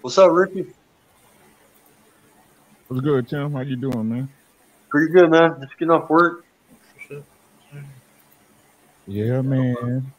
What's 0.00 0.16
up, 0.16 0.30
Ricky? 0.30 0.64
What's 2.86 3.02
good, 3.02 3.28
Tim? 3.28 3.52
How 3.52 3.60
you 3.60 3.74
doing, 3.74 4.08
man? 4.08 4.28
Pretty 4.88 5.12
good, 5.12 5.28
man. 5.28 5.56
Just 5.60 5.76
getting 5.76 5.90
off 5.90 6.08
work. 6.08 6.44
Yeah, 9.08 9.42
man. 9.42 10.12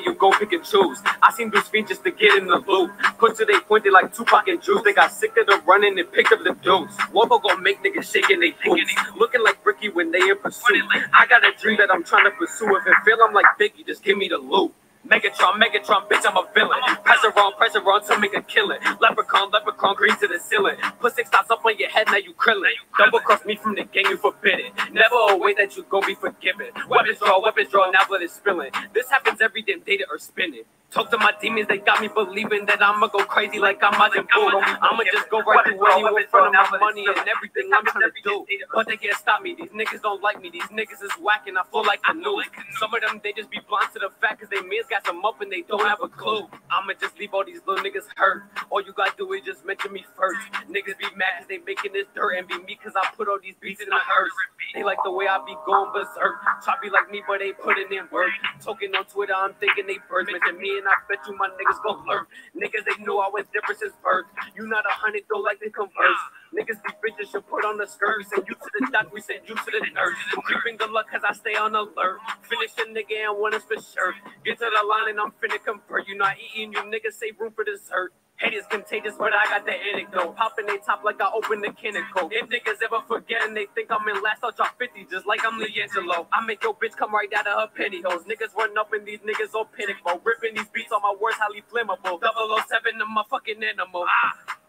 You 0.00 0.14
go 0.14 0.30
pick 0.32 0.52
and 0.52 0.64
choose. 0.64 1.02
I 1.22 1.32
seen 1.32 1.50
those 1.50 1.68
fiends 1.68 1.90
just 1.90 2.04
to 2.04 2.10
get 2.10 2.38
in 2.38 2.46
the 2.46 2.58
loop. 2.58 2.92
Push 3.18 3.38
to 3.38 3.44
they 3.44 3.58
point, 3.60 3.84
they 3.84 3.90
like 3.90 4.14
Tupac 4.14 4.48
and 4.48 4.62
Juice. 4.62 4.82
They 4.84 4.92
got 4.92 5.12
sick 5.12 5.36
of 5.36 5.46
the 5.46 5.60
running 5.66 5.98
and 5.98 6.10
picked 6.12 6.32
up 6.32 6.42
the 6.44 6.54
deuce. 6.62 6.96
Wobble 7.12 7.38
gonna 7.38 7.60
make 7.60 7.82
niggas 7.82 8.12
shaking 8.12 8.40
they 8.40 8.54
boots. 8.64 8.94
Looking 9.16 9.42
like 9.42 9.64
Ricky 9.64 9.88
when 9.90 10.10
they 10.10 10.20
in 10.20 10.38
pursuit. 10.38 10.82
I 11.12 11.26
got 11.26 11.44
a 11.44 11.52
dream 11.60 11.76
that 11.78 11.90
I'm 11.90 12.04
trying 12.04 12.24
to 12.24 12.30
pursue. 12.32 12.76
If 12.76 12.86
it 12.86 12.94
feel 13.04 13.18
I'm 13.26 13.34
like 13.34 13.46
Biggie, 13.60 13.86
just 13.86 14.02
give 14.02 14.16
me 14.16 14.28
the 14.28 14.38
loot. 14.38 14.72
Megatron, 15.12 15.60
Megatron, 15.60 16.08
bitch, 16.08 16.24
I'm 16.26 16.38
a 16.38 16.48
villain. 16.54 16.80
Pressure 17.04 17.28
on, 17.38 17.52
pressure 17.56 17.80
on 17.80 18.02
to 18.06 18.18
make 18.18 18.34
a 18.34 18.40
killing. 18.40 18.78
Leprechaun, 18.98 19.50
leprechaun, 19.50 19.94
green 19.94 20.16
to 20.16 20.26
the 20.26 20.38
ceiling. 20.40 20.76
Put 21.00 21.14
six 21.14 21.28
dots 21.28 21.50
up 21.50 21.62
on 21.66 21.76
your 21.78 21.90
head, 21.90 22.06
now 22.06 22.16
you 22.16 22.32
krillin'. 22.32 22.72
Double 22.96 23.20
cross 23.20 23.44
me 23.44 23.56
from 23.56 23.74
the 23.74 23.84
gang, 23.84 24.06
you 24.06 24.16
forbidden. 24.16 24.72
Never 24.90 25.16
a 25.28 25.36
way 25.36 25.52
that 25.54 25.76
you 25.76 25.84
go 25.90 26.00
be 26.00 26.14
forgiven. 26.14 26.68
Weapons 26.88 27.18
draw, 27.18 27.42
weapons 27.42 27.68
draw, 27.68 27.90
now 27.90 28.06
blood 28.08 28.22
is 28.22 28.32
spilling. 28.32 28.70
This 28.94 29.10
happens 29.10 29.42
every 29.42 29.60
damn 29.60 29.80
day 29.80 30.00
or 30.10 30.18
spinning. 30.18 30.64
Talk 30.92 31.10
to 31.10 31.16
my 31.16 31.32
demons, 31.40 31.68
they 31.68 31.78
got 31.78 32.02
me 32.02 32.08
believing 32.12 32.66
that 32.66 32.82
I'ma 32.82 33.06
go 33.06 33.24
crazy 33.24 33.58
like 33.58 33.80
I'm 33.82 33.94
Majin 33.94 34.28
Buu. 34.28 34.52
I'ma 34.60 35.02
just 35.10 35.30
go 35.30 35.40
right 35.40 35.64
through 35.64 35.80
anyone 35.88 36.20
in 36.20 36.28
front 36.28 36.48
of 36.48 36.52
my 36.52 36.78
money 36.78 37.06
and 37.08 37.16
everything 37.16 37.70
I'm 37.72 37.82
trying 37.86 38.12
to 38.12 38.22
do. 38.22 38.44
But 38.74 38.88
they 38.88 38.98
can't 38.98 39.16
stop 39.16 39.40
me. 39.40 39.56
These 39.56 39.70
niggas 39.70 40.02
don't 40.02 40.20
like 40.22 40.42
me. 40.42 40.50
These 40.50 40.68
niggas 40.68 41.02
is 41.02 41.12
whacking. 41.16 41.56
I 41.56 41.64
feel 41.72 41.82
like 41.86 42.02
the 42.06 42.12
news. 42.12 42.44
Some 42.76 42.92
of 42.92 43.00
them, 43.00 43.22
they 43.24 43.32
just 43.32 43.48
be 43.48 43.60
blind 43.66 43.88
to 43.94 44.00
the 44.00 44.10
fact 44.20 44.40
cause 44.40 44.50
they 44.52 44.60
mans 44.60 44.84
got 44.90 45.06
some 45.06 45.24
up 45.24 45.40
and 45.40 45.50
they 45.50 45.62
don't 45.62 45.80
have 45.88 46.02
a 46.02 46.08
clue. 46.08 46.44
I'ma 46.68 46.92
just 47.00 47.18
leave 47.18 47.32
all 47.32 47.44
these 47.44 47.62
little 47.66 47.82
niggas 47.82 48.12
hurt. 48.16 48.44
All 48.68 48.82
you 48.82 48.92
gotta 48.92 49.16
do 49.16 49.32
is 49.32 49.40
just 49.48 49.64
mention 49.64 49.94
me 49.94 50.04
first. 50.14 50.44
Niggas 50.68 51.00
be 51.00 51.08
mad 51.16 51.40
cause 51.40 51.48
they 51.48 51.56
making 51.64 51.94
this 51.94 52.04
dirt 52.14 52.36
and 52.36 52.46
be 52.46 52.60
me 52.68 52.76
cause 52.76 52.92
I 52.96 53.08
put 53.16 53.28
all 53.28 53.40
these 53.42 53.56
beats 53.62 53.80
in 53.80 53.88
the 53.88 53.96
hearse. 53.96 54.36
They 54.74 54.84
like 54.84 54.98
the 55.04 55.10
way 55.10 55.24
I 55.24 55.40
be 55.44 55.56
going 55.64 55.92
berserk. 55.92 56.36
Try 56.64 56.76
be 56.82 56.90
like 56.90 57.10
me, 57.10 57.22
but 57.26 57.40
they 57.40 57.52
putting 57.52 57.88
in 57.92 58.08
work. 58.12 58.28
Talking 58.60 58.94
on 58.94 59.04
Twitter, 59.04 59.32
I'm 59.32 59.54
thinking 59.54 59.86
they 59.86 59.98
birds 60.08 60.28
mention 60.30 60.60
me, 60.60 60.81
and 60.82 60.90
I 60.90 60.98
bet 61.08 61.22
you 61.30 61.38
my 61.38 61.48
niggas 61.54 61.78
gon' 61.86 62.02
learn. 62.10 62.26
Niggas, 62.58 62.82
they 62.90 62.98
knew 63.06 63.18
I 63.22 63.30
was 63.30 63.46
different 63.54 63.78
since 63.80 63.94
birth. 64.02 64.26
You 64.58 64.66
not 64.66 64.84
a 64.86 64.94
hundred, 64.98 65.24
though, 65.30 65.40
like 65.40 65.60
they 65.62 65.70
converse. 65.70 66.22
Niggas 66.52 66.80
be 66.84 66.92
bitches 67.00 67.30
should 67.32 67.46
put 67.48 67.64
on 67.64 67.78
the 67.78 67.86
skirts. 67.86 68.30
And 68.32 68.44
you 68.46 68.54
to 68.54 68.70
the 68.80 68.88
doc, 68.92 69.12
we 69.12 69.20
send 69.20 69.40
you 69.48 69.54
to 69.54 69.70
the 69.72 69.80
nurse. 69.94 70.16
Creeping 70.44 70.76
good 70.76 70.90
luck, 70.90 71.06
cause 71.10 71.22
I 71.28 71.32
stay 71.32 71.54
on 71.54 71.74
alert. 71.74 72.20
Finish 72.42 72.76
a 72.78 72.84
nigga 72.92 73.28
and 73.30 73.40
one 73.40 73.54
is 73.54 73.62
for 73.64 73.80
sure. 73.80 74.14
Get 74.44 74.58
to 74.58 74.68
the 74.68 74.86
line 74.86 75.08
and 75.08 75.20
I'm 75.20 75.32
finna 75.40 75.62
convert. 75.64 76.06
You 76.08 76.16
not 76.16 76.36
eating, 76.36 76.72
you 76.72 76.80
niggas 76.80 77.14
save 77.14 77.40
room 77.40 77.52
for 77.54 77.64
dessert. 77.64 78.12
Hate 78.36 78.54
is 78.54 78.66
contagious, 78.66 79.14
but 79.18 79.32
I 79.32 79.46
got 79.48 79.64
the 79.64 79.72
antidote. 79.72 80.36
Popping 80.36 80.66
they 80.66 80.78
top 80.78 81.04
like 81.04 81.20
I 81.20 81.30
opened 81.32 81.62
the 81.62 81.70
coke. 81.70 82.32
If 82.34 82.48
niggas 82.50 82.82
ever 82.82 83.00
forget 83.06 83.42
and 83.42 83.56
they 83.56 83.66
think 83.74 83.88
I'm 83.90 84.06
in 84.08 84.20
last, 84.22 84.42
I'll 84.42 84.50
drop 84.50 84.76
50 84.78 85.06
just 85.10 85.26
like 85.26 85.40
I'm 85.46 85.60
Leangelo. 85.60 86.26
I 86.32 86.44
make 86.44 86.62
your 86.62 86.74
bitch 86.74 86.96
come 86.96 87.14
right 87.14 87.32
out 87.32 87.46
of 87.46 87.70
her 87.70 87.70
pantyhose. 87.70 88.26
Niggas 88.26 88.56
run 88.56 88.76
up 88.76 88.90
in 88.94 89.04
these 89.04 89.20
niggas 89.20 89.54
on 89.54 89.66
panic 89.76 89.96
mode. 90.04 90.20
Ripping 90.24 90.56
these 90.56 90.68
beats 90.74 90.90
on 90.92 91.02
my 91.02 91.14
words 91.20 91.36
highly 91.38 91.62
flammable. 91.70 92.18
007 92.20 92.98
to 92.98 93.06
my 93.06 93.22
fucking 93.30 93.62
animal. 93.62 94.06
Ah. 94.08 94.61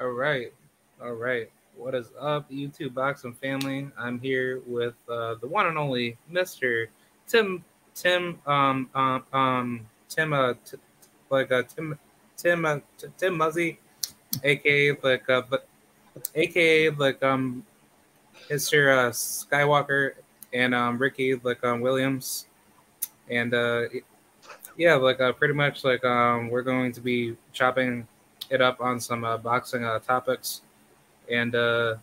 All 0.00 0.10
right, 0.10 0.52
all 1.02 1.14
right. 1.14 1.50
What 1.76 1.96
is 1.96 2.12
up, 2.20 2.48
YouTube 2.52 2.94
boxing 2.94 3.32
family? 3.32 3.90
I'm 3.98 4.20
here 4.20 4.62
with 4.64 4.94
uh, 5.08 5.34
the 5.40 5.48
one 5.48 5.66
and 5.66 5.76
only 5.76 6.16
Mr. 6.30 6.86
Tim 7.26 7.64
Tim 7.96 8.38
um 8.46 8.88
um 8.94 9.24
um 9.32 9.86
Tim 10.08 10.32
uh 10.32 10.54
t- 10.64 10.76
like 11.30 11.50
uh 11.50 11.64
Tim 11.64 11.98
Tim 12.36 12.64
uh, 12.64 12.78
t- 12.96 13.08
Tim 13.16 13.36
Muzzey, 13.36 13.78
aka 14.44 14.96
like 15.02 15.28
uh 15.28 15.42
but 15.50 15.66
aka 16.36 16.90
like 16.90 17.20
um 17.24 17.66
Mr. 18.48 19.08
Uh, 19.08 19.10
Skywalker 19.10 20.12
and 20.52 20.76
um 20.76 20.96
Ricky 20.96 21.34
like 21.42 21.64
um 21.64 21.80
Williams 21.80 22.46
and 23.28 23.52
uh 23.52 23.82
yeah 24.76 24.94
like 24.94 25.20
uh 25.20 25.32
pretty 25.32 25.54
much 25.54 25.82
like 25.82 26.04
um 26.04 26.50
we're 26.50 26.62
going 26.62 26.92
to 26.92 27.00
be 27.00 27.36
chopping 27.52 28.06
it 28.50 28.60
up 28.60 28.80
on 28.80 29.00
some 29.00 29.24
uh, 29.24 29.36
boxing 29.36 29.84
uh, 29.84 29.98
topics. 29.98 30.62
And 31.30 31.54
uh 31.54 31.96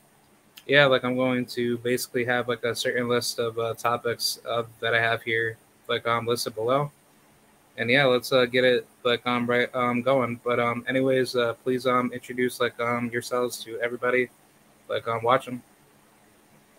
yeah 0.68 0.88
like 0.88 1.04
i'm 1.04 1.16
going 1.16 1.46
to 1.46 1.78
basically 1.80 2.26
have 2.26 2.48
like 2.48 2.64
a 2.64 2.76
certain 2.76 3.08
list 3.08 3.38
of 3.38 3.60
uh, 3.60 3.76
topics 3.76 4.40
uh, 4.50 4.64
that 4.80 4.96
i 4.96 5.00
have 5.00 5.22
here 5.22 5.58
like 5.88 6.08
um 6.08 6.26
listed 6.26 6.56
below. 6.56 6.92
And 7.78 7.90
yeah 7.90 8.06
let's 8.06 8.32
uh 8.32 8.46
get 8.46 8.64
it 8.64 8.88
like 9.04 9.26
um 9.28 9.46
right 9.48 9.74
um 9.76 10.02
going. 10.02 10.40
But 10.44 10.60
um 10.60 10.86
anyways 10.88 11.36
uh 11.36 11.54
please 11.64 11.86
um 11.86 12.12
introduce 12.14 12.60
like 12.60 12.80
um 12.80 13.10
yourselves 13.12 13.64
to 13.64 13.80
everybody 13.80 14.30
like 14.88 15.08
um 15.08 15.22
watching. 15.24 15.62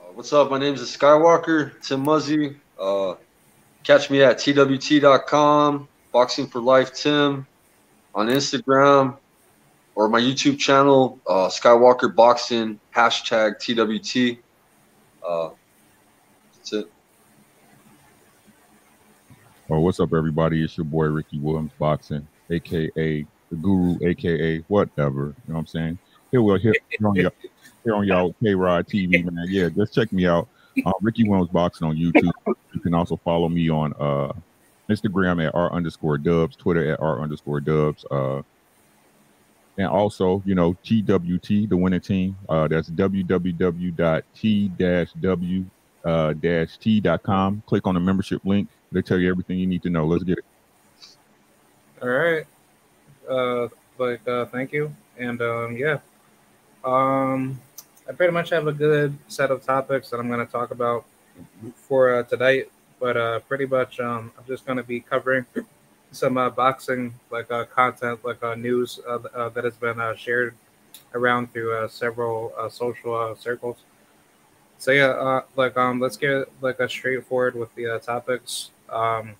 Uh, 0.00 0.12
what's 0.14 0.32
up? 0.32 0.50
My 0.50 0.58
name 0.58 0.74
is 0.74 0.80
Skywalker, 0.82 1.80
Tim 1.82 2.04
Muzzey. 2.04 2.56
Uh, 2.80 3.14
catch 3.84 4.10
me 4.10 4.22
at 4.22 4.38
twt.com, 4.38 5.88
Boxing 6.12 6.46
for 6.46 6.60
Life 6.60 6.92
Tim, 6.94 7.46
on 8.14 8.28
Instagram, 8.28 9.16
or 9.96 10.08
my 10.08 10.20
YouTube 10.20 10.58
channel, 10.58 11.18
uh, 11.26 11.48
Skywalker 11.48 12.14
Boxing, 12.14 12.78
hashtag 12.94 13.58
TWT. 13.58 14.38
Uh, 15.26 15.50
that's 16.54 16.72
it. 16.74 16.92
Oh, 19.70 19.80
what's 19.80 19.98
up, 19.98 20.12
everybody? 20.14 20.62
It's 20.62 20.76
your 20.76 20.84
boy 20.84 21.06
Ricky 21.06 21.40
Williams 21.40 21.72
Boxing, 21.78 22.28
aka 22.50 23.26
the 23.50 23.56
Guru, 23.56 23.96
aka 24.06 24.58
whatever. 24.68 25.20
You 25.20 25.24
know 25.24 25.54
what 25.54 25.58
I'm 25.60 25.66
saying? 25.66 25.98
Here 26.30 26.42
we 26.42 26.60
here, 26.60 26.74
here 26.90 27.08
on 27.08 27.16
y'all, 27.16 27.32
here 27.82 27.94
on 27.94 28.06
y'all 28.06 28.34
K 28.42 28.54
Rod 28.54 28.86
TV, 28.86 29.24
man. 29.24 29.46
Yeah, 29.48 29.70
just 29.70 29.94
check 29.94 30.12
me 30.12 30.26
out. 30.26 30.46
Uh, 30.84 30.92
Ricky 31.00 31.26
Williams 31.26 31.50
Boxing 31.50 31.88
on 31.88 31.96
YouTube. 31.96 32.32
You 32.74 32.80
can 32.80 32.92
also 32.92 33.16
follow 33.16 33.48
me 33.48 33.70
on 33.70 33.94
uh, 33.98 34.32
Instagram 34.90 35.44
at 35.44 35.54
r 35.54 35.72
underscore 35.72 36.18
dubs, 36.18 36.54
Twitter 36.54 36.92
at 36.92 37.00
r 37.00 37.20
underscore 37.22 37.60
dubs. 37.60 38.04
Uh, 38.10 38.42
and 39.78 39.86
also, 39.86 40.42
you 40.46 40.54
know, 40.54 40.74
TWT, 40.82 41.68
the 41.68 41.76
winning 41.76 42.00
team. 42.00 42.36
Uh, 42.48 42.68
that's 42.68 42.88
www.t-w 42.90 44.04
uh. 46.04 46.32
Click 47.66 47.86
on 47.86 47.94
the 47.94 48.00
membership 48.00 48.44
link. 48.44 48.68
They 48.92 49.02
tell 49.02 49.18
you 49.18 49.28
everything 49.28 49.58
you 49.58 49.66
need 49.66 49.82
to 49.82 49.90
know. 49.90 50.06
Let's 50.06 50.22
get 50.24 50.38
it. 50.38 50.44
all 52.02 52.08
right 52.08 52.46
uh 53.28 53.68
like 53.98 54.26
uh 54.28 54.44
thank 54.46 54.72
you 54.72 54.94
and 55.18 55.40
um 55.40 55.76
yeah 55.76 55.98
um 56.84 57.58
i 58.08 58.12
pretty 58.12 58.32
much 58.32 58.50
have 58.50 58.66
a 58.66 58.72
good 58.72 59.16
set 59.28 59.50
of 59.50 59.64
topics 59.64 60.10
that 60.10 60.20
i'm 60.20 60.28
going 60.28 60.44
to 60.44 60.52
talk 60.52 60.70
about 60.70 61.04
for 61.74 62.14
uh, 62.14 62.22
tonight 62.24 62.70
but 63.00 63.16
uh 63.16 63.40
pretty 63.40 63.64
much 63.66 63.98
um 63.98 64.30
i'm 64.38 64.44
just 64.46 64.66
going 64.66 64.76
to 64.76 64.84
be 64.84 65.00
covering 65.00 65.44
some 66.16 66.38
uh, 66.38 66.48
boxing 66.48 67.12
like 67.30 67.50
uh 67.50 67.64
content 67.66 68.18
like 68.24 68.42
uh 68.42 68.54
news 68.54 68.98
uh, 69.06 69.18
uh, 69.34 69.48
that 69.50 69.64
has 69.64 69.76
been 69.76 70.00
uh, 70.00 70.14
shared 70.14 70.54
around 71.14 71.52
through 71.52 71.86
several 71.88 72.52
social 72.70 73.36
circles 73.38 73.76
so 74.78 74.90
yeah 74.90 75.40
like 75.54 75.76
um 75.76 76.00
let's 76.00 76.16
get 76.16 76.50
like 76.62 76.80
a 76.80 76.88
straightforward 76.88 77.54
with 77.54 77.72
the 77.74 78.00
topics 78.04 78.70
um 78.88 79.34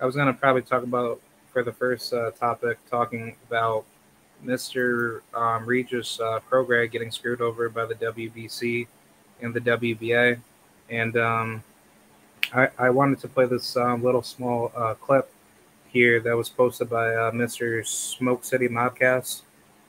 i 0.00 0.06
was 0.06 0.14
to 0.14 0.32
probably 0.32 0.62
talk 0.62 0.82
about 0.84 1.20
for 1.52 1.64
the 1.64 1.72
first 1.72 2.14
topic 2.38 2.78
talking 2.88 3.34
about 3.48 3.84
Mr. 4.44 5.20
Um, 5.34 5.66
Regis 5.66 6.18
uh, 6.18 6.40
Prograis 6.50 6.90
getting 6.90 7.10
screwed 7.10 7.42
over 7.42 7.68
by 7.68 7.84
the 7.84 7.94
WBC 7.96 8.86
and 9.42 9.52
the 9.52 9.60
WBA. 9.60 10.40
And 10.88 11.16
um, 11.18 11.62
I, 12.54 12.68
I 12.78 12.88
wanted 12.88 13.20
to 13.20 13.28
play 13.28 13.44
this 13.44 13.76
um, 13.76 14.02
little 14.02 14.22
small 14.22 14.68
clip 15.00 15.30
here 15.92 16.20
that 16.20 16.36
was 16.36 16.48
posted 16.48 16.88
by 16.88 17.14
uh, 17.14 17.30
Mr. 17.32 17.86
Smoke 17.86 18.44
City 18.44 18.68
Mobcast, 18.68 19.42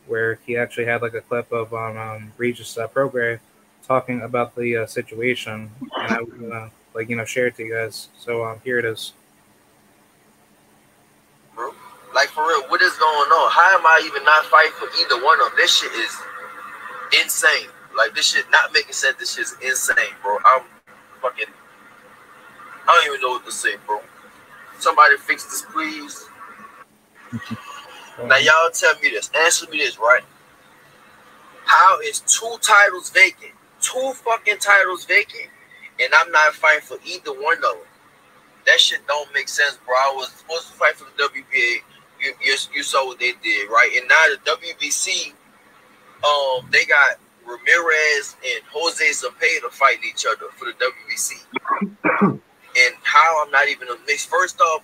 where 0.08 0.40
he 0.46 0.58
actually 0.58 0.86
had 0.86 1.02
like 1.02 1.14
a 1.14 1.22
clip 1.22 1.52
of 1.52 1.74
um, 1.74 1.98
um, 1.98 2.34
Regis 2.38 2.78
uh, 2.78 2.88
Prograis 2.88 3.40
talking 3.88 4.22
about 4.22 4.56
the 4.56 4.78
uh, 4.78 4.86
situation. 4.86 5.70
And 5.98 6.14
I 6.14 6.22
was 6.22 6.34
gonna 6.34 6.72
like, 6.94 7.10
you 7.10 7.16
know, 7.16 7.26
share 7.26 7.48
it 7.48 7.56
to 7.58 7.64
you 7.64 7.74
guys. 7.74 8.10
So 8.18 8.46
um, 8.46 8.60
here 8.64 8.80
it 8.80 8.86
is. 8.86 9.14
bro. 11.56 11.72
Like 12.14 12.30
for 12.30 12.48
real, 12.48 12.64
what 12.70 12.82
is 12.82 12.94
going 12.98 13.30
on? 13.30 13.52
How 13.52 13.78
am 13.78 13.86
I 13.86 14.02
even 14.06 14.24
not 14.24 14.46
fighting 14.46 14.74
for 14.78 14.88
either 15.00 15.24
one 15.24 15.40
of 15.42 15.48
them? 15.48 15.54
This 15.58 15.78
shit 15.78 15.92
is 15.94 16.16
insane. 17.22 17.70
Like 17.96 18.16
this 18.16 18.28
shit 18.28 18.46
not 18.52 18.74
making 18.74 18.94
sense. 18.94 19.18
This 19.18 19.36
shit 19.36 19.46
is 19.46 19.56
insane, 19.64 20.16
bro. 20.22 20.38
I'm 20.46 20.64
fucking. 21.22 21.48
I 22.88 22.96
don't 22.96 23.08
even 23.08 23.22
know 23.22 23.34
what 23.36 23.46
to 23.46 23.52
say, 23.52 23.76
bro. 23.86 24.02
Somebody 24.82 25.16
fix 25.18 25.46
this, 25.46 25.64
please. 25.72 26.28
Now 28.26 28.38
y'all 28.38 28.70
tell 28.72 28.94
me 29.02 29.10
this. 29.10 29.32
Answer 29.46 29.68
me 29.72 29.80
this, 29.80 29.98
right? 29.98 30.22
How 31.66 32.00
is 32.02 32.20
two 32.20 32.56
titles 32.62 33.10
vacant? 33.10 33.54
Two 33.80 34.14
fucking 34.14 34.58
titles 34.60 35.06
vacant, 35.06 35.50
and 36.00 36.14
I'm 36.16 36.32
not 36.32 36.54
fighting 36.54 36.82
for 36.82 36.98
either 37.06 37.32
one 37.32 37.58
of 37.58 37.62
them. 37.64 37.88
That 38.68 38.80
shit 38.80 39.00
don't 39.08 39.34
make 39.34 39.48
sense, 39.48 39.80
bro. 39.86 39.96
I 39.96 40.14
was 40.16 40.30
supposed 40.34 40.68
to 40.68 40.74
fight 40.74 40.96
for 40.96 41.06
the 41.06 41.24
WBA. 41.24 41.78
You, 42.22 42.34
you, 42.44 42.56
you 42.76 42.84
saw 42.84 43.08
what 43.08 43.18
they 43.20 43.32
did, 43.42 43.70
right? 43.70 43.90
And 43.98 44.08
now 44.08 44.26
the 44.30 44.52
WBC, 44.52 45.34
um, 46.24 46.68
they 46.72 46.86
got 46.86 47.18
Ramirez 47.44 48.36
and 48.44 48.64
Jose 48.72 49.04
Zepeda 49.04 49.72
fighting 49.72 50.04
each 50.10 50.26
other 50.28 50.48
for 50.58 50.66
the 50.66 50.74
WBC. 50.74 52.42
and 52.78 52.96
how 53.04 53.44
I'm 53.44 53.52
not 53.52 53.70
even 53.70 53.88
a 53.90 53.96
mix. 54.06 54.26
First 54.26 54.60
off, 54.62 54.84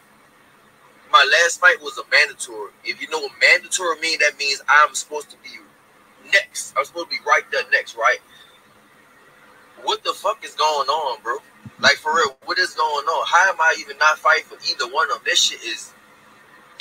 my 1.11 1.27
last 1.41 1.59
fight 1.59 1.77
was 1.81 1.97
a 1.97 2.03
mandatory. 2.11 2.71
If 2.83 3.01
you 3.01 3.09
know 3.09 3.19
what 3.19 3.31
mandatory 3.41 3.99
means, 3.99 4.19
that 4.19 4.37
means 4.37 4.61
I'm 4.67 4.93
supposed 4.93 5.29
to 5.31 5.37
be 5.37 5.49
next. 6.31 6.73
I'm 6.77 6.85
supposed 6.85 7.09
to 7.09 7.17
be 7.17 7.23
right 7.25 7.43
there 7.51 7.63
next, 7.71 7.95
right? 7.95 8.17
What 9.83 10.03
the 10.03 10.13
fuck 10.13 10.43
is 10.43 10.55
going 10.55 10.87
on, 10.89 11.21
bro? 11.23 11.37
Like 11.79 11.95
for 11.95 12.15
real, 12.15 12.37
what 12.45 12.57
is 12.57 12.73
going 12.73 13.05
on? 13.05 13.27
How 13.27 13.49
am 13.49 13.61
I 13.61 13.75
even 13.79 13.97
not 13.97 14.17
fighting 14.17 14.45
for 14.45 14.57
either 14.69 14.91
one 14.93 15.09
of 15.11 15.17
them? 15.17 15.23
This 15.25 15.41
shit 15.41 15.63
is 15.63 15.93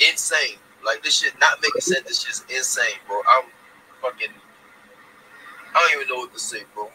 insane. 0.09 0.57
Like 0.85 1.03
this 1.03 1.19
shit 1.19 1.33
not 1.39 1.59
making 1.61 1.81
sense. 1.81 2.07
This 2.07 2.21
shit's 2.23 2.45
insane, 2.49 2.99
bro. 3.07 3.21
I'm 3.27 3.45
fucking. 4.01 4.29
I 5.75 5.79
don't 5.79 6.01
even 6.01 6.07
know 6.13 6.21
what 6.21 6.33
to 6.33 6.39
say, 6.39 6.63
bro. 6.73 6.89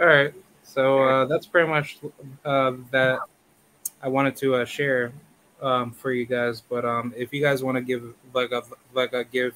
All 0.00 0.06
right. 0.06 0.34
So 0.74 1.04
uh, 1.04 1.24
that's 1.26 1.46
pretty 1.46 1.68
much 1.68 1.98
uh, 2.44 2.72
that 2.90 3.20
I 4.02 4.08
wanted 4.08 4.34
to 4.38 4.56
uh, 4.56 4.64
share 4.64 5.12
um, 5.62 5.92
for 5.92 6.10
you 6.10 6.26
guys. 6.26 6.60
But 6.60 6.84
um, 6.84 7.14
if 7.16 7.32
you 7.32 7.40
guys 7.40 7.62
want 7.62 7.76
to 7.76 7.80
give 7.80 8.12
like 8.32 8.50
a 8.50 8.64
like 8.92 9.12
a 9.12 9.22
give 9.22 9.54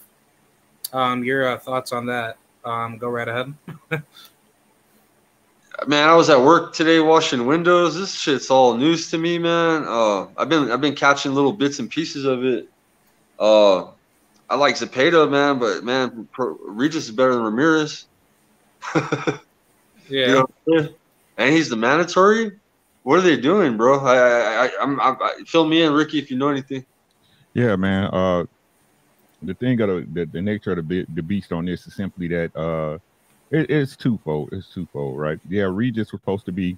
um, 0.92 1.24
your 1.24 1.48
uh, 1.48 1.58
thoughts 1.58 1.90
on 1.90 2.06
that, 2.06 2.38
um, 2.64 2.98
go 2.98 3.08
right 3.08 3.26
ahead. 3.26 3.52
Man, 5.88 6.08
I 6.08 6.14
was 6.14 6.30
at 6.30 6.40
work 6.40 6.72
today 6.72 7.00
washing 7.00 7.46
windows. 7.46 7.96
This 7.96 8.14
shit's 8.14 8.48
all 8.48 8.76
news 8.76 9.10
to 9.10 9.18
me, 9.18 9.38
man. 9.38 9.84
Uh, 9.86 10.26
I've 10.36 10.48
been 10.48 10.72
I've 10.72 10.80
been 10.80 10.96
catching 10.96 11.34
little 11.34 11.52
bits 11.52 11.78
and 11.78 11.88
pieces 11.88 12.24
of 12.24 12.44
it. 12.44 12.68
Uh, 13.38 13.86
I 14.50 14.56
like 14.56 14.74
Zepeda, 14.74 15.30
man, 15.30 15.60
but 15.60 15.84
man, 15.84 16.28
Regis 16.36 17.04
is 17.04 17.12
better 17.12 17.32
than 17.34 17.44
Ramirez. 17.44 18.06
yeah. 18.94 19.38
You 20.08 20.26
know 20.26 20.40
what 20.64 20.78
I'm 20.80 20.84
saying? 20.84 20.94
And 21.38 21.54
he's 21.54 21.70
the 21.70 21.76
mandatory. 21.76 22.52
What 23.04 23.20
are 23.20 23.22
they 23.22 23.40
doing, 23.40 23.76
bro? 23.76 24.00
I, 24.00 24.16
I, 24.16 24.66
I 24.66 24.70
I'm, 24.80 25.00
I'm 25.00 25.16
I, 25.22 25.34
fill 25.46 25.66
me 25.66 25.82
in, 25.82 25.92
Ricky, 25.94 26.18
if 26.18 26.30
you 26.30 26.36
know 26.36 26.48
anything. 26.48 26.84
Yeah, 27.54 27.76
man. 27.76 28.10
Uh, 28.12 28.44
the 29.42 29.54
thing 29.54 29.80
of 29.80 29.88
the, 29.88 30.06
the, 30.12 30.26
the 30.26 30.42
nature 30.42 30.72
of 30.72 30.88
the, 30.88 31.06
the 31.14 31.22
beast 31.22 31.52
on 31.52 31.64
this 31.64 31.86
is 31.86 31.94
simply 31.94 32.28
that 32.28 32.54
uh, 32.56 32.98
it, 33.50 33.70
it's 33.70 33.96
twofold. 33.96 34.50
It's 34.52 34.68
twofold, 34.74 35.18
right? 35.18 35.38
Yeah, 35.48 35.68
Regis 35.70 36.12
was 36.12 36.20
supposed 36.20 36.44
to 36.46 36.52
be 36.52 36.76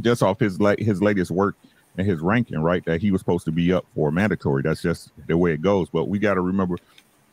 just 0.00 0.22
off 0.22 0.40
his 0.40 0.60
la- 0.60 0.76
his 0.78 1.02
latest 1.02 1.30
work 1.30 1.56
and 1.98 2.06
his 2.06 2.20
ranking, 2.20 2.60
right? 2.60 2.84
That 2.86 3.00
he 3.00 3.10
was 3.10 3.20
supposed 3.20 3.44
to 3.46 3.52
be 3.52 3.72
up 3.72 3.84
for 3.94 4.10
mandatory. 4.10 4.62
That's 4.62 4.80
just 4.80 5.10
the 5.26 5.36
way 5.36 5.52
it 5.52 5.62
goes. 5.62 5.88
But 5.90 6.08
we 6.08 6.18
got 6.18 6.34
to 6.34 6.40
remember 6.40 6.78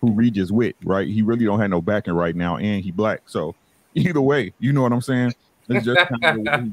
who 0.02 0.12
Regis 0.12 0.52
with, 0.52 0.76
right? 0.84 1.08
He 1.08 1.22
really 1.22 1.46
don't 1.46 1.60
have 1.60 1.70
no 1.70 1.82
backing 1.82 2.14
right 2.14 2.36
now, 2.36 2.58
and 2.58 2.84
he 2.84 2.92
black. 2.92 3.22
So 3.28 3.56
either 3.96 4.22
way, 4.22 4.54
you 4.60 4.74
know 4.74 4.82
what 4.82 4.92
I'm 4.92 5.02
saying? 5.02 5.34
It's 5.70 5.86
just 5.86 6.00
kind 6.08 6.24
of 6.26 6.34
the 6.34 6.42
way 6.42 6.50
he. 6.56 6.72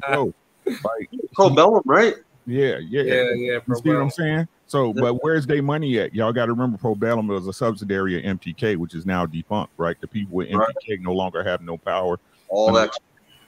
Like, 0.83 1.11
Pro 1.35 1.51
Bellum, 1.51 1.83
right? 1.87 2.15
yeah, 2.47 2.79
yeah, 2.79 3.03
Yeah, 3.03 3.15
yeah, 3.15 3.53
You 3.55 3.61
Pro 3.67 3.81
see 3.81 3.89
what 3.91 4.01
I'm 4.01 4.11
saying? 4.11 4.49
So, 4.67 4.93
but 4.93 5.23
where's 5.23 5.47
their 5.47 5.63
money 5.63 5.99
at? 5.99 6.15
Y'all 6.15 6.33
got 6.33 6.47
to 6.47 6.53
remember, 6.53 6.77
Pro 6.77 6.95
Bellum 6.95 7.29
was 7.29 7.47
a 7.47 7.53
subsidiary 7.53 8.19
of 8.19 8.39
MTK, 8.39 8.77
which 8.77 8.95
is 8.95 9.07
now 9.07 9.25
defunct, 9.27 9.73
right? 9.77 9.97
The 10.01 10.09
people 10.09 10.35
with 10.37 10.51
Right. 10.53 10.69
MTK 10.89 11.01
no 11.01 11.13
longer 11.13 11.45
have 11.45 11.61
no 11.61 11.79
power, 11.79 12.19
All 12.49 12.73
that 12.73 12.91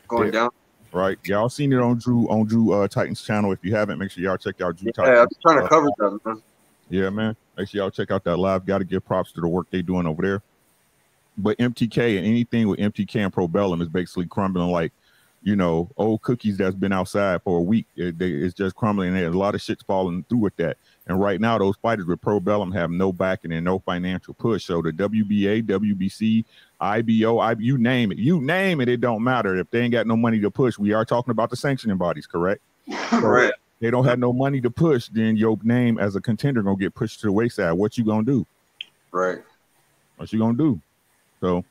going 0.08 0.26
Yeah. 0.26 0.32
down. 0.32 0.50
right? 0.92 1.18
Y'all 1.24 1.48
seen 1.48 1.72
it 1.72 1.80
on 1.80 1.98
Drew 1.98 2.28
on 2.28 2.46
Drew 2.46 2.72
uh, 2.72 2.88
Titans 2.88 3.22
channel. 3.22 3.52
If 3.52 3.58
you 3.64 3.74
haven't, 3.74 3.98
make 3.98 4.10
sure 4.10 4.22
y'all 4.22 4.36
check 4.36 4.60
out 4.60 4.76
Drew 4.76 4.86
Yeah, 4.86 5.04
Titans. 5.04 5.20
I'm 5.20 5.28
trying 5.42 5.62
to 5.62 5.68
cover 5.68 5.88
that, 5.98 6.18
man. 6.24 6.42
Yeah, 6.88 7.10
man. 7.10 7.36
Make 7.56 7.68
sure 7.68 7.80
y'all 7.80 7.90
check 7.90 8.10
out 8.10 8.24
that 8.24 8.36
live. 8.36 8.64
Got 8.64 8.78
to 8.78 8.84
give 8.84 9.04
props 9.04 9.32
to 9.32 9.40
the 9.40 9.48
work 9.48 9.66
they're 9.70 9.82
doing 9.82 10.06
over 10.06 10.22
there. 10.22 10.42
But 11.36 11.58
MTK 11.58 12.16
and 12.18 12.26
anything 12.26 12.68
with 12.68 12.78
MTK 12.80 13.16
and 13.16 13.32
Pro 13.32 13.46
Bellum 13.48 13.80
is 13.82 13.88
basically 13.88 14.26
crumbling 14.26 14.70
like, 14.70 14.92
you 15.42 15.56
know, 15.56 15.90
old 15.96 16.22
cookies 16.22 16.56
that's 16.56 16.74
been 16.74 16.92
outside 16.92 17.42
for 17.42 17.58
a 17.58 17.62
week. 17.62 17.86
It, 17.96 18.18
they, 18.18 18.30
it's 18.30 18.54
just 18.54 18.74
crumbling. 18.74 19.14
There's 19.14 19.34
a 19.34 19.38
lot 19.38 19.54
of 19.54 19.60
shit's 19.62 19.82
falling 19.82 20.24
through 20.28 20.38
with 20.38 20.56
that. 20.56 20.76
And 21.06 21.20
right 21.20 21.40
now, 21.40 21.56
those 21.58 21.76
fighters 21.76 22.06
with 22.06 22.20
Pro 22.20 22.38
Bellum 22.38 22.72
have 22.72 22.90
no 22.90 23.12
backing 23.12 23.52
and 23.52 23.64
no 23.64 23.78
financial 23.78 24.34
push. 24.34 24.66
So 24.66 24.82
the 24.82 24.92
WBA, 24.92 25.62
WBC, 25.64 26.44
IBO, 26.80 27.38
I, 27.38 27.52
you 27.58 27.78
name 27.78 28.12
it, 28.12 28.18
you 28.18 28.40
name 28.40 28.80
it, 28.80 28.88
it 28.88 29.00
don't 29.00 29.24
matter. 29.24 29.56
If 29.56 29.70
they 29.70 29.80
ain't 29.80 29.92
got 29.92 30.06
no 30.06 30.16
money 30.16 30.40
to 30.40 30.50
push, 30.50 30.78
we 30.78 30.92
are 30.92 31.04
talking 31.04 31.30
about 31.30 31.50
the 31.50 31.56
sanctioning 31.56 31.96
bodies, 31.96 32.26
correct? 32.26 32.60
Right. 33.12 33.52
they 33.80 33.90
don't 33.90 34.04
have 34.04 34.18
no 34.18 34.32
money 34.32 34.60
to 34.60 34.70
push, 34.70 35.08
then 35.08 35.36
your 35.36 35.58
name 35.62 35.98
as 35.98 36.14
a 36.16 36.20
contender 36.20 36.62
gonna 36.62 36.76
get 36.76 36.94
pushed 36.94 37.20
to 37.20 37.26
the 37.26 37.32
wayside. 37.32 37.72
What 37.72 37.96
you 37.96 38.04
gonna 38.04 38.24
do? 38.24 38.46
Right. 39.12 39.38
What 40.16 40.32
you 40.32 40.38
gonna 40.38 40.58
do? 40.58 40.80
So, 41.40 41.64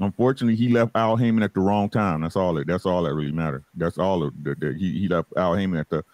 unfortunately, 0.00 0.56
he 0.56 0.68
left 0.68 0.92
Al 0.94 1.16
Haymon 1.16 1.42
at 1.42 1.54
the 1.54 1.60
wrong 1.60 1.88
time. 1.88 2.22
That's 2.22 2.36
all. 2.36 2.58
It. 2.58 2.66
That's 2.66 2.86
all 2.86 3.02
that 3.04 3.14
really 3.14 3.32
matters. 3.32 3.62
That's 3.74 3.98
all. 3.98 4.22
Of 4.22 4.32
the, 4.42 4.54
the, 4.54 4.72
he 4.74 5.00
he 5.00 5.08
left 5.08 5.32
Al 5.36 5.54
Haymon 5.54 5.78
at 5.78 5.88
the 5.88 6.04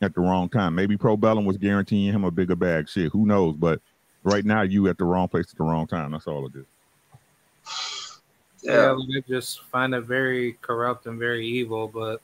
at 0.00 0.14
the 0.14 0.20
wrong 0.20 0.48
time. 0.48 0.74
Maybe 0.74 0.96
Pro 0.96 1.16
Bellum 1.16 1.44
was 1.44 1.56
guaranteeing 1.56 2.12
him 2.12 2.24
a 2.24 2.30
bigger 2.30 2.56
bag. 2.56 2.88
Shit, 2.88 3.12
who 3.12 3.26
knows? 3.26 3.54
But 3.56 3.80
right 4.24 4.44
now, 4.44 4.62
you 4.62 4.88
at 4.88 4.98
the 4.98 5.04
wrong 5.04 5.28
place 5.28 5.46
at 5.50 5.56
the 5.58 5.64
wrong 5.64 5.86
time. 5.86 6.12
That's 6.12 6.26
all 6.26 6.46
it 6.46 6.52
is. 6.56 6.66
yeah, 8.62 8.72
Yeah. 8.72 8.90
like, 8.90 9.24
I 9.24 9.28
just 9.28 9.62
find 9.64 9.94
it 9.94 10.02
very 10.02 10.54
corrupt 10.60 11.06
and 11.06 11.18
very 11.18 11.46
evil. 11.46 11.88
But 11.88 12.20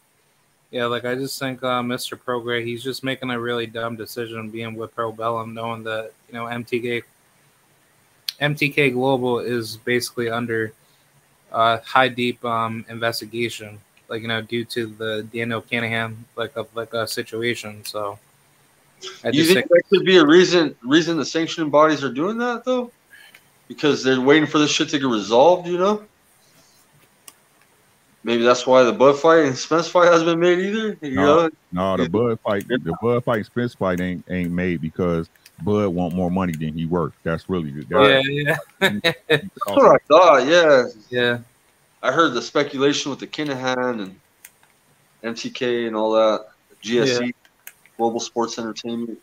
yeah, 0.71 0.87
like 0.87 1.05
I 1.05 1.15
just 1.15 1.39
think 1.39 1.63
uh, 1.63 1.83
Mr. 1.83 2.19
Prograis, 2.19 2.65
he's 2.65 2.83
just 2.83 3.03
making 3.03 3.31
a 3.31 3.41
really 3.41 3.67
dumb 3.67 3.97
decision 3.97 4.51
being 4.51 4.75
with 4.75 4.95
Pro 4.95 5.13
Bellum, 5.13 5.55
knowing 5.55 5.83
that 5.85 6.13
you 6.29 6.35
know 6.35 6.45
MTK 6.45 7.03
MTK 8.41 8.93
Global 8.93 9.41
is 9.41 9.77
basically 9.79 10.29
under 10.31 10.73
uh, 11.53 11.79
high 11.79 12.09
deep 12.09 12.45
um, 12.45 12.85
investigation, 12.89 13.79
like 14.09 14.23
you 14.23 14.29
know, 14.29 14.43
due 14.43 14.65
to 14.67 14.87
the 14.87 15.27
Daniel 15.33 15.63
Kinahan 15.63 16.17
like 16.37 16.57
a 16.57 16.67
like 16.75 16.93
a 16.95 17.07
situation. 17.07 17.85
So 17.85 18.19
I 19.25 19.29
You 19.29 19.43
just 19.43 19.53
think 19.53 19.69
think 19.69 19.69
that 19.69 19.83
could 19.91 20.05
be 20.05 20.19
a 20.19 20.27
reason 20.27 20.75
reason 20.83 21.17
the 21.17 21.25
sanctioning 21.25 21.71
bodies 21.71 22.05
are 22.05 22.13
doing 22.13 22.39
that 22.39 22.65
though? 22.65 22.91
Because 23.69 24.03
they're 24.03 24.21
waiting 24.21 24.47
for 24.47 24.59
this 24.59 24.71
shit 24.71 24.89
to 24.91 24.99
get 24.99 25.07
resolved, 25.07 25.69
you 25.69 25.79
know? 25.79 26.05
Maybe 28.25 28.43
that's 28.43 28.67
why 28.67 28.83
the 28.83 28.93
Bud 28.93 29.19
fight 29.19 29.45
and 29.45 29.57
Spence 29.57 29.89
fight 29.89 30.11
hasn't 30.11 30.27
been 30.27 30.41
made 30.41 30.59
either. 30.59 30.99
You 31.03 31.15
No. 31.15 31.25
know? 31.25 31.51
No, 31.73 31.97
the 31.97 32.03
Yeah. 32.05 32.09
Bud 32.09 32.41
fight, 32.41 32.69
the 32.69 32.97
Bud 33.01 33.25
fight 33.25 33.47
Spence 33.47 33.75
fight 33.75 34.01
ain't 34.01 34.25
ain't 34.29 34.51
made 34.51 34.81
because 34.81 35.29
Bud 35.63 35.89
want 35.89 36.15
more 36.15 36.31
money 36.31 36.53
than 36.53 36.73
he 36.73 36.87
worked. 36.87 37.23
That's 37.25 37.49
really 37.49 37.71
the 37.71 37.87
yeah, 37.91 38.57
yeah, 38.81 39.11
That's 39.29 39.45
what 39.67 39.95
I 39.95 39.99
thought, 40.07 40.47
yeah. 40.47 40.85
yeah. 41.11 41.39
I 42.03 42.13
heard 42.13 42.33
the 42.35 42.43
speculation 42.43 43.11
with 43.11 43.19
the 43.19 43.27
Kinahan 43.27 44.03
and 44.03 44.21
MTK 45.25 45.87
and 45.87 45.97
all 45.97 46.13
that. 46.13 46.47
GSE, 46.83 47.33
Global 47.97 48.21
Sports 48.21 48.59
Entertainment. 48.59 49.19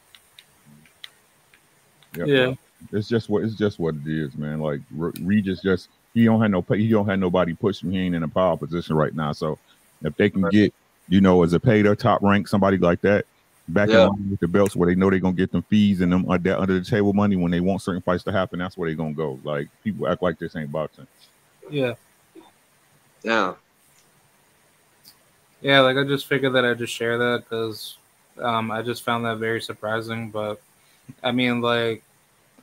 Yep. 2.17 2.27
Yeah. 2.27 2.53
It's 2.91 3.07
just 3.07 3.29
what 3.29 3.43
it's 3.43 3.55
just 3.55 3.79
what 3.79 3.95
it 3.95 4.07
is, 4.07 4.35
man. 4.35 4.59
Like 4.59 4.81
Re- 4.91 5.11
Regis 5.21 5.61
just 5.61 5.89
he 6.13 6.25
don't 6.25 6.41
have 6.41 6.51
no 6.51 6.61
he 6.75 6.89
don't 6.89 7.07
have 7.07 7.19
nobody 7.19 7.53
pushing. 7.53 7.89
him. 7.89 7.93
He 7.93 7.99
ain't 8.01 8.15
in 8.15 8.23
a 8.23 8.27
power 8.27 8.57
position 8.57 8.95
right 8.95 9.13
now. 9.15 9.31
So 9.31 9.57
if 10.03 10.15
they 10.17 10.29
can 10.29 10.41
Right. 10.43 10.51
get 10.51 10.73
you 11.07 11.21
know 11.21 11.43
as 11.43 11.53
a 11.53 11.59
paid 11.59 11.85
or 11.85 11.95
top 11.95 12.21
rank 12.21 12.47
somebody 12.47 12.77
like 12.77 13.01
that, 13.01 13.25
back 13.67 13.89
Yeah. 13.89 14.03
in 14.03 14.09
line 14.09 14.29
with 14.31 14.39
the 14.39 14.47
belts 14.47 14.75
where 14.75 14.87
they 14.87 14.95
know 14.95 15.09
they're 15.09 15.19
gonna 15.19 15.35
get 15.35 15.51
them 15.51 15.63
fees 15.63 16.01
and 16.01 16.11
them 16.11 16.29
uh, 16.29 16.37
that 16.37 16.59
under 16.59 16.77
the 16.79 16.85
table 16.85 17.13
money 17.13 17.35
when 17.35 17.51
they 17.51 17.59
want 17.59 17.81
certain 17.81 18.01
fights 18.01 18.23
to 18.23 18.31
happen. 18.31 18.59
That's 18.59 18.77
where 18.77 18.89
they're 18.89 18.95
gonna 18.95 19.13
go. 19.13 19.39
Like 19.43 19.69
people 19.83 20.07
act 20.07 20.21
like 20.21 20.37
this 20.37 20.55
ain't 20.55 20.71
boxing. 20.71 21.07
Yeah. 21.69 21.93
Yeah. 23.23 23.55
Yeah, 25.61 25.79
like 25.79 25.97
I 25.97 26.03
just 26.03 26.27
figured 26.27 26.53
that 26.53 26.63
I'd 26.63 26.77
just 26.77 26.93
share 26.93 27.17
that 27.17 27.43
because 27.43 27.97
um, 28.39 28.69
I 28.69 28.81
just 28.81 29.03
found 29.03 29.25
that 29.25 29.37
very 29.37 29.61
surprising. 29.61 30.29
But 30.29 30.61
I 31.23 31.31
mean, 31.31 31.61
like, 31.61 32.03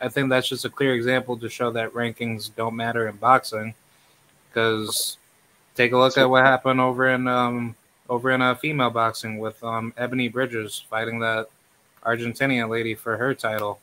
I 0.00 0.08
think 0.08 0.28
that's 0.28 0.48
just 0.48 0.64
a 0.64 0.70
clear 0.70 0.94
example 0.94 1.36
to 1.38 1.48
show 1.48 1.70
that 1.72 1.92
rankings 1.94 2.54
don't 2.54 2.76
matter 2.76 3.08
in 3.08 3.16
boxing. 3.16 3.74
Because 4.48 5.16
take 5.74 5.92
a 5.92 5.98
look 5.98 6.16
at 6.16 6.28
what 6.30 6.44
happened 6.44 6.80
over 6.80 7.08
in 7.08 7.26
um, 7.26 7.74
over 8.08 8.30
in 8.30 8.42
uh, 8.42 8.54
female 8.54 8.90
boxing 8.90 9.38
with 9.38 9.62
um, 9.62 9.92
Ebony 9.96 10.28
Bridges 10.28 10.84
fighting 10.88 11.18
that 11.20 11.48
Argentinian 12.04 12.68
lady 12.68 12.94
for 12.94 13.16
her 13.16 13.34
title. 13.34 13.80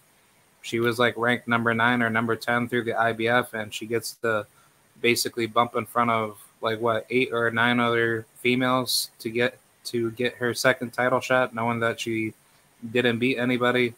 She 0.62 0.80
was 0.80 1.00
like 1.00 1.18
ranked 1.18 1.48
number 1.48 1.74
nine 1.74 2.02
or 2.02 2.10
number 2.10 2.36
ten 2.36 2.68
through 2.68 2.84
the 2.84 2.92
IBF, 2.92 3.54
and 3.54 3.74
she 3.74 3.86
gets 3.86 4.14
to 4.22 4.46
basically 5.02 5.48
bump 5.48 5.76
in 5.76 5.86
front 5.86 6.12
of 6.12 6.38
like 6.62 6.80
what 6.80 7.06
eight 7.10 7.30
or 7.32 7.50
nine 7.52 7.80
other 7.80 8.26
females 8.36 9.12
to 9.20 9.30
get 9.30 9.58
to 9.86 10.12
get 10.12 10.36
her 10.36 10.54
second 10.54 10.92
title 10.92 11.22
shot, 11.22 11.56
knowing 11.56 11.80
that 11.80 12.00
she 12.00 12.34
didn't 12.92 13.20
beat 13.20 13.38
anybody 13.38 13.94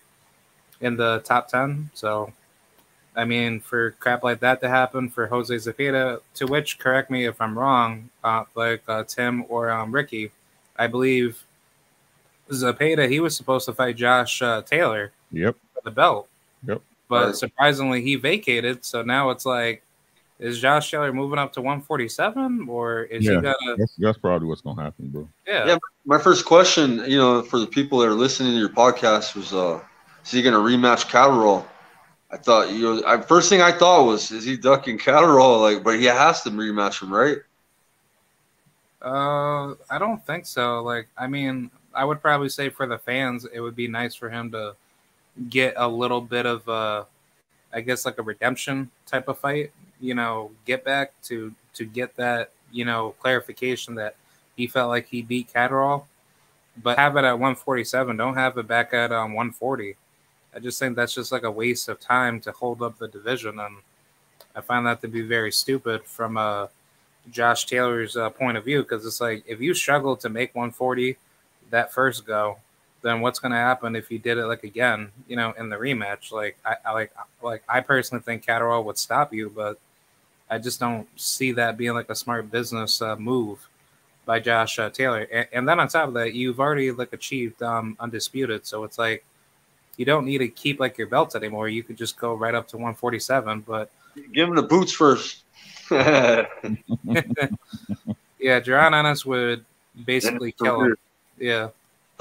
in 0.79 0.95
the 0.95 1.19
top 1.25 1.47
ten. 1.47 1.89
So, 1.93 2.31
I 3.15 3.25
mean, 3.25 3.59
for 3.59 3.91
crap 3.99 4.23
like 4.23 4.39
that 4.39 4.61
to 4.61 4.69
happen 4.69 5.09
for 5.09 5.27
Jose 5.27 5.53
Zepeda, 5.53 6.21
to 6.35 6.45
which 6.45 6.79
correct 6.79 7.11
me 7.11 7.25
if 7.25 7.41
I'm 7.41 7.57
wrong, 7.59 8.09
uh, 8.23 8.45
like 8.55 8.83
uh, 8.87 9.03
Tim 9.03 9.43
or 9.49 9.69
um, 9.69 9.91
Ricky, 9.91 10.31
I 10.77 10.87
believe 10.87 11.43
Zepeda 12.49 13.09
he 13.09 13.19
was 13.19 13.35
supposed 13.35 13.65
to 13.65 13.73
fight 13.73 13.95
Josh 13.95 14.41
uh, 14.41 14.61
Taylor 14.61 15.11
Yep. 15.31 15.55
for 15.73 15.81
the 15.83 15.91
belt. 15.91 16.27
Yep. 16.67 16.81
But 17.07 17.25
Right. 17.27 17.35
surprisingly, 17.35 18.01
he 18.01 18.15
vacated. 18.15 18.83
So 18.85 19.01
now 19.03 19.29
it's 19.31 19.45
like, 19.45 19.83
is 20.39 20.59
Josh 20.59 20.89
Taylor 20.89 21.13
moving 21.13 21.37
up 21.37 21.53
to 21.53 21.61
147, 21.61 22.67
or 22.67 23.03
is 23.03 23.25
Yeah. 23.25 23.31
he 23.35 23.41
gonna? 23.41 23.75
That's 23.77 23.93
that's 23.97 24.17
probably 24.17 24.47
what's 24.47 24.61
gonna 24.61 24.81
happen, 24.81 25.09
bro. 25.09 25.27
Yeah, 25.47 25.67
Yeah. 25.67 25.77
My 26.05 26.17
first 26.17 26.45
question, 26.45 27.03
you 27.05 27.17
know, 27.17 27.41
for 27.43 27.59
the 27.59 27.67
people 27.67 27.99
that 27.99 28.07
are 28.07 28.13
listening 28.13 28.53
to 28.53 28.57
your 28.57 28.69
podcast 28.69 29.35
was, 29.35 29.53
uh, 29.53 29.79
is 30.25 30.31
he 30.31 30.41
going 30.41 30.53
to 30.55 30.59
rematch 30.59 31.07
Catterall? 31.09 31.65
I 32.31 32.37
thought, 32.37 32.71
you 32.71 32.81
know, 32.81 33.03
I, 33.05 33.19
first 33.19 33.49
thing 33.49 33.61
I 33.61 33.71
thought 33.71 34.05
was, 34.05 34.31
is 34.31 34.45
he 34.45 34.55
ducking 34.55 34.97
Catterall? 34.97 35.59
Like, 35.59 35.83
but 35.83 35.99
he 35.99 36.05
has 36.05 36.41
to 36.43 36.49
rematch 36.49 37.01
him, 37.01 37.13
right? 37.13 37.37
Uh, 39.01 39.75
I 39.89 39.97
don't 39.99 40.25
think 40.25 40.45
so. 40.45 40.81
Like, 40.81 41.07
I 41.17 41.27
mean, 41.27 41.69
I 41.93 42.05
would 42.05 42.21
probably 42.21 42.49
say 42.49 42.69
for 42.69 42.85
the 42.85 42.97
fans, 42.97 43.45
it 43.51 43.59
would 43.59 43.75
be 43.75 43.87
nice 43.87 44.15
for 44.15 44.29
him 44.29 44.51
to 44.51 44.75
get 45.49 45.73
a 45.75 45.87
little 45.87 46.21
bit 46.21 46.45
of 46.45 46.67
a, 46.67 47.05
I 47.73 47.81
guess, 47.81 48.05
like 48.05 48.17
a 48.17 48.23
redemption 48.23 48.91
type 49.05 49.27
of 49.27 49.37
fight. 49.39 49.71
You 49.99 50.15
know, 50.15 50.51
get 50.65 50.83
back 50.83 51.13
to 51.23 51.53
to 51.73 51.85
get 51.85 52.15
that 52.15 52.51
you 52.71 52.85
know 52.85 53.15
clarification 53.19 53.95
that 53.95 54.15
he 54.55 54.67
felt 54.67 54.89
like 54.89 55.07
he 55.07 55.21
beat 55.21 55.53
Catterall, 55.53 56.07
but 56.81 56.97
have 56.97 57.15
it 57.17 57.23
at 57.23 57.33
147. 57.33 58.17
Don't 58.17 58.35
have 58.35 58.57
it 58.57 58.67
back 58.67 58.93
at 58.93 59.11
um 59.11 59.33
140. 59.33 59.95
I 60.55 60.59
just 60.59 60.79
think 60.79 60.95
that's 60.95 61.13
just 61.13 61.31
like 61.31 61.43
a 61.43 61.51
waste 61.51 61.87
of 61.89 61.99
time 61.99 62.39
to 62.41 62.51
hold 62.51 62.81
up 62.81 62.97
the 62.97 63.07
division, 63.07 63.59
and 63.59 63.77
I 64.55 64.61
find 64.61 64.85
that 64.85 65.01
to 65.01 65.07
be 65.07 65.21
very 65.21 65.51
stupid 65.51 66.03
from 66.03 66.37
a 66.37 66.69
Josh 67.29 67.65
Taylor's 67.65 68.17
uh, 68.17 68.29
point 68.29 68.57
of 68.57 68.65
view 68.65 68.81
because 68.81 69.05
it's 69.05 69.21
like 69.21 69.43
if 69.47 69.61
you 69.61 69.73
struggle 69.73 70.15
to 70.17 70.29
make 70.29 70.53
140 70.55 71.17
that 71.69 71.93
first 71.93 72.25
go, 72.25 72.57
then 73.01 73.21
what's 73.21 73.39
going 73.39 73.51
to 73.51 73.57
happen 73.57 73.95
if 73.95 74.11
you 74.11 74.19
did 74.19 74.37
it 74.37 74.45
like 74.45 74.63
again, 74.63 75.11
you 75.27 75.35
know, 75.35 75.53
in 75.57 75.69
the 75.69 75.75
rematch? 75.75 76.31
Like 76.31 76.57
I, 76.65 76.75
I 76.85 76.91
like 76.93 77.13
like 77.41 77.63
I 77.67 77.81
personally 77.81 78.23
think 78.23 78.45
Catterall 78.45 78.83
would 78.85 78.97
stop 78.97 79.33
you, 79.33 79.49
but 79.49 79.79
I 80.49 80.57
just 80.57 80.79
don't 80.79 81.07
see 81.19 81.51
that 81.53 81.77
being 81.77 81.93
like 81.93 82.09
a 82.09 82.15
smart 82.15 82.51
business 82.51 83.01
uh, 83.01 83.15
move 83.15 83.67
by 84.25 84.39
Josh 84.39 84.77
uh, 84.79 84.89
Taylor. 84.89 85.27
And, 85.31 85.47
and 85.53 85.69
then 85.69 85.79
on 85.79 85.87
top 85.87 86.09
of 86.09 86.13
that, 86.15 86.33
you've 86.33 86.59
already 86.59 86.91
like 86.91 87.13
achieved 87.13 87.63
um, 87.63 87.95
undisputed, 87.99 88.65
so 88.65 88.83
it's 88.83 88.97
like 88.97 89.23
you 89.97 90.05
don't 90.05 90.25
need 90.25 90.39
to 90.39 90.47
keep 90.47 90.79
like 90.79 90.97
your 90.97 91.07
belts 91.07 91.35
anymore. 91.35 91.69
You 91.69 91.83
could 91.83 91.97
just 91.97 92.17
go 92.17 92.33
right 92.33 92.55
up 92.55 92.67
to 92.69 92.77
147, 92.77 93.61
but 93.61 93.91
Give 94.33 94.49
him 94.49 94.55
the 94.55 94.63
boots 94.63 94.91
first. 94.91 95.43
yeah, 95.91 96.45
Jaron 98.39 98.93
Ennis 98.93 99.25
would 99.25 99.65
basically 100.05 100.51
kill 100.53 100.81
him. 100.81 100.95
Yeah, 101.39 101.69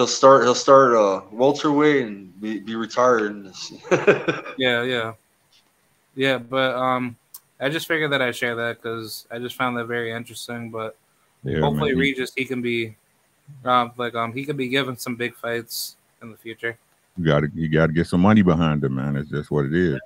He'll 0.00 0.07
start. 0.07 0.45
He'll 0.45 0.55
start 0.55 0.95
uh, 0.95 1.21
welterweight 1.31 2.07
and 2.07 2.41
be, 2.41 2.59
be 2.59 2.75
retired. 2.75 3.53
Yeah, 4.57 4.83
yeah, 4.83 5.12
yeah. 6.15 6.39
But 6.39 6.75
um, 6.75 7.17
I 7.61 7.69
just 7.69 7.87
figured 7.87 8.11
that 8.12 8.23
I'd 8.23 8.35
share 8.35 8.57
that 8.57 8.81
because 8.81 9.27
I 9.31 9.39
just 9.39 9.57
found 9.57 9.77
that 9.77 9.85
very 9.85 10.11
interesting. 10.11 10.71
But 10.71 10.97
Yeah, 11.45 11.61
hopefully, 11.61 11.93
man. 11.93 12.00
Regis 12.00 12.33
he 12.35 12.47
can 12.47 12.62
be, 12.62 12.97
um, 13.67 13.93
like 13.99 14.15
um, 14.15 14.33
he 14.33 14.47
could 14.47 14.57
be 14.57 14.69
given 14.69 14.97
some 14.97 15.17
big 15.17 15.35
fights 15.35 15.97
in 16.23 16.31
the 16.31 16.37
future. 16.39 16.79
You 17.21 17.27
gotta 17.27 17.49
you 17.55 17.69
gotta 17.69 17.93
get 17.93 18.07
some 18.07 18.23
money 18.23 18.41
behind 18.41 18.83
him, 18.83 18.95
man. 18.95 19.15
It's 19.15 19.29
just 19.31 19.50
what 19.50 19.67
it 19.67 19.75
is. 19.75 20.00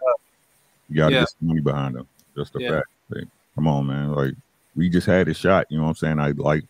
You 0.89 0.97
gotta 0.97 1.15
Yeah. 1.15 1.21
get 1.21 1.29
some 1.29 1.47
money 1.49 1.61
behind 1.61 1.95
him. 1.95 2.09
Just 2.37 2.57
a 2.57 2.61
Yeah. 2.61 2.71
fact. 2.71 2.89
Like, 3.09 3.25
come 3.55 3.69
on, 3.69 3.87
man. 3.87 4.11
Like 4.11 4.35
we 4.75 4.91
just 4.91 5.07
had 5.07 5.29
a 5.29 5.35
shot. 5.35 5.67
You 5.71 5.79
know 5.79 5.85
what 5.85 5.91
I'm 5.91 5.95
saying? 5.95 6.19
I 6.19 6.33
like 6.33 6.65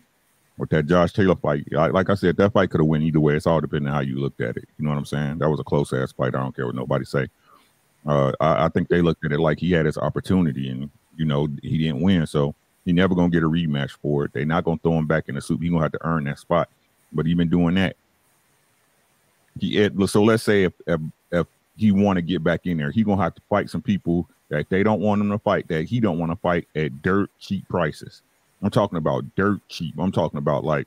with 0.59 0.69
that 0.69 0.85
Josh 0.85 1.15
Taylor 1.15 1.35
fight. 1.35 1.67
I, 1.75 1.87
like 1.87 2.11
I 2.11 2.15
said, 2.15 2.37
that 2.37 2.53
fight 2.53 2.69
could 2.69 2.81
have 2.81 2.87
went 2.87 3.05
either 3.05 3.21
way. 3.21 3.37
It's 3.37 3.47
all 3.47 3.63
depending 3.63 3.89
on 3.89 3.95
how 3.95 4.01
you 4.01 4.21
looked 4.21 4.43
at 4.43 4.59
it. 4.59 4.69
You 4.79 4.85
know 4.85 4.91
what 4.91 4.99
I'm 4.99 5.07
saying? 5.07 5.39
That 5.39 5.49
was 5.49 5.61
a 5.61 5.65
close 5.65 5.95
ass 5.95 6.13
fight. 6.13 6.35
I 6.35 6.41
don't 6.41 6.55
care 6.55 6.67
what 6.67 6.75
nobody 6.75 7.07
say. 7.07 7.29
Uh, 8.05 8.33
I, 8.39 8.67
I 8.67 8.69
think 8.69 8.89
they 8.89 9.01
looked 9.01 9.25
at 9.25 9.33
it 9.33 9.41
like 9.41 9.59
he 9.59 9.73
had 9.73 9.87
his 9.87 9.97
opportunity, 9.97 10.69
and 10.69 10.91
you 11.17 11.25
know 11.25 11.49
he 11.63 11.79
didn't 11.79 12.03
win, 12.03 12.27
so 12.27 12.55
he 12.85 12.93
never 12.93 13.15
gonna 13.15 13.31
get 13.31 13.43
a 13.43 13.49
rematch 13.49 13.93
for 14.03 14.27
it. 14.27 14.35
They're 14.35 14.45
not 14.45 14.65
gonna 14.65 14.79
throw 14.83 14.99
him 14.99 15.07
back 15.07 15.31
in 15.31 15.37
the 15.37 15.41
soup. 15.41 15.63
He 15.63 15.71
gonna 15.71 15.81
have 15.81 15.93
to 15.93 16.07
earn 16.07 16.25
that 16.25 16.39
spot. 16.39 16.69
But 17.15 17.27
even 17.27 17.49
doing 17.49 17.77
that, 17.77 17.97
he 19.61 19.79
it, 19.79 19.93
so 20.09 20.23
let's 20.23 20.43
say 20.43 20.65
if 20.65 20.73
if, 20.87 21.01
if 21.31 21.47
he 21.77 21.93
want 21.93 22.17
to 22.17 22.23
get 22.23 22.43
back 22.43 22.67
in 22.67 22.77
there, 22.77 22.91
he 22.91 23.05
gonna 23.05 23.23
have 23.23 23.35
to 23.35 23.43
fight 23.49 23.71
some 23.71 23.83
people 23.83 24.29
that 24.49 24.69
they 24.69 24.83
don't 24.83 25.01
want 25.01 25.21
him 25.21 25.31
to 25.31 25.39
fight, 25.39 25.69
that 25.69 25.85
he 25.85 26.01
don't 26.01 26.19
want 26.19 26.33
to 26.33 26.37
fight 26.37 26.69
at 26.77 27.03
dirt 27.03 27.31
cheap 27.39 27.69
prices. 27.69 28.23
I'm 28.63 28.71
talking 28.71 28.99
about 28.99 29.25
dirt 29.37 29.61
cheap. 29.69 29.95
I'm 29.99 30.13
talking 30.13 30.39
about 30.39 30.65
like 30.65 30.87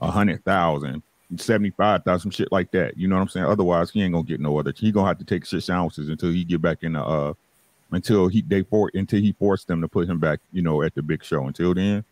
a 0.00 0.10
hundred 0.10 0.44
thousand, 0.44 1.02
seventy-five 1.36 2.04
thousand, 2.04 2.32
shit 2.32 2.50
like 2.52 2.70
that. 2.72 2.96
You 2.96 3.08
know 3.08 3.16
what 3.16 3.22
I'm 3.22 3.28
saying? 3.28 3.46
Otherwise, 3.46 3.90
he 3.90 4.02
ain't 4.02 4.14
gonna 4.14 4.24
get 4.24 4.40
no 4.40 4.58
other. 4.58 4.72
He 4.76 4.92
gonna 4.92 5.08
have 5.08 5.18
to 5.18 5.24
take 5.24 5.46
six 5.46 5.68
ounces 5.68 6.08
until 6.08 6.30
he 6.30 6.44
get 6.44 6.62
back 6.62 6.82
in 6.82 6.92
the 6.92 7.02
uh 7.02 7.34
until 7.90 8.28
he 8.28 8.42
they 8.42 8.62
for 8.62 8.90
until 8.94 9.20
he 9.20 9.32
forced 9.32 9.66
them 9.66 9.80
to 9.80 9.88
put 9.88 10.08
him 10.08 10.18
back, 10.18 10.40
you 10.52 10.62
know, 10.62 10.82
at 10.82 10.94
the 10.94 11.02
big 11.02 11.24
show. 11.24 11.46
Until 11.46 11.74
then, 11.74 12.04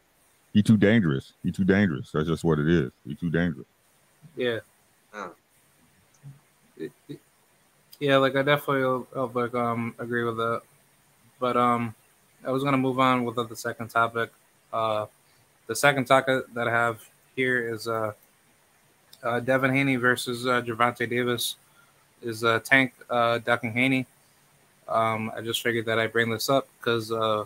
he 0.53 0.63
too 0.63 0.77
dangerous. 0.77 1.33
He 1.43 1.53
too 1.53 1.65
dangerous. 1.65 2.11
That's 2.13 2.29
just 2.29 2.45
what 2.45 2.59
it 2.59 2.69
is. 2.69 2.91
He 3.07 3.15
too 3.15 3.31
dangerous. 3.31 3.67
Yeah. 4.37 4.59
Yeah. 5.15 5.29
Yeah, 7.99 8.19
like 8.19 8.37
I 8.37 8.43
definitely 8.43 8.85
uh, 9.17 9.27
like 9.35 9.55
um 9.55 9.95
agree 9.99 10.25
with 10.25 10.37
that. 10.37 10.63
But 11.41 11.57
um 11.57 11.95
I 12.47 12.51
was 12.53 12.65
gonna 12.65 12.79
move 12.79 13.01
on 13.01 13.25
with 13.25 13.37
the 13.37 13.57
second 13.57 13.89
topic. 13.91 14.31
Uh 14.73 15.07
the 15.67 15.77
second 15.77 16.07
topic 16.07 16.45
that 16.55 16.69
I 16.69 16.73
have 16.73 17.03
here 17.37 17.75
is 17.75 17.89
uh, 17.89 18.13
uh 19.23 19.41
Devin 19.41 19.73
Haney 19.73 19.97
versus 19.97 20.47
uh 20.47 20.61
Gervonta 20.63 21.09
Davis 21.09 21.57
is 22.23 22.45
uh 22.45 22.61
Tank 22.65 22.95
uh 23.11 23.39
ducking 23.39 23.73
Haney. 23.73 24.07
Um 24.89 25.33
I 25.37 25.43
just 25.43 25.63
figured 25.63 25.87
that 25.87 25.99
I'd 25.99 26.13
bring 26.13 26.31
this 26.31 26.51
up 26.51 26.69
because 26.79 27.13
uh 27.13 27.45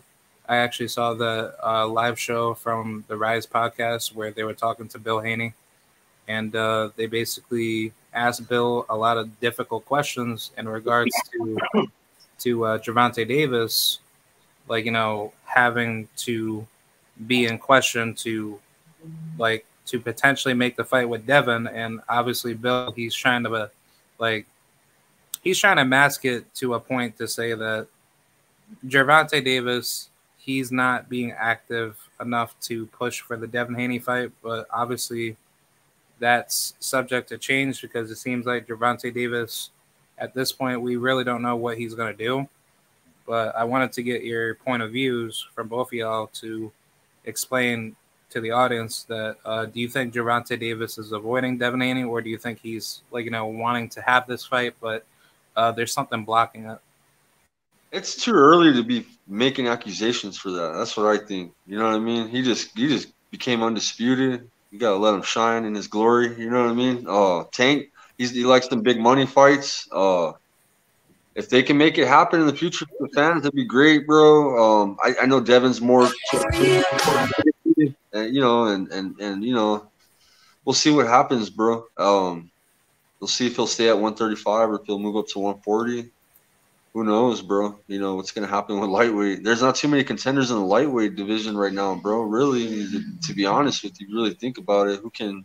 I 0.49 0.57
actually 0.59 0.89
saw 0.89 1.15
the 1.15 1.55
uh, 1.65 1.87
live 1.89 2.19
show 2.19 2.55
from 2.55 3.05
the 3.09 3.17
Rise 3.17 3.47
podcast 3.47 4.15
where 4.15 4.33
they 4.33 4.45
were 4.45 4.55
talking 4.55 4.89
to 4.89 4.99
Bill 4.99 5.21
Haney 5.21 5.55
and 6.29 6.57
uh, 6.57 6.91
they 6.97 7.07
basically 7.07 7.93
asked 8.13 8.49
Bill 8.49 8.87
a 8.89 8.97
lot 8.97 9.17
of 9.17 9.41
difficult 9.41 9.85
questions 9.87 10.51
in 10.57 10.69
regards 10.69 11.13
to 11.33 11.59
to 12.41 12.65
uh, 12.65 12.79
Gervonta 12.79 13.27
Davis, 13.27 14.01
like 14.69 14.85
you 14.85 14.91
know 14.91 15.33
having 15.45 16.09
to 16.19 16.67
be 17.27 17.47
in 17.47 17.59
question 17.59 18.15
to 18.15 18.59
like 19.39 19.67
to 19.87 20.01
potentially 20.01 20.55
make 20.55 20.77
the 20.77 20.85
fight 20.85 21.09
with 21.09 21.27
Devin, 21.27 21.67
and 21.67 22.01
obviously 22.09 22.55
Bill 22.55 22.93
he's 22.93 23.15
trying 23.15 23.45
to 23.45 23.55
uh, 23.55 23.69
like 24.19 24.47
he's 25.43 25.59
trying 25.59 25.77
to 25.77 25.85
mask 25.85 26.25
it 26.25 26.53
to 26.57 26.75
a 26.75 26.81
point 26.81 27.17
to 27.19 27.29
say 27.29 27.55
that 27.55 27.87
Gervonta 28.87 29.45
Davis 29.45 30.09
he's 30.39 30.73
not 30.73 31.09
being 31.09 31.33
active 31.33 31.97
enough 32.21 32.59
to 32.61 32.87
push 32.87 33.21
for 33.21 33.37
the 33.37 33.47
Devin 33.47 33.75
Haney 33.75 33.99
fight, 33.99 34.33
but 34.43 34.67
obviously 34.73 35.37
that's 36.21 36.75
subject 36.79 37.29
to 37.31 37.39
change 37.39 37.83
because 37.83 38.11
it 38.11 38.17
seems 38.17 38.47
like 38.47 38.69
Gervonta 38.69 39.13
Davis, 39.13 39.71
at 40.19 40.35
this 40.35 40.53
point, 40.53 40.81
we 40.81 40.97
really 40.97 41.25
don't 41.25 41.43
know 41.43 41.57
what 41.57 41.79
he's 41.79 41.95
going 41.95 42.17
to 42.17 42.25
do. 42.25 42.49
But 43.27 43.57
I 43.57 43.65
wanted 43.65 43.93
to 43.93 44.03
get 44.03 44.23
your 44.23 44.55
point 44.57 44.83
of 44.83 44.93
views 44.93 45.47
from 45.55 45.69
both 45.69 45.89
of 45.89 45.93
y'all 45.95 46.27
to 46.35 46.71
explain 47.25 47.97
to 48.31 48.41
the 48.41 48.51
audience 48.51 49.05
that 49.05 49.37
uh, 49.45 49.67
do 49.67 49.81
you 49.81 49.89
think 49.89 50.15
Gervonta 50.15 50.59
Davis 50.59 50.99
is 50.99 51.13
avoiding 51.13 51.59
Devin 51.59 51.81
Haney, 51.81 52.05
or 52.05 52.21
do 52.23 52.31
you 52.31 52.39
think 52.39 52.61
he's 52.61 53.03
like 53.11 53.25
you 53.25 53.31
know 53.31 53.47
wanting 53.47 53.89
to 53.91 54.03
have 54.03 54.27
this 54.27 54.45
fight, 54.45 54.75
but 54.81 55.05
uh, 55.57 55.73
there's 55.73 55.93
something 55.93 56.25
blocking 56.25 56.67
it? 56.67 56.79
It's 57.93 58.23
too 58.23 58.33
early 58.33 58.73
to 58.73 58.85
be 58.85 59.05
making 59.27 59.67
accusations 59.67 60.39
for 60.39 60.51
that. 60.51 60.75
That's 60.75 60.97
what 60.97 61.07
I 61.07 61.25
think. 61.25 61.53
You 61.67 61.79
know 61.79 61.87
what 61.87 61.95
I 61.95 61.99
mean? 61.99 62.29
He 62.29 62.43
just 62.43 62.77
he 62.77 62.89
just 62.89 63.13
became 63.31 63.63
undisputed. 63.63 64.49
You 64.71 64.79
gotta 64.79 64.97
let 64.97 65.15
him 65.15 65.23
shine 65.23 65.65
in 65.65 65.75
his 65.75 65.89
glory. 65.89 66.35
You 66.37 66.51
know 66.51 66.63
what 66.63 66.71
I 66.71 66.75
mean? 66.75 67.05
Uh, 67.09 67.45
Tank, 67.53 67.91
he 68.19 68.45
likes 68.45 68.69
them 68.69 68.83
big 68.83 69.01
money 69.01 69.27
fights. 69.27 69.89
Uh, 69.91 70.33
if 71.35 71.49
they 71.49 71.63
can 71.63 71.77
make 71.79 71.99
it 71.99 72.07
happen 72.07 72.41
in 72.41 72.47
the 72.47 72.55
future 72.55 72.87
for 72.87 73.07
the 73.07 73.13
fans, 73.15 73.43
that'd 73.43 73.55
be 73.55 73.65
great, 73.65 74.07
bro. 74.07 74.83
Um, 74.83 74.97
I, 75.03 75.15
I 75.23 75.27
know 75.27 75.41
Devin's 75.41 75.81
more, 75.81 76.09
and, 78.13 78.35
you 78.35 78.41
know, 78.41 78.67
and 78.67 78.91
and 78.93 79.19
and 79.21 79.45
you 79.45 79.55
know, 79.55 79.89
we'll 80.65 80.75
see 80.75 80.91
what 80.91 81.07
happens, 81.07 81.51
bro. 81.51 81.85
Um, 81.97 82.51
we'll 83.19 83.29
see 83.29 83.47
if 83.47 83.57
he'll 83.57 83.67
stay 83.67 83.89
at 83.89 83.95
135 83.95 84.71
or 84.71 84.75
if 84.77 84.87
he'll 84.87 84.99
move 84.99 85.17
up 85.17 85.29
to 85.29 85.39
140. 85.39 86.11
Who 86.93 87.05
knows, 87.05 87.41
bro? 87.41 87.79
You 87.87 88.01
know 88.01 88.17
what's 88.17 88.33
gonna 88.33 88.49
happen 88.49 88.81
with 88.81 88.91
lightweight. 88.91 89.45
There's 89.45 89.63
not 89.63 89.77
too 89.77 89.89
many 89.89 90.03
contenders 90.03 90.51
in 90.51 90.57
the 90.57 90.65
lightweight 90.65 91.15
division 91.15 91.57
right 91.57 91.73
now, 91.73 91.95
bro. 91.95 92.23
Really, 92.23 92.87
to 93.23 93.35
be 93.35 93.47
honest 93.47 93.85
with 93.85 94.01
you, 94.01 94.09
really 94.13 94.35
think 94.35 94.59
about 94.59 94.89
it. 94.89 95.01
Who 95.01 95.11
can, 95.11 95.45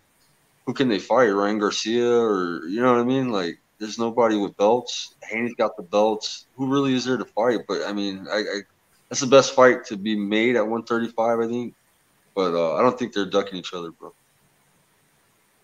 who 0.66 0.74
can 0.74 0.88
they 0.90 0.98
fight? 0.98 1.28
Ryan 1.28 1.60
Garcia 1.60 2.12
or 2.12 2.66
you 2.68 2.82
know 2.82 2.94
what 2.94 3.02
I 3.02 3.04
mean? 3.04 3.30
Like 3.32 3.60
there's 3.80 4.00
nobody 4.00 4.38
with 4.38 4.58
belts. 4.58 5.14
Haney's 5.24 5.54
got 5.54 5.78
the 5.78 5.84
belts. 5.84 6.48
Who 6.58 6.68
really 6.68 6.94
is 6.94 7.06
there 7.06 7.18
to 7.18 7.26
fight? 7.26 7.60
But 7.68 7.84
I 7.86 7.94
mean, 7.94 8.28
I, 8.32 8.38
I 8.38 8.62
that's 9.10 9.22
the 9.22 9.28
best 9.28 9.54
fight 9.54 9.86
to 9.86 9.98
be 9.98 10.16
made 10.16 10.56
at 10.56 10.68
135, 10.68 11.40
I 11.40 11.48
think. 11.48 11.76
But 12.34 12.54
uh, 12.54 12.74
I 12.76 12.82
don't 12.82 12.98
think 12.98 13.14
they're 13.14 13.26
ducking 13.26 13.60
each 13.60 13.74
other, 13.74 13.92
bro. 13.92 14.14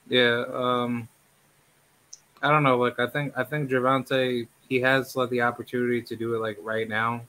Yeah, 0.08 0.44
um, 0.54 1.10
I 2.42 2.50
don't 2.50 2.64
know. 2.64 2.78
Like 2.78 3.00
I 3.00 3.08
think 3.08 3.34
I 3.36 3.44
think 3.44 3.70
Gervonta 3.70 4.48
he 4.72 4.80
has 4.80 5.18
like 5.18 5.30
the 5.32 5.42
opportunity 5.42 6.02
to 6.02 6.16
do 6.16 6.34
it 6.34 6.40
like 6.40 6.58
right 6.62 6.88
now, 6.88 7.20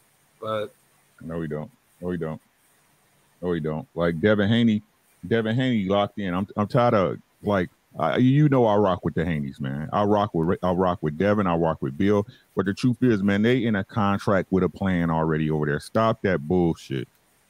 but 0.40 0.72
no, 1.20 1.38
we 1.38 1.48
don't. 1.48 1.68
No, 2.00 2.06
we 2.06 2.16
don't. 2.16 2.40
No, 3.42 3.48
we 3.48 3.58
don't. 3.58 3.88
Like 3.96 4.20
Devin 4.20 4.48
Haney, 4.48 4.80
Devin 5.26 5.56
Haney 5.56 5.88
locked 5.88 6.20
in. 6.20 6.32
I'm 6.32 6.46
I'm 6.56 6.68
tired 6.68 6.94
of 6.94 7.18
like 7.42 7.68
uh, 7.98 8.16
you 8.16 8.48
know 8.48 8.64
I 8.66 8.76
rock 8.76 9.04
with 9.04 9.14
the 9.14 9.24
Haneys, 9.24 9.60
man. 9.60 9.88
I 9.92 10.04
rock 10.04 10.32
with 10.34 10.56
I 10.62 10.70
rock 10.70 11.02
with 11.02 11.18
Devin. 11.18 11.48
I 11.48 11.56
rock 11.56 11.82
with 11.82 11.98
Bill. 11.98 12.24
But 12.54 12.66
the 12.66 12.74
truth 12.74 12.98
is, 13.00 13.24
man, 13.24 13.42
they 13.42 13.64
in 13.64 13.74
a 13.74 13.82
contract 13.82 14.52
with 14.52 14.62
a 14.62 14.68
plan 14.68 15.10
already 15.10 15.50
over 15.50 15.66
there. 15.66 15.80
Stop 15.80 16.22
that 16.22 16.46
bullshit. 16.46 17.08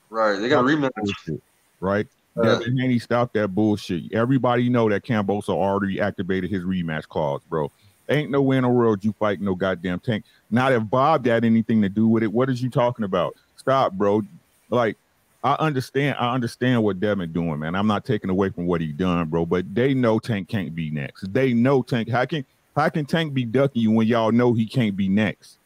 Right. 0.08 0.38
They 0.38 0.49
got 0.49 0.61
a 0.61 0.68
rematch. 0.68 1.38
right. 1.80 2.06
Uh, 2.34 2.44
Devin 2.44 2.78
Haney, 2.78 2.99
stop 2.99 3.34
that 3.34 3.49
bullshit. 3.49 4.11
Everybody 4.14 4.70
know 4.70 4.88
that 4.88 5.04
Kambosos 5.04 5.50
already 5.50 6.00
activated 6.00 6.50
his 6.50 6.64
rematch 6.64 7.06
clause, 7.08 7.42
bro. 7.50 7.70
Ain't 8.12 8.31
no 8.31 8.42
way 8.42 8.59
in 8.59 8.62
the 8.62 8.69
world 8.69 9.04
you 9.04 9.12
fight 9.19 9.40
no 9.40 9.54
goddamn 9.54 10.00
tank. 10.00 10.25
Not 10.50 10.73
if 10.73 10.88
Bob 10.88 11.26
had 11.26 11.45
anything 11.45 11.81
to 11.83 11.88
do 11.88 12.07
with 12.07 12.23
it. 12.23 12.33
What 12.33 12.50
is 12.50 12.62
you 12.62 12.71
talking 12.71 13.04
about? 13.04 13.35
Stop, 13.57 13.92
bro. 13.92 14.23
Like 14.71 14.97
I 15.42 15.54
understand. 15.54 16.16
I 16.21 16.35
understand 16.35 16.83
what 16.83 17.00
Devin 17.00 17.33
doing, 17.33 17.59
man. 17.59 17.75
I'm 17.75 17.87
not 17.87 18.04
taking 18.04 18.31
away 18.31 18.50
from 18.50 18.66
what 18.66 18.81
he 18.81 18.92
done, 18.92 19.28
bro. 19.28 19.47
But 19.47 19.75
they 19.75 19.95
know 19.95 20.19
Tank 20.19 20.49
can't 20.49 20.75
be 20.75 20.90
next. 20.90 21.33
They 21.33 21.52
know 21.52 21.83
Tank. 21.83 22.09
How 22.09 22.25
can 22.26 22.45
how 22.76 22.88
can 22.88 23.04
Tank 23.04 23.35
be 23.35 23.45
ducking 23.45 23.83
you 23.83 23.90
when 23.90 24.07
y'all 24.07 24.31
know 24.31 24.52
he 24.52 24.66
can't 24.66 24.97
be 24.97 25.09
next? 25.09 25.59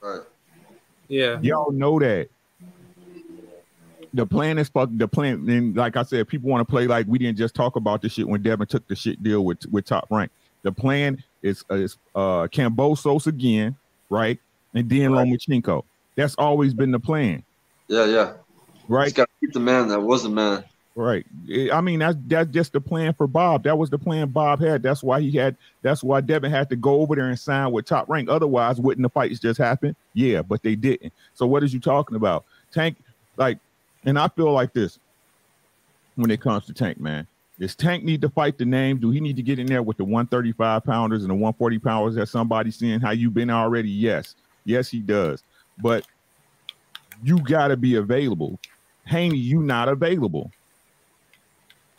Right. 0.00 0.20
Yeah. 1.08 1.38
Y'all 1.40 1.72
know 1.72 1.98
that. 1.98 2.28
The 4.12 4.26
plan 4.26 4.58
is 4.58 4.68
fuck 4.68 4.90
the 4.92 5.08
plan. 5.08 5.48
And 5.48 5.76
like 5.76 5.96
I 5.96 6.02
said, 6.02 6.28
people 6.28 6.48
want 6.48 6.66
to 6.66 6.70
play 6.70 6.86
like 6.86 7.06
we 7.08 7.18
didn't 7.18 7.38
just 7.38 7.54
talk 7.54 7.76
about 7.76 8.02
this 8.02 8.12
shit 8.12 8.28
when 8.28 8.42
Devin 8.42 8.66
took 8.66 8.86
the 8.86 8.94
shit 8.94 9.22
deal 9.22 9.44
with 9.44 9.66
with 9.66 9.86
top 9.86 10.06
rank. 10.10 10.30
The 10.62 10.72
plan 10.72 11.22
is 11.44 11.64
is 11.70 11.96
uh 12.14 12.48
Kambosos 12.48 13.26
again, 13.28 13.76
right? 14.10 14.40
And 14.74 14.88
then 14.88 15.12
right. 15.12 15.28
Lomachenko. 15.28 15.84
That's 16.16 16.34
always 16.36 16.74
been 16.74 16.90
the 16.90 16.98
plan. 16.98 17.44
Yeah, 17.86 18.06
yeah. 18.06 18.32
Right. 18.88 19.04
He's 19.04 19.12
got 19.12 19.24
to 19.24 19.46
keep 19.46 19.52
the 19.52 19.60
man 19.60 19.88
that 19.88 20.00
was 20.00 20.22
the 20.24 20.28
man. 20.28 20.64
Right. 20.96 21.26
I 21.72 21.80
mean, 21.80 21.98
that's 21.98 22.16
that's 22.26 22.50
just 22.50 22.72
the 22.72 22.80
plan 22.80 23.14
for 23.14 23.26
Bob. 23.26 23.64
That 23.64 23.76
was 23.76 23.90
the 23.90 23.98
plan 23.98 24.28
Bob 24.28 24.60
had. 24.60 24.82
That's 24.82 25.02
why 25.02 25.20
he 25.20 25.32
had. 25.32 25.56
That's 25.82 26.04
why 26.04 26.20
Devin 26.20 26.50
had 26.50 26.70
to 26.70 26.76
go 26.76 27.00
over 27.00 27.16
there 27.16 27.28
and 27.28 27.38
sign 27.38 27.72
with 27.72 27.84
Top 27.84 28.08
Rank. 28.08 28.28
Otherwise, 28.28 28.80
wouldn't 28.80 29.02
the 29.02 29.08
fights 29.10 29.40
just 29.40 29.58
happen? 29.58 29.96
Yeah, 30.14 30.42
but 30.42 30.62
they 30.62 30.76
didn't. 30.76 31.12
So 31.34 31.46
what 31.46 31.64
is 31.64 31.74
you 31.74 31.80
talking 31.80 32.16
about? 32.16 32.44
Tank, 32.72 32.96
like, 33.36 33.58
and 34.04 34.18
I 34.18 34.28
feel 34.28 34.52
like 34.52 34.72
this 34.72 35.00
when 36.14 36.30
it 36.30 36.40
comes 36.40 36.66
to 36.66 36.72
Tank, 36.72 37.00
man. 37.00 37.26
Does 37.58 37.76
Tank 37.76 38.02
need 38.02 38.20
to 38.22 38.28
fight 38.28 38.58
the 38.58 38.64
name? 38.64 38.98
Do 38.98 39.10
he 39.10 39.20
need 39.20 39.36
to 39.36 39.42
get 39.42 39.58
in 39.58 39.66
there 39.66 39.82
with 39.82 39.96
the 39.96 40.04
135 40.04 40.84
pounders 40.84 41.22
and 41.22 41.30
the 41.30 41.34
140 41.34 41.78
pounders 41.78 42.16
that 42.16 42.28
somebody's 42.28 42.76
seeing 42.76 43.00
how 43.00 43.12
you 43.12 43.30
been 43.30 43.50
already? 43.50 43.90
Yes, 43.90 44.34
yes, 44.64 44.88
he 44.88 45.00
does. 45.00 45.42
But 45.80 46.04
you 47.22 47.38
got 47.38 47.68
to 47.68 47.76
be 47.76 47.94
available. 47.94 48.58
Haney, 49.06 49.38
you 49.38 49.60
not 49.60 49.88
available. 49.88 50.50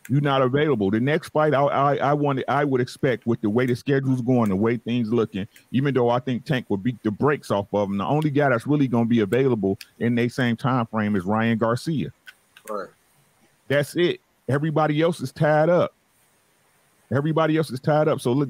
You're 0.10 0.22
not 0.22 0.42
available. 0.44 0.92
The 0.92 1.00
next 1.00 1.30
fight, 1.30 1.54
I, 1.54 1.64
I, 1.64 1.96
I 1.96 2.14
wanted, 2.14 2.46
I 2.48 2.64
would 2.64 2.80
expect 2.80 3.26
with 3.26 3.42
the 3.42 3.50
way 3.50 3.66
the 3.66 3.76
schedule's 3.76 4.22
going, 4.22 4.50
the 4.50 4.56
way 4.56 4.78
things 4.78 5.12
looking. 5.12 5.48
Even 5.72 5.94
though 5.96 6.10
I 6.10 6.20
think 6.20 6.46
Tank 6.46 6.68
will 6.70 6.78
beat 6.78 7.02
the 7.02 7.10
brakes 7.10 7.50
off 7.50 7.68
of 7.74 7.90
him, 7.90 7.98
the 7.98 8.06
only 8.06 8.30
guy 8.30 8.50
that's 8.50 8.68
really 8.68 8.88
going 8.88 9.06
to 9.06 9.10
be 9.10 9.22
available 9.22 9.80
in 10.00 10.14
the 10.14 10.30
same 10.30 10.56
time 10.56 10.86
frame 10.86 11.16
is 11.16 11.24
Ryan 11.24 11.58
Garcia. 11.58 12.12
Right. 12.70 12.90
That's 13.68 13.96
it. 13.96 14.22
Everybody 14.48 15.02
else 15.02 15.22
is 15.22 15.32
tied 15.32 15.70
up. 15.70 15.94
Everybody 17.14 17.58
else 17.58 17.70
is 17.70 17.80
tied 17.80 18.08
up. 18.08 18.20
So 18.20 18.32
look, 18.32 18.50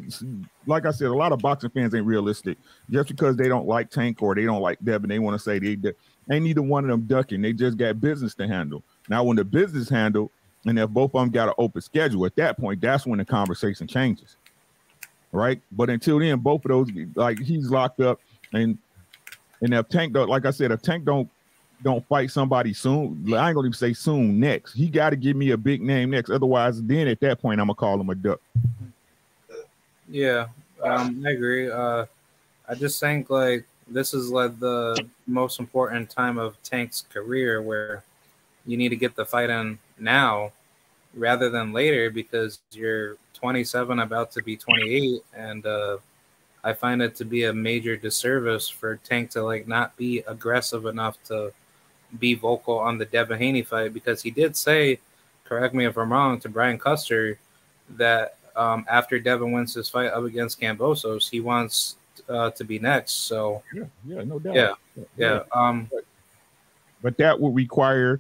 like 0.66 0.86
I 0.86 0.92
said, 0.92 1.08
a 1.08 1.14
lot 1.14 1.32
of 1.32 1.40
boxing 1.40 1.70
fans 1.72 1.94
ain't 1.94 2.06
realistic. 2.06 2.58
Just 2.90 3.10
because 3.10 3.36
they 3.36 3.50
don't 3.50 3.68
like 3.68 3.90
Tank 3.90 4.22
or 4.22 4.34
they 4.34 4.46
don't 4.46 4.62
like 4.62 4.80
Devin, 4.84 5.10
they 5.10 5.20
want 5.20 5.36
to 5.36 5.44
say 5.44 5.60
they, 5.60 5.76
they 5.76 5.94
ain't 6.32 6.46
neither 6.46 6.62
one 6.62 6.86
of 6.86 6.90
them 6.90 7.02
ducking. 7.02 7.42
They 7.42 7.52
just 7.54 7.78
got 7.78 8.00
business 8.00 8.34
to 8.36 8.48
handle. 8.48 8.82
Now, 9.10 9.24
when 9.24 9.36
the 9.36 9.44
business 9.44 9.90
handle, 9.90 10.32
and 10.66 10.80
if 10.80 10.90
both 10.90 11.14
of 11.14 11.22
them 11.22 11.30
got 11.30 11.50
an 11.50 11.54
open 11.58 11.82
schedule, 11.82 12.26
at 12.26 12.36
that 12.38 12.58
point, 12.58 12.82
that's 12.82 13.06
when 13.06 13.20
the 13.20 13.26
conversation 13.26 13.88
changes. 13.88 14.38
Right. 15.32 15.62
But 15.74 15.90
until 15.90 16.20
then, 16.20 16.40
both 16.40 16.64
of 16.66 16.70
those, 16.70 16.90
like 17.16 17.40
he's 17.40 17.70
locked 17.70 18.00
up, 18.00 18.22
and 18.54 18.78
and 19.62 19.74
if 19.74 19.90
Tank 19.90 20.14
don't, 20.14 20.30
like 20.30 20.46
I 20.46 20.52
said, 20.52 20.72
if 20.72 20.82
Tank 20.82 21.04
don't 21.04 21.30
don't 21.84 22.06
fight 22.08 22.32
somebody 22.32 22.74
soon, 22.74 23.34
I 23.34 23.48
ain't 23.48 23.56
gonna 23.56 23.68
even 23.68 23.74
say 23.74 23.94
soon 23.94 24.40
next. 24.40 24.74
He 24.74 24.90
got 24.90 25.12
to 25.12 25.16
give 25.16 25.36
me 25.36 25.52
a 25.52 25.58
big 25.58 25.82
name 25.82 26.10
next. 26.10 26.30
Otherwise, 26.30 26.82
then 26.82 27.08
at 27.08 27.20
that 27.22 27.42
point, 27.42 27.60
I'm 27.60 27.68
gonna 27.68 27.76
call 27.76 28.00
him 28.00 28.10
a 28.10 28.16
duck. 28.16 28.40
Yeah, 30.10 30.48
um, 30.84 31.24
I 31.26 31.32
agree. 31.32 31.70
Uh, 31.70 32.06
I 32.68 32.76
just 32.76 33.00
think 33.00 33.30
like 33.30 33.66
this 33.88 34.14
is 34.14 34.30
like 34.30 34.60
the 34.60 35.08
most 35.28 35.60
important 35.60 36.10
time 36.10 36.38
of 36.38 36.62
Tank's 36.64 37.06
career 37.14 37.62
where 37.62 38.04
you 38.66 38.78
need 38.78 38.90
to 38.90 38.96
get 38.96 39.16
the 39.16 39.26
fight 39.26 39.50
in 39.50 39.78
now 40.00 40.52
rather 41.14 41.50
than 41.50 41.72
later 41.72 42.10
because 42.10 42.60
you're 42.72 43.16
27 43.34 44.00
about 44.00 44.32
to 44.32 44.44
be 44.44 44.58
28 44.58 45.24
and 45.36 45.66
uh, 45.66 45.98
I 46.64 46.74
find 46.74 47.02
it 47.02 47.16
to 47.16 47.26
be 47.26 47.44
a 47.44 47.54
major 47.54 47.96
disservice 47.96 48.68
for 48.68 48.98
Tank 48.98 49.30
to 49.32 49.44
like 49.44 49.68
not 49.68 49.96
be 49.98 50.24
aggressive 50.28 50.88
enough 50.88 51.22
to 51.26 51.54
be 52.20 52.34
vocal 52.34 52.80
on 52.80 52.98
the 52.98 53.06
Devin 53.06 53.38
Haney 53.40 53.64
fight 53.64 53.94
because 53.94 54.22
he 54.22 54.32
did 54.32 54.56
say, 54.56 55.00
correct 55.44 55.74
me 55.74 55.86
if 55.86 55.98
I'm 55.98 56.12
wrong, 56.12 56.40
to 56.42 56.50
Brian 56.50 56.78
Custer 56.78 57.38
that 57.98 58.38
um, 58.56 58.86
after 58.90 59.20
Devin 59.20 59.52
wins 59.52 59.74
his 59.74 59.90
fight 59.90 60.08
up 60.08 60.24
against 60.24 60.60
Kambosos, 60.60 61.30
he 61.30 61.40
wants 61.40 61.96
uh, 62.30 62.52
to 62.52 62.64
be 62.64 62.80
next. 62.80 63.28
So 63.28 63.62
yeah, 63.74 63.84
yeah, 64.06 64.24
no 64.24 64.40
doubt. 64.40 64.56
Yeah, 64.56 64.74
yeah. 64.96 65.04
yeah. 65.18 65.40
Um, 65.52 65.90
but, 65.92 66.06
but 67.02 67.18
that 67.18 67.40
would 67.40 67.56
require 67.56 68.20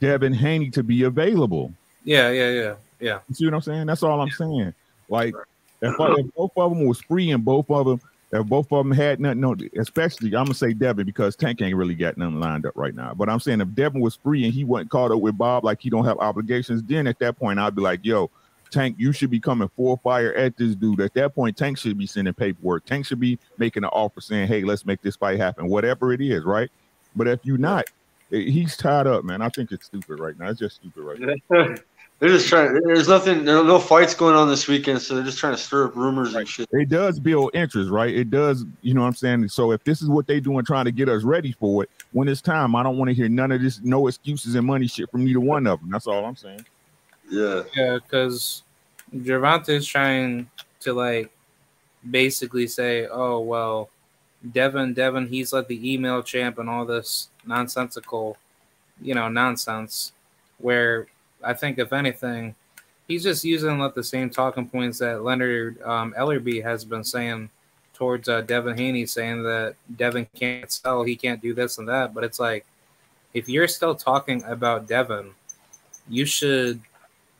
Devin 0.00 0.32
Haney 0.32 0.70
to 0.70 0.82
be 0.82 1.02
available. 1.02 1.72
Yeah, 2.04 2.30
yeah, 2.30 2.50
yeah, 2.50 2.74
yeah. 3.00 3.18
You 3.28 3.34
see 3.34 3.44
what 3.46 3.54
I'm 3.54 3.60
saying? 3.62 3.86
That's 3.86 4.02
all 4.02 4.20
I'm 4.20 4.30
saying. 4.30 4.72
Like 5.08 5.34
if, 5.82 5.94
if 5.98 6.34
both 6.34 6.52
of 6.56 6.70
them 6.70 6.86
was 6.86 7.00
free 7.00 7.30
and 7.30 7.44
both 7.44 7.68
of 7.70 7.86
them, 7.86 8.00
if 8.36 8.46
both 8.46 8.70
of 8.72 8.84
them 8.84 8.92
had 8.92 9.20
nothing, 9.20 9.40
no, 9.40 9.56
especially 9.76 10.28
I'm 10.28 10.44
gonna 10.44 10.54
say 10.54 10.72
Devin 10.72 11.06
because 11.06 11.36
Tank 11.36 11.62
ain't 11.62 11.76
really 11.76 11.94
got 11.94 12.16
nothing 12.16 12.40
lined 12.40 12.66
up 12.66 12.74
right 12.76 12.94
now. 12.94 13.14
But 13.14 13.28
I'm 13.28 13.40
saying 13.40 13.60
if 13.60 13.74
Devin 13.74 14.00
was 14.00 14.16
free 14.16 14.44
and 14.44 14.52
he 14.52 14.64
wasn't 14.64 14.90
caught 14.90 15.10
up 15.10 15.20
with 15.20 15.38
Bob, 15.38 15.64
like 15.64 15.80
he 15.80 15.90
don't 15.90 16.04
have 16.04 16.18
obligations, 16.18 16.82
then 16.82 17.06
at 17.06 17.18
that 17.20 17.38
point 17.38 17.58
I'd 17.58 17.74
be 17.74 17.82
like, 17.82 18.00
yo, 18.02 18.30
Tank, 18.70 18.96
you 18.98 19.12
should 19.12 19.30
be 19.30 19.40
coming 19.40 19.68
full 19.76 19.96
fire 19.98 20.34
at 20.34 20.56
this 20.56 20.74
dude. 20.74 21.00
At 21.00 21.14
that 21.14 21.34
point, 21.34 21.56
Tank 21.56 21.78
should 21.78 21.98
be 21.98 22.06
sending 22.06 22.34
paperwork. 22.34 22.84
Tank 22.84 23.06
should 23.06 23.20
be 23.20 23.38
making 23.58 23.84
an 23.84 23.90
offer 23.90 24.20
saying, 24.20 24.48
hey, 24.48 24.62
let's 24.62 24.84
make 24.84 25.02
this 25.02 25.16
fight 25.16 25.38
happen, 25.38 25.68
whatever 25.68 26.12
it 26.12 26.20
is, 26.20 26.44
right? 26.44 26.70
But 27.14 27.28
if 27.28 27.40
you're 27.44 27.58
not, 27.58 27.84
eh, 28.32 28.40
he's 28.40 28.76
tied 28.76 29.06
up, 29.06 29.24
man. 29.24 29.40
I 29.40 29.48
think 29.48 29.72
it's 29.72 29.86
stupid 29.86 30.18
right 30.18 30.38
now. 30.38 30.50
It's 30.50 30.60
just 30.60 30.76
stupid 30.76 31.02
right 31.02 31.40
now. 31.50 31.74
They're 32.18 32.30
just 32.30 32.48
trying. 32.48 32.80
There's 32.82 33.08
nothing. 33.08 33.44
There 33.44 33.62
no 33.62 33.78
fights 33.78 34.14
going 34.14 34.34
on 34.34 34.48
this 34.48 34.66
weekend, 34.66 35.02
so 35.02 35.14
they're 35.14 35.24
just 35.24 35.38
trying 35.38 35.54
to 35.54 35.60
stir 35.60 35.86
up 35.86 35.96
rumors 35.96 36.32
right. 36.32 36.40
and 36.40 36.48
shit. 36.48 36.66
It 36.72 36.88
does 36.88 37.20
build 37.20 37.50
interest, 37.54 37.90
right? 37.90 38.14
It 38.14 38.30
does. 38.30 38.64
You 38.80 38.94
know 38.94 39.02
what 39.02 39.08
I'm 39.08 39.14
saying? 39.14 39.48
So 39.48 39.72
if 39.72 39.84
this 39.84 40.00
is 40.00 40.08
what 40.08 40.26
they're 40.26 40.40
doing, 40.40 40.64
trying 40.64 40.86
to 40.86 40.92
get 40.92 41.10
us 41.10 41.24
ready 41.24 41.52
for 41.52 41.82
it, 41.82 41.90
when 42.12 42.26
it's 42.28 42.40
time, 42.40 42.74
I 42.74 42.82
don't 42.82 42.96
want 42.96 43.10
to 43.10 43.14
hear 43.14 43.28
none 43.28 43.52
of 43.52 43.60
this, 43.60 43.80
no 43.82 44.06
excuses 44.06 44.54
and 44.54 44.66
money 44.66 44.86
shit 44.86 45.10
from 45.10 45.24
neither 45.24 45.40
one 45.40 45.66
of 45.66 45.80
them. 45.80 45.90
That's 45.90 46.06
all 46.06 46.24
I'm 46.24 46.36
saying. 46.36 46.64
Yeah. 47.28 47.64
Yeah, 47.74 47.98
because 48.02 48.62
Gervonta's 49.14 49.86
trying 49.86 50.48
to 50.80 50.94
like 50.94 51.30
basically 52.10 52.66
say, 52.66 53.08
oh 53.08 53.40
well, 53.40 53.90
Devin, 54.52 54.94
Devin, 54.94 55.26
he's 55.26 55.52
like 55.52 55.68
the 55.68 55.92
email 55.92 56.22
champ 56.22 56.58
and 56.58 56.70
all 56.70 56.86
this 56.86 57.28
nonsensical, 57.44 58.38
you 59.02 59.14
know, 59.14 59.28
nonsense. 59.28 60.12
Where 60.58 61.08
I 61.42 61.54
think 61.54 61.78
if 61.78 61.92
anything, 61.92 62.54
he's 63.08 63.22
just 63.22 63.44
using 63.44 63.78
like 63.78 63.94
the 63.94 64.04
same 64.04 64.30
talking 64.30 64.68
points 64.68 64.98
that 64.98 65.22
Leonard 65.22 65.80
um, 65.82 66.14
Ellerbe 66.18 66.62
has 66.62 66.84
been 66.84 67.04
saying 67.04 67.50
towards 67.94 68.28
uh, 68.28 68.42
Devin 68.42 68.76
Haney, 68.76 69.06
saying 69.06 69.42
that 69.44 69.74
Devin 69.96 70.26
can't 70.34 70.70
sell, 70.70 71.02
he 71.02 71.16
can't 71.16 71.40
do 71.40 71.54
this 71.54 71.78
and 71.78 71.88
that. 71.88 72.12
But 72.12 72.24
it's 72.24 72.38
like, 72.38 72.66
if 73.32 73.48
you're 73.48 73.68
still 73.68 73.94
talking 73.94 74.42
about 74.44 74.86
Devin, 74.86 75.30
you 76.08 76.24
should 76.24 76.80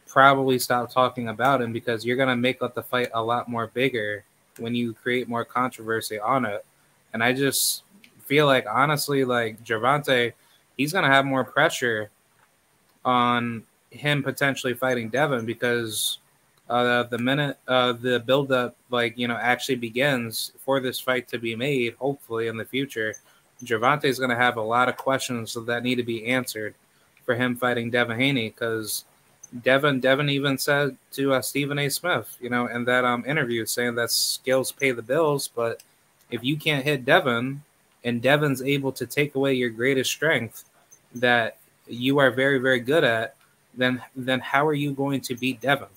probably 0.06 0.58
stop 0.58 0.90
talking 0.90 1.28
about 1.28 1.60
him 1.60 1.72
because 1.72 2.04
you're 2.04 2.16
gonna 2.16 2.36
make 2.36 2.62
like 2.62 2.74
the 2.74 2.82
fight 2.82 3.10
a 3.14 3.22
lot 3.22 3.48
more 3.48 3.66
bigger 3.68 4.24
when 4.58 4.74
you 4.74 4.94
create 4.94 5.28
more 5.28 5.44
controversy 5.44 6.18
on 6.18 6.46
it. 6.46 6.64
And 7.12 7.22
I 7.22 7.32
just 7.32 7.82
feel 8.24 8.46
like 8.46 8.66
honestly, 8.66 9.24
like 9.24 9.62
Gervonta, 9.62 10.32
he's 10.76 10.92
gonna 10.92 11.08
have 11.08 11.26
more 11.26 11.44
pressure 11.44 12.10
on 13.04 13.62
him 13.96 14.22
potentially 14.22 14.74
fighting 14.74 15.08
Devin 15.08 15.44
because 15.44 16.18
uh, 16.68 17.04
the 17.04 17.18
minute 17.18 17.58
uh, 17.68 17.92
the 17.92 18.20
buildup, 18.20 18.76
like 18.90 19.16
you 19.16 19.28
know, 19.28 19.36
actually 19.36 19.76
begins 19.76 20.52
for 20.64 20.80
this 20.80 20.98
fight 20.98 21.28
to 21.28 21.38
be 21.38 21.54
made, 21.54 21.94
hopefully 21.94 22.48
in 22.48 22.56
the 22.56 22.64
future, 22.64 23.14
Gervonta 23.64 24.04
is 24.04 24.18
going 24.18 24.30
to 24.30 24.36
have 24.36 24.56
a 24.56 24.62
lot 24.62 24.88
of 24.88 24.96
questions 24.96 25.56
that 25.66 25.82
need 25.82 25.96
to 25.96 26.02
be 26.02 26.26
answered 26.26 26.74
for 27.24 27.34
him 27.34 27.56
fighting 27.56 27.90
Devin 27.90 28.18
Haney 28.18 28.48
because 28.50 29.04
Devin 29.62 30.00
Devin 30.00 30.28
even 30.28 30.58
said 30.58 30.96
to 31.12 31.34
uh, 31.34 31.40
Stephen 31.40 31.78
A. 31.78 31.88
Smith, 31.88 32.36
you 32.40 32.50
know, 32.50 32.66
in 32.66 32.84
that 32.84 33.04
um 33.04 33.24
interview, 33.26 33.64
saying 33.64 33.94
that 33.94 34.10
skills 34.10 34.72
pay 34.72 34.90
the 34.90 35.02
bills, 35.02 35.48
but 35.48 35.82
if 36.30 36.42
you 36.42 36.56
can't 36.56 36.84
hit 36.84 37.04
Devin 37.04 37.62
and 38.04 38.20
Devin's 38.20 38.60
able 38.60 38.90
to 38.92 39.06
take 39.06 39.36
away 39.36 39.54
your 39.54 39.70
greatest 39.70 40.10
strength 40.10 40.64
that 41.14 41.58
you 41.86 42.18
are 42.18 42.32
very 42.32 42.58
very 42.58 42.80
good 42.80 43.04
at, 43.04 43.35
then 43.76 44.02
then 44.14 44.40
how 44.40 44.66
are 44.66 44.74
you 44.74 44.92
going 44.92 45.20
to 45.22 45.34
beat 45.34 45.60
Devin? 45.60 45.88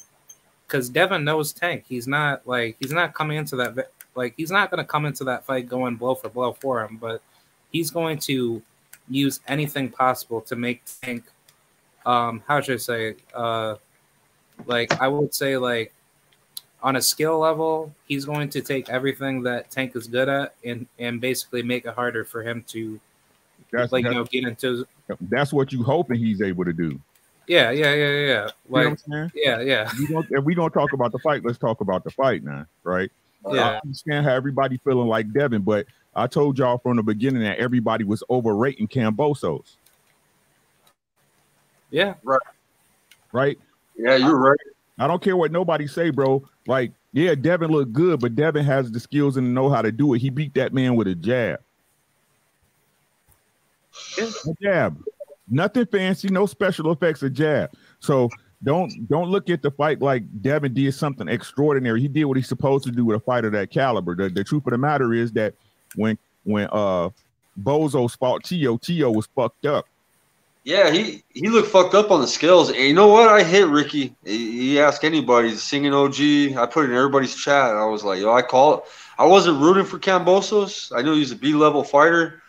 Because 0.67 0.89
Devin 0.89 1.23
knows 1.23 1.53
Tank. 1.53 1.85
He's 1.87 2.07
not 2.07 2.47
like 2.47 2.77
he's 2.79 2.91
not 2.91 3.13
coming 3.13 3.37
into 3.37 3.55
that 3.57 3.91
like 4.15 4.33
he's 4.37 4.51
not 4.51 4.69
going 4.69 4.83
to 4.83 4.87
come 4.87 5.05
into 5.05 5.23
that 5.25 5.45
fight 5.45 5.67
going 5.67 5.95
blow 5.95 6.15
for 6.15 6.29
blow 6.29 6.53
for 6.53 6.83
him, 6.83 6.97
but 6.97 7.21
he's 7.71 7.91
going 7.91 8.19
to 8.19 8.61
use 9.09 9.39
anything 9.47 9.89
possible 9.89 10.41
to 10.41 10.55
make 10.55 10.83
Tank. 11.01 11.23
Um, 12.05 12.43
how 12.47 12.61
should 12.61 12.75
I 12.75 12.77
say? 12.77 13.15
Uh, 13.33 13.75
like 14.65 14.99
I 15.01 15.07
would 15.07 15.33
say, 15.33 15.57
like 15.57 15.93
on 16.81 16.95
a 16.95 17.01
skill 17.01 17.39
level, 17.39 17.93
he's 18.07 18.25
going 18.25 18.49
to 18.49 18.61
take 18.61 18.89
everything 18.89 19.43
that 19.43 19.69
Tank 19.69 19.95
is 19.95 20.07
good 20.07 20.29
at 20.29 20.55
and 20.63 20.87
and 20.97 21.19
basically 21.19 21.61
make 21.63 21.85
it 21.85 21.93
harder 21.93 22.23
for 22.23 22.43
him 22.43 22.63
to, 22.69 22.99
That's 23.71 23.91
like 23.91 24.05
you 24.05 24.11
know, 24.11 24.23
get 24.23 24.45
into. 24.45 24.85
that's 25.21 25.51
what 25.51 25.71
you 25.71 25.83
hoping 25.83 26.19
he's 26.19 26.41
able 26.41 26.65
to 26.65 26.73
do. 26.73 26.99
Yeah, 27.49 27.71
yeah, 27.71 27.95
yeah, 27.95 27.95
yeah. 27.95 28.05
You 28.05 28.27
know 28.27 28.45
Like, 28.45 28.53
what 28.69 28.85
I'm 28.85 28.97
saying? 28.97 29.31
yeah, 29.33 29.59
yeah, 29.62 29.91
we 29.97 30.05
don't, 30.05 30.27
if 30.29 30.43
we 30.43 30.53
don't 30.53 30.71
talk 30.71 30.93
about 30.93 31.12
the 31.12 31.17
fight, 31.17 31.43
let's 31.43 31.57
talk 31.57 31.81
about 31.81 32.03
the 32.03 32.12
fight 32.12 32.43
now, 32.43 32.67
right? 32.83 33.12
Yeah. 33.45 33.51
I 33.51 33.55
yeah, 33.55 33.79
understand 33.83 34.27
how 34.27 34.33
everybody 34.33 34.77
feeling 34.77 35.07
like 35.07 35.33
Devin, 35.33 35.63
but 35.63 35.88
I 36.15 36.27
told 36.27 36.59
y'all 36.59 36.77
from 36.77 36.97
the 36.97 37.03
beginning 37.03 37.41
that 37.41 37.57
everybody 37.57 38.03
was 38.03 38.23
overrating 38.29 38.88
Kambosos, 38.88 39.63
yeah. 41.89 42.13
Right. 42.23 42.39
Right? 43.31 43.59
Yeah, 43.97 44.15
you're 44.17 44.38
right. 44.38 44.59
I 44.99 45.07
don't 45.07 45.21
care 45.21 45.35
what 45.35 45.51
nobody 45.51 45.88
say, 45.88 46.12
bro. 46.12 46.47
Like, 46.67 46.91
yeah, 47.13 47.33
Devin 47.33 47.71
looked 47.71 47.93
good, 47.93 48.19
but 48.19 48.35
Devin 48.35 48.63
has 48.65 48.91
the 48.91 48.99
skills 48.99 49.38
and 49.38 49.55
know 49.55 49.69
how 49.69 49.81
to 49.81 49.91
do 49.91 50.13
it. 50.13 50.19
He 50.19 50.29
beat 50.29 50.53
that 50.53 50.71
man 50.71 50.95
with 50.95 51.07
a 51.07 51.15
jab. 51.15 51.62
Yeah. 54.17 54.29
A 54.45 54.53
jab. 54.62 55.03
Nothing 55.49 55.85
fancy, 55.85 56.29
no 56.29 56.45
special 56.45 56.91
effects, 56.91 57.23
a 57.23 57.29
jab. 57.29 57.71
So 57.99 58.29
don't 58.63 59.07
don't 59.07 59.29
look 59.29 59.49
at 59.49 59.62
the 59.62 59.71
fight 59.71 60.01
like 60.01 60.23
Devin 60.41 60.73
did 60.73 60.93
something 60.93 61.27
extraordinary. 61.27 62.01
He 62.01 62.07
did 62.07 62.25
what 62.25 62.38
he's 62.38 62.47
supposed 62.47 62.83
to 62.85 62.91
do 62.91 63.05
with 63.05 63.17
a 63.17 63.19
fight 63.19 63.45
of 63.45 63.53
that 63.53 63.71
caliber. 63.71 64.15
The, 64.15 64.29
the 64.29 64.43
truth 64.43 64.65
of 64.65 64.71
the 64.71 64.77
matter 64.77 65.13
is 65.13 65.31
that 65.33 65.53
when 65.95 66.17
when 66.43 66.67
uh 66.71 67.09
Bozo 67.62 68.09
fought 68.17 68.43
Tio, 68.43 68.77
Tio 68.77 69.12
was 69.12 69.27
fucked 69.35 69.65
up. 69.65 69.85
Yeah, 70.65 70.91
he 70.91 71.23
he 71.33 71.47
looked 71.47 71.69
fucked 71.69 71.95
up 71.95 72.12
on 72.12 72.21
the 72.21 72.27
scales. 72.27 72.69
And 72.69 72.79
you 72.79 72.93
know 72.93 73.07
what? 73.07 73.29
I 73.29 73.43
hit 73.43 73.67
Ricky. 73.67 74.13
He, 74.25 74.71
he 74.71 74.79
asked 74.79 75.03
anybody, 75.03 75.55
singing 75.55 75.93
OG. 75.93 76.19
I 76.57 76.67
put 76.69 76.85
it 76.85 76.91
in 76.91 76.97
everybody's 76.97 77.35
chat. 77.35 77.75
I 77.75 77.85
was 77.85 78.03
like, 78.03 78.19
yo, 78.19 78.33
I 78.33 78.41
call 78.41 78.75
it. 78.75 78.83
I 79.17 79.25
wasn't 79.25 79.62
rooting 79.62 79.85
for 79.85 79.99
Kambosos. 79.99 80.95
I 80.95 81.01
knew 81.01 81.15
he's 81.15 81.31
a 81.31 81.35
B 81.35 81.53
level 81.53 81.83
fighter, 81.83 82.41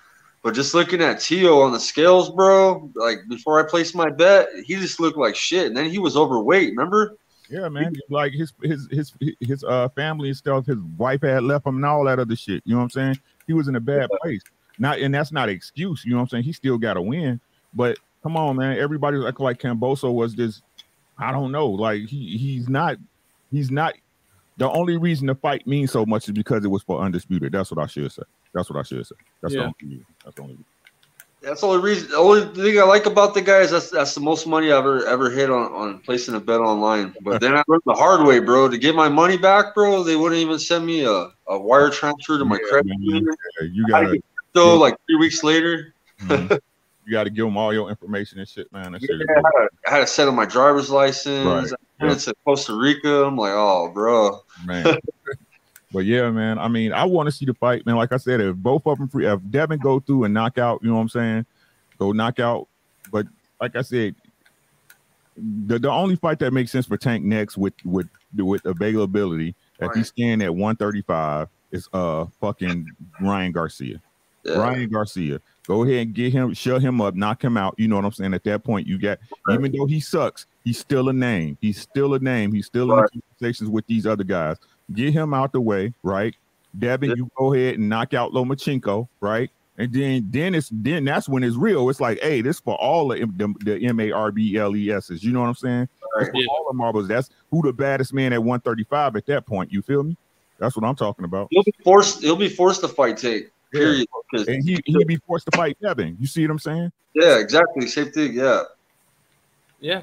but 0.42 0.54
just 0.54 0.74
looking 0.74 1.02
at 1.02 1.20
Tio 1.20 1.60
on 1.60 1.72
the 1.72 1.80
scales, 1.80 2.30
bro, 2.30 2.90
like 2.94 3.18
before 3.28 3.64
I 3.64 3.68
placed 3.68 3.94
my 3.94 4.10
bet, 4.10 4.48
he 4.64 4.76
just 4.76 4.98
looked 4.98 5.18
like 5.18 5.36
shit. 5.36 5.66
And 5.66 5.76
then 5.76 5.90
he 5.90 5.98
was 5.98 6.16
overweight. 6.16 6.70
Remember? 6.70 7.16
Yeah, 7.50 7.68
man. 7.68 7.94
Like 8.08 8.32
his 8.32 8.52
his 8.62 8.88
his 8.90 9.12
his 9.40 9.64
uh 9.64 9.88
family 9.90 10.28
and 10.28 10.36
stuff, 10.36 10.66
his 10.66 10.78
wife 10.96 11.22
had 11.22 11.42
left 11.42 11.66
him 11.66 11.76
and 11.76 11.84
all 11.84 12.04
that 12.04 12.18
other 12.18 12.36
shit. 12.36 12.62
You 12.64 12.74
know 12.74 12.78
what 12.78 12.84
I'm 12.84 12.90
saying? 12.90 13.20
He 13.46 13.52
was 13.52 13.68
in 13.68 13.76
a 13.76 13.80
bad 13.80 14.08
place. 14.22 14.42
Not 14.78 14.98
and 15.00 15.14
that's 15.14 15.32
not 15.32 15.48
an 15.48 15.54
excuse, 15.54 16.04
you 16.04 16.12
know 16.12 16.18
what 16.18 16.22
I'm 16.22 16.28
saying? 16.28 16.44
He 16.44 16.52
still 16.52 16.78
got 16.78 16.94
to 16.94 17.02
win. 17.02 17.40
But 17.74 17.98
come 18.22 18.36
on, 18.36 18.56
man. 18.56 18.78
Everybody's 18.78 19.24
acting 19.24 19.44
like 19.44 19.60
Camboso 19.60 20.14
was 20.14 20.34
this. 20.34 20.62
I 21.18 21.32
don't 21.32 21.52
know. 21.52 21.68
Like 21.68 22.06
he 22.06 22.38
he's 22.38 22.68
not 22.68 22.96
he's 23.50 23.70
not 23.70 23.94
the 24.60 24.70
only 24.70 24.98
reason 24.98 25.26
the 25.26 25.34
fight 25.34 25.66
means 25.66 25.90
so 25.90 26.04
much 26.04 26.28
is 26.28 26.32
because 26.34 26.62
it 26.66 26.68
was 26.68 26.82
for 26.82 27.00
undisputed. 27.00 27.50
That's 27.50 27.70
what 27.70 27.82
I 27.82 27.86
should 27.86 28.12
say. 28.12 28.22
That's 28.52 28.68
what 28.68 28.78
I 28.78 28.82
should 28.82 29.06
say. 29.06 29.14
That's 29.40 29.54
Yeah. 29.54 29.60
the 29.60 29.64
only 29.64 29.74
reason. 29.82 30.06
That's 30.22 30.36
the 30.36 30.42
only 30.42 30.52
reason. 30.54 30.64
That's 31.40 31.60
the 31.62 31.66
only 31.66 31.82
reason. 31.82 32.10
The 32.10 32.16
only 32.18 32.54
thing 32.54 32.78
I 32.78 32.82
like 32.82 33.06
about 33.06 33.32
the 33.32 33.40
guy 33.40 33.60
is 33.60 33.70
that's 33.70 33.88
that's 33.88 34.14
the 34.14 34.20
most 34.20 34.46
money 34.46 34.70
I've 34.70 34.80
ever 34.80 35.06
ever 35.06 35.30
hit 35.30 35.50
on 35.50 35.72
on 35.72 35.98
placing 36.00 36.34
a 36.34 36.40
bet 36.40 36.60
online. 36.60 37.14
But 37.22 37.40
then 37.40 37.56
I 37.56 37.62
learned 37.68 37.80
the 37.86 37.94
hard 37.94 38.26
way, 38.26 38.40
bro. 38.40 38.68
To 38.68 38.76
get 38.76 38.94
my 38.94 39.08
money 39.08 39.38
back, 39.38 39.74
bro, 39.74 40.02
they 40.02 40.16
wouldn't 40.16 40.38
even 40.42 40.58
send 40.58 40.84
me 40.84 41.04
a, 41.06 41.28
a 41.48 41.58
wire 41.58 41.88
transfer 41.88 42.36
to 42.38 42.44
my 42.44 42.58
Yeah, 42.62 42.68
credit 42.68 42.88
man. 42.88 43.00
union. 43.00 43.34
Yeah, 43.62 43.66
you 43.72 43.88
gotta 43.88 44.20
So 44.54 44.76
like 44.76 44.94
three 45.06 45.16
weeks 45.16 45.42
later, 45.42 45.94
mhm. 46.20 46.58
you 47.06 47.12
gotta 47.12 47.30
give 47.30 47.46
them 47.46 47.56
all 47.56 47.72
your 47.72 47.88
information 47.88 48.38
and 48.38 48.46
shit, 48.46 48.70
man. 48.70 48.92
That 48.92 49.00
shit 49.00 49.10
yeah, 49.18 49.24
I, 49.34 49.34
had 49.34 49.50
to, 49.50 49.68
I 49.86 49.90
had 49.92 50.00
to 50.00 50.06
set 50.06 50.28
up 50.28 50.34
my 50.34 50.44
driver's 50.44 50.90
license. 50.90 51.46
Right. 51.72 51.80
I 52.00 52.06
went 52.06 52.20
to 52.20 52.34
Costa 52.44 52.74
Rica. 52.74 53.24
I'm 53.24 53.36
like, 53.36 53.52
oh, 53.52 53.90
bro. 53.92 54.40
man. 54.64 54.96
but 55.92 56.00
yeah, 56.00 56.30
man. 56.30 56.58
I 56.58 56.68
mean, 56.68 56.92
I 56.92 57.04
want 57.04 57.26
to 57.26 57.32
see 57.32 57.44
the 57.44 57.54
fight, 57.54 57.84
man. 57.86 57.96
Like 57.96 58.12
I 58.12 58.16
said, 58.16 58.40
if 58.40 58.56
both 58.56 58.86
of 58.86 58.98
them 58.98 59.08
free, 59.08 59.26
if 59.26 59.40
Devin 59.50 59.78
go 59.80 60.00
through 60.00 60.24
and 60.24 60.34
knock 60.34 60.58
out, 60.58 60.80
you 60.82 60.88
know 60.88 60.96
what 60.96 61.02
I'm 61.02 61.08
saying, 61.08 61.46
go 61.98 62.12
knock 62.12 62.38
out. 62.40 62.68
But 63.12 63.26
like 63.60 63.76
I 63.76 63.82
said, 63.82 64.14
the 65.36 65.78
the 65.78 65.90
only 65.90 66.16
fight 66.16 66.38
that 66.40 66.52
makes 66.52 66.70
sense 66.70 66.86
for 66.86 66.96
Tank 66.96 67.24
next 67.24 67.56
with 67.56 67.74
with 67.84 68.08
with 68.36 68.64
availability, 68.64 69.54
if 69.78 69.88
Right. 69.88 69.96
he's 69.96 70.08
staying 70.08 70.42
at 70.42 70.54
135, 70.54 71.48
is 71.70 71.88
uh 71.92 72.26
fucking 72.40 72.86
Ryan 73.20 73.52
Garcia. 73.52 74.00
Yeah. 74.44 74.58
Ryan 74.58 74.88
Garcia. 74.90 75.40
Go 75.66 75.84
ahead 75.84 76.06
and 76.06 76.14
get 76.14 76.32
him, 76.32 76.52
shut 76.54 76.82
him 76.82 77.00
up, 77.00 77.14
knock 77.14 77.44
him 77.44 77.56
out. 77.56 77.74
You 77.78 77.86
know 77.88 77.96
what 77.96 78.04
I'm 78.04 78.12
saying? 78.12 78.34
At 78.34 78.42
that 78.44 78.64
point, 78.64 78.86
you 78.86 78.98
got 78.98 79.18
even 79.52 79.70
though 79.72 79.86
he 79.86 80.00
sucks, 80.00 80.46
he's 80.64 80.78
still 80.78 81.08
a 81.08 81.12
name. 81.12 81.56
He's 81.60 81.80
still 81.80 82.14
a 82.14 82.18
name. 82.18 82.52
He's 82.52 82.66
still 82.66 82.88
Right. 82.88 83.08
in 83.12 83.22
conversations 83.38 83.70
with 83.70 83.86
these 83.86 84.06
other 84.06 84.24
guys. 84.24 84.56
Get 84.94 85.12
him 85.12 85.32
out 85.34 85.52
the 85.52 85.60
way, 85.60 85.92
right? 86.02 86.34
Devin, 86.78 87.10
Yeah. 87.10 87.16
you 87.16 87.30
go 87.36 87.52
ahead 87.54 87.78
and 87.78 87.88
knock 87.88 88.14
out 88.14 88.32
Lomachenko, 88.32 89.06
right? 89.20 89.50
And 89.78 89.92
then 89.92 90.26
then 90.30 90.54
it's 90.54 90.68
then 90.72 91.04
that's 91.04 91.28
when 91.28 91.42
it's 91.44 91.56
real. 91.56 91.88
It's 91.88 92.00
like, 92.00 92.18
hey, 92.20 92.42
this 92.42 92.60
for 92.60 92.74
all 92.76 93.08
the 93.08 93.20
the, 93.36 93.54
the 93.60 93.86
M 93.86 94.00
A 94.00 94.10
R 94.12 94.32
B 94.32 94.56
L 94.56 94.74
E 94.76 94.90
S's. 94.90 95.22
You 95.22 95.32
know 95.32 95.40
what 95.40 95.48
I'm 95.48 95.54
saying? 95.54 95.88
For 96.00 96.30
Yeah. 96.34 96.46
all 96.50 96.66
the 96.68 96.74
marbles. 96.76 97.06
That's 97.08 97.30
who 97.50 97.62
the 97.62 97.72
baddest 97.72 98.12
man 98.12 98.32
at 98.32 98.42
135 98.42 99.16
at 99.16 99.26
that 99.26 99.46
point. 99.46 99.72
You 99.72 99.82
feel 99.82 100.02
me? 100.02 100.16
That's 100.58 100.76
what 100.76 100.84
I'm 100.84 100.96
talking 100.96 101.24
about. 101.24 101.48
He'll 101.50 101.62
be 101.62 101.72
forced. 101.84 102.20
He'll 102.22 102.36
be 102.36 102.48
forced 102.50 102.80
to 102.82 102.88
fight 102.88 103.16
Tate. 103.16 103.50
Yeah. 103.72 104.02
And 104.32 104.64
he 104.64 104.80
he'd 104.84 105.06
be 105.06 105.16
forced 105.16 105.46
to 105.50 105.56
fight 105.56 105.76
Devin. 105.80 106.16
You 106.20 106.26
see 106.26 106.42
what 106.44 106.50
I'm 106.52 106.58
saying? 106.58 106.92
yeah, 107.14 107.38
exactly. 107.38 107.86
Same 107.86 108.10
thing. 108.10 108.32
Yeah. 108.34 108.62
Yeah. 109.80 110.02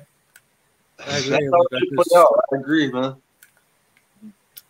I 1.00 1.06
That's 1.06 1.26
agree. 1.28 1.46
how 1.46 1.52
Like, 1.52 1.68
I 1.74 1.80
just- 1.98 2.16
out. 2.16 2.40
I 2.54 2.56
agree, 2.58 2.92
man. 2.92 3.16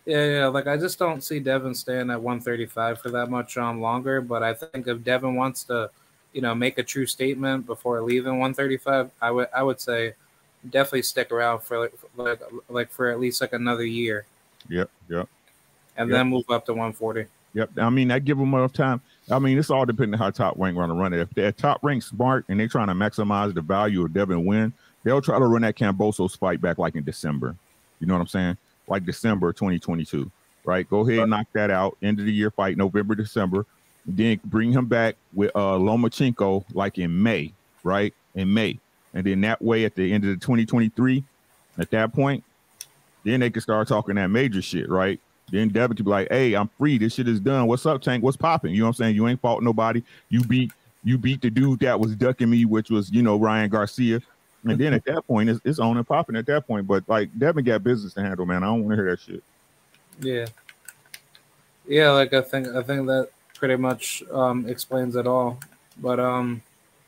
Yeah, 0.04 0.24
yeah. 0.24 0.46
Like 0.46 0.66
I 0.66 0.76
just 0.76 0.98
don't 0.98 1.22
see 1.22 1.38
Devin 1.40 1.74
staying 1.74 2.10
at 2.10 2.20
135 2.20 3.00
for 3.00 3.10
that 3.10 3.30
much 3.30 3.56
um 3.58 3.80
longer. 3.80 4.20
But 4.20 4.42
I 4.42 4.54
think 4.54 4.86
if 4.86 5.02
Devin 5.04 5.34
wants 5.34 5.64
to, 5.64 5.90
you 6.32 6.40
know, 6.40 6.54
make 6.54 6.78
a 6.78 6.82
true 6.82 7.06
statement 7.06 7.66
before 7.66 8.00
leaving 8.02 8.38
135, 8.38 9.10
I 9.20 9.30
would 9.30 9.48
I 9.54 9.62
would 9.62 9.80
say 9.80 10.14
definitely 10.70 11.02
stick 11.02 11.30
around 11.30 11.60
for 11.60 11.78
like 11.80 11.94
like, 12.16 12.40
like 12.68 12.90
for 12.90 13.08
at 13.10 13.20
least 13.20 13.40
like 13.40 13.52
another 13.52 13.84
year 13.84 14.26
Yep, 14.68 14.90
yep. 15.08 15.28
and 15.96 16.08
Yep. 16.10 16.16
then 16.16 16.28
move 16.28 16.44
up 16.50 16.64
to 16.66 16.72
140. 16.72 17.26
Yep. 17.54 17.70
I 17.78 17.90
mean, 17.90 18.10
I 18.10 18.18
give 18.18 18.38
them 18.38 18.54
enough 18.54 18.72
time. 18.72 19.00
I 19.30 19.38
mean, 19.38 19.58
it's 19.58 19.70
all 19.70 19.84
depending 19.84 20.14
on 20.14 20.18
how 20.18 20.30
top 20.30 20.54
rank 20.58 20.76
want 20.76 20.90
to 20.90 20.94
run 20.94 21.12
it. 21.12 21.20
If 21.20 21.30
they're 21.30 21.52
top 21.52 21.80
rank 21.82 22.02
smart 22.02 22.44
and 22.48 22.60
they're 22.60 22.68
trying 22.68 22.88
to 22.88 22.94
maximize 22.94 23.54
the 23.54 23.62
value 23.62 24.04
of 24.04 24.12
Devin 24.12 24.44
Win, 24.44 24.72
they'll 25.02 25.22
try 25.22 25.38
to 25.38 25.44
run 25.44 25.62
that 25.62 25.76
Kambosos 25.76 26.38
fight 26.38 26.60
back 26.60 26.78
like 26.78 26.94
in 26.94 27.04
December. 27.04 27.56
You 28.00 28.06
know 28.06 28.14
what 28.14 28.20
I'm 28.20 28.28
saying? 28.28 28.56
Like 28.86 29.04
December 29.04 29.52
2022, 29.52 30.30
right? 30.64 30.88
Go 30.88 31.08
ahead 31.08 31.20
and 31.20 31.30
knock 31.30 31.46
that 31.52 31.70
out. 31.70 31.96
End 32.02 32.20
of 32.20 32.26
the 32.26 32.32
year 32.32 32.50
fight, 32.50 32.76
November, 32.76 33.14
December. 33.14 33.66
Then 34.06 34.40
bring 34.44 34.72
him 34.72 34.86
back 34.86 35.16
with 35.34 35.50
uh 35.54 35.76
Lomachenko 35.76 36.64
like 36.72 36.98
in 36.98 37.22
May, 37.22 37.52
right? 37.82 38.14
In 38.34 38.52
May. 38.52 38.78
And 39.14 39.26
then 39.26 39.40
that 39.42 39.60
way 39.60 39.84
at 39.84 39.94
the 39.94 40.12
end 40.12 40.24
of 40.24 40.30
the 40.30 40.36
2023, 40.36 41.24
at 41.78 41.90
that 41.90 42.12
point, 42.12 42.44
then 43.24 43.40
they 43.40 43.50
can 43.50 43.62
start 43.62 43.88
talking 43.88 44.14
that 44.16 44.28
major 44.28 44.62
shit, 44.62 44.88
right? 44.88 45.20
Then 45.50 45.68
Devin 45.68 45.96
could 45.96 46.04
be 46.04 46.10
like, 46.10 46.28
hey, 46.30 46.54
I'm 46.54 46.68
free. 46.78 46.98
This 46.98 47.14
shit 47.14 47.28
is 47.28 47.40
done. 47.40 47.66
What's 47.66 47.86
up, 47.86 48.02
Tank? 48.02 48.22
What's 48.22 48.36
popping? 48.36 48.72
You 48.72 48.80
know 48.80 48.86
what 48.86 48.88
I'm 48.90 48.94
saying? 48.94 49.16
You 49.16 49.28
ain't 49.28 49.40
fought 49.40 49.62
nobody. 49.62 50.02
You 50.28 50.42
beat 50.44 50.72
you 51.04 51.16
beat 51.16 51.40
the 51.40 51.50
dude 51.50 51.80
that 51.80 51.98
was 51.98 52.14
ducking 52.14 52.50
me, 52.50 52.64
which 52.64 52.90
was, 52.90 53.10
you 53.10 53.22
know, 53.22 53.36
Ryan 53.38 53.70
Garcia. 53.70 54.20
And 54.64 54.78
then 54.78 54.92
at 54.92 55.04
that 55.04 55.26
point, 55.26 55.48
it's, 55.48 55.60
it's 55.64 55.78
on 55.78 55.96
and 55.96 56.06
popping 56.06 56.36
at 56.36 56.44
that 56.46 56.66
point. 56.66 56.86
But 56.86 57.04
like 57.08 57.30
Devin 57.38 57.64
got 57.64 57.84
business 57.84 58.14
to 58.14 58.22
handle, 58.22 58.44
man. 58.44 58.62
I 58.62 58.66
don't 58.66 58.84
want 58.84 58.96
to 58.98 59.02
hear 59.02 59.10
that 59.10 59.20
shit. 59.20 59.42
Yeah. 60.20 60.46
Yeah, 61.86 62.10
like 62.10 62.34
I 62.34 62.42
think 62.42 62.68
I 62.68 62.82
think 62.82 63.06
that 63.06 63.30
pretty 63.54 63.76
much 63.76 64.22
um, 64.30 64.68
explains 64.68 65.16
it 65.16 65.26
all. 65.26 65.58
But 65.96 66.20
um, 66.20 66.62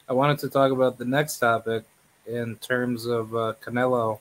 I 0.08 0.14
wanted 0.14 0.38
to 0.38 0.48
talk 0.48 0.72
about 0.72 0.96
the 0.96 1.04
next 1.04 1.38
topic 1.38 1.84
in 2.26 2.56
terms 2.56 3.06
of 3.06 3.34
uh, 3.34 3.54
Canelo 3.62 4.20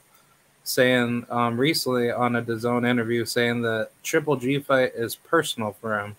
saying 0.63 1.26
um, 1.30 1.60
recently 1.60 2.12
on 2.12 2.36
a 2.36 2.41
DAZN 2.41 2.88
interview 2.88 3.26
saying 3.26 3.62
that 3.63 3.89
Triple 4.04 4.36
G 4.36 4.60
fight 4.60 4.93
is 4.95 5.15
personal 5.15 5.76
for 5.80 6.00
him. 6.00 6.15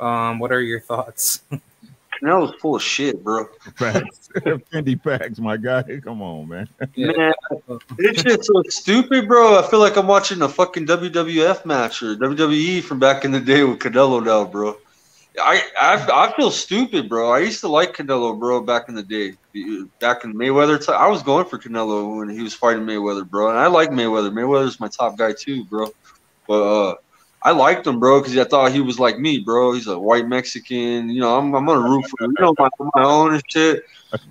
Um, 0.00 0.38
what 0.38 0.52
are 0.52 0.60
your 0.60 0.80
thoughts? 0.80 1.42
Canelo's 2.22 2.54
full 2.60 2.76
of 2.76 2.82
shit, 2.82 3.22
bro. 3.22 3.48
Facts. 3.76 4.28
Fendi 4.36 5.00
facts, 5.02 5.38
my 5.38 5.56
guy. 5.56 6.00
Come 6.02 6.22
on, 6.22 6.48
man. 6.48 6.68
Yeah. 6.94 7.12
Man, 7.16 7.34
it's 7.98 8.22
just 8.22 8.44
so 8.44 8.62
stupid, 8.68 9.28
bro. 9.28 9.58
I 9.58 9.68
feel 9.68 9.78
like 9.78 9.96
I'm 9.96 10.06
watching 10.06 10.42
a 10.42 10.48
fucking 10.48 10.86
WWF 10.86 11.64
match 11.64 12.02
or 12.02 12.16
WWE 12.16 12.82
from 12.82 12.98
back 12.98 13.24
in 13.24 13.30
the 13.30 13.40
day 13.40 13.62
with 13.64 13.78
Canelo 13.78 14.24
now, 14.24 14.44
bro. 14.44 14.76
I, 15.40 15.62
I 15.80 16.26
I 16.28 16.32
feel 16.36 16.50
stupid, 16.50 17.08
bro. 17.08 17.30
I 17.32 17.40
used 17.40 17.60
to 17.60 17.68
like 17.68 17.94
Canelo, 17.94 18.38
bro, 18.38 18.60
back 18.60 18.88
in 18.88 18.94
the 18.94 19.02
day. 19.02 19.34
Back 20.00 20.24
in 20.24 20.34
Mayweather 20.34 20.92
I 20.92 21.08
was 21.08 21.22
going 21.22 21.46
for 21.46 21.58
Canelo 21.58 22.18
when 22.18 22.28
he 22.28 22.42
was 22.42 22.54
fighting 22.54 22.84
Mayweather, 22.84 23.28
bro. 23.28 23.48
And 23.50 23.58
I 23.58 23.66
like 23.66 23.90
Mayweather. 23.90 24.30
Mayweather's 24.30 24.80
my 24.80 24.88
top 24.88 25.16
guy 25.16 25.32
too, 25.32 25.64
bro. 25.64 25.90
But 26.46 26.62
uh, 26.62 26.94
I 27.42 27.52
liked 27.52 27.86
him, 27.86 28.00
bro, 28.00 28.20
because 28.20 28.36
I 28.36 28.44
thought 28.44 28.72
he 28.72 28.80
was 28.80 28.98
like 28.98 29.18
me, 29.18 29.38
bro. 29.38 29.72
He's 29.72 29.86
a 29.86 29.98
white 29.98 30.26
Mexican. 30.26 31.10
You 31.10 31.20
know, 31.20 31.38
I'm, 31.38 31.54
I'm 31.54 31.66
gonna 31.66 31.88
root 31.88 32.04
for 32.08 32.26
you 32.26 32.34
know, 32.40 32.54
my, 32.58 32.68
my 32.94 33.04
own 33.04 33.34
and 33.34 33.42
shit. 33.48 33.84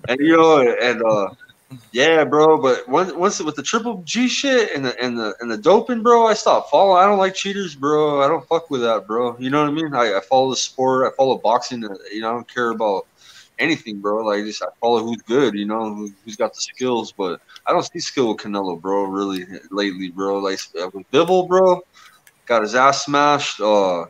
And 0.08 0.18
you 0.20 0.36
know, 0.36 0.60
and 0.60 1.02
uh, 1.02 1.28
yeah, 1.92 2.24
bro. 2.24 2.60
But 2.60 2.88
once, 2.88 3.12
once 3.12 3.40
with 3.42 3.56
the 3.56 3.62
triple 3.62 4.02
G 4.04 4.28
shit 4.28 4.74
and 4.74 4.84
the 4.84 4.98
and 5.02 5.18
the 5.18 5.34
and 5.40 5.50
the 5.50 5.58
doping, 5.58 6.02
bro, 6.02 6.26
I 6.26 6.34
stopped 6.34 6.70
following. 6.70 7.02
I 7.02 7.06
don't 7.06 7.18
like 7.18 7.34
cheaters, 7.34 7.74
bro. 7.74 8.22
I 8.22 8.28
don't 8.28 8.46
fuck 8.46 8.70
with 8.70 8.80
that, 8.82 9.06
bro. 9.06 9.36
You 9.38 9.50
know 9.50 9.60
what 9.62 9.68
I 9.70 9.72
mean? 9.72 9.94
I, 9.94 10.16
I 10.16 10.20
follow 10.20 10.50
the 10.50 10.56
sport. 10.56 11.06
I 11.12 11.16
follow 11.16 11.38
boxing. 11.38 11.84
uh, 11.84 11.88
You 12.12 12.22
know, 12.22 12.30
I 12.30 12.32
don't 12.32 12.52
care 12.52 12.70
about 12.70 13.06
anything, 13.58 14.00
bro. 14.00 14.24
Like 14.24 14.44
just 14.44 14.62
I 14.62 14.66
follow 14.80 15.02
who's 15.02 15.22
good. 15.22 15.54
You 15.54 15.66
know, 15.66 15.94
who, 15.94 16.10
who's 16.24 16.36
got 16.36 16.54
the 16.54 16.60
skills. 16.60 17.12
But 17.12 17.40
I 17.66 17.72
don't 17.72 17.82
see 17.84 18.00
skill 18.00 18.28
with 18.28 18.38
Canelo, 18.38 18.80
bro. 18.80 19.04
Really 19.04 19.44
lately, 19.70 20.10
bro. 20.10 20.38
Like 20.38 20.60
uh, 20.80 20.90
with 20.92 21.10
Bivol, 21.10 21.48
bro, 21.48 21.82
got 22.46 22.62
his 22.62 22.74
ass 22.74 23.04
smashed. 23.06 23.60
Uh, 23.60 24.06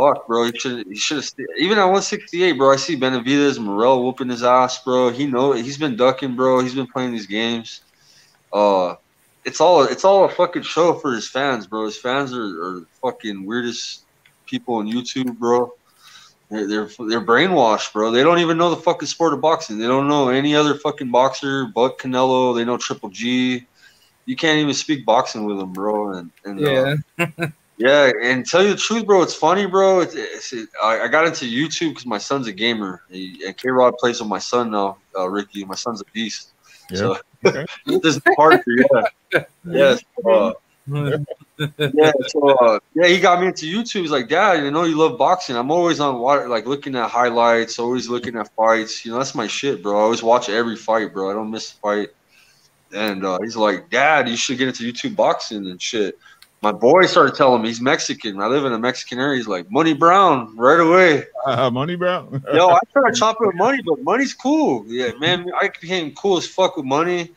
fuck, 0.00 0.26
bro. 0.26 0.44
He 0.44 0.58
should 0.58 0.86
he 0.86 0.96
should 0.96 1.16
have 1.18 1.30
even 1.58 1.78
at 1.78 1.84
168, 1.84 2.52
bro. 2.52 2.72
I 2.72 2.76
see 2.76 2.96
Benavidez, 2.96 3.58
Morrell 3.58 4.02
whooping 4.02 4.28
his 4.28 4.42
ass, 4.42 4.82
bro. 4.82 5.10
He 5.10 5.26
know 5.26 5.52
he's 5.52 5.78
been 5.78 5.96
ducking, 5.96 6.36
bro. 6.36 6.60
He's 6.60 6.74
been 6.74 6.86
playing 6.86 7.12
these 7.12 7.26
games. 7.26 7.82
Uh, 8.52 8.96
it's 9.44 9.60
all 9.60 9.82
it's 9.82 10.04
all 10.04 10.24
a 10.24 10.28
fucking 10.28 10.62
show 10.62 10.94
for 10.94 11.12
his 11.12 11.28
fans, 11.28 11.66
bro. 11.66 11.84
His 11.84 11.98
fans 11.98 12.34
are, 12.34 12.64
are 12.64 12.86
fucking 13.02 13.44
weirdest 13.44 14.04
people 14.46 14.76
on 14.76 14.86
YouTube, 14.90 15.38
bro. 15.38 15.72
They're, 16.50 16.66
they're 16.66 16.90
they're 17.08 17.24
brainwashed, 17.24 17.92
bro. 17.92 18.10
They 18.10 18.22
don't 18.22 18.40
even 18.40 18.58
know 18.58 18.70
the 18.70 18.76
fucking 18.76 19.08
sport 19.08 19.34
of 19.34 19.40
boxing. 19.40 19.78
They 19.78 19.86
don't 19.86 20.08
know 20.08 20.30
any 20.30 20.54
other 20.56 20.74
fucking 20.74 21.10
boxer 21.10 21.66
but 21.66 21.98
Canelo. 21.98 22.54
They 22.56 22.64
know 22.64 22.76
Triple 22.76 23.10
G. 23.10 23.66
You 24.26 24.36
can't 24.36 24.58
even 24.58 24.74
speak 24.74 25.04
boxing 25.04 25.44
with 25.44 25.58
them, 25.58 25.72
bro. 25.72 26.12
And, 26.12 26.30
and 26.44 26.64
uh, 27.18 27.46
yeah. 27.80 28.06
yeah, 28.06 28.30
and 28.30 28.46
tell 28.46 28.62
you 28.62 28.70
the 28.70 28.76
truth, 28.76 29.06
bro, 29.06 29.22
it's 29.22 29.34
funny, 29.34 29.66
bro. 29.66 30.00
It's, 30.00 30.14
it's, 30.14 30.52
it, 30.52 30.68
I, 30.82 31.00
I 31.00 31.08
got 31.08 31.26
into 31.26 31.46
YouTube 31.46 31.90
because 31.90 32.06
my 32.06 32.18
son's 32.18 32.46
a 32.46 32.52
gamer, 32.52 33.02
he, 33.10 33.42
and 33.46 33.56
K 33.56 33.70
Rod 33.70 33.96
plays 33.98 34.20
with 34.20 34.28
my 34.28 34.38
son 34.38 34.70
now, 34.70 34.98
uh, 35.18 35.28
Ricky. 35.28 35.64
My 35.64 35.74
son's 35.74 36.00
a 36.00 36.04
beast. 36.12 36.50
Yeah. 36.90 36.96
So 36.96 37.18
Okay. 37.44 37.64
this 37.86 38.16
is 38.16 38.22
part 38.36 38.62
yeah, 38.66 39.42
yes. 39.64 40.02
Uh, 40.26 40.52
yeah, 40.86 42.12
so 42.28 42.48
uh, 42.48 42.78
yeah, 42.94 43.06
he 43.06 43.20
got 43.20 43.40
me 43.40 43.46
into 43.46 43.66
YouTube. 43.66 44.00
He's 44.00 44.10
like, 44.10 44.28
Dad, 44.28 44.64
you 44.64 44.70
know 44.70 44.84
you 44.84 44.96
love 44.96 45.18
boxing. 45.18 45.56
I'm 45.56 45.70
always 45.70 46.00
on 46.00 46.18
water, 46.18 46.48
like 46.48 46.66
looking 46.66 46.96
at 46.96 47.10
highlights, 47.10 47.78
always 47.78 48.08
looking 48.08 48.36
at 48.36 48.54
fights. 48.54 49.04
You 49.04 49.12
know, 49.12 49.18
that's 49.18 49.34
my 49.34 49.46
shit, 49.46 49.82
bro. 49.82 49.98
I 49.98 50.02
always 50.02 50.22
watch 50.22 50.48
every 50.48 50.76
fight, 50.76 51.12
bro. 51.12 51.30
I 51.30 51.34
don't 51.34 51.50
miss 51.50 51.72
a 51.72 51.76
fight. 51.76 52.08
And 52.92 53.24
uh, 53.24 53.38
he's 53.42 53.56
like, 53.56 53.88
Dad, 53.88 54.28
you 54.28 54.36
should 54.36 54.58
get 54.58 54.68
into 54.68 54.90
YouTube 54.90 55.14
boxing 55.14 55.66
and 55.66 55.80
shit. 55.80 56.18
My 56.62 56.72
boy 56.72 57.06
started 57.06 57.34
telling 57.36 57.62
me 57.62 57.68
he's 57.68 57.80
Mexican. 57.80 58.38
I 58.40 58.46
live 58.46 58.66
in 58.66 58.72
a 58.74 58.78
Mexican 58.78 59.18
area. 59.18 59.38
He's 59.38 59.48
like, 59.48 59.70
Money 59.70 59.94
Brown, 59.94 60.54
right 60.58 60.78
away. 60.78 61.24
Uh, 61.46 61.70
money, 61.70 61.96
Brown. 61.96 62.44
Yo, 62.54 62.68
I 62.68 62.78
try 62.92 63.10
to 63.10 63.16
chop 63.18 63.38
it 63.40 63.46
with 63.46 63.56
money, 63.56 63.80
but 63.82 64.02
money's 64.02 64.34
cool. 64.34 64.84
Yeah, 64.86 65.12
man, 65.18 65.50
I 65.58 65.68
became 65.68 66.14
cool 66.14 66.36
as 66.36 66.46
fuck 66.46 66.76
with 66.76 66.84
money. 66.84 67.30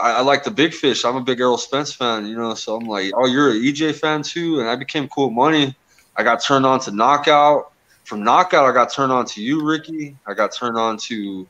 I, 0.00 0.18
I 0.18 0.20
like 0.20 0.44
the 0.44 0.52
big 0.52 0.72
fish. 0.72 1.04
I'm 1.04 1.16
a 1.16 1.20
big 1.20 1.40
Errol 1.40 1.58
Spence 1.58 1.92
fan, 1.92 2.28
you 2.28 2.36
know. 2.36 2.54
So 2.54 2.76
I'm 2.76 2.86
like, 2.86 3.12
oh, 3.16 3.26
you're 3.26 3.50
an 3.50 3.56
EJ 3.56 3.96
fan 3.96 4.22
too, 4.22 4.60
and 4.60 4.68
I 4.68 4.76
became 4.76 5.08
cool 5.08 5.26
with 5.26 5.34
money. 5.34 5.74
I 6.16 6.22
got 6.22 6.44
turned 6.44 6.64
on 6.64 6.78
to 6.80 6.92
Knockout. 6.92 7.72
From 8.04 8.22
Knockout, 8.22 8.64
I 8.64 8.72
got 8.72 8.92
turned 8.92 9.10
on 9.10 9.26
to 9.26 9.42
you, 9.42 9.66
Ricky. 9.66 10.16
I 10.24 10.34
got 10.34 10.54
turned 10.54 10.78
on 10.78 10.98
to 10.98 11.48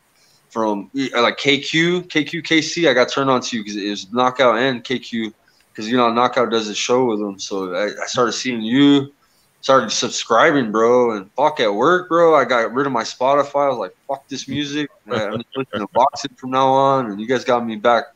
from 0.49 0.91
like 0.95 1.37
KQ, 1.37 2.09
KQ, 2.09 2.43
KC. 2.43 2.89
I 2.89 2.95
got 2.95 3.11
turned 3.11 3.29
on 3.29 3.43
to 3.43 3.57
you 3.57 3.63
because 3.63 3.77
it 3.77 3.91
was 3.91 4.11
Knockout 4.13 4.57
and 4.57 4.83
KQ 4.83 5.35
because 5.79 5.89
you 5.89 5.97
know 5.97 6.13
Knockout 6.13 6.51
does 6.51 6.67
a 6.67 6.75
show 6.75 7.05
with 7.05 7.21
them. 7.21 7.39
So 7.39 7.73
I, 7.73 7.85
I 7.87 8.07
started 8.07 8.33
seeing 8.33 8.63
you 8.63 9.13
started 9.61 9.91
subscribing, 9.91 10.73
bro, 10.73 11.17
and 11.17 11.31
fuck 11.33 11.61
at 11.61 11.73
work, 11.73 12.09
bro. 12.09 12.35
I 12.35 12.45
got 12.45 12.73
rid 12.73 12.87
of 12.87 12.93
my 12.93 13.05
Spotify. 13.05 13.67
I 13.67 13.69
was 13.69 13.79
like, 13.79 13.97
fuck 14.09 14.27
this 14.27 14.49
music. 14.49 14.91
I'm 15.07 15.37
just 15.41 15.57
listening 15.57 15.87
to 15.87 15.89
boxing 15.93 16.35
from 16.35 16.51
now 16.51 16.67
on. 16.67 17.13
And 17.13 17.21
you 17.21 17.29
guys 17.29 17.45
got 17.45 17.65
me 17.65 17.77
back 17.77 18.07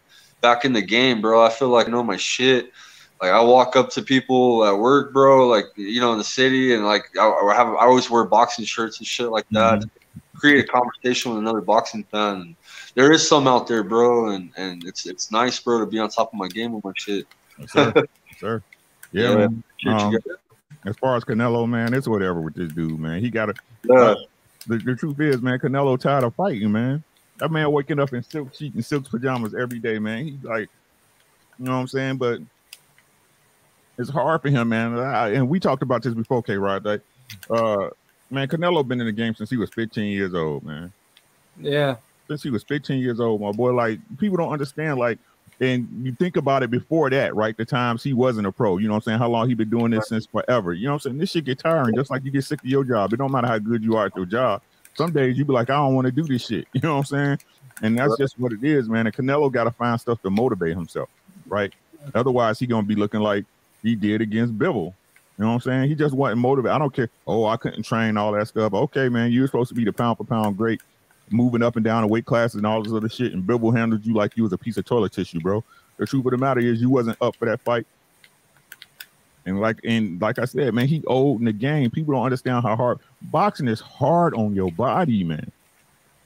back 0.41 0.65
in 0.65 0.73
the 0.73 0.83
game, 0.83 1.21
bro. 1.21 1.45
I 1.45 1.51
feel 1.51 1.69
like 1.69 1.87
I 1.87 1.91
know 1.93 2.03
my 2.03 2.17
shit. 2.17 2.73
Like 3.21 3.31
I 3.31 3.41
walk 3.41 3.77
up 3.77 3.91
to 3.91 4.03
people 4.03 4.65
at 4.65 4.77
work, 4.77 5.13
bro, 5.13 5.47
like 5.47 5.67
you 5.77 6.01
know, 6.01 6.11
in 6.11 6.19
the 6.19 6.25
city, 6.25 6.75
and 6.75 6.85
like 6.85 7.05
I, 7.17 7.29
I 7.29 7.55
have 7.55 7.69
I 7.69 7.85
always 7.85 8.11
wear 8.11 8.25
boxing 8.25 8.65
shirts 8.65 8.99
and 8.99 9.07
shit 9.07 9.29
like 9.29 9.47
that. 9.53 9.79
Mm-hmm. 9.79 10.37
Create 10.37 10.65
a 10.65 10.67
conversation 10.67 11.31
with 11.31 11.39
another 11.39 11.61
boxing 11.61 12.03
fan. 12.11 12.57
There 12.97 13.13
is 13.13 13.27
some 13.27 13.47
out 13.47 13.69
there, 13.69 13.85
bro, 13.85 14.31
and 14.31 14.51
and 14.57 14.83
it's 14.85 15.07
it's 15.07 15.31
nice, 15.31 15.61
bro, 15.61 15.79
to 15.79 15.87
be 15.87 16.01
on 16.01 16.09
top 16.09 16.33
of 16.33 16.35
my 16.35 16.49
game 16.49 16.73
with 16.73 16.83
my 16.83 16.93
shit. 16.97 17.29
Yes, 17.59 17.73
sir. 17.73 17.93
Yes, 17.97 18.41
sir. 18.41 18.63
Yeah, 19.13 19.31
Yeah. 19.31 19.37
man. 19.37 19.65
Um, 19.87 20.17
as 20.85 20.97
far 20.97 21.17
as 21.17 21.25
Canelo, 21.25 21.69
man, 21.69 21.95
it's 21.95 22.09
whatever 22.09 22.41
with 22.41 22.55
this 22.55 22.73
dude, 22.73 22.99
man. 22.99 23.21
He 23.21 23.31
got 23.31 23.47
to. 23.47 23.55
yeah. 23.85 24.15
The, 24.67 24.79
the 24.79 24.95
truth 24.97 25.19
is, 25.21 25.43
man, 25.43 25.59
Canelo 25.59 25.99
tired 25.99 26.25
of 26.25 26.35
fighting, 26.35 26.71
man. 26.73 27.03
That 27.39 27.51
man 27.51 27.71
waking 27.73 27.99
up 27.99 28.13
in 28.13 28.23
silk 28.23 28.55
sheet 28.55 28.75
and 28.75 28.85
silk 28.85 29.09
pajamas 29.11 29.55
every 29.55 29.79
day, 29.81 29.99
man. 29.99 30.25
He's 30.25 30.43
like, 30.45 30.69
you 31.59 31.65
know 31.65 31.73
what 31.73 31.79
I'm 31.79 31.89
saying? 31.89 32.17
But 32.19 32.41
it's 33.99 34.11
hard 34.11 34.43
for 34.43 34.49
him, 34.51 34.69
man. 34.69 34.99
I, 34.99 35.31
and 35.35 35.49
we 35.49 35.61
talked 35.61 35.83
about 35.83 36.03
this 36.03 36.15
before, 36.15 36.43
K 36.43 36.57
Rod. 36.57 36.85
Like, 36.85 37.01
uh, 37.51 37.89
man, 38.31 38.49
Canelo 38.49 38.87
been 38.87 39.01
in 39.01 39.07
the 39.07 39.13
game 39.13 39.35
since 39.35 39.51
he 39.51 39.57
was 39.57 39.71
15 39.71 40.05
years 40.13 40.35
old, 40.35 40.65
man. 40.65 40.93
Yeah. 41.61 41.97
Since 42.29 42.43
he 42.43 42.51
was 42.51 42.63
15 42.65 43.01
years 43.01 43.21
old, 43.21 43.41
my 43.41 43.53
boy. 43.53 43.73
Like, 43.73 43.99
people 44.19 44.37
don't 44.37 44.53
understand, 44.53 44.99
like, 44.99 45.19
and 45.63 45.89
you 46.05 46.13
think 46.13 46.37
about 46.37 46.65
it 46.65 46.73
before 46.73 47.09
that, 47.11 47.37
right? 47.37 47.57
The 47.57 47.65
times 47.65 48.03
he 48.03 48.13
wasn't 48.13 48.49
a 48.49 48.53
pro, 48.53 48.79
you 48.79 48.89
know 48.89 48.95
what 48.95 48.97
I'm 48.97 49.03
saying? 49.03 49.19
How 49.21 49.29
long 49.29 49.49
he 49.49 49.55
been 49.55 49.71
doing 49.71 49.93
this 49.93 50.09
since 50.09 50.27
forever. 50.27 50.73
You 50.73 50.87
know 50.87 50.95
what 50.95 50.95
I'm 50.95 51.01
saying? 51.01 51.19
This 51.19 51.31
shit 51.31 51.45
get 51.45 51.61
tiring, 51.61 51.95
just 51.95 52.11
like 52.11 52.25
you 52.25 52.33
get 52.33 52.43
sick 52.43 52.59
of 52.59 52.67
your 52.67 52.83
job. 52.83 53.13
It 53.13 53.19
don't 53.19 53.31
matter 53.31 53.47
how 53.47 53.59
good 53.59 53.85
you 53.85 53.97
are 53.97 54.07
at 54.07 54.17
your 54.17 54.27
job. 54.27 54.61
Some 54.95 55.13
days 55.13 55.39
you 55.39 55.45
be 55.45 55.53
like, 55.53 55.71
I 55.71 55.77
don't 55.77 55.95
want 55.95 56.07
to 56.07 56.11
do 56.11 56.25
this 56.25 56.47
shit. 56.47 56.67
You 56.75 56.81
know 56.81 56.95
what 56.95 56.99
I'm 56.99 57.05
saying? 57.05 57.39
And 57.81 57.97
that's 57.97 58.17
just 58.19 58.39
what 58.41 58.53
it 58.53 58.65
is, 58.65 58.89
man. 58.89 59.07
And 59.07 59.15
Canelo 59.15 59.53
got 59.53 59.65
to 59.65 59.71
find 59.71 60.01
stuff 60.01 60.21
to 60.23 60.31
motivate 60.31 60.75
himself, 60.75 61.09
right? 61.47 61.73
Otherwise, 62.13 62.59
he 62.59 62.67
gonna 62.67 62.87
be 62.87 62.97
looking 62.97 63.21
like 63.21 63.45
he 63.85 63.95
did 63.95 64.21
against 64.21 64.59
Bivol. 64.59 64.93
You 65.39 65.45
know 65.45 65.49
what 65.49 65.55
I'm 65.55 65.61
saying? 65.61 65.89
He 65.89 65.95
just 65.95 66.15
wasn't 66.15 66.41
motivated. 66.41 66.75
I 66.75 66.79
don't 66.79 66.93
care. 66.93 67.09
Oh, 67.27 67.47
I 67.47 67.57
couldn't 67.57 67.85
train 67.85 68.17
all 68.17 68.33
that 68.33 68.49
stuff. 68.49 68.75
Okay, 68.75 69.09
man, 69.09 69.31
you're 69.31 69.47
supposed 69.47 69.69
to 69.69 69.75
be 69.75 69.85
the 69.85 69.93
pound 69.93 70.19
for 70.19 70.25
pound 70.25 70.57
great, 70.57 70.81
moving 71.33 71.63
up 71.63 71.77
and 71.77 71.85
down 71.85 72.03
the 72.03 72.09
weight 72.09 72.25
classes 72.25 72.57
and 72.57 72.67
all 72.67 72.83
this 72.83 72.93
other 72.93 73.09
shit. 73.09 73.33
And 73.33 73.43
Bivol 73.45 73.77
handled 73.77 74.05
you 74.05 74.15
like 74.15 74.37
you 74.37 74.43
was 74.43 74.53
a 74.53 74.59
piece 74.59 74.77
of 74.77 74.85
toilet 74.85 75.13
tissue, 75.13 75.41
bro. 75.41 75.65
The 75.97 76.07
truth 76.07 76.25
of 76.27 76.33
the 76.33 76.39
matter 76.39 76.61
is, 76.61 76.81
you 76.81 76.91
wasn't 76.91 77.19
up 77.21 77.37
for 77.37 77.47
that 77.47 77.61
fight. 77.61 77.87
And 79.45 79.61
like 79.61 79.81
and 79.85 80.21
like 80.21 80.39
I 80.39 80.45
said, 80.45 80.73
man, 80.73 80.87
he 80.87 81.03
old 81.07 81.41
in 81.41 81.47
the 81.47 81.53
game. 81.53 81.91
People 81.91 82.15
don't 82.15 82.25
understand 82.25 82.63
how 82.63 82.77
hard 82.77 82.99
boxing 83.23 83.69
is 83.69 83.81
hard 83.81 84.35
on 84.35 84.55
your 84.55 84.71
body, 84.71 85.25
man. 85.25 85.51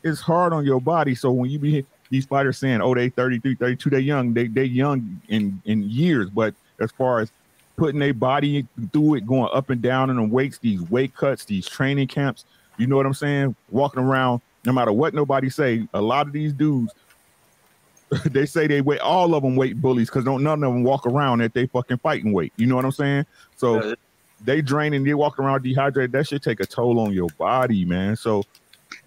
It's 0.02 0.20
hard 0.20 0.52
on 0.52 0.64
your 0.64 0.80
body. 0.80 1.14
So 1.14 1.30
when 1.30 1.50
you 1.50 1.58
be 1.58 1.86
these 2.10 2.26
fighters 2.26 2.58
saying, 2.58 2.80
oh, 2.82 2.94
they 2.94 3.08
33, 3.08 3.54
32, 3.54 3.90
they 3.90 4.00
young, 4.00 4.34
they 4.34 4.48
they 4.48 4.64
young 4.64 5.20
in 5.28 5.60
in 5.64 5.88
years, 5.88 6.28
but 6.28 6.54
as 6.78 6.92
far 6.92 7.20
as 7.20 7.32
putting 7.76 8.00
their 8.00 8.14
body 8.14 8.66
through 8.92 9.14
it, 9.14 9.26
going 9.26 9.50
up 9.52 9.70
and 9.70 9.80
down 9.82 10.10
in 10.10 10.16
the 10.16 10.22
weights, 10.22 10.58
these 10.58 10.82
weight 10.90 11.14
cuts, 11.14 11.44
these 11.44 11.66
training 11.66 12.08
camps, 12.08 12.44
you 12.78 12.86
know 12.86 12.96
what 12.96 13.06
I'm 13.06 13.14
saying? 13.14 13.54
Walking 13.70 14.02
around, 14.02 14.40
no 14.66 14.72
matter 14.72 14.92
what 14.92 15.14
nobody 15.14 15.48
say, 15.48 15.86
a 15.94 16.02
lot 16.02 16.26
of 16.26 16.32
these 16.32 16.52
dudes, 16.52 16.92
they 18.26 18.44
say 18.44 18.66
they 18.66 18.80
weigh 18.80 18.98
all 18.98 19.34
of 19.34 19.42
them 19.42 19.56
weight 19.56 19.80
bullies 19.80 20.08
because 20.08 20.24
don't 20.24 20.42
none 20.42 20.62
of 20.62 20.72
them 20.72 20.82
walk 20.82 21.06
around 21.06 21.40
at 21.40 21.54
they 21.54 21.66
fucking 21.66 21.98
fighting 21.98 22.32
weight. 22.32 22.52
You 22.56 22.66
know 22.66 22.76
what 22.76 22.84
I'm 22.84 22.92
saying? 22.92 23.26
So 23.56 23.94
they 24.44 24.60
drain 24.60 24.92
and 24.92 25.06
they 25.06 25.14
walk 25.14 25.38
around 25.38 25.62
dehydrated. 25.62 26.12
That 26.12 26.26
should 26.26 26.42
take 26.42 26.60
a 26.60 26.66
toll 26.66 27.00
on 27.00 27.12
your 27.12 27.28
body, 27.38 27.84
man. 27.84 28.16
So 28.16 28.44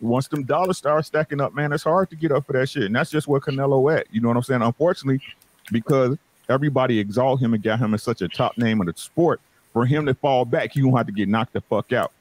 once 0.02 0.28
them 0.28 0.44
dollars 0.44 0.78
start 0.78 1.06
stacking 1.06 1.42
up, 1.42 1.54
man, 1.54 1.72
it's 1.72 1.84
hard 1.84 2.10
to 2.10 2.16
get 2.16 2.32
up 2.32 2.46
for 2.46 2.54
that 2.54 2.68
shit. 2.68 2.84
And 2.84 2.96
that's 2.96 3.12
just 3.12 3.28
where 3.28 3.40
Canelo 3.40 3.96
at. 3.96 4.08
You 4.12 4.22
know 4.22 4.30
what 4.30 4.38
I'm 4.38 4.44
saying? 4.44 4.62
Unfortunately, 4.62 5.22
because 5.72 6.18
everybody 6.50 7.00
exalt 7.00 7.42
him 7.42 7.54
and 7.54 7.62
got 7.62 7.80
him 7.80 7.94
as 7.94 8.02
such 8.02 8.22
a 8.22 8.28
top 8.28 8.58
name 8.58 8.82
in 8.82 8.88
the 8.88 8.94
sport, 8.96 9.40
for 9.72 9.86
him 9.86 10.06
to 10.08 10.14
fall 10.14 10.46
back, 10.46 10.74
he 10.74 10.82
gonna 10.82 10.98
have 10.98 11.06
to 11.06 11.12
get 11.12 11.30
knocked 11.30 11.54
the 11.54 11.62
fuck 11.62 11.94
out. 11.94 12.12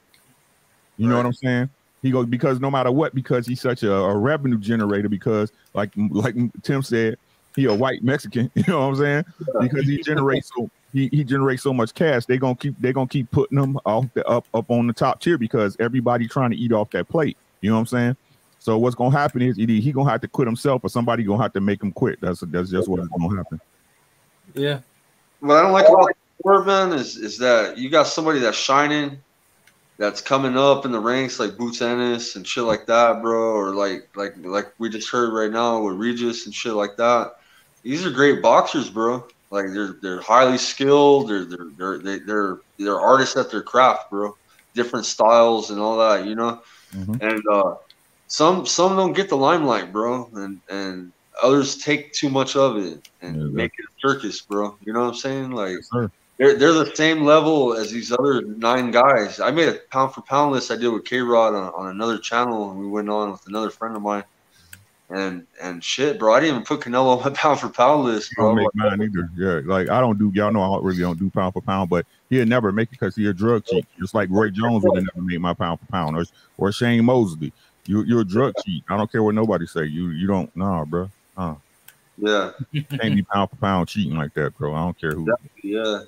You 0.97 1.09
know 1.09 1.17
what 1.17 1.27
I'm 1.27 1.33
saying? 1.33 1.71
He 2.03 2.11
goes 2.11 2.27
because 2.27 2.61
no 2.61 2.71
matter 2.71 2.93
what, 2.93 3.15
because 3.15 3.47
he's 3.47 3.61
such 3.61 3.83
a, 3.83 3.93
a 3.93 4.17
revenue 4.17 4.59
generator. 4.59 5.09
Because 5.09 5.53
like 5.75 5.91
like 5.97 6.37
Tim 6.63 6.83
said, 6.83 7.19
he 7.57 7.65
a 7.65 7.75
white 7.75 8.03
Mexican. 8.03 8.51
You 8.55 8.65
know 8.69 8.81
what 8.81 8.87
I'm 8.87 8.97
saying? 8.97 9.25
Because 9.61 9.85
he 9.85 10.03
generates 10.03 10.51
so 10.55 10.71
he, 10.93 11.09
he 11.09 11.25
generates 11.25 11.63
so 11.63 11.73
much 11.73 11.95
cash. 11.95 12.27
They 12.27 12.39
gonna 12.39 12.55
keep 12.55 12.79
they 12.81 12.93
gonna 12.93 13.09
keep 13.09 13.31
putting 13.31 13.59
him 13.59 13.79
off 13.85 14.07
the 14.15 14.27
up 14.27 14.47
up 14.55 14.71
on 14.71 14.87
the 14.87 14.93
top 14.93 15.21
tier 15.21 15.39
because 15.39 15.77
everybody 15.81 16.29
trying 16.29 16.51
to 16.51 16.57
eat 16.57 16.73
off 16.73 16.91
that 16.91 17.09
plate. 17.09 17.37
You 17.61 17.71
know 17.71 17.77
what 17.77 17.81
I'm 17.81 17.87
saying? 17.87 18.17
So 18.61 18.79
what's 18.79 18.97
gonna 18.97 19.17
happen 19.17 19.43
is 19.43 19.59
either 19.59 19.73
he 19.73 19.93
gonna 19.93 20.11
have 20.11 20.21
to 20.23 20.29
quit 20.29 20.47
himself 20.47 20.85
or 20.85 20.89
somebody 20.89 21.25
gonna 21.25 21.43
have 21.43 21.53
to 21.55 21.61
make 21.61 21.83
him 21.83 21.93
quit. 21.93 22.21
That's 22.21 22.41
that's 22.41 22.71
just 22.71 22.89
what's 22.89 23.09
gonna 23.09 23.37
happen. 23.37 23.61
Yeah. 24.55 24.81
What 25.41 25.57
I 25.57 25.63
don't 25.63 25.73
like 25.73 25.89
about 25.89 26.09
the 26.09 26.15
sport, 26.41 26.99
is 26.99 27.17
is 27.17 27.39
that 27.39 27.79
you 27.79 27.91
got 27.91 28.07
somebody 28.07 28.41
that's 28.41 28.57
shining, 28.57 29.19
that's 29.99 30.21
coming 30.21 30.57
up 30.57 30.85
in 30.85 30.93
the 30.93 31.01
ranks 31.01 31.41
like 31.41 31.59
Boots 31.59 31.83
Ennis 31.83 32.37
and 32.37 32.47
shit 32.47 32.65
like 32.65 32.87
that, 32.87 33.21
bro, 33.21 33.53
or 33.53 33.75
like 33.75 34.03
like 34.15 34.33
like 34.39 34.67
we 34.79 34.89
just 34.89 35.11
heard 35.11 35.33
right 35.33 35.51
now 35.51 35.83
with 35.83 35.97
Regis 35.97 36.47
and 36.47 36.55
shit 36.55 36.75
like 36.75 36.97
that. 36.99 37.33
These 37.83 38.07
are 38.07 38.11
great 38.11 38.41
boxers, 38.41 38.89
bro. 38.89 39.27
Like 39.51 39.67
they're 39.73 39.97
they're 40.01 40.21
highly 40.21 40.59
skilled. 40.59 41.29
They're 41.29 41.45
they're 41.45 41.71
they're 41.77 41.99
they, 41.99 42.19
they're 42.21 42.59
they're 42.79 43.01
artists 43.01 43.37
at 43.37 43.51
their 43.51 43.63
craft, 43.63 44.05
bro. 44.11 44.35
Different 44.75 45.07
styles 45.07 45.71
and 45.71 45.81
all 45.81 45.99
that, 45.99 46.27
you 46.27 46.37
know. 46.37 46.61
Mhm. 46.95 47.21
And 47.21 47.43
uh, 47.51 47.75
some 48.29 48.67
some 48.67 48.97
don't 48.97 49.15
get 49.15 49.29
the 49.29 49.37
limelight, 49.37 49.93
bro, 49.93 50.31
and 50.35 50.61
and 50.71 51.13
others 51.43 51.79
take 51.79 52.13
too 52.13 52.29
much 52.31 52.55
of 52.55 52.77
it 52.77 53.01
and 53.21 53.37
Yeah, 53.37 53.49
make 53.53 53.73
it 53.77 53.85
a 53.85 54.09
circus, 54.09 54.43
bro. 54.43 54.77
You 54.83 54.93
know 54.93 55.01
what 55.01 55.09
I'm 55.09 55.15
saying? 55.15 55.51
Like 55.51 55.73
Yes. 55.93 56.11
They're 56.39 56.57
they're 56.57 56.73
the 56.73 56.95
same 56.95 57.25
level 57.25 57.75
as 57.75 57.91
these 57.91 58.13
other 58.13 58.43
nine 58.43 58.91
guys. 58.91 59.41
I 59.41 59.51
made 59.51 59.69
a 59.69 59.79
pound 59.91 60.15
for 60.15 60.23
pound 60.23 60.53
list 60.53 60.71
I 60.71 60.77
did 60.77 60.89
with 60.89 61.05
K 61.05 61.19
Rod 61.19 61.55
on, 61.55 61.73
on 61.75 61.89
another 61.89 62.19
channel, 62.19 62.71
and 62.71 62.79
we 62.79 62.87
went 62.87 63.09
on 63.09 63.33
with 63.33 63.47
another 63.47 63.71
friend 63.71 63.97
of 63.97 64.03
mine. 64.03 64.25
And 65.11 65.47
and 65.61 65.83
shit, 65.83 66.19
bro, 66.19 66.35
I 66.35 66.41
didn't 66.41 66.57
even 66.57 66.67
put 66.67 66.81
Canelo 66.81 67.17
on 67.17 67.25
my 67.25 67.31
pound 67.35 67.61
for 67.61 67.69
pound 67.69 68.05
list, 68.05 68.33
I 68.39 68.43
don't 68.43 68.55
bro. 68.55 68.63
make 68.63 68.75
mine 68.75 69.03
either. 69.03 69.31
Yeah, 69.37 69.61
like 69.65 69.89
I 69.89 70.01
don't 70.01 70.19
do. 70.19 70.31
Y'all 70.35 70.53
know 70.53 70.63
I 70.63 70.79
really 70.81 71.01
don't 71.01 71.19
do 71.19 71.29
pound 71.31 71.55
for 71.55 71.63
pound, 71.63 71.91
but 71.91 72.07
he'll 72.31 72.47
never 72.47 72.71
make 72.71 72.89
it 72.89 72.93
because 72.93 73.17
he 73.17 73.27
a 73.27 73.33
drug 73.33 73.65
cheat. 73.65 73.87
Just 73.99 74.15
like 74.15 74.29
Roy 74.31 74.51
Jones 74.51 74.85
would 74.85 74.97
have 74.97 75.09
never 75.15 75.27
made 75.27 75.41
my 75.41 75.55
pound 75.55 75.81
for 75.81 75.87
pound, 75.87 76.17
or 76.17 76.25
or 76.57 76.73
Shane 76.73 77.05
Mosley. 77.05 77.53
You 77.87 78.03
you're 78.05 78.21
a 78.21 78.25
drug 78.25 78.55
cheat. 78.65 78.85
I 78.89 78.97
don't 78.97 79.11
care 79.11 79.23
what 79.23 79.35
nobody 79.35 79.67
say. 79.67 79.87
You 79.87 80.11
you 80.11 80.27
don't 80.27 80.55
nah, 80.55 80.85
bro. 80.85 81.11
Uh. 81.37 81.55
Yeah, 82.21 82.51
Can't 82.73 83.15
be 83.15 83.23
pound 83.23 83.51
for 83.51 83.57
pound 83.57 83.89
cheating 83.89 84.17
like 84.17 84.35
that, 84.35 84.59
bro. 84.59 84.75
I 84.75 84.81
don't 84.81 85.01
care 85.01 85.13
who. 85.13 85.29
yeah. 85.63 86.01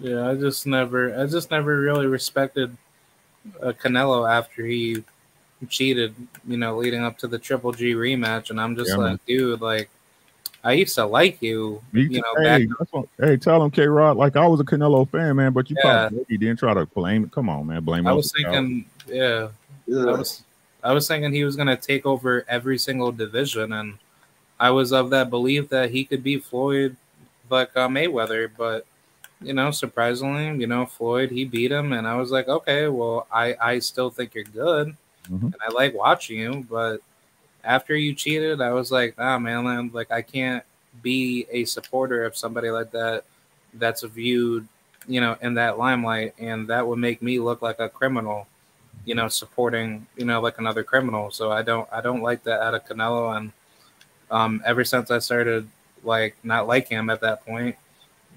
Yeah, 0.00 0.28
I 0.30 0.34
just 0.34 0.66
never, 0.66 1.18
I 1.20 1.26
just 1.26 1.50
never 1.50 1.78
really 1.80 2.06
respected 2.06 2.76
uh, 3.62 3.72
Canelo 3.72 4.30
after 4.30 4.64
he 4.64 5.02
cheated, 5.68 6.14
you 6.46 6.56
know, 6.56 6.76
leading 6.76 7.02
up 7.02 7.18
to 7.18 7.26
the 7.26 7.38
Triple 7.38 7.72
G 7.72 7.94
rematch, 7.94 8.50
and 8.50 8.60
I'm 8.60 8.76
just 8.76 8.90
Yeah, 8.90 8.96
like, 8.96 9.26
dude, 9.26 9.60
like, 9.60 9.90
I 10.62 10.72
used 10.72 10.94
to 10.96 11.06
like 11.06 11.40
you, 11.42 11.82
Me 11.92 12.02
you 12.02 12.08
too. 12.10 12.14
know, 12.16 12.34
back. 12.34 12.60
hey, 12.60 12.68
that's 12.78 12.92
what- 12.92 13.08
hey, 13.18 13.36
tell 13.36 13.62
him 13.62 13.70
K 13.70 13.86
Rod. 13.86 14.16
Like 14.16 14.36
I 14.36 14.46
was 14.46 14.60
a 14.60 14.64
Canelo 14.64 15.08
fan, 15.08 15.36
man, 15.36 15.52
but 15.52 15.70
you 15.70 15.76
Yeah. 15.82 16.08
probably 16.08 16.36
didn't 16.36 16.58
try 16.58 16.74
to 16.74 16.86
blame 16.86 17.24
it. 17.24 17.32
Come 17.32 17.48
on, 17.48 17.66
man, 17.66 17.82
blame. 17.82 18.06
I 18.06 18.12
it 18.12 18.16
was 18.16 18.32
on 18.32 18.42
thinking, 18.42 18.84
yeah, 19.08 19.48
yeah. 19.86 20.00
I 20.02 20.12
was, 20.12 20.42
I 20.82 20.92
was 20.92 21.08
thinking 21.08 21.32
he 21.32 21.44
was 21.44 21.56
gonna 21.56 21.76
take 21.76 22.06
over 22.06 22.44
every 22.48 22.78
single 22.78 23.10
division, 23.12 23.72
and 23.72 23.98
I 24.60 24.70
was 24.70 24.92
of 24.92 25.10
that 25.10 25.30
belief 25.30 25.68
that 25.70 25.90
he 25.90 26.04
could 26.04 26.22
beat 26.22 26.44
Floyd, 26.44 26.96
like 27.50 27.70
uh, 27.76 27.88
Mayweather, 27.88 28.50
but 28.56 28.84
you 29.40 29.52
know, 29.54 29.70
surprisingly, 29.70 30.46
you 30.60 30.66
know, 30.66 30.86
Floyd 30.86 31.30
he 31.30 31.44
beat 31.44 31.70
him, 31.72 31.92
and 31.92 32.06
I 32.06 32.16
was 32.16 32.30
like, 32.30 32.48
okay, 32.48 32.88
well, 32.88 33.26
I 33.32 33.56
I 33.60 33.78
still 33.80 34.10
think 34.10 34.34
you're 34.34 34.44
good, 34.44 34.96
Mhm. 35.30 35.42
and 35.52 35.56
I 35.66 35.72
like 35.72 35.94
watching 35.94 36.38
you, 36.40 36.66
but 36.70 37.00
after 37.64 37.96
you 37.96 38.14
cheated, 38.14 38.60
I 38.60 38.72
was 38.72 38.90
like, 38.92 39.14
ah, 39.18 39.38
man, 39.38 39.64
man, 39.64 39.90
like 39.92 40.10
I 40.10 40.22
can't 40.22 40.64
be 41.02 41.46
a 41.50 41.64
supporter 41.64 42.24
of 42.24 42.36
somebody 42.36 42.70
like 42.70 42.90
that 42.92 43.24
that's 43.74 44.02
viewed, 44.02 44.66
you 45.06 45.20
know, 45.20 45.36
in 45.42 45.54
that 45.54 45.78
limelight, 45.78 46.34
and 46.38 46.68
that 46.68 46.86
would 46.86 46.98
make 46.98 47.22
me 47.22 47.38
look 47.40 47.62
like 47.62 47.78
a 47.80 47.88
criminal 47.88 48.46
you 49.04 49.14
know, 49.14 49.28
supporting, 49.28 50.06
you 50.16 50.24
know, 50.26 50.40
like 50.40 50.58
another 50.58 50.82
criminal. 50.84 51.30
So 51.30 51.50
I 51.52 51.62
don't 51.62 51.88
I 51.92 52.00
don't 52.02 52.22
like 52.22 52.42
that 52.44 52.60
out 52.60 52.74
of 52.74 52.84
Canelo 52.86 53.36
and 53.36 53.52
um 54.30 54.62
ever 54.66 54.84
since 54.84 55.10
I 55.10 55.18
started 55.18 55.68
like 56.04 56.36
not 56.44 56.66
liking 56.66 56.98
him 56.98 57.10
at 57.10 57.20
that 57.22 57.44
point, 57.46 57.76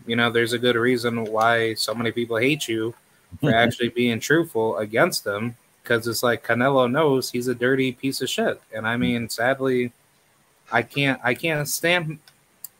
you 0.05 0.15
know, 0.15 0.31
there's 0.31 0.53
a 0.53 0.59
good 0.59 0.75
reason 0.75 1.25
why 1.25 1.73
so 1.73 1.93
many 1.93 2.11
people 2.11 2.37
hate 2.37 2.67
you 2.67 2.93
for 3.39 3.53
actually 3.55 3.89
being 3.89 4.19
truthful 4.19 4.77
against 4.77 5.23
them. 5.23 5.55
Cause 5.83 6.07
it's 6.07 6.21
like 6.21 6.45
Canelo 6.45 6.89
knows 6.89 7.31
he's 7.31 7.47
a 7.47 7.55
dirty 7.55 7.91
piece 7.91 8.21
of 8.21 8.29
shit. 8.29 8.61
And 8.73 8.87
I 8.87 8.97
mean, 8.97 9.27
sadly, 9.29 9.91
I 10.71 10.83
can't 10.83 11.19
I 11.23 11.33
can't 11.33 11.67
stand 11.67 12.19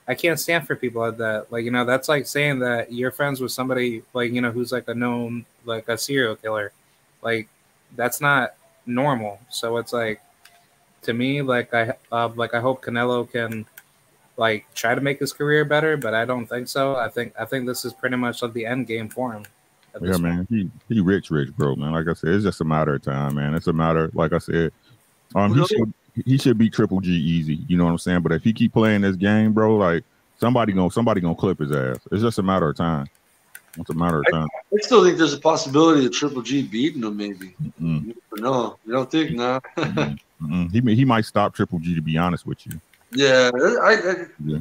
I 0.07 0.13
can't 0.13 0.39
stand 0.39 0.67
for 0.67 0.75
people 0.75 1.01
like 1.01 1.17
that. 1.17 1.51
Like, 1.51 1.65
you 1.65 1.71
know, 1.71 1.83
that's 1.83 2.07
like 2.07 2.27
saying 2.27 2.59
that 2.59 2.91
you're 2.91 3.11
friends 3.11 3.41
with 3.41 3.51
somebody 3.51 4.03
like, 4.13 4.31
you 4.31 4.41
know, 4.41 4.51
who's 4.51 4.71
like 4.71 4.87
a 4.87 4.93
known 4.93 5.45
like 5.65 5.87
a 5.89 5.97
serial 5.97 6.35
killer. 6.35 6.71
Like 7.23 7.49
that's 7.95 8.21
not 8.21 8.53
normal. 8.85 9.39
So 9.49 9.77
it's 9.77 9.93
like 9.93 10.21
to 11.03 11.13
me, 11.13 11.41
like 11.41 11.73
I 11.73 11.93
uh, 12.11 12.29
like 12.35 12.53
I 12.53 12.59
hope 12.59 12.83
Canelo 12.83 13.29
can 13.29 13.65
like 14.41 14.65
try 14.73 14.95
to 14.95 15.01
make 15.01 15.19
his 15.19 15.31
career 15.31 15.63
better, 15.63 15.95
but 15.95 16.15
I 16.15 16.25
don't 16.25 16.47
think 16.47 16.67
so. 16.67 16.95
I 16.95 17.09
think 17.09 17.33
I 17.39 17.45
think 17.45 17.67
this 17.67 17.85
is 17.85 17.93
pretty 17.93 18.15
much 18.17 18.41
like 18.41 18.53
the 18.53 18.65
end 18.65 18.87
game 18.87 19.07
for 19.07 19.31
him. 19.31 19.43
Yeah, 20.01 20.17
man. 20.17 20.47
He 20.49 20.69
he 20.89 20.99
rich, 20.99 21.29
rich, 21.29 21.55
bro, 21.55 21.75
man. 21.75 21.91
Like 21.91 22.07
I 22.07 22.13
said, 22.13 22.31
it's 22.31 22.43
just 22.43 22.59
a 22.59 22.65
matter 22.65 22.95
of 22.95 23.03
time, 23.03 23.35
man. 23.35 23.53
It's 23.53 23.67
a 23.67 23.73
matter, 23.73 24.09
like 24.15 24.33
I 24.33 24.39
said, 24.39 24.71
um, 25.35 25.53
he 25.53 25.65
should 25.67 25.93
he 26.25 26.37
should 26.39 26.57
be 26.57 26.71
Triple 26.71 27.01
G 27.01 27.11
easy. 27.11 27.59
You 27.67 27.77
know 27.77 27.85
what 27.85 27.91
I'm 27.91 27.97
saying? 27.99 28.21
But 28.21 28.31
if 28.31 28.43
he 28.43 28.51
keep 28.51 28.73
playing 28.73 29.01
this 29.01 29.15
game, 29.15 29.53
bro, 29.53 29.75
like 29.77 30.03
somebody 30.39 30.73
gonna 30.73 30.89
somebody 30.89 31.21
gonna 31.21 31.35
clip 31.35 31.59
his 31.59 31.71
ass. 31.71 31.99
It's 32.11 32.23
just 32.23 32.39
a 32.39 32.43
matter 32.43 32.67
of 32.67 32.75
time. 32.75 33.07
It's 33.77 33.91
a 33.91 33.93
matter 33.93 34.19
of 34.19 34.25
time. 34.31 34.47
I 34.73 34.77
still 34.81 35.05
think 35.05 35.19
there's 35.19 35.33
a 35.35 35.39
possibility 35.39 36.05
of 36.07 36.13
Triple 36.13 36.41
G 36.41 36.63
beating 36.63 37.03
him, 37.03 37.15
maybe. 37.15 37.55
Mm, 37.79 38.07
You 38.07 38.15
never 38.31 38.41
know. 38.41 38.77
You 38.85 38.93
don't 38.93 39.09
think, 39.11 39.31
nah? 39.33 39.59
mm, 39.77 40.17
mm. 40.41 40.71
He 40.71 40.95
he 40.95 41.05
might 41.05 41.25
stop 41.25 41.53
Triple 41.53 41.77
G 41.77 41.93
to 41.93 42.01
be 42.01 42.17
honest 42.17 42.47
with 42.47 42.65
you. 42.65 42.81
Yeah, 43.13 43.51
I, 43.53 43.93
I, 43.93 44.15
Yeah. 44.43 44.59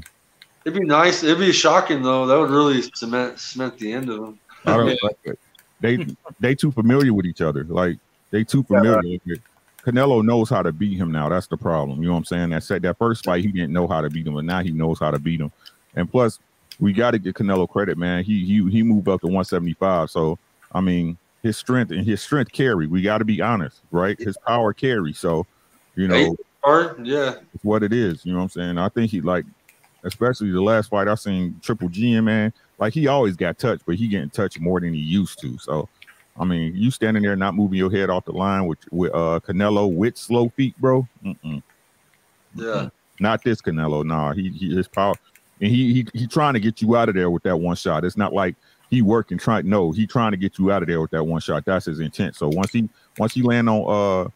it'd 0.64 0.78
be 0.80 0.86
nice. 0.86 1.22
It'd 1.22 1.38
be 1.38 1.52
shocking 1.52 2.02
though. 2.02 2.26
That 2.26 2.38
would 2.38 2.50
really 2.50 2.82
cement 2.94 3.38
cement 3.38 3.78
the 3.78 3.92
end 3.92 4.08
of 4.08 4.20
them. 4.20 4.38
I 4.66 4.76
don't 4.76 4.88
Yeah. 4.88 4.94
like 5.02 5.18
it. 5.24 5.38
They 5.80 6.06
they 6.40 6.54
too 6.54 6.70
familiar 6.70 7.12
with 7.14 7.26
each 7.26 7.40
other. 7.40 7.64
Like 7.64 7.98
they 8.30 8.44
too 8.44 8.62
familiar 8.62 8.96
with 8.98 9.20
it. 9.26 9.40
Canelo 9.84 10.22
knows 10.22 10.50
how 10.50 10.62
to 10.62 10.72
beat 10.72 10.98
him 10.98 11.10
now. 11.10 11.30
That's 11.30 11.46
the 11.46 11.56
problem. 11.56 12.02
You 12.02 12.08
know 12.08 12.12
what 12.12 12.18
I'm 12.18 12.24
saying? 12.26 12.50
That 12.50 12.62
said 12.62 12.82
that 12.82 12.98
first 12.98 13.24
fight, 13.24 13.42
he 13.42 13.50
didn't 13.50 13.72
know 13.72 13.88
how 13.88 14.02
to 14.02 14.10
beat 14.10 14.26
him, 14.26 14.34
but 14.34 14.44
now 14.44 14.62
he 14.62 14.72
knows 14.72 15.00
how 15.00 15.10
to 15.10 15.18
beat 15.18 15.40
him. 15.40 15.50
And 15.94 16.10
plus, 16.10 16.38
we 16.78 16.92
got 16.92 17.12
to 17.12 17.18
give 17.18 17.34
Canelo 17.34 17.66
credit, 17.68 17.96
man. 17.96 18.22
He 18.22 18.44
he 18.44 18.68
he 18.70 18.82
moved 18.82 19.08
up 19.08 19.20
to 19.22 19.26
175. 19.26 20.10
So 20.10 20.38
I 20.72 20.80
mean, 20.82 21.16
his 21.42 21.56
strength 21.56 21.92
and 21.92 22.04
his 22.04 22.20
strength 22.20 22.52
carry. 22.52 22.86
We 22.86 23.00
got 23.00 23.18
to 23.18 23.24
be 23.24 23.40
honest, 23.40 23.80
right? 23.90 24.18
His 24.20 24.36
power 24.46 24.74
carry. 24.74 25.14
So 25.14 25.46
you 25.96 26.08
know, 26.08 26.36
Hard, 26.62 27.06
yeah. 27.06 27.36
it's 27.54 27.64
what 27.64 27.82
it 27.82 27.92
is. 27.92 28.24
You 28.24 28.32
know 28.32 28.38
what 28.38 28.44
I'm 28.44 28.50
saying? 28.50 28.78
I 28.78 28.88
think 28.88 29.10
he 29.10 29.20
like, 29.20 29.44
especially 30.04 30.50
the 30.50 30.62
last 30.62 30.90
fight 30.90 31.08
I 31.08 31.14
seen 31.14 31.58
Triple 31.62 31.88
G 31.88 32.14
in, 32.14 32.24
man. 32.24 32.52
Like 32.78 32.92
he 32.92 33.06
always 33.06 33.36
got 33.36 33.58
touched, 33.58 33.84
but 33.86 33.96
he 33.96 34.08
getting 34.08 34.30
touched 34.30 34.60
more 34.60 34.80
than 34.80 34.92
he 34.92 35.00
used 35.00 35.40
to. 35.40 35.56
So, 35.58 35.88
I 36.38 36.44
mean, 36.44 36.74
you 36.74 36.90
standing 36.90 37.22
there 37.22 37.36
not 37.36 37.54
moving 37.54 37.78
your 37.78 37.90
head 37.90 38.10
off 38.10 38.24
the 38.24 38.32
line 38.32 38.66
with 38.66 38.78
with 38.90 39.14
uh 39.14 39.40
Canelo 39.40 39.92
with 39.92 40.16
slow 40.16 40.50
feet, 40.50 40.78
bro. 40.78 41.06
Mm-mm. 41.24 41.62
Yeah. 42.54 42.88
Not 43.20 43.42
this 43.44 43.60
Canelo. 43.60 44.04
Nah, 44.04 44.32
he, 44.32 44.50
he 44.50 44.74
his 44.74 44.88
power, 44.88 45.14
and 45.60 45.70
he 45.70 45.92
he 45.92 46.06
he 46.12 46.26
trying 46.26 46.54
to 46.54 46.60
get 46.60 46.82
you 46.82 46.96
out 46.96 47.08
of 47.08 47.14
there 47.14 47.30
with 47.30 47.42
that 47.44 47.56
one 47.56 47.76
shot. 47.76 48.04
It's 48.04 48.16
not 48.16 48.32
like 48.32 48.56
he 48.90 49.02
working 49.02 49.38
trying. 49.38 49.68
No, 49.68 49.92
he 49.92 50.06
trying 50.06 50.32
to 50.32 50.36
get 50.36 50.58
you 50.58 50.72
out 50.72 50.82
of 50.82 50.88
there 50.88 51.00
with 51.00 51.10
that 51.12 51.24
one 51.24 51.40
shot. 51.40 51.64
That's 51.64 51.86
his 51.86 52.00
intent. 52.00 52.36
So 52.36 52.48
once 52.48 52.72
he 52.72 52.88
once 53.18 53.34
he 53.34 53.42
land 53.42 53.68
on 53.68 54.26
uh 54.26 54.30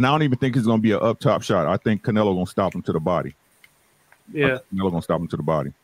And 0.00 0.06
I 0.06 0.12
don't 0.12 0.22
even 0.22 0.38
think 0.38 0.56
it's 0.56 0.64
gonna 0.64 0.80
be 0.80 0.92
an 0.92 1.00
up 1.02 1.20
top 1.20 1.42
shot. 1.42 1.66
I 1.66 1.76
think 1.76 2.02
Canelo 2.02 2.34
gonna 2.34 2.46
stop 2.46 2.74
him 2.74 2.80
to 2.84 2.92
the 2.94 2.98
body. 2.98 3.34
Yeah, 4.32 4.56
Canelo 4.72 4.90
gonna 4.90 5.02
stop 5.02 5.20
him 5.20 5.28
to 5.28 5.36
the 5.36 5.42
body. 5.42 5.74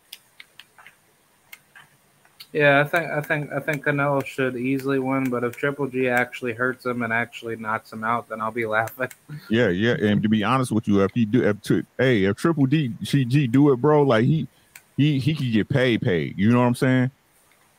yeah. 2.50 2.80
I 2.80 2.84
think 2.84 3.10
I 3.10 3.20
think 3.20 3.52
I 3.52 3.60
think 3.60 3.84
Canelo 3.84 4.24
should 4.24 4.56
easily 4.56 4.98
win, 5.00 5.28
but 5.28 5.44
if 5.44 5.58
Triple 5.58 5.86
G 5.86 6.08
actually 6.08 6.54
hurts 6.54 6.86
him 6.86 7.02
and 7.02 7.12
actually 7.12 7.56
knocks 7.56 7.92
him 7.92 8.04
out, 8.04 8.30
then 8.30 8.40
I'll 8.40 8.50
be 8.50 8.64
laughing. 8.64 9.10
Yeah, 9.50 9.68
yeah. 9.68 9.96
And 10.00 10.22
to 10.22 10.30
be 10.30 10.42
honest 10.42 10.72
with 10.72 10.88
you, 10.88 11.02
if 11.02 11.10
he 11.12 11.26
do, 11.26 11.46
if 11.46 11.60
to, 11.64 11.84
hey, 11.98 12.24
if 12.24 12.38
Triple 12.38 12.64
D, 12.64 12.94
CG 13.02 13.52
do 13.52 13.70
it, 13.70 13.76
bro, 13.76 14.02
like 14.02 14.24
he, 14.24 14.48
he, 14.96 15.18
he 15.18 15.34
could 15.34 15.52
get 15.52 15.68
paid, 15.68 16.00
paid. 16.00 16.38
You 16.38 16.50
know 16.52 16.60
what 16.60 16.68
I'm 16.68 16.74
saying? 16.74 17.10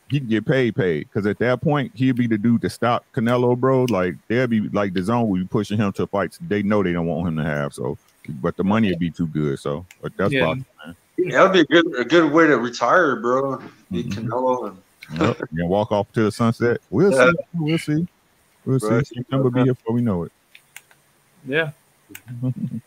He 0.09 0.19
can 0.19 0.29
get 0.29 0.45
paid, 0.45 0.75
paid. 0.75 1.09
Because 1.09 1.25
at 1.25 1.37
that 1.39 1.61
point, 1.61 1.91
he'd 1.93 2.15
be 2.15 2.27
the 2.27 2.37
dude 2.37 2.61
to 2.61 2.69
stop 2.69 3.05
Canelo, 3.13 3.57
bro. 3.57 3.83
Like 3.85 4.15
they'll 4.27 4.47
be 4.47 4.61
like 4.69 4.93
the 4.93 5.03
zone 5.03 5.27
will 5.27 5.39
be 5.39 5.45
pushing 5.45 5.77
him 5.77 5.91
to 5.93 6.07
fights 6.07 6.39
they 6.47 6.63
know 6.63 6.81
they 6.81 6.93
don't 6.93 7.07
want 7.07 7.27
him 7.27 7.35
to 7.37 7.43
have. 7.43 7.73
So, 7.73 7.97
but 8.41 8.55
the 8.55 8.63
money 8.63 8.89
would 8.89 8.99
be 8.99 9.11
too 9.11 9.27
good. 9.27 9.59
So, 9.59 9.85
but 10.01 10.15
that's 10.17 10.33
Yeah. 10.33 10.45
boxing, 10.45 10.65
man. 10.85 10.95
That'd 11.31 11.53
be 11.53 11.59
a 11.61 11.65
good 11.65 11.99
a 11.99 12.05
good 12.05 12.31
way 12.31 12.47
to 12.47 12.57
retire, 12.57 13.17
bro. 13.17 13.61
Beat 13.91 14.07
Mhm. 14.09 14.27
Canelo 14.29 14.67
and 14.69 14.77
Yep. 15.19 15.39
You 15.51 15.57
can 15.57 15.67
walk 15.69 15.91
off 15.91 16.11
to 16.13 16.23
the 16.23 16.31
sunset. 16.31 16.81
We'll 16.89 17.11
Yeah. 17.11 17.31
see. 17.31 17.37
We'll 17.53 17.77
see. 17.77 18.07
We'll 18.65 18.79
Right. 18.79 19.07
see. 19.07 19.15
September 19.15 19.49
be 19.49 19.63
here 19.63 19.73
before 19.73 19.95
we 19.95 20.01
know 20.01 20.23
it. 20.23 20.31
Yeah. 21.45 21.71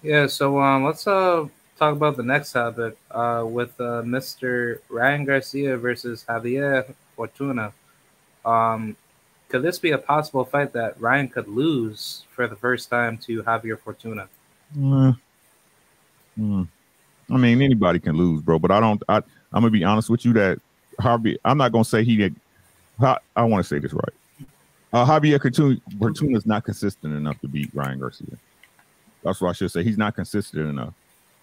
Yeah, 0.00 0.28
so 0.28 0.60
um, 0.60 0.84
let's 0.84 1.08
uh 1.08 1.48
talk 1.78 1.94
about 1.94 2.16
the 2.16 2.22
next 2.22 2.52
topic 2.52 2.96
uh, 3.10 3.44
with 3.46 3.70
uh, 3.80 4.02
Mr. 4.02 4.80
Ryan 4.88 5.24
Garcia 5.24 5.76
versus 5.76 6.24
Javier 6.28 6.92
Fortuna. 7.16 7.72
Um, 8.44 8.96
could 9.48 9.62
this 9.62 9.78
be 9.78 9.92
a 9.92 9.98
possible 9.98 10.44
fight 10.44 10.72
that 10.72 11.00
Ryan 11.00 11.28
could 11.28 11.48
lose 11.48 12.24
for 12.30 12.46
the 12.46 12.56
first 12.56 12.90
time 12.90 13.16
to 13.18 13.42
Javier 13.44 13.78
Fortuna? 13.78 14.28
Mm. 14.76 15.18
Mm. 16.38 16.68
I 17.30 17.36
mean, 17.36 17.62
anybody 17.62 17.98
can 17.98 18.16
lose, 18.16 18.42
bro. 18.42 18.58
But 18.58 18.70
I 18.70 18.80
don't. 18.80 19.02
I, 19.08 19.16
I'm 19.16 19.62
gonna 19.62 19.70
be 19.70 19.84
honest 19.84 20.10
with 20.10 20.24
you 20.24 20.32
that 20.34 20.60
Harvey. 21.00 21.38
I'm 21.44 21.58
not 21.58 21.72
gonna 21.72 21.84
say 21.84 22.04
he 22.04 22.16
did. 22.16 22.34
I, 23.00 23.18
I 23.36 23.44
want 23.44 23.64
to 23.64 23.68
say 23.68 23.78
this 23.78 23.92
right. 23.92 24.48
Uh, 24.92 25.06
Javier 25.06 25.40
Fortuna 25.98 26.36
is 26.36 26.46
not 26.46 26.64
consistent 26.64 27.14
enough 27.14 27.40
to 27.40 27.48
beat 27.48 27.70
Ryan 27.74 28.00
Garcia. 28.00 28.36
That's 29.22 29.40
what 29.40 29.50
I 29.50 29.52
should 29.52 29.70
say. 29.70 29.84
He's 29.84 29.98
not 29.98 30.14
consistent 30.14 30.68
enough. 30.68 30.94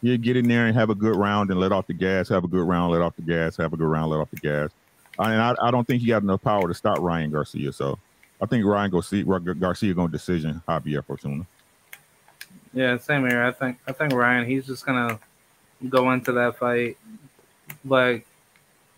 He'll 0.01 0.17
get 0.17 0.37
in 0.37 0.47
there 0.47 0.67
and 0.67 0.75
have 0.75 0.89
a 0.89 0.95
good 0.95 1.15
round 1.15 1.49
and 1.51 1.59
let 1.59 1.71
off 1.71 1.87
the 1.87 1.93
gas. 1.93 2.29
Have 2.29 2.43
a 2.43 2.47
good 2.47 2.67
round, 2.67 2.91
let 2.91 3.01
off 3.01 3.15
the 3.15 3.21
gas. 3.21 3.57
Have 3.57 3.73
a 3.73 3.77
good 3.77 3.87
round, 3.87 4.11
let 4.11 4.19
off 4.19 4.29
the 4.29 4.37
gas. 4.37 4.69
And 5.17 5.41
I, 5.41 5.55
I 5.61 5.71
don't 5.71 5.87
think 5.87 6.01
he 6.01 6.07
got 6.07 6.21
enough 6.21 6.41
power 6.41 6.67
to 6.67 6.73
stop 6.73 6.99
Ryan 6.99 7.31
Garcia. 7.31 7.71
So 7.71 7.97
I 8.41 8.45
think 8.45 8.65
Ryan 8.65 8.91
Garcia, 8.91 9.23
Garcia 9.23 9.93
going 9.93 10.09
to 10.09 10.11
decision 10.11 10.61
Javier 10.67 11.03
Fortuna. 11.03 11.45
Yeah, 12.73 12.97
same 12.97 13.25
here. 13.27 13.41
I 13.41 13.51
think 13.51 13.77
I 13.87 13.93
think 13.93 14.13
Ryan 14.13 14.45
he's 14.45 14.67
just 14.67 14.85
gonna 14.85 15.17
go 15.87 16.11
into 16.11 16.33
that 16.33 16.57
fight 16.57 16.97
like 17.85 18.27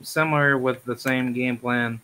similar 0.01 0.57
with 0.57 0.83
the 0.83 0.97
same 0.97 1.31
game 1.31 1.57
plan 1.57 2.01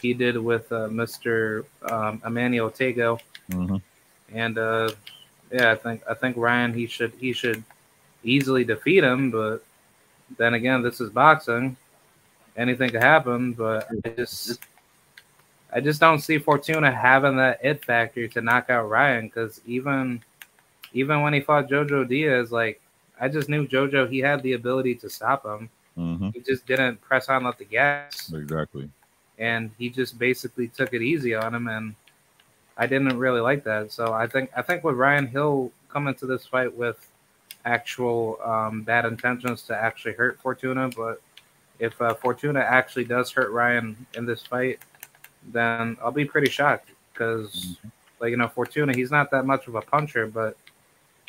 he 0.00 0.14
did 0.14 0.36
with 0.36 0.70
uh, 0.72 0.88
Mr. 0.88 1.64
Um, 1.88 2.20
Emmanuel 2.26 2.70
Tagoe. 2.70 3.20
Mm-hmm. 3.50 3.76
And 4.34 4.58
uh, 4.58 4.90
yeah, 5.52 5.70
I 5.70 5.76
think 5.76 6.02
I 6.10 6.14
think 6.14 6.36
Ryan 6.36 6.74
he 6.74 6.86
should 6.86 7.12
he 7.20 7.32
should 7.32 7.62
easily 8.24 8.64
defeat 8.64 9.04
him, 9.04 9.30
but 9.30 9.64
then 10.38 10.54
again, 10.54 10.82
this 10.82 11.00
is 11.00 11.10
boxing. 11.10 11.76
Anything 12.56 12.90
could 12.90 13.02
happen, 13.02 13.52
but 13.52 13.88
I 14.04 14.08
just 14.10 14.60
I 15.72 15.80
just 15.80 16.00
don't 16.00 16.20
see 16.20 16.38
Fortuna 16.38 16.90
having 16.90 17.36
that 17.36 17.60
it 17.62 17.84
factor 17.84 18.28
to 18.28 18.40
knock 18.42 18.68
out 18.68 18.90
Ryan 18.90 19.26
because 19.26 19.60
even 19.66 20.22
even 20.92 21.22
when 21.22 21.32
he 21.32 21.40
fought 21.40 21.68
Jojo 21.70 22.06
Diaz, 22.06 22.52
like 22.52 22.80
I 23.18 23.28
just 23.28 23.48
knew 23.48 23.66
Jojo 23.66 24.10
he 24.10 24.18
had 24.18 24.42
the 24.42 24.52
ability 24.52 24.96
to 24.96 25.08
stop 25.08 25.46
him. 25.46 25.70
Mm-hmm. 25.96 26.30
He 26.34 26.40
just 26.40 26.66
didn't 26.66 27.00
press 27.00 27.28
on 27.28 27.44
let 27.44 27.58
the 27.58 27.64
gas 27.64 28.32
Exactly. 28.34 28.88
and 29.38 29.70
he 29.78 29.88
just 29.90 30.18
basically 30.18 30.68
took 30.68 30.92
it 30.94 31.02
easy 31.02 31.34
on 31.34 31.54
him 31.54 31.68
and 31.68 31.94
I 32.76 32.86
didn't 32.86 33.18
really 33.18 33.40
like 33.40 33.64
that. 33.64 33.92
So 33.92 34.12
I 34.12 34.26
think 34.26 34.50
I 34.56 34.60
think 34.62 34.84
with 34.84 34.96
Ryan 34.96 35.26
he'll 35.26 35.70
come 35.88 36.06
into 36.08 36.26
this 36.26 36.46
fight 36.46 36.74
with 36.74 37.06
actual 37.64 38.38
um, 38.44 38.82
bad 38.82 39.04
intentions 39.04 39.62
to 39.62 39.76
actually 39.76 40.14
hurt 40.14 40.40
Fortuna, 40.40 40.90
but 40.96 41.20
if 41.78 42.00
uh, 42.00 42.14
Fortuna 42.14 42.60
actually 42.60 43.04
does 43.04 43.30
hurt 43.30 43.50
Ryan 43.50 44.06
in 44.14 44.26
this 44.26 44.42
fight, 44.42 44.80
then 45.52 45.96
I'll 46.02 46.12
be 46.12 46.24
pretty 46.24 46.50
shocked 46.50 46.90
because 47.12 47.76
like 48.20 48.30
you 48.30 48.36
know 48.36 48.48
Fortuna 48.48 48.94
he's 48.94 49.10
not 49.10 49.30
that 49.32 49.46
much 49.46 49.66
of 49.66 49.74
a 49.74 49.80
puncher, 49.80 50.26
but 50.26 50.56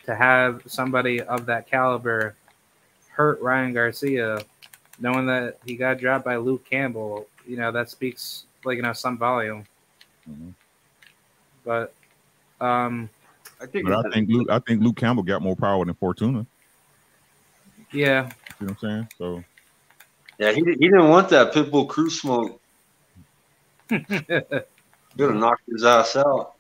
to 0.06 0.16
have 0.16 0.62
somebody 0.68 1.22
of 1.22 1.46
that 1.48 1.68
caliber 1.68 2.36
hurt 3.10 3.42
Ryan 3.42 3.74
Garcia, 3.74 4.40
knowing 5.00 5.26
that 5.28 5.58
he 5.66 5.76
got 5.76 6.00
dropped 6.00 6.26
by 6.26 6.36
Luke 6.36 6.66
Campbell, 6.70 7.28
you 7.48 7.58
know 7.58 7.72
that 7.72 7.90
speaks 7.90 8.46
like 8.64 8.78
you 8.78 8.84
know 8.84 8.94
some 8.94 9.18
volume. 9.18 9.66
Mhm. 10.30 10.54
But 11.66 11.94
um, 12.62 13.10
I 13.62 13.66
think 13.66 13.88
But 13.88 14.06
I 14.06 14.10
think 14.10 14.30
Luke, 14.30 14.48
I 14.50 14.60
think 14.60 14.82
Luke 14.82 14.98
Campbell 14.98 15.24
got 15.24 15.42
more 15.42 15.56
power 15.56 15.86
than 15.86 15.96
Fortuna. 15.96 16.46
yeah, 17.92 18.30
You 18.60 18.68
know 18.68 18.74
what 18.74 18.84
I'm 18.84 18.90
saying? 18.90 19.08
So 19.18 19.44
yeah, 20.40 20.52
he, 20.52 20.62
he 20.62 20.88
didn't 20.90 21.10
want 21.10 21.30
that 21.30 21.54
Pitbull 21.54 21.88
Cruz 21.88 22.20
smoke. 22.20 22.60
yeah, 23.90 24.40
Gonna 25.18 25.36
knock 25.36 25.60
his 25.70 25.84
ass 25.84 26.16
out. 26.16 26.54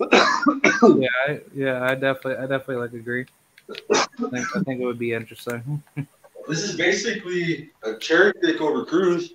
I, 0.00 1.40
yeah, 1.54 1.84
I 1.84 1.94
definitely, 1.94 2.36
I 2.36 2.42
definitely 2.42 2.76
like 2.76 2.92
agree. 2.92 3.26
I 3.70 4.06
think, 4.30 4.56
I 4.56 4.60
think 4.60 4.80
it 4.80 4.84
would 4.84 4.98
be 4.98 5.12
interesting. 5.12 5.82
This 6.48 6.64
is 6.64 6.76
basically 6.76 7.70
a 7.84 7.94
cherry 7.94 8.32
pick 8.42 8.60
over 8.60 8.84
Cruz. 8.84 9.34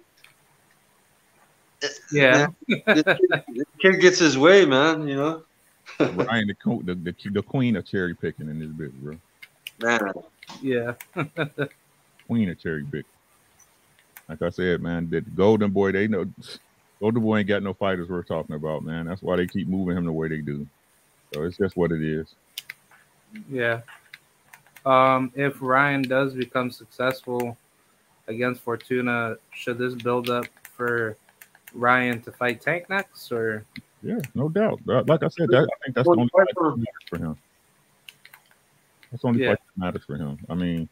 Yeah, 2.11 2.47
This 2.67 3.03
kid, 3.03 3.05
this 3.47 3.65
kid 3.79 4.01
gets 4.01 4.19
his 4.19 4.37
way, 4.37 4.65
man. 4.65 5.07
You 5.07 5.15
know, 5.15 5.43
Ryan, 5.99 6.47
the, 6.47 6.81
the, 6.83 6.95
the 6.95 7.29
the 7.31 7.41
queen 7.41 7.75
of 7.75 7.85
cherry 7.85 8.15
picking 8.15 8.49
in 8.49 8.59
this 8.59 8.69
bitch, 8.69 8.93
bro. 9.01 9.17
man. 9.81 10.13
yeah, 10.61 10.93
Queen 12.27 12.49
of 12.49 12.59
cherry 12.59 12.85
pick. 12.91 13.05
Like 14.29 14.41
I 14.41 14.49
said, 14.49 14.81
man, 14.81 15.09
the 15.09 15.21
Golden 15.21 15.71
Boy, 15.71 15.91
they 15.93 16.07
know 16.07 16.25
Golden 16.99 17.23
Boy 17.23 17.37
ain't 17.37 17.47
got 17.47 17.63
no 17.63 17.73
fighters 17.73 18.09
worth 18.09 18.27
talking 18.27 18.55
about, 18.55 18.83
man. 18.83 19.05
That's 19.05 19.21
why 19.21 19.37
they 19.37 19.47
keep 19.47 19.67
moving 19.67 19.95
him 19.95 20.05
the 20.05 20.11
way 20.11 20.27
they 20.27 20.41
do. 20.41 20.67
So 21.33 21.43
it's 21.43 21.57
just 21.57 21.77
what 21.77 21.91
it 21.91 22.03
is. 22.03 22.35
yeah. 23.49 23.81
Um, 24.85 25.31
if 25.35 25.61
Ryan 25.61 26.01
does 26.01 26.33
become 26.33 26.71
successful 26.71 27.57
against 28.27 28.61
Fortuna, 28.61 29.35
should 29.51 29.77
this 29.77 29.93
build 29.95 30.29
up 30.29 30.45
for 30.63 31.17
Ryan 31.73 32.21
to 32.21 32.31
fight 32.31 32.61
Tank 32.61 32.89
next, 32.89 33.31
or 33.31 33.65
Yeah, 34.03 34.19
no 34.35 34.49
doubt. 34.49 34.79
Like 34.85 35.23
I 35.23 35.27
said, 35.27 35.49
that, 35.49 35.63
I 35.63 35.83
think 35.83 35.95
that's 35.95 36.05
the 36.05 36.11
only 36.11 36.29
fight 36.29 36.47
that 36.55 36.77
matters 36.77 36.85
for 37.09 37.17
him. 37.17 37.37
That's 39.11 39.21
the 39.21 39.27
only 39.27 39.41
Yeah. 39.41 39.49
fight 39.51 39.59
that 39.59 39.85
matters 39.85 40.05
for 40.05 40.15
him. 40.15 40.37
I 40.49 40.55
mean, 40.55 40.89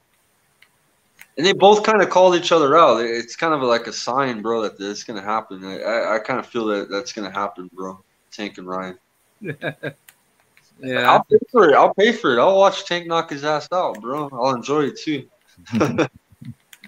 And 1.37 1.45
they 1.45 1.51
both 1.51 1.83
kind 1.83 2.01
of 2.01 2.09
called 2.09 2.35
each 2.35 2.53
other 2.53 2.77
out. 2.77 3.01
It's 3.01 3.35
kind 3.35 3.53
of 3.53 3.61
like 3.61 3.87
a 3.87 3.93
sign, 3.93 4.41
bro, 4.41 4.61
that 4.61 4.77
this 4.77 4.99
is 4.99 5.03
gonna 5.03 5.21
happen. 5.21 5.65
I, 5.65 5.79
I, 5.79 6.15
I 6.15 6.19
kind 6.19 6.39
of 6.39 6.45
feel 6.45 6.65
that 6.67 6.89
that's 6.89 7.11
gonna 7.11 7.31
happen, 7.31 7.69
bro. 7.73 8.01
Tank 8.31 8.57
and 8.57 8.67
Ryan. 8.67 8.97
yeah, 9.41 11.11
I'll 11.11 11.25
pay 11.25 11.37
for 11.51 11.69
it. 11.69 11.75
I'll 11.75 11.93
pay 11.93 12.13
for 12.13 12.33
it. 12.33 12.39
I'll 12.39 12.57
watch 12.57 12.85
Tank 12.85 13.07
knock 13.07 13.31
his 13.31 13.43
ass 13.43 13.67
out, 13.73 14.01
bro. 14.01 14.29
I'll 14.31 14.55
enjoy 14.55 14.85
it 14.85 14.97
too. 14.97 15.27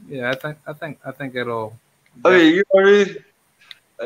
yeah. 0.07 0.31
I 0.31 0.35
think, 0.35 0.57
I 0.65 0.73
think, 0.73 0.99
I 1.05 1.11
think 1.11 1.35
it'll. 1.35 1.77
I 2.23 2.29
mean, 2.37 2.53
you 2.55 2.57
know 2.57 2.63
what 2.71 2.87
I 2.87 2.91
mean? 2.91 3.15
I, 3.99 4.05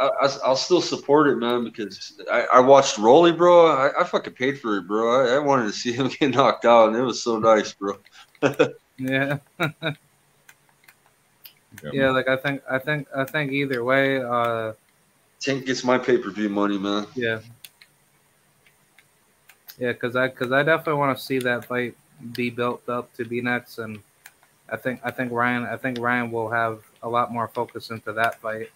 I, 0.00 0.10
I, 0.22 0.38
I'll 0.44 0.56
still 0.56 0.82
support 0.82 1.28
it, 1.28 1.36
man, 1.36 1.64
because 1.64 2.20
I, 2.30 2.42
I 2.54 2.60
watched 2.60 2.98
Rolly, 2.98 3.32
bro. 3.32 3.66
I, 3.66 4.00
I 4.00 4.04
fucking 4.04 4.34
paid 4.34 4.60
for 4.60 4.78
it, 4.78 4.86
bro. 4.86 5.24
I, 5.24 5.36
I 5.36 5.38
wanted 5.38 5.66
to 5.66 5.72
see 5.72 5.92
him 5.92 6.08
get 6.08 6.34
knocked 6.34 6.64
out, 6.64 6.88
and 6.88 6.96
it 6.96 7.02
was 7.02 7.22
so 7.22 7.38
nice, 7.38 7.72
bro. 7.72 7.98
yeah. 8.98 9.38
yeah, 9.58 9.68
Yeah, 11.92 12.10
like 12.10 12.28
I 12.28 12.36
think 12.36 12.62
I 12.70 12.78
think 12.78 13.08
I 13.14 13.24
think 13.24 13.52
either 13.52 13.84
way, 13.84 14.22
uh 14.22 14.72
Tank 15.40 15.66
gets 15.66 15.84
my 15.84 15.98
pay 15.98 16.18
per 16.18 16.30
view 16.30 16.48
money, 16.48 16.78
man. 16.78 17.06
yeah. 17.14 17.40
Yeah, 19.78 19.92
cuz 19.94 20.14
I 20.14 20.28
cuz 20.28 20.52
I 20.52 20.62
definitely 20.62 21.00
want 21.00 21.16
to 21.16 21.24
see 21.24 21.38
that 21.40 21.64
fight 21.64 21.96
be 22.34 22.50
built 22.50 22.88
up 22.88 23.12
to 23.14 23.24
be 23.24 23.40
next 23.40 23.78
and 23.78 24.00
I 24.68 24.76
think 24.76 25.00
I 25.02 25.10
think 25.10 25.32
Ryan 25.32 25.64
I 25.64 25.76
think 25.76 25.98
Ryan 25.98 26.30
will 26.30 26.50
have 26.50 26.82
a 27.02 27.08
lot 27.08 27.32
more 27.32 27.48
focus 27.48 27.90
into 27.90 28.12
that 28.12 28.40
fight 28.40 28.70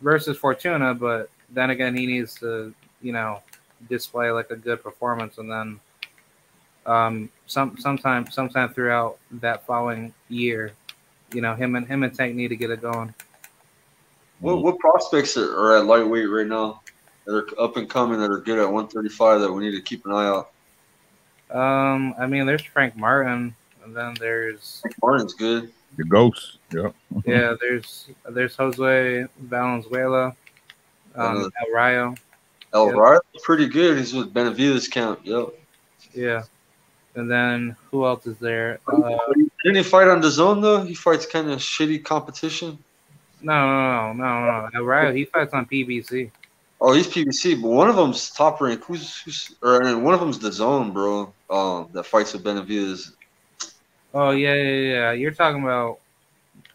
versus 0.00 0.36
Fortuna, 0.38 0.94
but 0.94 1.30
then 1.50 1.70
again 1.70 1.96
he 1.96 2.06
needs 2.06 2.34
to, 2.36 2.74
you 3.02 3.12
know, 3.12 3.42
display 3.88 4.30
like 4.30 4.50
a 4.50 4.56
good 4.56 4.82
performance 4.82 5.38
and 5.38 5.50
then 5.50 5.80
um 6.86 7.30
some 7.46 7.76
sometime 7.78 8.30
sometime 8.30 8.68
throughout 8.68 9.18
that 9.30 9.66
following 9.66 10.12
year, 10.28 10.72
you 11.32 11.40
know, 11.40 11.54
him 11.54 11.76
and 11.76 11.86
him 11.86 12.02
and 12.02 12.14
Tank 12.14 12.34
need 12.34 12.48
to 12.48 12.56
get 12.56 12.70
it 12.70 12.80
going. 12.82 13.14
What 14.40 14.62
what 14.62 14.78
prospects 14.78 15.36
are, 15.36 15.56
are 15.58 15.78
at 15.78 15.86
lightweight 15.86 16.28
right 16.28 16.46
now? 16.46 16.80
that 17.24 17.34
are 17.34 17.60
up 17.60 17.76
and 17.76 17.88
coming 17.88 18.20
that 18.20 18.30
are 18.30 18.40
good 18.40 18.58
at 18.58 18.64
135 18.64 19.40
that 19.40 19.52
we 19.52 19.64
need 19.64 19.76
to 19.76 19.82
keep 19.82 20.04
an 20.06 20.12
eye 20.12 20.26
out? 20.26 20.50
Um, 21.50 22.14
I 22.18 22.26
mean, 22.26 22.46
there's 22.46 22.62
Frank 22.62 22.96
Martin, 22.96 23.54
and 23.84 23.96
then 23.96 24.14
there's 24.18 24.82
Martin's 25.02 25.34
good. 25.34 25.72
The 25.96 26.04
ghost. 26.04 26.58
Yep. 26.74 26.94
yeah, 27.26 27.54
there's 27.60 28.08
there's 28.30 28.56
Jose 28.56 29.26
Valenzuela, 29.38 30.34
um, 31.14 31.36
Uh, 31.44 31.48
El 31.66 31.72
Rayo, 31.74 32.14
El 32.72 32.86
Yep. 32.88 32.96
Rayo, 32.96 33.20
pretty 33.42 33.68
good. 33.68 33.98
He's 33.98 34.12
with 34.14 34.32
Benavides 34.34 34.88
camp. 34.88 35.20
Yep. 35.24 35.48
yeah, 36.14 36.42
and 37.14 37.30
then 37.30 37.76
who 37.90 38.04
else 38.06 38.26
is 38.26 38.36
there? 38.38 38.78
Uh, 38.88 39.16
Didn't 39.62 39.76
he 39.76 39.82
fight 39.82 40.08
on 40.08 40.20
the 40.20 40.30
zone 40.30 40.60
though? 40.60 40.82
He 40.82 40.94
fights 40.94 41.26
kind 41.26 41.50
of 41.50 41.58
shitty 41.60 42.04
competition. 42.04 42.78
no, 43.42 43.52
no, 43.66 44.12
no, 44.12 44.40
no, 44.44 44.46
no. 44.46 44.68
El 44.74 44.84
Rayo, 44.84 45.12
he 45.12 45.24
fights 45.24 45.52
on 45.54 45.66
PBC. 45.66 46.30
Oh, 46.80 46.92
he's 46.92 47.06
PBC, 47.06 47.62
but 47.62 47.68
one 47.70 47.88
of 47.88 47.96
them's 47.96 48.30
top 48.30 48.60
rank. 48.60 48.84
Who's 48.84 49.20
who's 49.22 49.54
or 49.62 49.80
and 49.82 50.04
one 50.04 50.12
of 50.12 50.20
them's 50.20 50.38
the 50.38 50.52
zone, 50.52 50.92
bro. 50.92 51.32
Um, 51.48 51.88
that 51.92 52.04
fights 52.04 52.32
with 52.34 52.42
Benavides. 52.44 53.12
Oh 54.12 54.30
yeah, 54.30 54.54
yeah, 54.54 54.92
yeah. 54.92 55.12
You're 55.12 55.30
talking 55.32 55.62
about 55.62 56.00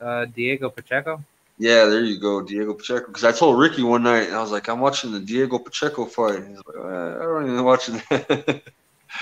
uh, 0.01 0.25
Diego 0.25 0.69
Pacheco. 0.69 1.23
Yeah, 1.57 1.85
there 1.85 2.05
you 2.05 2.19
go, 2.19 2.41
Diego 2.41 2.73
Pacheco. 2.73 3.07
Because 3.07 3.25
I 3.25 3.31
told 3.31 3.59
Ricky 3.59 3.83
one 3.83 4.03
night, 4.03 4.27
and 4.27 4.35
I 4.35 4.41
was 4.41 4.51
like, 4.51 4.69
I'm 4.69 4.79
watching 4.79 5.11
the 5.11 5.19
Diego 5.19 5.59
Pacheco 5.59 6.05
fight. 6.05 6.45
He's 6.47 6.57
like, 6.57 6.77
"Uh, 6.77 7.17
I 7.19 7.23
don't 7.23 7.45
even 7.51 7.63
watch 7.63 7.87
that. 7.87 8.61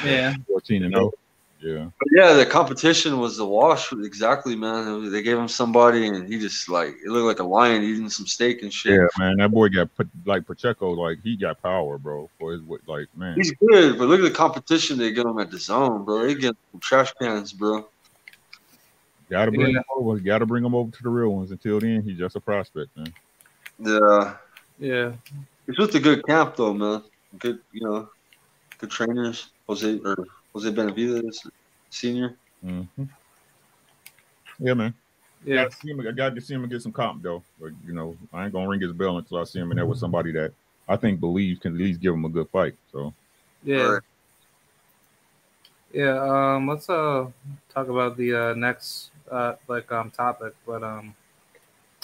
Yeah, 0.03 0.34
14 0.49 0.84
and 0.84 0.93
0. 0.93 1.11
Yeah. 1.61 1.89
But 1.97 2.07
yeah, 2.11 2.34
the 2.34 2.45
competition 2.45 3.17
was 3.19 3.38
the 3.38 3.45
wash. 3.45 3.91
Exactly, 3.91 4.55
man. 4.55 5.11
They 5.11 5.23
gave 5.23 5.38
him 5.38 5.47
somebody, 5.47 6.07
and 6.07 6.28
he 6.28 6.39
just 6.39 6.69
like 6.69 6.89
it 6.89 7.09
looked 7.09 7.25
like 7.25 7.39
a 7.39 7.49
lion 7.49 7.84
eating 7.84 8.09
some 8.09 8.28
steak 8.28 8.61
and 8.61 8.71
shit. 8.71 8.93
Yeah, 8.93 9.07
man. 9.17 9.38
That 9.38 9.49
boy 9.49 9.69
got 9.69 9.95
put 9.95 10.07
like 10.25 10.45
Pacheco, 10.45 10.91
like 10.91 11.19
he 11.23 11.36
got 11.36 11.61
power, 11.61 11.97
bro. 11.97 12.30
For 12.39 12.51
his 12.51 12.61
like 12.86 13.07
man. 13.15 13.36
He's 13.36 13.51
good, 13.51 13.97
but 13.97 14.07
look 14.07 14.19
at 14.19 14.23
the 14.23 14.32
competition 14.32 14.97
they 14.97 15.11
give 15.11 15.25
him 15.25 15.39
at 15.39 15.49
the 15.49 15.57
zone, 15.57 16.05
bro. 16.05 16.28
They 16.28 16.36
get 16.36 16.55
some 16.71 16.80
trash 16.80 17.11
cans, 17.13 17.53
bro. 17.53 17.88
Gotta 19.30 19.51
bring 19.51 19.71
Yeah. 19.71 19.80
him 19.80 19.84
over. 19.95 20.19
Gotta 20.19 20.45
bring 20.45 20.63
him 20.63 20.73
over 20.73 20.89
to 20.89 21.03
the 21.03 21.09
real 21.09 21.30
ones. 21.30 21.51
Until 21.51 21.80
then, 21.80 22.01
he's 22.01 22.17
just 22.17 22.36
a 22.36 22.41
prospect, 22.41 22.95
man. 22.95 23.13
Yeah, 23.80 24.38
yeah, 24.80 25.13
it's 25.67 25.78
just 25.78 25.95
a 25.95 25.99
good 25.99 26.25
camp 26.25 26.55
though, 26.55 26.73
man. 26.73 27.03
Good, 27.38 27.59
you 27.71 27.82
know, 27.82 28.09
good 28.78 28.89
trainers. 28.89 29.49
Jose 29.67 29.99
or 30.03 30.15
Jose 30.53 30.71
Benavides, 30.71 31.45
senior. 31.89 32.38
hmm 32.63 32.84
Yeah, 34.59 34.73
man. 34.73 34.93
yeah. 35.45 35.63
Got 35.63 35.71
to 35.71 35.78
see 35.78 35.91
him, 35.91 35.99
I 35.99 36.11
got 36.11 36.34
to 36.36 36.41
see 36.41 36.53
him 36.53 36.67
get 36.69 36.82
some 36.82 36.93
comp 36.93 37.21
though. 37.21 37.43
But 37.59 37.71
you 37.86 37.93
know, 37.93 38.17
I 38.34 38.45
ain't 38.45 38.53
gonna 38.53 38.67
ring 38.67 38.82
his 38.82 38.93
bell 38.93 39.17
until 39.17 39.38
I 39.38 39.43
see 39.43 39.59
him 39.59 39.71
in 39.71 39.78
there 39.78 39.86
with 39.86 39.99
somebody 39.99 40.32
that 40.32 40.53
I 40.88 40.95
think 40.95 41.19
believes 41.19 41.59
can 41.59 41.73
at 41.73 41.80
least 41.80 41.99
give 41.99 42.13
him 42.13 42.25
a 42.25 42.30
good 42.30 42.49
fight. 42.49 42.75
So 42.91 43.13
Yeah. 43.63 43.84
Right. 43.84 44.01
Yeah, 45.93 46.55
um 46.55 46.67
let's 46.67 46.89
uh 46.89 47.28
talk 47.69 47.88
about 47.88 48.17
the 48.17 48.34
uh 48.34 48.53
next 48.53 49.11
uh 49.32 49.55
like 49.67 49.91
um 49.91 50.11
topic, 50.11 50.53
but 50.65 50.84
um 50.84 51.15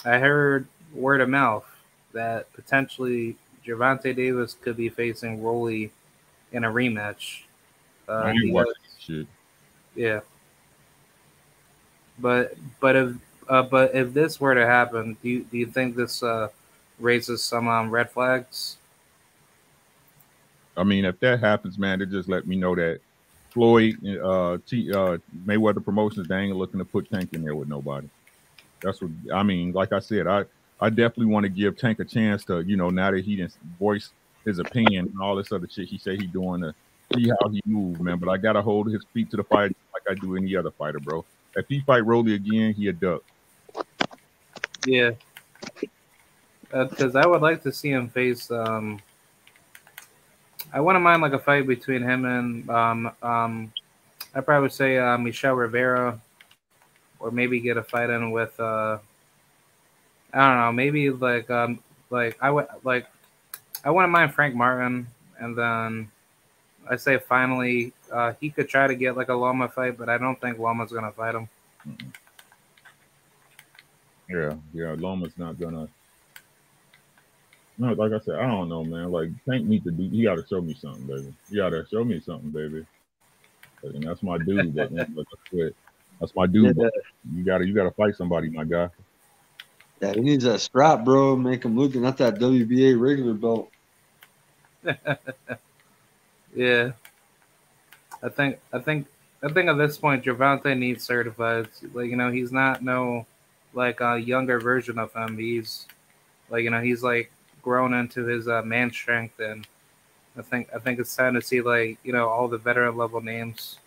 I 0.04 0.18
heard 0.18 0.66
word 0.92 1.20
of 1.20 1.28
mouth 1.28 1.64
that 2.12 2.52
potentially 2.52 3.36
Gervonta 3.66 4.14
Davis 4.14 4.54
could 4.60 4.76
be 4.76 4.88
facing 4.88 5.42
Rolly 5.42 5.90
in 6.52 6.64
a 6.64 6.70
rematch. 6.70 7.42
Uh, 8.08 8.12
I 8.12 8.30
ain't 8.32 8.42
because- 8.46 8.74
shit. 8.98 9.26
yeah. 9.94 10.20
But 12.18 12.54
but 12.80 12.96
if 12.96 13.14
uh, 13.48 13.62
but 13.62 13.94
if 13.94 14.14
this 14.14 14.40
were 14.40 14.54
to 14.54 14.66
happen, 14.66 15.16
do 15.22 15.28
you 15.28 15.44
do 15.50 15.58
you 15.58 15.66
think 15.66 15.96
this 15.96 16.22
uh 16.22 16.48
raises 16.98 17.42
some 17.42 17.66
um 17.68 17.90
red 17.90 18.10
flags? 18.10 18.76
I 20.76 20.84
mean, 20.84 21.04
if 21.04 21.18
that 21.20 21.40
happens, 21.40 21.78
man, 21.78 22.00
it 22.02 22.10
just 22.10 22.28
let 22.28 22.46
me 22.46 22.56
know 22.56 22.74
that 22.74 23.00
Floyd, 23.54 23.94
uh, 24.04 24.58
T, 24.66 24.92
uh, 24.92 25.18
Mayweather 25.46 25.82
Promotions, 25.82 26.26
they 26.26 26.36
ain't 26.36 26.56
looking 26.56 26.78
to 26.78 26.84
put 26.84 27.08
Tank 27.08 27.32
in 27.32 27.44
there 27.44 27.54
with 27.54 27.68
nobody. 27.68 28.08
That's 28.82 29.00
what 29.00 29.12
I 29.32 29.44
mean. 29.44 29.72
Like 29.72 29.92
I 29.92 30.00
said, 30.00 30.26
I 30.26 30.44
I 30.80 30.90
definitely 30.90 31.26
want 31.26 31.44
to 31.44 31.48
give 31.48 31.78
Tank 31.78 32.00
a 32.00 32.04
chance 32.04 32.44
to, 32.46 32.60
you 32.62 32.76
know, 32.76 32.90
now 32.90 33.12
that 33.12 33.24
he 33.24 33.36
didn't 33.36 33.54
voice 33.78 34.10
his 34.44 34.58
opinion 34.58 35.06
and 35.06 35.20
all 35.22 35.36
this 35.36 35.52
other 35.52 35.68
shit 35.68 35.88
he 35.88 35.96
said 35.96 36.20
he 36.20 36.26
doing 36.26 36.60
to 36.60 36.74
see 37.14 37.28
how 37.28 37.48
he 37.48 37.62
move, 37.64 38.00
man. 38.00 38.18
But 38.18 38.28
I 38.28 38.36
gotta 38.36 38.60
hold 38.60 38.90
his 38.90 39.04
feet 39.14 39.30
to 39.30 39.36
the 39.36 39.44
fire 39.44 39.68
like 39.68 40.02
I 40.10 40.14
do 40.14 40.36
any 40.36 40.56
other 40.56 40.72
fighter, 40.72 40.98
bro. 40.98 41.24
If 41.54 41.68
he 41.68 41.80
fight 41.80 42.04
Rolly 42.04 42.34
again, 42.34 42.74
he 42.74 42.88
a 42.88 42.92
duck. 42.92 43.22
Yeah. 44.84 45.12
Because 46.72 47.14
I 47.14 47.24
would 47.24 47.40
like 47.40 47.62
to 47.62 47.72
see 47.72 47.90
him 47.90 48.08
face. 48.08 48.50
Um, 48.50 48.98
I 50.74 50.80
wouldn't 50.80 51.04
mind 51.04 51.22
like 51.22 51.32
a 51.32 51.38
fight 51.38 51.68
between 51.68 52.02
him 52.02 52.24
and 52.24 52.68
um, 52.68 53.12
um, 53.22 53.72
I 54.34 54.40
probably 54.40 54.70
say 54.70 54.98
uh, 54.98 55.16
Michel 55.16 55.54
Rivera, 55.54 56.20
or 57.20 57.30
maybe 57.30 57.60
get 57.60 57.76
a 57.76 57.82
fight 57.82 58.10
in 58.10 58.32
with. 58.32 58.58
Uh, 58.58 58.98
I 60.32 60.48
don't 60.48 60.58
know, 60.58 60.72
maybe 60.72 61.10
like 61.10 61.48
um, 61.48 61.78
like 62.10 62.36
I 62.40 62.50
would 62.50 62.66
like 62.82 63.06
I 63.84 63.90
wouldn't 63.90 64.10
mind 64.10 64.34
Frank 64.34 64.56
Martin, 64.56 65.06
and 65.38 65.56
then 65.56 66.10
I 66.90 66.96
say 66.96 67.18
finally 67.18 67.92
uh, 68.12 68.32
he 68.40 68.50
could 68.50 68.68
try 68.68 68.88
to 68.88 68.96
get 68.96 69.16
like 69.16 69.28
a 69.28 69.34
Loma 69.34 69.68
fight, 69.68 69.96
but 69.96 70.08
I 70.08 70.18
don't 70.18 70.40
think 70.40 70.58
Loma's 70.58 70.90
gonna 70.90 71.12
fight 71.12 71.36
him. 71.36 71.48
Yeah, 74.28 74.54
yeah. 74.72 74.96
Loma's 74.98 75.38
not 75.38 75.56
gonna. 75.56 75.88
No, 77.76 77.92
like 77.92 78.12
I 78.12 78.24
said, 78.24 78.36
I 78.36 78.46
don't 78.46 78.68
know, 78.68 78.84
man. 78.84 79.10
Like 79.10 79.30
Tank 79.48 79.66
need 79.66 79.84
to 79.84 79.90
do. 79.90 80.08
He 80.08 80.22
got 80.22 80.36
to 80.36 80.46
show 80.46 80.60
me 80.60 80.74
something, 80.74 81.06
baby. 81.06 81.34
He 81.50 81.56
got 81.56 81.70
to 81.70 81.84
show 81.90 82.04
me 82.04 82.20
something, 82.20 82.50
baby. 82.50 82.86
And 83.82 84.02
that's 84.02 84.22
my 84.22 84.38
dude. 84.38 84.74
But, 84.74 84.92
man, 84.92 85.12
but 85.14 85.26
that's, 85.30 85.52
it. 85.52 85.76
that's 86.20 86.34
my 86.34 86.46
dude. 86.46 86.76
Yeah. 86.76 86.88
You 87.34 87.44
gotta, 87.44 87.66
you 87.66 87.74
gotta 87.74 87.90
fight 87.90 88.16
somebody, 88.16 88.48
my 88.48 88.64
guy. 88.64 88.88
Yeah, 90.00 90.12
he 90.14 90.20
needs 90.20 90.44
that 90.44 90.60
strap, 90.60 91.04
bro. 91.04 91.36
Make 91.36 91.64
him 91.64 91.76
look 91.76 91.94
not 91.94 92.16
that 92.18 92.36
WBA 92.36 92.98
regular 92.98 93.34
belt. 93.34 93.70
Yeah. 96.54 96.92
I 98.22 98.28
think 98.28 98.58
I 98.72 98.78
think 98.78 99.06
I 99.42 99.52
think 99.52 99.68
at 99.68 99.76
this 99.76 99.98
point 99.98 100.24
Gervonta 100.24 100.76
needs 100.76 101.04
certified. 101.04 101.68
Like, 101.92 102.08
you 102.08 102.16
know, 102.16 102.30
he's 102.30 102.52
not 102.52 102.82
no 102.82 103.26
like 103.74 104.00
a 104.00 104.18
younger 104.18 104.60
version 104.60 104.98
of 104.98 105.12
him. 105.12 105.36
He's 105.36 105.86
like, 106.48 106.62
you 106.62 106.70
know, 106.70 106.80
he's 106.80 107.02
like 107.02 107.30
grown 107.64 107.94
into 107.94 108.24
his 108.24 108.46
uh, 108.46 108.62
man 108.62 108.92
strength 108.92 109.40
and 109.40 109.66
I 110.36 110.42
think 110.42 110.68
I 110.74 110.78
think 110.78 110.98
it's 110.98 111.16
time 111.16 111.34
to 111.34 111.42
see 111.42 111.60
like, 111.60 111.98
you 112.04 112.12
know, 112.12 112.28
all 112.28 112.46
the 112.46 112.58
veteran 112.58 112.96
level 112.96 113.20
names. 113.20 113.78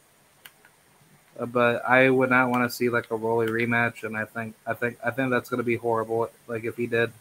Uh, 1.40 1.46
but 1.46 1.88
I 1.88 2.10
would 2.10 2.30
not 2.30 2.50
want 2.50 2.70
to 2.70 2.76
see 2.76 2.90
like 2.90 3.12
a 3.12 3.16
Rolly 3.16 3.48
rematch 3.48 4.04
and 4.04 4.18
I 4.18 4.26
think 4.26 4.56
I 4.66 4.74
think 4.74 4.98
I 5.06 5.12
think 5.12 5.30
that's 5.30 5.50
gonna 5.50 5.64
be 5.64 5.76
horrible 5.76 6.30
like 6.48 6.64
if 6.64 6.76
he 6.76 6.88
did. 6.88 7.12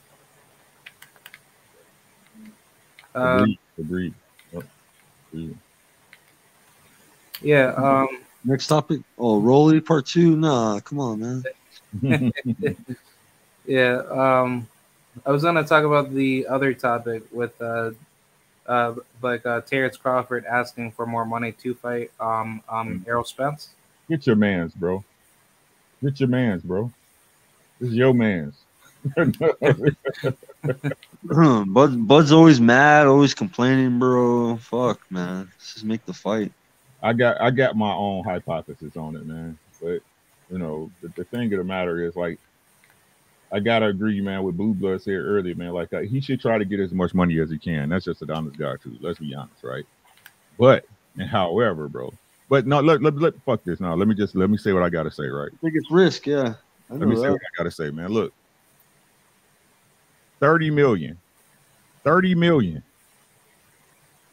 Um, 3.15 3.59
Agreed. 3.79 4.15
Agreed. 4.53 4.65
Agreed. 5.33 5.59
yeah, 7.43 7.75
um 7.77 8.09
Next 8.45 8.69
topic. 8.69 9.01
Oh, 9.19 9.41
Rolly 9.41 9.81
part 9.81 10.07
two. 10.07 10.37
Nah, 10.37 10.79
come 10.81 11.01
on, 11.01 11.21
man. 11.21 12.33
Yeah, 13.67 14.03
um, 14.11 14.69
I 15.25 15.31
was 15.33 15.43
gonna 15.43 15.65
talk 15.65 15.85
about 15.85 16.13
the 16.13 16.47
other 16.49 16.75
topic 16.75 17.23
with 17.33 17.61
uh, 17.61 17.93
uh, 18.67 18.95
like 19.23 19.47
uh, 19.47 19.61
Terrence 19.63 19.97
Crawford 19.97 20.45
asking 20.45 20.93
for 20.93 21.07
more 21.07 21.25
money 21.25 21.53
to 21.53 21.75
fight 21.75 22.11
um 22.21 22.63
um 22.69 23.05
Errol 23.09 23.25
Spence. 23.25 23.71
Get 24.09 24.27
your 24.27 24.37
man's, 24.37 24.75
bro. 24.75 25.05
Get 26.03 26.21
your 26.21 26.29
man's, 26.29 26.63
bro. 26.63 26.93
This 27.81 27.91
is 27.91 27.97
your 27.97 28.15
man's. 28.15 28.55
Bud, 31.25 32.09
Bud's 32.09 32.33
always 32.33 32.61
mad, 32.61 33.07
always 33.07 33.35
complaining, 33.35 33.99
bro. 33.99 34.57
Fuck, 34.57 35.01
man. 35.11 35.49
Let's 35.53 35.75
just 35.75 35.85
make 35.85 36.05
the 36.07 36.13
fight. 36.13 36.53
I 37.03 37.13
got 37.13 37.41
I 37.41 37.51
got 37.51 37.77
my 37.77 37.93
own 37.93 38.25
hypothesis 38.25 38.97
on 38.97 39.17
it, 39.17 39.27
man. 39.27 39.59
But 39.81 40.01
you 40.51 40.59
know, 40.59 40.91
the, 41.03 41.09
the 41.09 41.25
thing 41.25 41.53
of 41.53 41.59
the 41.59 41.65
matter 41.65 42.05
is 42.05 42.17
like 42.17 42.39
I 43.53 43.61
gotta 43.61 43.87
agree, 43.87 44.21
man, 44.21 44.43
with 44.43 44.57
Blue 44.57 44.75
Blood 44.75 45.03
said 45.03 45.15
earlier, 45.15 45.55
man. 45.55 45.73
Like 45.73 45.93
uh, 45.93 46.01
he 46.01 46.21
should 46.21 46.41
try 46.41 46.59
to 46.59 46.65
get 46.65 46.81
as 46.81 46.93
much 46.93 47.15
money 47.15 47.39
as 47.39 47.51
he 47.51 47.59
can. 47.59 47.89
That's 47.89 48.05
just 48.05 48.23
an 48.23 48.31
honest 48.31 48.59
guy 48.59 48.75
too. 48.83 48.97
Let's 49.01 49.19
be 49.19 49.35
honest, 49.35 49.63
right? 49.63 49.85
But 50.59 50.85
and 51.17 51.29
however, 51.29 51.89
bro. 51.89 52.13
But 52.49 52.67
no, 52.67 52.81
let, 52.81 53.03
let, 53.03 53.17
let 53.17 53.35
fuck 53.43 53.65
this 53.65 53.81
now. 53.81 53.95
Let 53.95 54.09
me 54.09 54.15
just 54.15 54.37
let 54.37 54.51
me 54.51 54.57
say 54.57 54.73
what 54.73 54.83
I 54.83 54.89
gotta 54.89 55.11
say, 55.11 55.27
right? 55.27 55.51
Biggest 55.63 55.91
risk, 55.91 56.27
yeah. 56.27 56.55
I 56.91 56.95
Let 56.95 57.09
me 57.09 57.15
know 57.15 57.23
say 57.23 57.31
what 57.31 57.41
I 57.41 57.57
gotta 57.57 57.71
say, 57.71 57.91
man. 57.91 58.11
Look, 58.11 58.33
30 60.41 60.71
million. 60.71 61.19
30 62.05 62.35
million. 62.35 62.83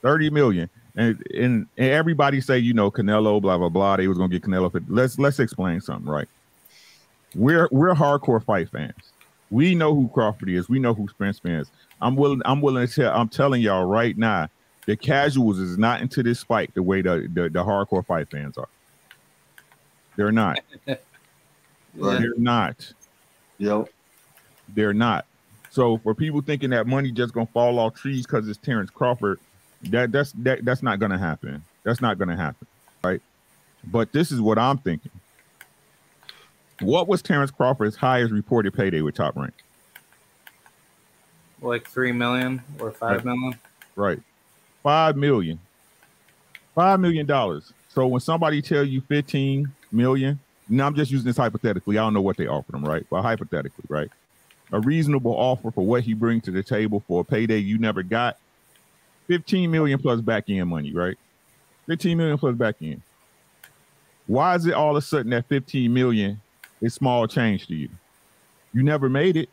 30 0.01 0.29
million. 0.29 0.69
And, 0.95 1.23
and 1.33 1.67
and 1.77 1.89
everybody 1.89 2.39
say, 2.39 2.59
you 2.59 2.73
know, 2.73 2.91
Canelo, 2.91 3.41
blah, 3.41 3.57
blah, 3.57 3.69
blah. 3.69 3.97
They 3.97 4.07
was 4.07 4.17
gonna 4.17 4.29
get 4.29 4.43
Canelo. 4.43 4.71
For, 4.71 4.81
let's 4.87 5.17
let's 5.17 5.39
explain 5.39 5.81
something, 5.81 6.07
right? 6.07 6.27
We're 7.35 7.67
we're 7.71 7.93
hardcore 7.93 8.43
fight 8.43 8.69
fans. 8.69 9.13
We 9.49 9.75
know 9.75 9.93
who 9.93 10.07
Crawford 10.07 10.49
is. 10.49 10.67
We 10.67 10.79
know 10.79 10.93
who 10.93 11.07
Spence 11.07 11.39
is. 11.43 11.69
I'm 12.01 12.15
willing. 12.15 12.41
I'm 12.45 12.61
willing 12.61 12.87
to 12.87 12.93
tell. 12.93 13.13
I'm 13.13 13.29
telling 13.29 13.61
y'all 13.61 13.85
right 13.85 14.17
now, 14.17 14.49
the 14.85 14.95
casuals 14.95 15.59
is 15.59 15.77
not 15.77 16.01
into 16.01 16.23
this 16.23 16.43
fight 16.43 16.73
the 16.73 16.83
way 16.83 17.01
the 17.01 17.29
the, 17.31 17.49
the 17.49 17.63
hardcore 17.63 18.05
fight 18.05 18.29
fans 18.29 18.57
are. 18.57 18.69
They're 20.15 20.31
not. 20.31 20.59
Right. 21.95 22.19
They're 22.21 22.33
not. 22.37 22.91
Yep. 23.59 23.87
They're 24.69 24.93
not. 24.93 25.27
So 25.69 25.97
for 25.99 26.15
people 26.15 26.41
thinking 26.41 26.71
that 26.71 26.87
money 26.87 27.11
just 27.11 27.33
gonna 27.33 27.45
fall 27.45 27.79
off 27.79 27.95
trees 27.95 28.25
because 28.25 28.47
it's 28.47 28.57
Terrence 28.57 28.89
Crawford, 28.89 29.39
that 29.83 30.11
that's 30.11 30.31
that 30.39 30.65
that's 30.65 30.81
not 30.81 30.99
gonna 30.99 31.17
happen. 31.17 31.63
That's 31.83 32.01
not 32.01 32.17
gonna 32.17 32.35
happen, 32.35 32.67
right? 33.03 33.21
But 33.83 34.11
this 34.11 34.31
is 34.31 34.41
what 34.41 34.57
I'm 34.57 34.77
thinking. 34.79 35.11
What 36.79 37.07
was 37.07 37.21
Terrence 37.21 37.51
Crawford's 37.51 37.95
highest 37.95 38.31
reported 38.31 38.73
payday 38.73 39.01
with 39.01 39.15
Top 39.15 39.35
Rank? 39.35 39.53
Like 41.61 41.87
three 41.87 42.11
million 42.11 42.61
or 42.79 42.91
five 42.91 43.23
million. 43.23 43.57
Right, 43.95 44.19
five 44.81 45.15
million. 45.15 45.59
Five 46.75 46.99
million 46.99 47.25
dollars. 47.25 47.71
So 47.89 48.07
when 48.07 48.21
somebody 48.21 48.61
tell 48.61 48.83
you 48.83 49.01
15 49.01 49.71
million, 49.91 50.39
now 50.67 50.87
I'm 50.87 50.95
just 50.95 51.11
using 51.11 51.27
this 51.27 51.37
hypothetically. 51.37 51.97
I 51.99 52.01
don't 52.01 52.15
know 52.15 52.21
what 52.21 52.37
they 52.37 52.47
offered 52.47 52.73
him, 52.73 52.83
right? 52.83 53.05
But 53.09 53.21
hypothetically, 53.21 53.85
right? 53.87 54.09
A 54.71 54.79
reasonable 54.79 55.33
offer 55.33 55.69
for 55.69 55.85
what 55.85 56.03
he 56.03 56.15
brings 56.15 56.43
to 56.45 56.51
the 56.51 56.63
table 56.63 57.03
for 57.07 57.21
a 57.21 57.23
payday 57.23 57.59
you 57.59 57.77
never 57.77 58.01
got, 58.01 58.37
15 59.27 59.69
million 59.69 59.99
plus 59.99 60.21
back 60.21 60.49
end 60.49 60.69
money, 60.69 60.91
right? 60.91 61.17
15 61.85 62.17
million 62.17 62.37
plus 62.39 62.55
back 62.55 62.75
end. 62.81 63.01
Why 64.25 64.55
is 64.55 64.65
it 64.65 64.73
all 64.73 64.91
of 64.91 65.03
a 65.03 65.05
sudden 65.05 65.29
that 65.31 65.45
15 65.47 65.93
million 65.93 66.41
is 66.83 66.93
small 66.93 67.27
change 67.27 67.67
to 67.67 67.75
you? 67.75 67.89
You 68.73 68.83
never 68.83 69.09
made 69.09 69.37
it. 69.37 69.49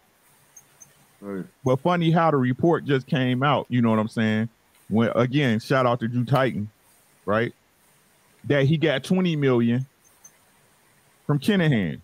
Right. 1.20 1.44
But 1.64 1.80
funny 1.80 2.10
how 2.10 2.30
the 2.30 2.36
report 2.36 2.84
just 2.84 3.06
came 3.06 3.42
out. 3.42 3.66
You 3.68 3.82
know 3.82 3.90
what 3.90 3.98
I'm 3.98 4.08
saying? 4.08 4.48
When 4.88 5.10
again, 5.14 5.60
shout 5.60 5.86
out 5.86 6.00
to 6.00 6.08
Drew 6.08 6.24
Titan, 6.24 6.68
right? 7.24 7.52
That 8.44 8.64
he 8.64 8.76
got 8.76 9.04
20 9.04 9.36
million 9.36 9.86
from 11.26 11.38
Kinahan. 11.38 12.00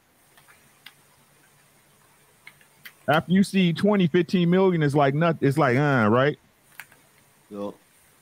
After 3.08 3.32
you 3.32 3.42
see 3.42 3.72
20, 3.72 4.06
15 4.08 4.50
million 4.50 4.82
is 4.82 4.94
like 4.94 5.14
nothing, 5.14 5.46
it's 5.48 5.56
like 5.56 5.76
uh, 5.76 6.08
right? 6.10 6.38
Yep. 7.50 7.74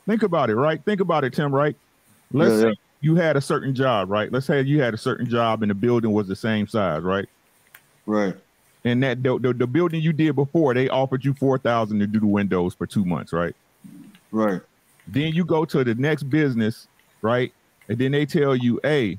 Think 0.07 0.23
about 0.23 0.51
it, 0.51 0.57
right? 0.57 0.83
Think 0.85 1.01
about 1.01 1.25
it, 1.25 1.33
Tim, 1.33 1.55
right? 1.55 1.75
Let's 2.33 2.53
Yeah, 2.53 2.61
say 2.61 2.67
yeah. 2.69 2.73
You 3.05 3.15
had 3.17 3.37
a 3.37 3.41
certain 3.41 3.75
job, 3.75 4.11
right? 4.11 4.33
Let's 4.33 4.47
say 4.47 4.63
you 4.63 4.81
had 4.81 4.95
a 4.95 4.97
certain 4.97 5.29
job 5.29 5.63
and 5.63 5.71
the 5.71 5.75
building 5.75 6.13
was 6.13 6.27
the 6.27 6.35
same 6.35 6.67
size, 6.67 7.03
right? 7.03 7.27
Right. 8.07 8.35
And 8.87 9.03
that 9.03 9.23
the, 9.23 9.39
the, 9.39 9.53
the 9.53 9.67
building 9.67 10.01
you 10.01 10.15
did 10.15 10.35
before, 10.35 10.73
they 10.73 10.89
offered 10.89 11.23
you 11.23 11.35
four 11.35 11.59
thousand 11.59 11.99
to 11.99 12.07
do 12.07 12.21
the 12.21 12.27
windows 12.27 12.75
for 12.75 12.87
two 12.87 13.05
months, 13.05 13.35
right? 13.35 13.55
Right. 14.31 14.63
Then 15.07 15.35
you 15.35 15.45
go 15.45 15.67
to 15.67 15.85
the 15.85 15.95
next 15.95 16.25
business, 16.25 16.89
right? 17.21 17.53
And 17.91 17.99
then 17.99 18.13
they 18.13 18.25
tell 18.25 18.57
you, 18.57 18.81
hey, 18.83 19.19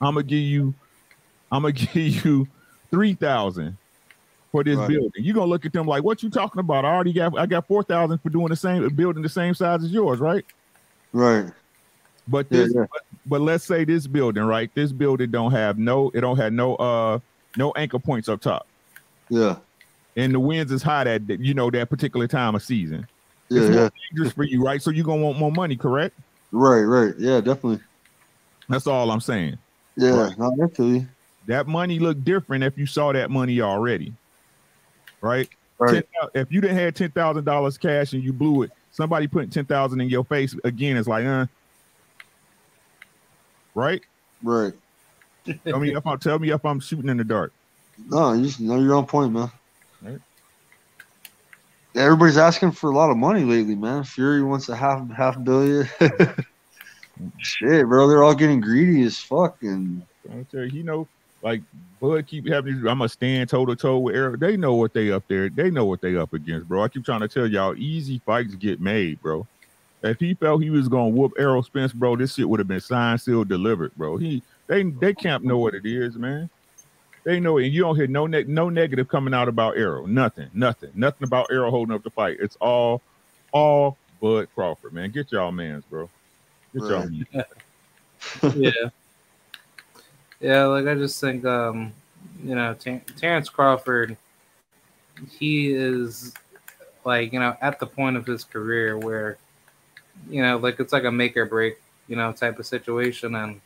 I'm 0.00 0.14
gonna 0.14 0.22
give 0.22 0.38
you, 0.38 0.74
I'm 1.52 1.62
gonna 1.62 1.72
give 1.72 1.96
you 1.96 2.48
three 2.90 3.12
thousand 3.12 3.76
for 4.50 4.64
this 4.64 4.78
Right. 4.78 4.88
building. 4.88 5.10
You're 5.16 5.34
gonna 5.34 5.50
look 5.50 5.66
at 5.66 5.74
them 5.74 5.86
like, 5.86 6.04
what 6.04 6.22
you 6.22 6.30
talking 6.30 6.60
about? 6.60 6.86
I 6.86 6.94
already 6.94 7.12
got 7.12 7.38
I 7.38 7.44
got 7.44 7.68
four 7.68 7.82
thousand 7.82 8.18
for 8.18 8.30
doing 8.30 8.48
the 8.48 8.56
same 8.56 8.88
building 8.94 9.22
the 9.22 9.28
same 9.28 9.52
size 9.52 9.84
as 9.84 9.90
yours, 9.90 10.20
right? 10.20 10.44
Right. 11.12 11.52
But 12.28 12.48
this 12.48 12.72
yeah. 12.74 12.86
But, 12.90 13.02
but 13.26 13.40
let's 13.40 13.64
say 13.64 13.84
this 13.84 14.06
building, 14.06 14.44
right? 14.44 14.70
This 14.74 14.92
building 14.92 15.30
don't 15.30 15.52
have 15.52 15.78
no, 15.78 16.10
it 16.14 16.20
don't 16.20 16.36
have 16.36 16.52
no 16.52 16.76
uh 16.76 17.18
no 17.56 17.72
anchor 17.72 17.98
points 17.98 18.28
up 18.28 18.40
top. 18.40 18.66
Yeah. 19.28 19.56
And 20.16 20.32
the 20.32 20.40
winds 20.40 20.72
is 20.72 20.82
high 20.82 21.04
that 21.04 21.26
that, 21.26 21.40
you 21.40 21.54
know 21.54 21.70
that 21.70 21.90
particular 21.90 22.26
time 22.26 22.54
of 22.54 22.62
season. 22.62 23.06
Yeah. 23.48 23.60
it's 23.60 23.68
Yeah. 23.70 23.80
more 23.80 23.92
dangerous 24.10 24.32
for 24.32 24.44
you, 24.44 24.62
right? 24.64 24.80
So 24.80 24.90
you're 24.90 25.04
gonna 25.04 25.22
want 25.22 25.38
more 25.38 25.52
money, 25.52 25.76
correct? 25.76 26.18
Right. 26.52 26.82
Right. 26.82 27.14
Yeah. 27.18 27.40
Definitely. 27.40 27.80
That's 28.68 28.86
all 28.86 29.10
I'm 29.10 29.20
saying. 29.20 29.58
Yeah. 29.96 30.10
Right. 30.10 30.38
No, 30.38 30.56
actually. 30.62 31.06
That 31.46 31.66
money 31.66 31.98
looked 31.98 32.24
different 32.24 32.64
if 32.64 32.78
you 32.78 32.86
saw 32.86 33.12
that 33.12 33.30
money 33.30 33.60
already. 33.60 34.14
Right? 35.20 35.48
Right. 35.78 36.04
10,000 36.12 36.30
if 36.34 36.52
you 36.52 36.60
didn't 36.60 36.76
have 36.76 36.94
ten 36.94 37.10
thousand 37.10 37.44
dollars 37.44 37.76
cash 37.76 38.12
and 38.12 38.22
you 38.22 38.32
blew 38.32 38.62
it, 38.62 38.70
somebody 38.92 39.26
putting 39.26 39.50
ten 39.50 39.64
thousand 39.64 40.00
in 40.00 40.08
your 40.08 40.24
face 40.24 40.54
again 40.64 40.96
is 40.96 41.08
like, 41.08 41.26
uh, 41.26 41.46
right? 43.74 44.00
Right. 44.42 44.72
Tell 45.66 45.78
me 45.78 45.94
if 45.94 46.06
I'm 46.06 46.18
tell 46.18 46.38
me 46.38 46.50
if 46.50 46.64
I'm 46.64 46.80
shooting 46.80 47.08
in 47.08 47.16
the 47.16 47.24
dark. 47.24 47.52
No, 48.08 48.32
you 48.32 48.44
just 48.44 48.60
know 48.60 48.80
you're 48.80 48.94
on 48.94 49.06
point, 49.06 49.32
man. 49.32 49.50
Right. 50.02 50.18
Everybody's 51.94 52.38
asking 52.38 52.72
for 52.72 52.90
a 52.90 52.94
lot 52.94 53.10
of 53.10 53.16
money 53.16 53.44
lately, 53.44 53.74
man. 53.76 54.04
Fury 54.04 54.42
wants 54.42 54.68
a 54.68 54.76
half 54.76 55.08
half 55.10 55.42
billion. 55.44 55.88
Shit, 57.38 57.86
bro, 57.86 58.08
they're 58.08 58.24
all 58.24 58.34
getting 58.34 58.60
greedy 58.60 59.02
as 59.04 59.18
fuck, 59.18 59.62
and 59.62 60.02
you, 60.52 60.62
you 60.62 60.82
know, 60.82 61.06
like 61.42 61.62
Bud 62.00 62.26
keep 62.26 62.48
having. 62.48 62.74
these- 62.74 62.86
I'm 62.86 62.98
gonna 62.98 63.08
stand 63.08 63.48
toe 63.50 63.66
to 63.66 63.76
toe 63.76 63.98
with 63.98 64.16
Errol. 64.16 64.36
They 64.36 64.56
know 64.56 64.74
what 64.74 64.92
they 64.92 65.12
up 65.12 65.22
there. 65.28 65.48
They 65.48 65.70
know 65.70 65.84
what 65.84 66.00
they 66.00 66.16
up 66.16 66.32
against, 66.32 66.66
bro. 66.66 66.82
I 66.82 66.88
keep 66.88 67.04
trying 67.04 67.20
to 67.20 67.28
tell 67.28 67.46
y'all, 67.46 67.76
easy 67.76 68.20
fights 68.26 68.54
get 68.56 68.80
made, 68.80 69.22
bro. 69.22 69.46
If 70.04 70.20
he 70.20 70.34
felt 70.34 70.62
he 70.62 70.70
was 70.70 70.88
gonna 70.88 71.08
whoop 71.08 71.32
Errol 71.38 71.62
Spence, 71.62 71.92
bro, 71.92 72.14
this 72.16 72.34
shit 72.34 72.48
would 72.48 72.60
have 72.60 72.68
been 72.68 72.80
signed, 72.80 73.20
sealed, 73.20 73.48
delivered, 73.48 73.94
bro. 73.96 74.18
He 74.18 74.42
they 74.66 74.82
they 74.82 75.14
can't 75.14 75.44
know 75.44 75.58
what 75.58 75.74
it 75.74 75.86
is, 75.86 76.16
man. 76.16 76.50
They 77.24 77.40
know 77.40 77.56
it, 77.56 77.64
and 77.64 77.72
you 77.74 77.80
don't 77.80 77.96
hear 77.96 78.06
no 78.06 78.26
ne- 78.26 78.44
no 78.44 78.68
negative 78.68 79.08
coming 79.08 79.32
out 79.32 79.48
about 79.48 79.78
Errol. 79.78 80.06
Nothing, 80.06 80.50
nothing, 80.52 80.90
nothing 80.94 81.24
about 81.24 81.46
Errol 81.50 81.70
holding 81.70 81.94
up 81.94 82.02
the 82.02 82.10
fight. 82.10 82.36
It's 82.38 82.56
all 82.60 83.00
all 83.50 83.96
Bud 84.20 84.48
Crawford, 84.54 84.92
man. 84.92 85.10
Get 85.10 85.32
y'all 85.32 85.50
mans, 85.50 85.84
bro. 85.88 86.10
Get 86.74 86.82
y'all 86.82 87.00
Right. 87.00 87.26
mans. 87.32 88.54
yeah. 88.54 88.90
Yeah, 90.40 90.64
like 90.66 90.86
I 90.86 90.94
just 90.94 91.18
think, 91.18 91.46
um, 91.46 91.94
you 92.44 92.54
know, 92.54 92.74
Ter- 92.74 93.00
Terrence 93.16 93.48
Crawford, 93.48 94.18
he 95.30 95.72
is 95.72 96.34
like, 97.04 97.32
you 97.32 97.40
know, 97.40 97.56
at 97.62 97.78
the 97.78 97.86
point 97.86 98.18
of 98.18 98.26
his 98.26 98.44
career 98.44 98.98
where, 98.98 99.38
you 100.28 100.42
know, 100.42 100.58
like 100.58 100.80
it's 100.80 100.92
like 100.92 101.04
a 101.04 101.12
make 101.12 101.36
or 101.36 101.46
break, 101.46 101.78
you 102.08 102.16
know, 102.16 102.32
type 102.32 102.58
of 102.58 102.66
situation. 102.66 103.34
And 103.34 103.60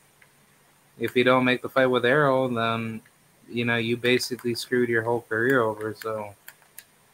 if 0.99 1.17
you 1.17 1.25
don't 1.25 1.45
make 1.45 1.63
the 1.63 1.69
fight 1.69 1.87
with 1.87 2.05
Errol, 2.05 2.49
then, 2.49 3.01
you 3.49 3.65
know, 3.65 3.77
you 3.77 3.97
basically 3.97 4.55
screwed 4.55 4.89
your 4.89 5.03
whole 5.03 5.23
career 5.23 5.61
over. 5.63 5.95
So 5.95 6.35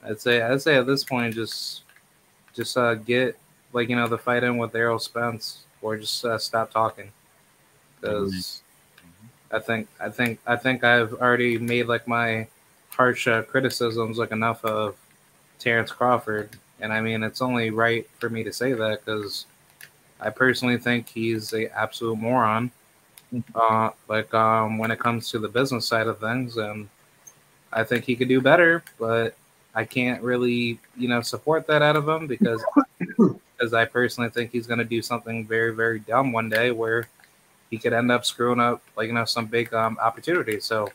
I'd 0.05 0.21
say, 0.21 0.43
I'd 0.43 0.63
say 0.63 0.77
at 0.77 0.87
this 0.87 1.05
point, 1.05 1.35
just, 1.35 1.83
just 2.55 2.77
uh, 2.77 2.95
get 2.95 3.39
like, 3.73 3.89
you 3.89 3.97
know, 3.97 4.09
the 4.09 4.19
fight 4.19 4.45
in 4.45 4.59
with 4.59 4.75
Errol 4.75 4.99
Spence 4.99 5.65
or 5.83 5.97
just 5.97 6.25
uh, 6.25 6.39
stop 6.39 6.71
talking 6.71 7.11
because 8.05 8.63
I 9.51 9.59
think 9.59 9.89
I 10.01 10.09
think 10.09 10.41
I 10.47 10.57
think 10.57 10.85
I've 10.85 11.15
already 11.15 11.59
made 11.59 11.87
like 11.87 12.07
my 12.09 12.47
harsh 12.91 13.27
uh, 13.27 13.43
criticisms 13.43 14.19
like 14.19 14.33
enough 14.33 14.65
of 14.65 14.97
Terrence 15.59 15.91
Crawford, 15.91 16.57
and 16.81 16.93
I 16.93 17.01
mean 17.01 17.23
it's 17.23 17.43
only 17.43 17.71
right 17.71 18.09
for 18.19 18.29
me 18.29 18.45
to 18.45 18.53
say 18.53 18.73
that 18.73 19.05
because 19.05 19.47
I 20.21 20.31
personally 20.31 20.79
think 20.79 21.09
he's 21.09 21.53
a 21.53 21.69
absolute 21.79 22.17
moron. 22.17 22.71
Uh, 23.55 23.91
like 24.09 24.33
um, 24.33 24.79
when 24.79 24.91
it 24.91 24.99
comes 24.99 25.29
to 25.31 25.39
the 25.41 25.49
business 25.49 25.87
side 25.87 26.07
of 26.07 26.21
things, 26.21 26.57
and 26.57 26.89
I 27.73 27.83
think 27.83 28.05
he 28.05 28.15
could 28.15 28.29
do 28.29 28.41
better, 28.41 28.85
but 28.99 29.35
I 29.75 29.85
can't 29.85 30.23
really 30.23 30.79
you 30.97 31.09
know 31.09 31.21
support 31.21 31.67
that 31.67 31.83
out 31.83 31.97
of 31.97 32.09
him 32.09 32.27
because 32.27 32.65
because 32.99 33.75
I 33.75 33.85
personally 33.87 34.31
think 34.31 34.53
he's 34.53 34.67
going 34.67 34.79
to 34.79 34.85
do 34.85 35.03
something 35.03 35.47
very 35.47 35.75
very 35.75 35.99
dumb 35.99 36.33
one 36.33 36.49
day 36.49 36.71
where 36.71 37.09
he 37.71 37.79
could 37.79 37.93
end 37.93 38.13
up 38.13 38.25
screwing 38.25 38.61
up 38.61 38.83
like 38.97 39.09
you 39.09 39.15
know 39.15 39.25
some 39.25 39.47
big 39.47 39.75
um, 39.75 39.99
opportunity. 40.01 40.61
So 40.61 40.89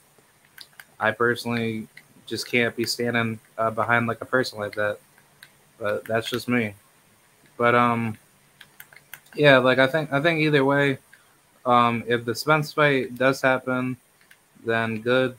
I 0.99 1.11
personally 1.11 1.87
just 2.25 2.47
can't 2.49 2.75
be 2.75 2.85
standing 2.85 3.39
uh, 3.57 3.71
behind 3.71 4.07
like 4.07 4.21
a 4.21 4.25
person 4.25 4.59
like 4.59 4.75
that. 4.75 4.99
But 5.79 6.05
that's 6.05 6.29
just 6.29 6.47
me. 6.47 6.73
But 7.57 7.75
um, 7.75 8.17
yeah, 9.35 9.57
like 9.57 9.79
I 9.79 9.87
think 9.87 10.11
I 10.11 10.21
think 10.21 10.39
either 10.39 10.65
way, 10.65 10.97
um, 11.65 12.03
if 12.07 12.25
the 12.25 12.35
Spence 12.35 12.73
fight 12.73 13.15
does 13.15 13.41
happen, 13.41 13.97
then 14.65 15.01
good. 15.01 15.37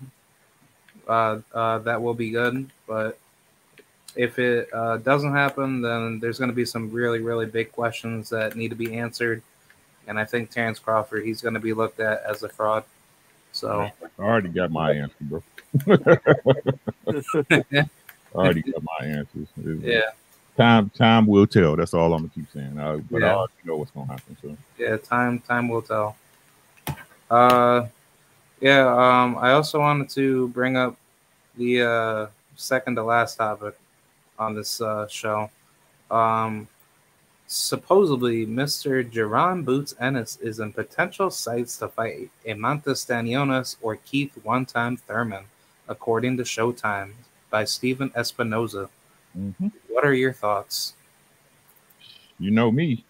Uh, 1.09 1.41
uh, 1.53 1.79
that 1.79 2.01
will 2.01 2.15
be 2.15 2.31
good. 2.31 2.71
But 2.87 3.19
if 4.17 4.39
it 4.39 4.69
uh, 4.73 4.99
doesn't 4.99 5.33
happen, 5.33 5.83
then 5.83 6.21
there's 6.21 6.39
going 6.39 6.51
to 6.51 6.55
be 6.55 6.65
some 6.65 6.91
really, 6.91 7.21
really 7.21 7.47
big 7.47 7.73
questions 7.73 8.29
that 8.31 8.57
need 8.57 8.69
to 8.69 8.77
be 8.77 8.97
answered. 8.97 9.43
And 10.07 10.19
I 10.19 10.25
think 10.25 10.51
Terrence 10.51 10.79
Crawford, 10.79 11.25
he's 11.25 11.41
going 11.41 11.55
to 11.55 11.61
be 11.61 11.73
looked 11.73 12.01
at 12.01 12.23
as 12.23 12.43
a 12.43 12.49
fraud. 12.49 12.85
So, 13.53 13.91
I 14.19 14.23
already 14.23 14.49
got 14.49 14.71
my 14.71 14.93
answer, 14.93 15.15
bro. 15.21 15.43
I 17.51 17.85
already 18.35 18.63
got 18.63 18.83
my 18.83 19.07
answers. 19.07 19.49
It's- 19.59 19.83
yeah, 19.83 20.11
Time 20.61 20.91
time 20.91 21.27
will 21.27 21.47
tell. 21.47 21.75
That's 21.75 21.95
all 21.95 22.13
I'm 22.13 22.21
gonna 22.21 22.33
keep 22.35 22.51
saying. 22.53 22.79
I, 22.79 22.97
but 22.97 23.23
I 23.23 23.27
Yeah. 23.29 23.35
already 23.35 23.53
know 23.65 23.77
what's 23.79 23.91
gonna 23.93 24.13
happen. 24.13 24.37
So 24.43 24.55
yeah, 24.77 24.99
time 24.99 25.39
time 25.41 25.69
will 25.69 25.81
tell. 25.81 26.17
Uh, 27.31 27.87
yeah. 28.61 28.87
Um, 28.87 29.39
I 29.39 29.53
also 29.53 29.79
wanted 29.81 30.11
to 30.11 30.49
bring 30.49 30.77
up 30.77 30.97
the 31.57 31.83
uh, 31.83 32.27
second 32.57 32.97
to 32.97 33.03
last 33.03 33.37
topic 33.37 33.75
on 34.39 34.55
this 34.55 34.83
uh, 34.83 35.09
show. 35.09 35.49
Um, 36.11 36.69
supposedly, 37.47 38.47
Mr. 38.47 39.03
Jaron 39.11 39.65
Boots 39.65 39.95
Ennis 39.99 40.37
is 40.43 40.61
in 40.61 40.75
potential 40.75 41.31
sights 41.31 41.79
to 41.79 41.89
fight 41.89 42.29
Eimantas 42.47 43.01
Stanionis 43.07 43.77
or 43.81 43.97
Keith 43.97 44.39
One 44.43 44.67
Time 44.67 44.99
Thurman, 44.99 45.45
according 45.89 46.37
to 46.37 46.43
Showtime 46.43 47.13
by 47.49 47.65
Stephen 47.65 48.11
Espinoza. 48.11 48.91
Mm-hmm. 49.39 49.69
What 49.89 50.05
are 50.05 50.15
your 50.15 50.33
thoughts? 50.33 50.95
You 52.39 52.51
know 52.51 52.71
me. 52.71 53.05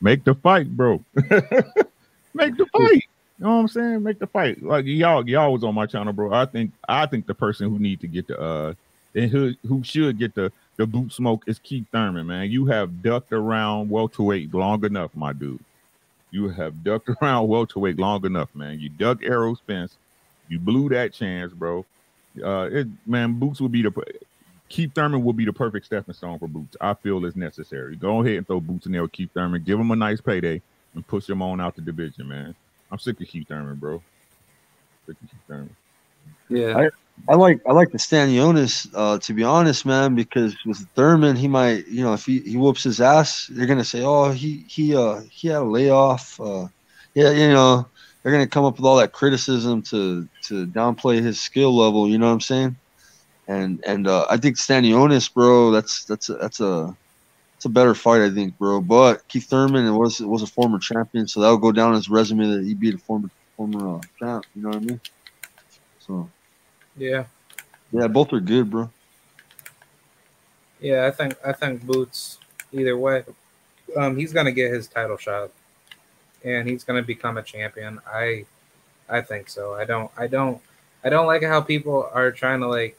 Make 0.00 0.24
the 0.24 0.34
fight, 0.34 0.76
bro. 0.76 1.02
Make 1.14 2.56
the 2.56 2.66
fight. 2.66 3.04
You 3.38 3.48
know 3.48 3.54
what 3.56 3.60
I'm 3.60 3.68
saying? 3.68 4.02
Make 4.02 4.18
the 4.18 4.26
fight. 4.26 4.62
Like 4.62 4.84
y'all, 4.86 5.28
y'all 5.28 5.52
was 5.52 5.64
on 5.64 5.74
my 5.74 5.86
channel, 5.86 6.12
bro. 6.12 6.32
I 6.32 6.46
think 6.46 6.72
I 6.88 7.06
think 7.06 7.26
the 7.26 7.34
person 7.34 7.70
who 7.70 7.78
need 7.78 8.00
to 8.00 8.06
get 8.06 8.26
the 8.26 8.38
uh 8.40 8.74
and 9.14 9.30
who 9.30 9.54
who 9.66 9.82
should 9.82 10.18
get 10.18 10.34
the 10.34 10.52
the 10.76 10.86
boot 10.86 11.12
smoke 11.12 11.44
is 11.46 11.58
Keith 11.58 11.86
Thurman, 11.92 12.26
man. 12.26 12.50
You 12.50 12.66
have 12.66 13.02
ducked 13.02 13.32
around 13.32 13.90
welterweight 13.90 14.54
long 14.54 14.84
enough, 14.84 15.14
my 15.14 15.32
dude. 15.32 15.64
You 16.30 16.48
have 16.48 16.82
ducked 16.82 17.08
around 17.22 17.48
welterweight 17.48 17.98
long 17.98 18.24
enough, 18.24 18.54
man. 18.54 18.80
You 18.80 18.88
dug 18.88 19.22
Errol 19.22 19.56
Spence. 19.56 19.96
You 20.48 20.58
blew 20.58 20.88
that 20.90 21.12
chance, 21.12 21.52
bro. 21.52 21.84
Uh, 22.42 22.68
it, 22.72 22.88
man, 23.06 23.38
Boots 23.38 23.60
would 23.60 23.72
be 23.72 23.82
the 23.82 23.90
Keith 24.72 24.94
Thurman 24.94 25.22
will 25.22 25.34
be 25.34 25.44
the 25.44 25.52
perfect 25.52 25.84
stepping 25.84 26.14
stone 26.14 26.38
for 26.38 26.48
Boots. 26.48 26.78
I 26.80 26.94
feel 26.94 27.22
is 27.26 27.36
necessary. 27.36 27.94
Go 27.94 28.22
ahead 28.22 28.38
and 28.38 28.46
throw 28.46 28.58
Boots 28.58 28.86
in 28.86 28.92
there 28.92 29.02
with 29.02 29.12
Keith 29.12 29.28
Thurman. 29.34 29.62
Give 29.62 29.78
him 29.78 29.90
a 29.90 29.96
nice 29.96 30.22
payday 30.22 30.62
and 30.94 31.06
push 31.06 31.28
him 31.28 31.42
on 31.42 31.60
out 31.60 31.76
the 31.76 31.82
division, 31.82 32.26
man. 32.26 32.54
I'm 32.90 32.98
sick 32.98 33.20
of 33.20 33.28
Keith 33.28 33.48
Thurman, 33.48 33.76
bro. 33.76 34.02
Sick 35.06 35.16
of 35.22 35.30
Keith 35.30 35.40
Thurman. 35.46 35.76
Yeah. 36.48 36.88
I 37.28 37.34
like 37.34 37.60
I 37.68 37.72
like 37.72 37.92
the 37.92 37.98
Stanionis, 37.98 38.88
uh, 38.94 39.18
to 39.18 39.34
be 39.34 39.42
honest, 39.42 39.84
man, 39.84 40.14
because 40.14 40.56
with 40.64 40.78
Thurman, 40.94 41.36
he 41.36 41.48
might, 41.48 41.86
you 41.86 42.02
know, 42.02 42.14
if 42.14 42.24
he, 42.24 42.40
he 42.40 42.56
whoops 42.56 42.82
his 42.82 42.98
ass, 42.98 43.48
they're 43.52 43.66
gonna 43.66 43.84
say, 43.84 44.02
oh, 44.02 44.30
he 44.30 44.64
he 44.68 44.96
uh 44.96 45.20
he 45.30 45.48
had 45.48 45.58
a 45.58 45.64
layoff, 45.64 46.40
uh, 46.40 46.66
yeah, 47.12 47.30
you 47.30 47.48
know, 47.48 47.86
they're 48.22 48.32
gonna 48.32 48.46
come 48.46 48.64
up 48.64 48.76
with 48.76 48.86
all 48.86 48.96
that 48.96 49.12
criticism 49.12 49.82
to 49.82 50.26
to 50.44 50.66
downplay 50.66 51.22
his 51.22 51.38
skill 51.38 51.76
level. 51.76 52.08
You 52.08 52.16
know 52.16 52.28
what 52.28 52.32
I'm 52.32 52.40
saying? 52.40 52.76
And 53.52 53.82
and 53.86 54.06
uh, 54.06 54.24
I 54.30 54.38
think 54.38 54.56
Stanionis, 54.56 55.32
bro, 55.32 55.72
that's 55.72 56.04
that's 56.04 56.30
a, 56.30 56.34
that's 56.34 56.60
a 56.60 56.96
it's 57.56 57.66
a 57.66 57.68
better 57.68 57.94
fight, 57.94 58.22
I 58.22 58.30
think, 58.30 58.56
bro. 58.56 58.80
But 58.80 59.28
Keith 59.28 59.44
Thurman 59.44 59.94
was 59.94 60.20
was 60.20 60.42
a 60.42 60.46
former 60.46 60.78
champion, 60.78 61.28
so 61.28 61.40
that'll 61.40 61.58
go 61.58 61.70
down 61.70 61.92
his 61.94 62.08
resume 62.08 62.46
that 62.46 62.64
he 62.64 62.74
beat 62.74 62.94
a 62.94 62.98
former 62.98 63.28
former 63.56 63.96
uh, 63.96 64.00
champ. 64.18 64.46
You 64.54 64.62
know 64.62 64.68
what 64.70 64.78
I 64.78 64.80
mean? 64.80 65.00
So 66.00 66.30
Yeah. 66.96 67.24
yeah, 67.92 68.06
both 68.06 68.32
are 68.32 68.40
good, 68.40 68.70
bro. 68.70 68.90
Yeah, 70.80 71.06
I 71.06 71.10
think 71.10 71.34
I 71.44 71.52
think 71.52 71.82
Boots 71.82 72.38
either 72.72 72.96
way. 72.96 73.24
Um, 73.96 74.16
he's 74.16 74.32
gonna 74.32 74.52
get 74.52 74.72
his 74.72 74.88
title 74.88 75.18
shot, 75.18 75.50
and 76.42 76.66
he's 76.66 76.84
gonna 76.84 77.02
become 77.02 77.36
a 77.36 77.42
champion. 77.42 78.00
I, 78.10 78.46
I 79.10 79.20
think 79.20 79.50
so. 79.50 79.74
I 79.74 79.84
don't. 79.84 80.10
I 80.16 80.26
don't. 80.26 80.58
I 81.04 81.10
don't 81.10 81.26
like 81.26 81.42
how 81.42 81.60
people 81.60 82.08
are 82.14 82.30
trying 82.30 82.60
to 82.60 82.68
like 82.68 82.96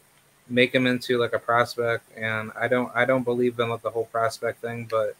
make 0.49 0.73
him 0.73 0.87
into 0.87 1.17
like 1.17 1.33
a 1.33 1.39
prospect, 1.39 2.05
and 2.17 2.51
I 2.59 2.67
don't. 2.67 2.91
I 2.95 3.05
don't 3.05 3.23
believe 3.23 3.59
in 3.59 3.69
like 3.69 3.81
the 3.81 3.89
whole 3.89 4.05
prospect 4.05 4.61
thing. 4.61 4.87
But 4.89 5.15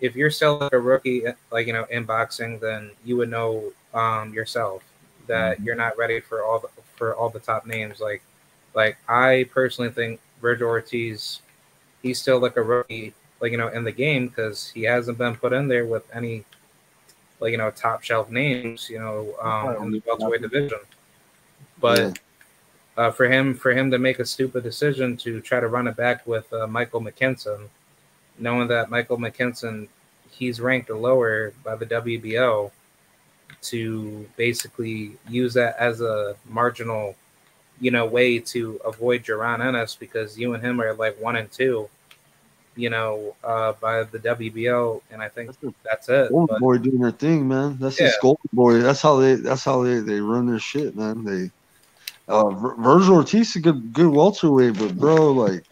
if 0.00 0.16
you're 0.16 0.30
still 0.30 0.58
like 0.58 0.72
a 0.72 0.78
rookie, 0.78 1.24
like 1.50 1.66
you 1.66 1.72
know, 1.72 1.84
in 1.90 2.04
boxing, 2.04 2.58
then 2.58 2.90
you 3.04 3.16
would 3.16 3.30
know 3.30 3.72
um, 3.94 4.32
yourself 4.32 4.82
that 5.26 5.60
you're 5.60 5.76
not 5.76 5.96
ready 5.96 6.20
for 6.20 6.44
all 6.44 6.58
the 6.58 6.68
for 6.96 7.14
all 7.14 7.28
the 7.28 7.40
top 7.40 7.66
names. 7.66 8.00
Like, 8.00 8.22
like 8.74 8.96
I 9.08 9.46
personally 9.52 9.90
think 9.90 10.20
Virgil 10.40 10.68
Ortiz 10.68 11.40
he's 12.02 12.20
still 12.20 12.40
like 12.40 12.56
a 12.56 12.62
rookie, 12.62 13.14
like 13.40 13.52
you 13.52 13.58
know, 13.58 13.68
in 13.68 13.84
the 13.84 13.92
game 13.92 14.28
because 14.28 14.70
he 14.70 14.82
hasn't 14.82 15.18
been 15.18 15.36
put 15.36 15.52
in 15.52 15.68
there 15.68 15.86
with 15.86 16.04
any, 16.14 16.44
like 17.40 17.52
you 17.52 17.58
know, 17.58 17.70
top 17.70 18.02
shelf 18.02 18.30
names, 18.30 18.90
you 18.90 18.98
know, 18.98 19.34
um, 19.40 19.84
in 19.84 19.92
the 19.92 20.02
welterweight 20.06 20.42
division. 20.42 20.78
But 21.80 22.18
uh, 22.96 23.10
for 23.10 23.26
him, 23.26 23.54
for 23.54 23.72
him 23.72 23.90
to 23.90 23.98
make 23.98 24.18
a 24.18 24.26
stupid 24.26 24.62
decision 24.62 25.16
to 25.18 25.40
try 25.40 25.60
to 25.60 25.68
run 25.68 25.86
it 25.86 25.96
back 25.96 26.26
with 26.26 26.52
uh, 26.52 26.66
Michael 26.66 27.00
McKinson, 27.00 27.68
knowing 28.38 28.68
that 28.68 28.90
Michael 28.90 29.18
McKinson, 29.18 29.88
he's 30.30 30.60
ranked 30.60 30.90
lower 30.90 31.52
by 31.64 31.76
the 31.76 31.86
WBO, 31.86 32.70
to 33.62 34.28
basically 34.36 35.12
use 35.28 35.54
that 35.54 35.76
as 35.78 36.00
a 36.00 36.34
marginal 36.48 37.14
you 37.82 37.90
know, 37.90 38.06
way 38.06 38.38
to 38.38 38.80
avoid 38.84 39.24
Jaron 39.24 39.60
Ennis 39.60 39.96
because 39.96 40.38
you 40.38 40.54
and 40.54 40.62
him 40.62 40.80
are 40.80 40.94
like 40.94 41.20
one 41.20 41.34
and 41.34 41.50
two, 41.50 41.88
you 42.76 42.88
know, 42.88 43.34
uh, 43.42 43.72
by 43.80 44.04
the 44.04 44.20
WBO, 44.20 45.02
and 45.10 45.20
I 45.20 45.28
think 45.28 45.50
That's 45.60 45.74
that's 45.82 46.08
it. 46.08 46.32
But, 46.32 46.60
Boy 46.60 46.78
doing 46.78 47.00
their 47.00 47.10
thing, 47.10 47.48
man. 47.48 47.78
That's 47.80 48.00
Yeah. 48.00 48.12
Golden 48.22 48.48
Boy. 48.52 48.78
That's 48.78 49.02
how 49.02 49.16
they. 49.16 49.34
That's 49.34 49.64
how 49.64 49.82
they, 49.82 49.98
they 49.98 50.20
run 50.20 50.46
their 50.46 50.60
shit, 50.60 50.96
man. 50.96 51.24
They. 51.24 51.50
Uh, 52.28 52.50
Virgil 52.50 53.16
Ortiz 53.16 53.50
is 53.50 53.56
a 53.56 53.60
good 53.60 53.92
good 53.92 54.08
welterweight, 54.08 54.78
but 54.78 54.96
bro, 54.96 55.32
like 55.32 55.64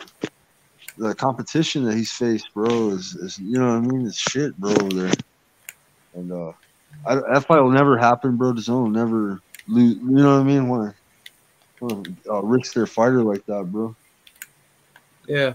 the 0.98 1.14
competition 1.14 1.84
that 1.84 1.94
he's 1.94 2.12
faced, 2.12 2.52
bro, 2.52 2.90
is, 2.90 3.14
is 3.14 3.38
you 3.38 3.58
know 3.58 3.68
what 3.68 3.76
I 3.76 3.80
mean? 3.80 4.06
It's 4.06 4.18
shit, 4.18 4.56
bro, 4.56 4.72
over 4.72 4.94
there. 4.94 5.12
And 6.14 6.32
uh, 6.32 6.52
I, 7.06 7.14
that 7.32 7.46
fight 7.46 7.60
will 7.60 7.70
never 7.70 7.96
happen, 7.96 8.36
bro. 8.36 8.52
The 8.52 8.60
zone 8.60 8.82
will 8.82 8.90
never 8.90 9.40
lose. 9.66 9.96
You 9.96 10.10
know 10.10 10.34
what 10.34 10.40
I 10.40 10.44
mean? 10.44 10.68
Want 10.68 10.94
to 11.88 12.16
uh, 12.30 12.42
risk 12.42 12.74
their 12.74 12.86
fighter 12.86 13.22
like 13.22 13.44
that, 13.46 13.64
bro? 13.70 13.96
yeah, 15.26 15.54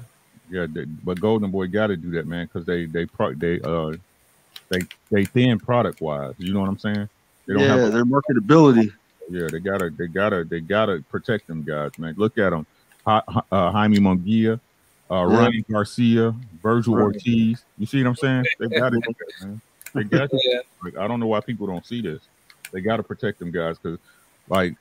Yeah, 0.50 0.66
they, 0.70 0.86
but 0.86 1.20
Golden 1.20 1.52
Boy 1.52 1.68
got 1.68 1.88
to 1.88 1.98
do 1.98 2.12
that, 2.12 2.26
man, 2.26 2.46
because 2.46 2.66
they 2.66 2.86
they 2.86 3.06
pro, 3.06 3.34
they 3.34 3.60
uh 3.62 3.92
they 4.70 4.80
they 5.12 5.26
thin 5.26 5.60
product 5.60 6.02
wise. 6.02 6.34
You 6.38 6.54
know 6.54 6.62
what 6.62 6.70
I'm 6.70 6.80
saying? 6.80 7.10
They 7.48 7.54
don't 7.54 7.64
yeah, 7.64 7.76
have 7.76 7.84
a, 7.84 7.92
their 7.92 8.06
marketability. 8.06 8.92
Yeah. 9.30 9.48
They 9.52 9.60
gotta 9.60 9.90
they 9.90 10.08
gotta 10.08 10.44
they 10.44 10.60
gotta 10.62 11.04
protect 11.10 11.48
them 11.48 11.64
guys, 11.64 11.92
man. 11.98 12.16
Look 12.18 12.38
at 12.38 12.52
them, 12.52 12.66
uh, 13.06 13.22
Jaime 13.52 13.98
Munguia, 13.98 14.60
uh, 15.12 15.28
Yeah. 15.30 15.38
Ronnie 15.38 15.66
Garcia, 15.70 16.36
Virgil 16.62 16.96
Right. 16.96 17.04
Ortiz. 17.04 17.64
You 17.78 17.86
see 17.86 18.04
what 18.04 18.10
I'm 18.10 18.16
saying? 18.16 18.46
They 18.60 18.68
got 18.68 18.94
it, 18.94 19.04
man. 19.42 19.62
They 19.94 20.04
got 20.04 20.30
to. 20.30 20.40
yeah, 20.44 20.60
Like, 20.84 20.98
I 20.98 21.08
don't 21.08 21.20
know 21.20 21.28
why 21.28 21.40
people 21.40 21.68
don't 21.68 21.86
see 21.86 22.02
this. 22.02 22.22
They 22.72 22.82
got 22.82 22.98
to 22.98 23.04
protect 23.04 23.40
them 23.40 23.52
guys 23.52 23.78
because, 23.78 24.00
like, 24.50 24.76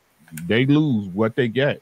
they 0.46 0.66
lose 0.66 1.06
what 1.08 1.36
they 1.36 1.46
get. 1.46 1.80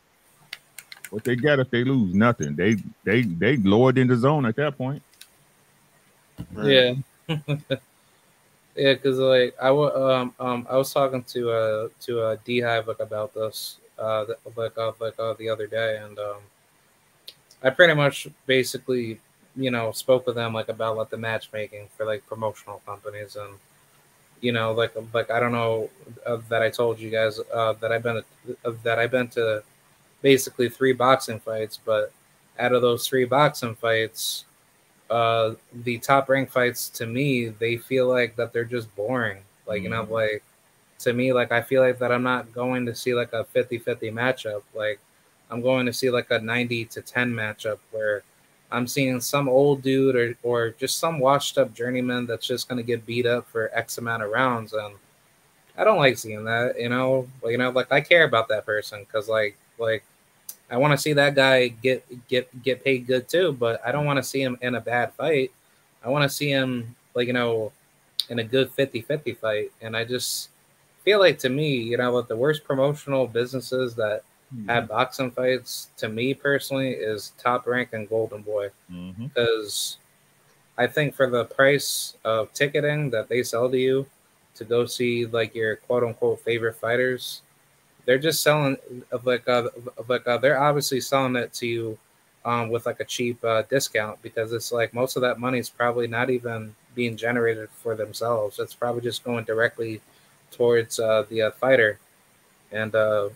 What 1.10 1.24
they 1.24 1.36
get 1.36 1.58
if 1.58 1.70
they 1.70 1.84
lose 1.84 2.14
nothing. 2.14 2.56
They 2.56 2.76
they 3.04 3.22
they 3.22 3.56
lowered 3.58 3.98
in 3.98 4.08
the 4.08 4.16
zone 4.16 4.46
at 4.46 4.56
that 4.56 4.76
point. 4.78 5.02
yeah, 6.62 6.94
yeah. 8.77 8.95
Because 8.95 9.18
like 9.18 9.55
I 9.61 9.68
um 9.68 10.35
um 10.39 10.66
I 10.70 10.77
was 10.77 10.93
talking 10.93 11.23
to 11.25 11.51
uh 11.51 11.89
to 12.03 12.20
uh 12.23 12.37
D 12.45 12.61
Hive 12.61 12.89
like 12.89 13.01
about 13.01 13.35
this 13.35 13.79
uh 13.99 14.25
like 14.57 14.77
uh, 14.79 14.93
like 15.01 15.18
uh, 15.18 15.35
the 15.35 15.49
other 15.49 15.66
day, 15.66 15.99
and 16.03 16.18
um 16.18 16.39
I 17.62 17.70
pretty 17.70 17.95
much 17.95 18.29
basically 18.47 19.20
you 19.57 19.70
know 19.70 19.93
spoke 19.93 20.27
with 20.27 20.37
them 20.37 20.55
like 20.55 20.68
about 20.68 20.97
like 20.97 21.11
the 21.11 21.16
matchmaking 21.18 21.89
for 21.97 22.07
like 22.07 22.27
promotional 22.27 22.81
companies 22.87 23.37
and 23.37 23.55
you 24.41 24.53
know 24.53 24.73
like 24.73 24.93
like 25.12 25.31
I 25.31 25.41
don't 25.41 25.53
know 25.53 25.91
uh, 26.27 26.39
that 26.49 26.62
I 26.62 26.70
told 26.70 27.01
you 27.01 27.11
guys 27.11 27.41
uh, 27.53 27.75
that 27.75 27.93
I've 27.93 28.03
been 28.03 28.23
uh, 28.64 28.73
that 28.83 28.99
I've 28.99 29.11
been 29.11 29.29
to 29.29 29.62
basically 30.23 30.68
three 30.68 30.93
boxing 30.93 31.41
fights, 31.41 31.79
but 31.85 32.12
out 32.59 32.73
of 32.73 32.83
those 32.83 33.07
three 33.09 33.25
boxing 33.25 33.75
fights, 33.75 34.45
uh, 35.12 35.54
the 35.84 35.98
top 35.98 36.28
ranked 36.28 36.52
fights 36.52 36.88
to 36.88 37.06
me 37.06 37.48
they 37.48 37.76
feel 37.76 38.08
like 38.08 38.34
that 38.36 38.52
they're 38.52 38.64
just 38.64 38.94
boring. 38.96 39.42
Like 39.66 39.82
you 39.82 39.90
know 39.90 40.04
like 40.10 40.42
to 41.00 41.12
me 41.12 41.32
like 41.32 41.52
I 41.52 41.60
feel 41.60 41.82
like 41.82 41.98
that 41.98 42.12
I'm 42.12 42.22
not 42.22 42.52
going 42.52 42.86
to 42.86 42.94
see 42.94 43.14
like 43.14 43.32
a 43.32 43.44
50-50 43.44 44.12
matchup. 44.12 44.62
Like 44.74 45.00
I'm 45.50 45.60
going 45.60 45.86
to 45.86 45.92
see 45.92 46.10
like 46.10 46.30
a 46.30 46.38
90 46.38 46.86
to 46.86 47.02
10 47.02 47.32
matchup 47.32 47.78
where 47.90 48.22
I'm 48.70 48.86
seeing 48.86 49.20
some 49.20 49.48
old 49.48 49.82
dude 49.82 50.16
or, 50.16 50.34
or 50.42 50.70
just 50.70 50.98
some 50.98 51.18
washed 51.18 51.58
up 51.58 51.74
journeyman 51.74 52.24
that's 52.24 52.46
just 52.46 52.68
going 52.68 52.78
to 52.78 52.82
get 52.82 53.04
beat 53.04 53.26
up 53.26 53.46
for 53.48 53.70
X 53.74 53.98
amount 53.98 54.22
of 54.22 54.30
rounds. 54.30 54.72
And 54.72 54.94
I 55.76 55.84
don't 55.84 55.98
like 55.98 56.16
seeing 56.16 56.44
that, 56.44 56.80
you 56.80 56.88
know, 56.88 57.28
like, 57.42 57.52
you 57.52 57.58
know, 57.58 57.68
like 57.68 57.92
I 57.92 58.00
care 58.00 58.24
about 58.24 58.48
that 58.48 58.64
person. 58.64 59.04
Cause 59.12 59.28
like, 59.28 59.58
like 59.78 60.04
I 60.73 60.77
want 60.79 60.93
to 60.93 60.99
see 60.99 61.12
that 61.12 61.35
guy 61.37 61.68
get, 61.68 62.05
get, 62.29 62.62
get 62.62 62.83
paid 62.83 63.07
good 63.07 63.29
too, 63.29 63.53
but 63.53 63.81
I 63.87 63.93
don't 63.93 64.07
want 64.07 64.16
to 64.16 64.23
see 64.23 64.43
him 64.43 64.57
in 64.62 64.75
a 64.75 64.81
bad 64.81 65.12
fight. 65.12 65.53
I 66.05 66.09
want 66.09 66.23
to 66.25 66.29
see 66.29 66.49
him 66.49 66.97
like, 67.14 67.27
you 67.29 67.35
know, 67.35 67.70
in 68.31 68.39
a 68.41 68.45
good 68.45 68.73
50, 68.73 69.03
50 69.03 69.35
fight. 69.35 69.70
And 69.83 69.95
I 69.97 70.05
just 70.05 70.49
feel 71.05 71.18
like 71.20 71.39
to 71.41 71.49
me, 71.51 71.77
you 71.77 71.99
know, 71.99 72.11
like 72.12 72.27
the 72.27 72.37
worst 72.37 72.64
promotional 72.64 73.27
businesses 73.27 73.95
that 73.97 74.23
have 74.68 74.89
boxing 74.89 75.31
fights 75.31 75.89
to 75.97 76.09
me 76.09 76.35
personally 76.35 76.91
is 76.91 77.33
top 77.39 77.66
rank 77.66 77.91
and 77.93 78.09
golden 78.09 78.43
boy 78.43 78.68
Mm-hmm. 78.93 79.27
because 79.27 79.97
I 80.79 80.87
think 80.87 81.14
for 81.14 81.29
the 81.31 81.45
price 81.47 82.16
of 82.25 82.53
ticketing 82.53 83.11
that 83.11 83.29
they 83.29 83.43
sell 83.43 83.70
to 83.70 83.79
you 83.79 84.07
to 84.55 84.64
go 84.64 84.85
see 84.87 85.25
like 85.27 85.55
your 85.55 85.77
quote 85.77 86.05
unquote 86.05 86.41
favorite 86.41 86.77
fighters, 86.77 87.41
they're 88.05 88.18
just 88.18 88.42
selling 88.42 88.76
of 89.11 89.26
like 89.26 89.48
uh, 89.48 89.68
of 89.96 90.09
like 90.09 90.26
uh, 90.26 90.38
they're 90.38 90.61
obviously 90.61 91.00
selling 91.00 91.36
it 91.36 91.53
to 91.55 91.66
you 91.66 91.98
um, 92.44 92.68
with 92.70 92.86
like 92.86 93.00
a 93.00 93.05
cheap 93.05 93.42
uh, 93.44 93.62
discount 93.62 94.20
because 94.22 94.53
it's 94.53 94.72
like 94.72 94.92
most 94.94 95.16
of 95.16 95.22
that 95.22 95.38
money 95.38 95.59
is 95.59 95.70
probably 95.70 96.07
not 96.07 96.30
even 96.30 96.74
being 96.94 97.16
generated 97.16 97.68
for 97.70 97.94
themselves. 97.94 98.59
It's 98.59 98.74
probably 98.74 99.03
just 99.03 99.24
going 99.24 99.44
directly 99.44 100.00
towards 100.50 100.98
uh, 101.00 101.24
the 101.28 101.42
uh, 101.42 101.50
fighter, 101.53 101.98
and 102.72 102.94
uh, 102.94 103.28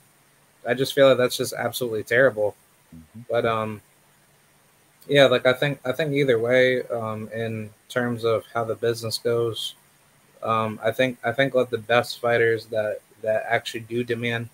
I 0.69 0.75
just 0.75 0.95
feel 0.95 1.09
like 1.09 1.19
that's 1.19 1.37
just 1.37 1.55
absolutely 1.55 2.05
terrible. 2.05 2.57
Mhm. 2.95 3.25
But 3.31 3.47
um, 3.47 3.83
yeah, 5.09 5.27
like 5.27 5.47
I 5.47 5.53
think 5.53 5.81
I 5.85 5.93
think 5.93 6.13
either 6.13 6.39
way, 6.39 6.83
um, 6.89 7.29
in 7.33 7.71
terms 7.89 8.25
of 8.25 8.45
how 8.53 8.65
the 8.65 8.75
business 8.75 9.19
goes, 9.19 9.75
um, 10.43 10.81
I 10.83 10.93
think 10.93 11.19
I 11.25 11.33
think 11.33 11.55
let 11.55 11.71
the 11.71 11.79
best 11.79 12.21
fighters 12.21 12.67
that 12.69 13.01
that 13.23 13.45
actually 13.49 13.81
do 13.81 14.05
demand 14.05 14.49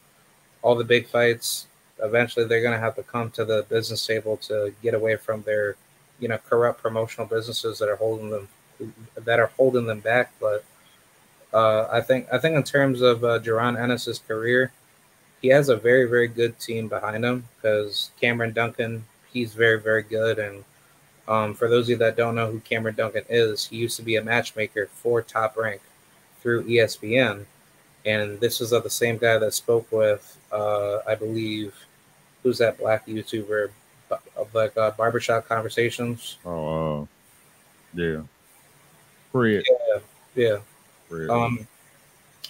all 0.63 0.75
the 0.75 0.85
big 0.85 1.07
fights. 1.07 1.67
Eventually, 2.03 2.47
they're 2.47 2.63
gonna 2.63 2.79
have 2.79 2.97
to 2.97 3.03
come 3.03 3.31
to 3.33 3.45
the 3.45 3.65
business 3.69 4.07
table 4.07 4.37
to 4.39 4.75
get 4.83 4.95
away 4.95 5.17
from 5.17 5.43
their, 5.43 5.77
you 6.19 6.29
know, 6.29 6.39
corrupt 6.49 6.83
promotional 6.83 7.27
businesses 7.27 7.79
that 7.79 7.89
are 7.89 7.97
holding 7.97 8.31
them 8.31 8.49
that 9.17 9.39
are 9.39 9.53
holding 9.57 9.87
them 9.87 10.01
back. 10.01 10.33
But 10.41 10.65
uh, 11.53 11.89
I 11.91 12.01
think 12.01 12.27
I 12.33 12.39
think 12.39 12.57
in 12.57 12.63
terms 12.63 13.01
of 13.03 13.25
uh, 13.25 13.39
Jaron 13.41 13.81
Ennis's 13.81 14.19
career, 14.19 14.73
he 15.41 15.49
has 15.49 15.69
a 15.69 15.77
very 15.77 16.09
very 16.09 16.29
good 16.29 16.59
team 16.59 16.89
behind 16.89 17.25
him 17.25 17.49
because 17.57 18.11
Cameron 18.21 18.53
Dunkin 18.53 19.05
he's 19.33 19.55
very 19.55 19.81
very 19.81 20.03
good 20.03 20.39
and 20.39 20.65
um, 21.29 21.55
for 21.55 21.69
those 21.69 21.87
of 21.87 21.91
you 21.91 21.97
that 21.97 22.17
don't 22.17 22.35
know 22.35 22.51
who 22.51 22.61
Cameron 22.61 22.97
Dunkin 22.97 23.25
is, 23.29 23.67
he 23.67 23.77
used 23.77 23.97
to 23.97 24.03
be 24.03 24.17
a 24.17 24.25
matchmaker 24.25 24.89
for 24.93 25.23
Top 25.23 25.57
Rank 25.57 25.81
through 26.41 26.65
ESPN, 26.65 27.47
and 28.05 28.41
this 28.41 28.61
is 28.61 28.73
of 28.73 28.83
the 28.83 28.91
same 28.91 29.19
guy 29.19 29.39
that 29.39 29.55
spoke 29.55 29.91
with 29.93 30.37
uh, 30.53 30.99
I 31.07 31.15
believe 31.15 31.75
who's 32.43 32.59
that 32.59 32.79
black 32.79 33.07
YouTuber 33.07 33.71
like 34.55 34.77
uh, 34.77 34.91
barbershop 34.93 35.49
conversations. 35.49 36.39
Oh, 36.45 37.03
uh, 37.03 37.07
yeah. 37.95 38.23
Fred. 39.31 39.65
Yeah, 40.35 40.59
Fred. 41.09 41.31
um, 41.31 41.67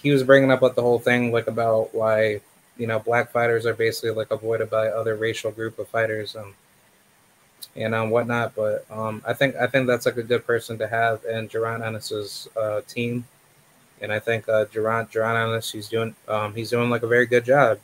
he 0.01 0.11
was 0.11 0.23
bringing 0.23 0.51
up 0.51 0.61
like 0.61 0.75
the 0.75 0.81
whole 0.81 0.99
thing 0.99 1.31
like 1.31 1.47
about 1.47 1.93
why 1.93 2.41
you 2.77 2.87
know 2.87 2.99
black 2.99 3.31
fighters 3.31 3.65
are 3.65 3.73
basically 3.73 4.11
like 4.11 4.31
avoided 4.31 4.69
by 4.69 4.87
other 4.87 5.15
racial 5.15 5.51
group 5.51 5.79
of 5.79 5.87
fighters 5.87 6.35
and 6.35 6.53
and 7.75 7.95
um, 7.95 8.09
whatnot. 8.09 8.55
But 8.55 8.85
um, 8.91 9.21
I 9.25 9.33
think 9.33 9.55
I 9.55 9.67
think 9.67 9.87
that's 9.87 10.05
like 10.05 10.17
a 10.17 10.23
good 10.23 10.45
person 10.45 10.77
to 10.79 10.87
have 10.87 11.23
in 11.25 11.47
Jaron 11.49 11.85
Ennis's 11.85 12.47
uh, 12.57 12.81
team, 12.87 13.25
and 14.01 14.11
I 14.11 14.19
think 14.19 14.47
uh, 14.49 14.65
Jaron 14.65 15.09
Jaron 15.11 15.41
Ennis 15.47 15.71
he's 15.71 15.87
doing 15.87 16.15
um, 16.27 16.53
he's 16.53 16.69
doing 16.69 16.89
like 16.89 17.03
a 17.03 17.07
very 17.07 17.25
good 17.25 17.45
job. 17.45 17.79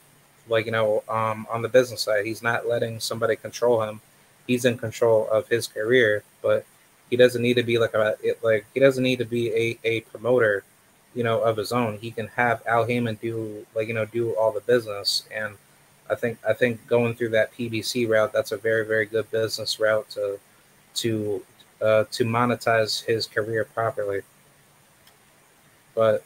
Like 0.49 0.65
you 0.65 0.71
know 0.71 1.03
um, 1.09 1.47
on 1.49 1.61
the 1.61 1.69
business 1.69 2.01
side, 2.01 2.25
he's 2.25 2.43
not 2.43 2.67
letting 2.67 2.99
somebody 2.99 3.35
control 3.35 3.81
him. 3.83 4.01
He's 4.47 4.65
in 4.65 4.77
control 4.77 5.27
of 5.31 5.47
his 5.47 5.67
career, 5.67 6.23
but 6.41 6.65
he 7.09 7.17
doesn't 7.17 7.41
need 7.41 7.55
to 7.55 7.63
be 7.63 7.77
like 7.77 7.93
a 7.93 8.15
it, 8.23 8.43
like 8.43 8.65
he 8.73 8.79
doesn't 8.79 9.03
need 9.03 9.19
to 9.19 9.25
be 9.25 9.51
a, 9.53 9.79
a 9.83 10.01
promoter 10.01 10.63
you 11.15 11.23
know 11.23 11.41
of 11.41 11.57
his 11.57 11.71
own. 11.71 11.97
He 11.99 12.11
can 12.11 12.27
have 12.29 12.61
Al 12.67 12.85
Haymon 12.85 13.19
do 13.21 13.65
like 13.75 13.87
you 13.87 13.93
know 13.93 14.05
do 14.05 14.33
all 14.35 14.51
the 14.51 14.61
business. 14.61 15.23
And 15.33 15.55
i 16.11 16.15
think 16.15 16.39
i 16.47 16.53
think 16.53 16.85
going 16.87 17.13
through 17.13 17.29
that 17.29 17.53
pbc 17.53 18.09
route 18.09 18.33
that's 18.33 18.51
a 18.51 18.57
very 18.57 18.83
very 18.83 19.05
good 19.05 19.29
business 19.29 19.79
route 19.79 20.09
to 20.09 20.39
to 20.95 21.45
uh 21.81 22.03
to 22.11 22.25
monetize 22.25 23.03
his 23.05 23.25
career 23.27 23.65
properly. 23.65 24.21
But 25.95 26.23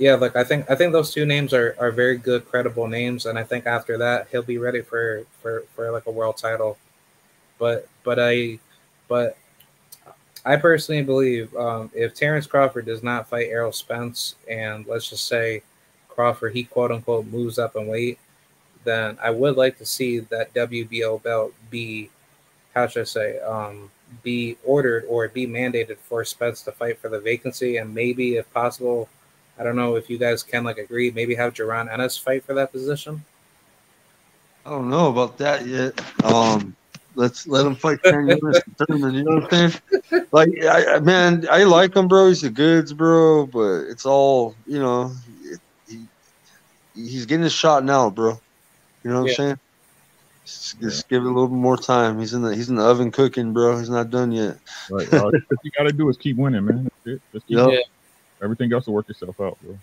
yeah 0.00 0.16
like 0.16 0.34
i 0.34 0.42
think 0.42 0.68
i 0.70 0.74
think 0.74 0.92
those 0.92 1.12
two 1.12 1.26
names 1.26 1.54
are 1.54 1.76
are 1.78 1.92
very 1.92 2.18
good 2.18 2.44
credible 2.48 2.88
names 2.88 3.26
and 3.26 3.38
i 3.38 3.44
think 3.44 3.66
after 3.66 3.98
that 3.98 4.26
he'll 4.32 4.42
be 4.42 4.58
ready 4.58 4.82
for 4.82 5.24
for 5.42 5.64
for 5.76 5.92
like 5.92 6.06
a 6.06 6.10
world 6.10 6.36
title. 6.36 6.78
But 7.58 7.88
but 8.04 8.18
i 8.18 8.58
but 9.08 9.36
I 10.44 10.56
personally 10.56 11.02
believe 11.02 11.54
um, 11.56 11.90
if 11.94 12.14
Terrence 12.14 12.46
Crawford 12.46 12.86
does 12.86 13.02
not 13.02 13.28
fight 13.28 13.48
Errol 13.48 13.72
Spence, 13.72 14.36
and 14.48 14.86
let's 14.86 15.10
just 15.10 15.28
say 15.28 15.62
Crawford 16.08 16.54
he 16.54 16.64
quote 16.64 16.90
unquote 16.90 17.26
moves 17.26 17.58
up 17.58 17.76
in 17.76 17.86
weight, 17.86 18.18
then 18.84 19.18
I 19.22 19.30
would 19.30 19.56
like 19.56 19.78
to 19.78 19.86
see 19.86 20.20
that 20.20 20.54
WBO 20.54 21.22
belt 21.22 21.52
be, 21.70 22.10
how 22.74 22.86
should 22.86 23.02
I 23.02 23.04
say, 23.04 23.40
um, 23.40 23.90
be 24.22 24.56
ordered 24.64 25.04
or 25.08 25.28
be 25.28 25.46
mandated 25.46 25.98
for 25.98 26.24
Spence 26.24 26.62
to 26.62 26.72
fight 26.72 26.98
for 26.98 27.08
the 27.10 27.20
vacancy, 27.20 27.76
and 27.76 27.94
maybe 27.94 28.36
if 28.36 28.50
possible, 28.52 29.08
I 29.60 29.62
don't 29.62 29.76
know 29.76 29.96
if 29.96 30.08
you 30.08 30.16
guys 30.16 30.42
can 30.42 30.64
like 30.64 30.78
agree, 30.78 31.10
maybe 31.10 31.34
have 31.34 31.52
Jaron 31.52 31.92
Ennis 31.92 32.16
fight 32.16 32.42
for 32.44 32.54
that 32.54 32.72
position. 32.72 33.22
I 34.64 34.70
don't 34.70 34.88
know 34.88 35.10
about 35.10 35.36
that 35.38 35.66
yet. 35.66 36.00
Um, 36.24 36.74
let's 37.14 37.46
let 37.46 37.66
him 37.66 37.74
fight 37.74 38.02
Cam 38.02 38.26
Lewis. 38.26 38.60
You 38.88 38.98
know 38.98 39.40
what 39.40 39.52
I'm 39.52 39.70
saying? 39.70 39.82
Like, 40.32 40.50
I, 40.62 40.94
I- 40.94 41.00
man, 41.00 41.46
I 41.50 41.64
like 41.64 41.94
him, 41.96 42.08
bro. 42.08 42.28
He's 42.28 42.40
the 42.40 42.50
goods, 42.50 42.92
bro. 42.92 43.46
But 43.46 43.82
it's 43.88 44.06
all, 44.06 44.54
you 44.66 44.78
know, 44.78 45.12
it, 45.42 45.60
he, 45.88 46.06
he's 46.94 47.26
getting 47.26 47.42
his 47.42 47.52
shot 47.52 47.84
now, 47.84 48.10
bro. 48.10 48.40
You 49.02 49.10
know 49.10 49.22
what 49.22 49.26
Yeah. 49.26 49.32
I'm 49.32 49.36
saying? 49.36 49.58
Just, 50.46 50.80
just 50.80 51.08
give 51.08 51.22
it 51.22 51.26
a 51.26 51.28
little 51.28 51.48
bit 51.48 51.56
more 51.56 51.76
time. 51.76 52.18
He's 52.18 52.32
in 52.32 52.42
the 52.42 52.54
he's 52.54 52.70
in 52.70 52.76
the 52.76 52.84
oven 52.84 53.10
cooking, 53.10 53.52
bro. 53.52 53.78
He's 53.78 53.90
not 53.90 54.10
done 54.10 54.32
yet. 54.32 54.58
Right. 54.90 55.12
All 55.14 55.32
you 55.62 55.70
got 55.76 55.84
to 55.84 55.92
do 55.92 56.08
is 56.08 56.16
keep 56.16 56.36
winning, 56.36 56.64
man. 56.64 56.84
That's 56.84 57.16
it. 57.16 57.22
Just 57.32 57.46
keep 57.46 57.58
Yep. 57.58 57.70
Yeah. 57.72 57.80
Everything 58.42 58.72
else 58.72 58.86
will 58.86 58.94
work 58.94 59.10
itself 59.10 59.40
out, 59.40 59.58
bro. 59.62 59.78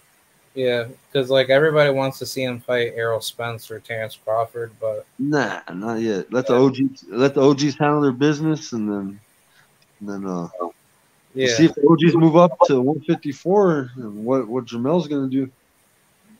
Yeah, 0.56 0.88
because 1.12 1.30
like 1.30 1.50
everybody 1.50 1.92
wants 1.92 2.18
to 2.20 2.26
see 2.26 2.44
him 2.44 2.60
fight 2.60 2.94
Errol 2.96 3.22
Spence 3.22 3.70
or 3.70 3.80
Terrence 3.80 4.18
Crawford, 4.24 4.72
but 4.80 5.06
Nah, 5.20 5.62
not 5.74 6.00
yet. 6.00 6.32
Let 6.32 6.48
the 6.48 6.56
OGs 6.56 7.06
let 7.10 7.34
the 7.34 7.42
OGs 7.42 7.76
handle 7.78 8.02
their 8.02 8.12
business, 8.12 8.74
and 8.74 8.90
then 8.90 9.20
and 10.00 10.10
then 10.10 10.26
uh, 10.26 10.48
yeah, 11.34 11.56
see 11.56 11.66
if 11.66 11.76
the 11.76 11.88
OGs 11.88 12.16
move 12.16 12.36
up 12.36 12.52
to 12.66 12.82
154. 12.82 13.92
And 13.96 14.26
what 14.26 14.48
what 14.48 14.66
Jamel's 14.66 15.08
gonna 15.08 15.30
do? 15.30 15.50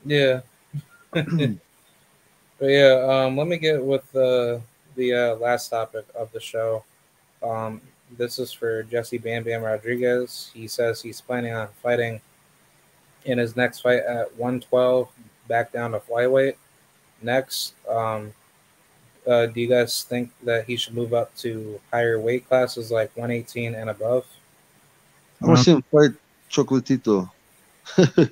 Yeah. 0.06 0.42
but 1.12 1.58
yeah, 2.62 3.26
um, 3.26 3.36
let 3.36 3.48
me 3.48 3.58
get 3.58 3.84
with 3.84 4.12
the 4.12 4.62
the 4.96 5.14
uh, 5.14 5.36
last 5.36 5.70
topic 5.70 6.06
of 6.16 6.32
the 6.32 6.40
show. 6.40 6.84
Um, 7.42 7.82
this 8.16 8.40
is 8.40 8.52
for 8.52 8.84
Jesse 8.84 9.18
Bam 9.18 9.44
Bam 9.44 9.62
Rodriguez. 9.62 10.52
He 10.54 10.68
says 10.68 11.02
he's 11.02 11.22
planning 11.22 11.54
on 11.54 11.68
fighting 11.84 12.22
in 13.26 13.38
his 13.38 13.56
next 13.56 13.82
fight 13.82 14.00
at 14.00 14.36
112, 14.38 15.10
back 15.48 15.72
down 15.72 15.92
to 15.92 16.00
flyweight. 16.00 16.56
Next, 17.22 17.74
um, 17.90 18.34
uh, 19.28 19.48
do 19.48 19.60
you 19.60 19.68
guys 19.68 20.04
think 20.04 20.32
that 20.44 20.66
he 20.66 20.78
should 20.78 20.94
move 20.94 21.14
up 21.14 21.36
to 21.38 21.80
higher 21.92 22.20
weight 22.20 22.48
classes 22.48 22.92
like 22.92 23.16
118 23.18 23.76
and 23.76 23.90
above? 23.90 24.26
I 25.42 25.48
want 25.48 25.58
to 25.60 25.64
see 25.64 25.72
him 25.72 25.84
fight 25.92 26.12
Chocolatito. 26.50 27.30
you 27.98 28.30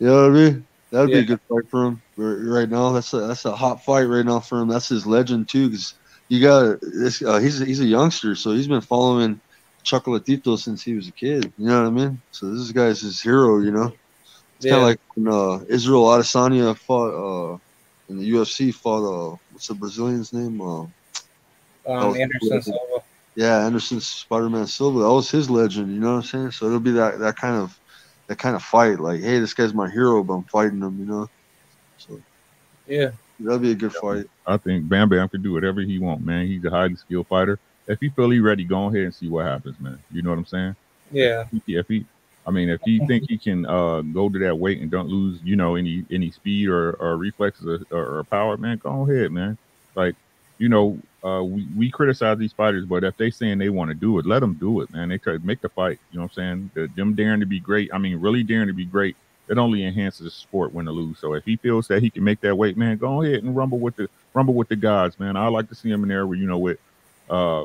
know 0.00 0.28
what 0.28 0.30
I 0.30 0.34
mean? 0.34 0.66
That 0.90 1.00
would 1.00 1.10
be 1.10 1.18
a 1.18 1.24
good 1.24 1.40
fight 1.48 1.68
for 1.68 1.86
him 1.86 2.02
right 2.16 2.68
now. 2.68 2.92
That's 2.92 3.12
a 3.14 3.20
that's 3.22 3.44
a 3.46 3.56
hot 3.56 3.84
fight 3.84 4.04
right 4.04 4.24
now 4.24 4.38
for 4.38 4.60
him. 4.60 4.68
That's 4.68 4.88
his 4.88 5.06
legend 5.06 5.48
too. 5.48 5.70
Cause 5.70 5.94
you 6.28 6.40
got 6.42 6.78
this. 6.80 7.22
Uh, 7.22 7.38
he's 7.38 7.58
he's 7.58 7.80
a 7.80 7.84
youngster, 7.86 8.34
so 8.34 8.52
he's 8.52 8.68
been 8.68 8.80
following 8.80 9.40
Chocolatito 9.84 10.58
since 10.58 10.82
he 10.82 10.94
was 10.94 11.08
a 11.08 11.12
kid. 11.12 11.52
You 11.56 11.68
know 11.68 11.82
what 11.82 11.88
I 11.88 11.90
mean? 11.90 12.22
So 12.30 12.54
this 12.54 12.70
guy's 12.72 13.00
his 13.02 13.20
hero. 13.20 13.60
You 13.60 13.72
know, 13.72 13.92
it's 14.56 14.66
kind 14.66 14.82
of 14.82 14.88
like 14.88 14.98
when 15.14 15.32
uh, 15.32 15.64
Israel 15.68 16.04
Adesanya 16.04 16.76
fought 16.76 17.14
uh, 17.54 17.58
in 18.08 18.18
the 18.18 18.30
UFC. 18.30 18.72
Fought 18.74 19.04
uh, 19.34 19.36
what's 19.50 19.68
the 19.68 19.74
Brazilian's 19.74 20.32
name? 20.32 20.60
Uh, 20.60 20.86
Um, 21.86 22.14
Anderson 22.16 22.40
yeah. 22.40 22.60
Silva. 22.60 23.04
yeah, 23.36 23.66
Anderson 23.66 24.00
Spider 24.00 24.50
Man 24.50 24.66
Silva. 24.66 25.00
That 25.00 25.12
was 25.12 25.30
his 25.30 25.50
legend. 25.50 25.92
You 25.94 26.00
know 26.00 26.12
what 26.16 26.16
I'm 26.18 26.22
saying? 26.22 26.50
So 26.52 26.66
it'll 26.66 26.80
be 26.80 26.92
that 26.92 27.18
that 27.20 27.36
kind 27.36 27.56
of 27.56 27.78
that 28.28 28.38
kind 28.38 28.56
of 28.56 28.62
fight. 28.62 29.00
Like, 29.00 29.20
hey, 29.20 29.38
this 29.40 29.54
guy's 29.54 29.74
my 29.74 29.90
hero, 29.90 30.22
but 30.24 30.34
I'm 30.34 30.44
fighting 30.44 30.80
him. 30.82 30.98
You 30.98 31.06
know, 31.06 31.28
so 31.98 32.20
Yeah, 32.86 33.10
that'll 33.38 33.58
be 33.58 33.72
a 33.72 33.76
good 33.76 33.92
fight. 33.92 34.26
I 34.46 34.56
think 34.56 34.88
Bam 34.88 35.08
Bam 35.08 35.28
can 35.28 35.42
do 35.42 35.52
whatever 35.52 35.80
he 35.80 35.98
want, 35.98 36.24
man. 36.24 36.46
He's 36.46 36.64
a 36.64 36.70
highly 36.70 36.96
skilled 36.96 37.26
fighter. 37.28 37.58
If 37.86 38.00
he 38.00 38.08
feel 38.10 38.30
he 38.30 38.40
ready, 38.40 38.64
go 38.64 38.86
ahead 38.86 39.02
and 39.04 39.14
see 39.14 39.28
what 39.28 39.46
happens, 39.46 39.78
man. 39.80 39.98
You 40.10 40.22
know 40.22 40.30
what 40.30 40.38
I'm 40.38 40.46
saying? 40.46 40.76
yeah, 41.10 41.44
If 41.52 41.62
he, 41.66 41.76
if 41.76 41.88
he 41.88 42.06
I 42.46 42.50
mean, 42.50 42.68
if 42.68 42.82
he 42.82 43.00
think 43.00 43.24
he 43.28 43.38
can 43.38 43.64
uh, 43.66 44.02
go 44.02 44.28
to 44.28 44.38
that 44.40 44.58
weight 44.58 44.80
and 44.80 44.90
don't 44.90 45.08
lose, 45.08 45.40
you 45.42 45.56
know, 45.56 45.76
any 45.76 46.04
any 46.10 46.30
speed 46.30 46.68
or, 46.68 46.92
or 46.92 47.16
reflexes 47.16 47.66
or, 47.66 47.96
or, 47.96 48.18
or 48.18 48.24
power, 48.24 48.56
man, 48.56 48.78
go 48.78 49.08
ahead, 49.08 49.32
man. 49.32 49.56
Like, 49.94 50.14
you 50.58 50.68
know, 50.68 50.98
uh, 51.24 51.42
we, 51.42 51.66
we 51.76 51.90
criticize 51.90 52.38
these 52.38 52.52
fighters, 52.52 52.84
but 52.84 53.02
if 53.02 53.16
they 53.16 53.30
saying 53.30 53.58
they 53.58 53.70
want 53.70 53.88
to 53.88 53.94
do 53.94 54.18
it, 54.18 54.26
let 54.26 54.40
them 54.40 54.54
do 54.54 54.80
it, 54.82 54.92
man. 54.92 55.08
They 55.08 55.18
try 55.18 55.34
to 55.34 55.46
make 55.46 55.62
the 55.62 55.70
fight. 55.70 55.98
You 56.12 56.18
know 56.18 56.24
what 56.24 56.32
I'm 56.32 56.34
saying? 56.34 56.70
The, 56.74 56.86
them 56.94 57.14
daring 57.14 57.40
to 57.40 57.46
be 57.46 57.60
great. 57.60 57.90
I 57.94 57.98
mean, 57.98 58.20
really 58.20 58.42
daring 58.42 58.68
to 58.68 58.74
be 58.74 58.84
great. 58.84 59.16
It 59.48 59.58
only 59.58 59.84
enhances 59.84 60.24
the 60.24 60.30
sport 60.30 60.72
win 60.72 60.88
or 60.88 60.92
lose. 60.92 61.18
So 61.18 61.34
if 61.34 61.44
he 61.44 61.56
feels 61.56 61.86
that 61.88 62.02
he 62.02 62.10
can 62.10 62.24
make 62.24 62.40
that 62.40 62.56
weight, 62.56 62.76
man, 62.76 62.96
go 62.96 63.22
ahead 63.22 63.42
and 63.42 63.54
rumble 63.54 63.78
with 63.78 63.96
the 63.96 64.08
rumble 64.32 64.54
with 64.54 64.68
the 64.68 64.76
gods, 64.76 65.20
man. 65.20 65.36
I 65.36 65.48
like 65.48 65.68
to 65.68 65.74
see 65.74 65.90
him 65.90 66.02
in 66.02 66.08
there 66.08 66.26
where, 66.26 66.38
you 66.38 66.46
know 66.46 66.58
with 66.58 66.78
uh 67.28 67.64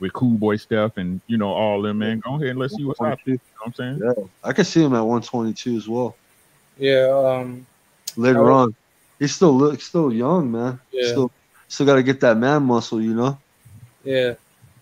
with 0.00 0.12
Cool 0.12 0.38
Boy 0.38 0.56
Steph 0.56 0.96
and 0.96 1.20
you 1.26 1.36
know 1.36 1.50
all 1.50 1.82
them, 1.82 1.98
man. 1.98 2.20
Go 2.20 2.34
ahead 2.34 2.48
and 2.48 2.58
let's 2.58 2.74
see 2.74 2.84
what's 2.84 3.00
happening. 3.00 3.34
You 3.34 3.34
know 3.34 3.40
what 3.58 3.66
I'm 3.66 3.74
saying? 3.74 4.14
Yeah, 4.18 4.24
I 4.42 4.52
could 4.52 4.66
see 4.66 4.82
him 4.82 4.94
at 4.94 5.00
122 5.00 5.76
as 5.76 5.88
well 5.88 6.16
yeah. 6.80 7.06
Um, 7.08 7.66
later 8.16 8.50
on. 8.50 8.74
He's 9.18 9.34
still 9.34 9.52
look 9.52 9.80
still 9.80 10.12
young, 10.12 10.50
man. 10.50 10.80
Yeah. 10.90 11.08
Still 11.08 11.30
still 11.68 11.86
got 11.86 11.96
to 11.96 12.02
get 12.02 12.20
that 12.20 12.38
man 12.38 12.62
muscle, 12.62 13.00
you 13.00 13.14
know. 13.14 13.38
Yeah. 14.02 14.34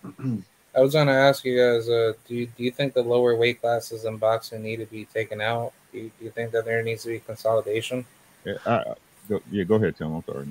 I 0.77 0.81
was 0.81 0.93
gonna 0.93 1.13
ask 1.13 1.45
you 1.45 1.59
guys, 1.59 1.89
uh, 1.89 2.13
do 2.29 2.37
you 2.37 2.47
do 2.47 2.63
you 2.63 2.71
think 2.71 2.95
the 2.95 3.03
lower 3.03 3.35
weight 3.35 3.61
classes 3.61 4.05
in 4.05 4.17
boxing 4.17 4.63
need 4.63 4.77
to 4.77 4.87
be 4.87 5.07
taken 5.07 5.41
out? 5.41 5.73
Do 5.99 6.05
you, 6.05 6.11
do 6.19 6.25
you 6.27 6.31
think 6.31 6.53
that 6.53 6.65
there 6.65 6.83
needs 6.83 7.03
to 7.03 7.09
be 7.09 7.19
consolidation? 7.21 8.05
Yeah, 8.45 8.55
I, 8.67 8.75
I- 8.77 8.95
go, 9.29 9.41
yeah, 9.51 9.65
go 9.65 9.75
ahead, 9.77 9.97
Tim. 9.97 10.15
I'm 10.15 10.23
sorry. 10.25 10.47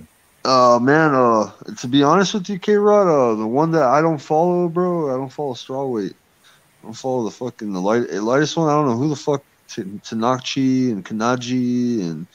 Uh 0.45 0.79
man, 0.79 1.13
uh 1.13 1.51
to 1.79 1.87
be 1.87 2.03
honest 2.03 2.33
with 2.33 2.49
you, 2.49 2.59
K 2.59 2.75
Rod, 2.75 3.07
uh 3.07 3.35
the 3.35 3.47
one 3.47 3.71
that 3.71 3.83
I 3.83 4.01
don't 4.01 4.17
follow, 4.19 4.69
bro, 4.69 5.13
I 5.13 5.17
don't 5.17 5.31
follow 5.31 5.53
strawweight. 5.53 6.11
I 6.13 6.83
don't 6.83 6.93
follow 6.93 7.23
the 7.25 7.31
fucking 7.31 7.73
the 7.73 7.81
light 7.81 8.09
lightest 8.11 8.55
one. 8.57 8.69
I 8.69 8.73
don't 8.73 8.87
know 8.87 8.97
who 8.97 9.09
the 9.09 9.15
fuck 9.15 9.43
T- 9.67 9.83
Tanakchi 9.83 10.91
and 10.91 11.03
Kanaji 11.03 12.01
and 12.01 12.27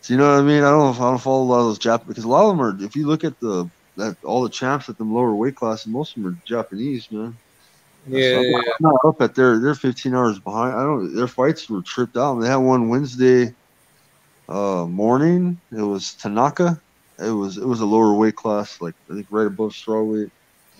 so 0.00 0.14
you 0.14 0.18
know 0.18 0.30
what 0.32 0.40
I 0.40 0.42
mean. 0.42 0.62
I 0.62 0.70
don't 0.70 0.94
I 0.96 0.98
don't 1.10 1.18
follow 1.18 1.42
a 1.42 1.50
lot 1.50 1.60
of 1.60 1.66
those 1.66 1.78
Japanese 1.78 2.08
because 2.08 2.24
a 2.24 2.28
lot 2.28 2.44
of 2.50 2.56
them 2.56 2.60
are. 2.64 2.84
If 2.84 2.94
you 2.96 3.06
look 3.06 3.24
at 3.24 3.38
the 3.40 3.68
that 3.96 4.16
all 4.24 4.42
the 4.42 4.48
champs 4.48 4.88
at 4.88 4.96
them 4.96 5.12
lower 5.12 5.34
weight 5.34 5.56
classes, 5.56 5.86
most 5.88 6.16
of 6.16 6.22
them 6.22 6.32
are 6.32 6.38
Japanese, 6.46 7.10
man. 7.10 7.36
Yeah, 8.06 8.34
So 8.34 8.40
yeah, 8.40 8.60
not, 8.80 8.96
up 9.04 9.20
at 9.20 9.34
their 9.34 9.58
they're 9.58 9.74
15 9.74 10.14
hours 10.14 10.38
behind. 10.38 10.74
I 10.74 10.82
don't. 10.82 11.14
Their 11.14 11.28
fights 11.28 11.68
were 11.68 11.82
tripped 11.82 12.16
out. 12.16 12.40
They 12.40 12.48
had 12.48 12.56
one 12.56 12.88
Wednesday 12.88 13.54
uh, 14.48 14.86
morning. 14.86 15.60
It 15.72 15.82
was 15.82 16.14
Tanaka. 16.14 16.80
It 17.18 17.30
was 17.30 17.58
it 17.58 17.66
was 17.66 17.80
a 17.80 17.86
lower 17.86 18.14
weight 18.14 18.36
class, 18.36 18.80
like 18.80 18.94
I 19.10 19.14
think 19.14 19.26
right 19.30 19.46
above 19.46 19.72
strawweight. 19.72 20.30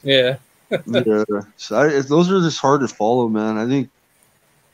yeah, 0.03 0.37
yeah. 0.87 1.25
So 1.57 1.77
I, 1.77 2.01
those 2.01 2.31
are 2.31 2.41
just 2.41 2.59
hard 2.59 2.81
to 2.81 2.89
follow, 2.89 3.29
man. 3.29 3.59
I 3.59 3.67
think, 3.67 3.91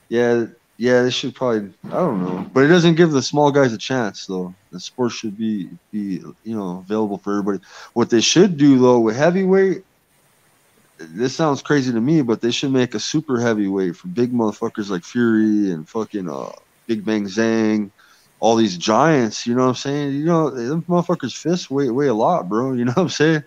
yeah, 0.08 0.46
yeah, 0.78 1.02
they 1.02 1.10
should 1.10 1.34
probably. 1.34 1.72
I 1.84 1.90
don't 1.90 2.22
know, 2.22 2.48
but 2.52 2.64
it 2.64 2.68
doesn't 2.68 2.94
give 2.94 3.10
the 3.10 3.22
small 3.22 3.50
guys 3.50 3.72
a 3.72 3.78
chance, 3.78 4.26
though. 4.26 4.54
The 4.70 4.78
sport 4.78 5.12
should 5.12 5.36
be 5.36 5.68
be 5.90 6.22
you 6.44 6.56
know 6.56 6.84
available 6.86 7.18
for 7.18 7.32
everybody. 7.32 7.58
What 7.94 8.10
they 8.10 8.20
should 8.20 8.56
do 8.56 8.78
though 8.78 9.00
with 9.00 9.16
heavyweight, 9.16 9.85
this 10.98 11.34
sounds 11.36 11.62
crazy 11.62 11.92
to 11.92 12.00
me, 12.00 12.22
but 12.22 12.40
they 12.40 12.50
should 12.50 12.72
make 12.72 12.94
a 12.94 13.00
super 13.00 13.40
heavyweight 13.40 13.96
for 13.96 14.08
big 14.08 14.32
motherfuckers 14.32 14.90
like 14.90 15.04
Fury 15.04 15.70
and 15.70 15.88
fucking 15.88 16.28
uh 16.28 16.52
Big 16.86 17.04
Bang 17.04 17.24
Zhang. 17.26 17.90
All 18.40 18.56
these 18.56 18.76
giants, 18.76 19.46
you 19.46 19.54
know 19.54 19.62
what 19.62 19.68
I'm 19.70 19.74
saying? 19.76 20.12
You 20.14 20.24
know, 20.26 20.50
them 20.50 20.82
motherfuckers' 20.82 21.36
fists 21.36 21.70
weigh 21.70 21.90
weigh 21.90 22.08
a 22.08 22.14
lot, 22.14 22.48
bro. 22.48 22.72
You 22.74 22.84
know 22.84 22.92
what 22.92 23.02
I'm 23.02 23.08
saying? 23.08 23.42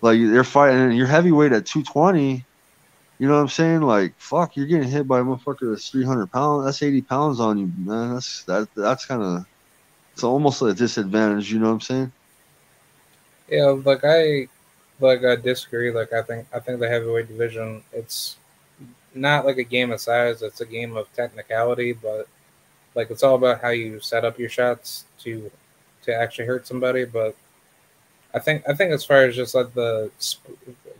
Like 0.00 0.18
they're 0.20 0.44
fighting, 0.44 0.80
and 0.80 0.96
you're 0.96 1.06
heavyweight 1.06 1.52
at 1.52 1.66
220. 1.66 2.44
You 3.18 3.28
know 3.28 3.34
what 3.34 3.40
I'm 3.40 3.48
saying? 3.48 3.82
Like 3.82 4.14
fuck, 4.18 4.56
you're 4.56 4.66
getting 4.66 4.88
hit 4.88 5.06
by 5.06 5.20
a 5.20 5.22
motherfucker 5.22 5.70
that's 5.72 5.90
300 5.90 6.30
pounds. 6.32 6.64
That's 6.64 6.82
80 6.82 7.02
pounds 7.02 7.40
on 7.40 7.58
you, 7.58 7.72
man. 7.76 8.14
That's 8.14 8.44
that. 8.44 8.68
That's 8.76 9.06
kind 9.06 9.22
of. 9.22 9.46
It's 10.14 10.24
almost 10.24 10.62
a 10.62 10.74
disadvantage. 10.74 11.52
You 11.52 11.58
know 11.60 11.68
what 11.68 11.74
I'm 11.74 11.80
saying? 11.80 12.12
yeah. 13.48 13.66
Like 13.66 14.00
I, 14.04 14.48
like 15.08 15.24
I 15.24 15.36
disagree. 15.36 15.90
Like 15.90 16.12
I 16.12 16.22
think 16.22 16.46
I 16.52 16.60
think 16.60 16.80
the 16.80 16.88
heavyweight 16.88 17.28
division 17.28 17.82
it's 17.92 18.36
not 19.14 19.44
like 19.44 19.58
a 19.58 19.64
game 19.64 19.90
of 19.92 20.00
size. 20.00 20.42
It's 20.42 20.60
a 20.60 20.66
game 20.66 20.96
of 20.96 21.12
technicality, 21.12 21.92
but 21.92 22.28
like 22.94 23.10
it's 23.10 23.22
all 23.22 23.36
about 23.36 23.60
how 23.60 23.70
you 23.70 24.00
set 24.00 24.24
up 24.24 24.38
your 24.38 24.48
shots 24.48 25.04
to 25.20 25.50
to 26.02 26.14
actually 26.14 26.46
hurt 26.46 26.66
somebody. 26.66 27.04
But 27.04 27.36
I 28.34 28.38
think 28.38 28.68
I 28.68 28.74
think 28.74 28.92
as 28.92 29.04
far 29.04 29.24
as 29.24 29.36
just 29.36 29.54
like 29.54 29.72
the 29.74 30.10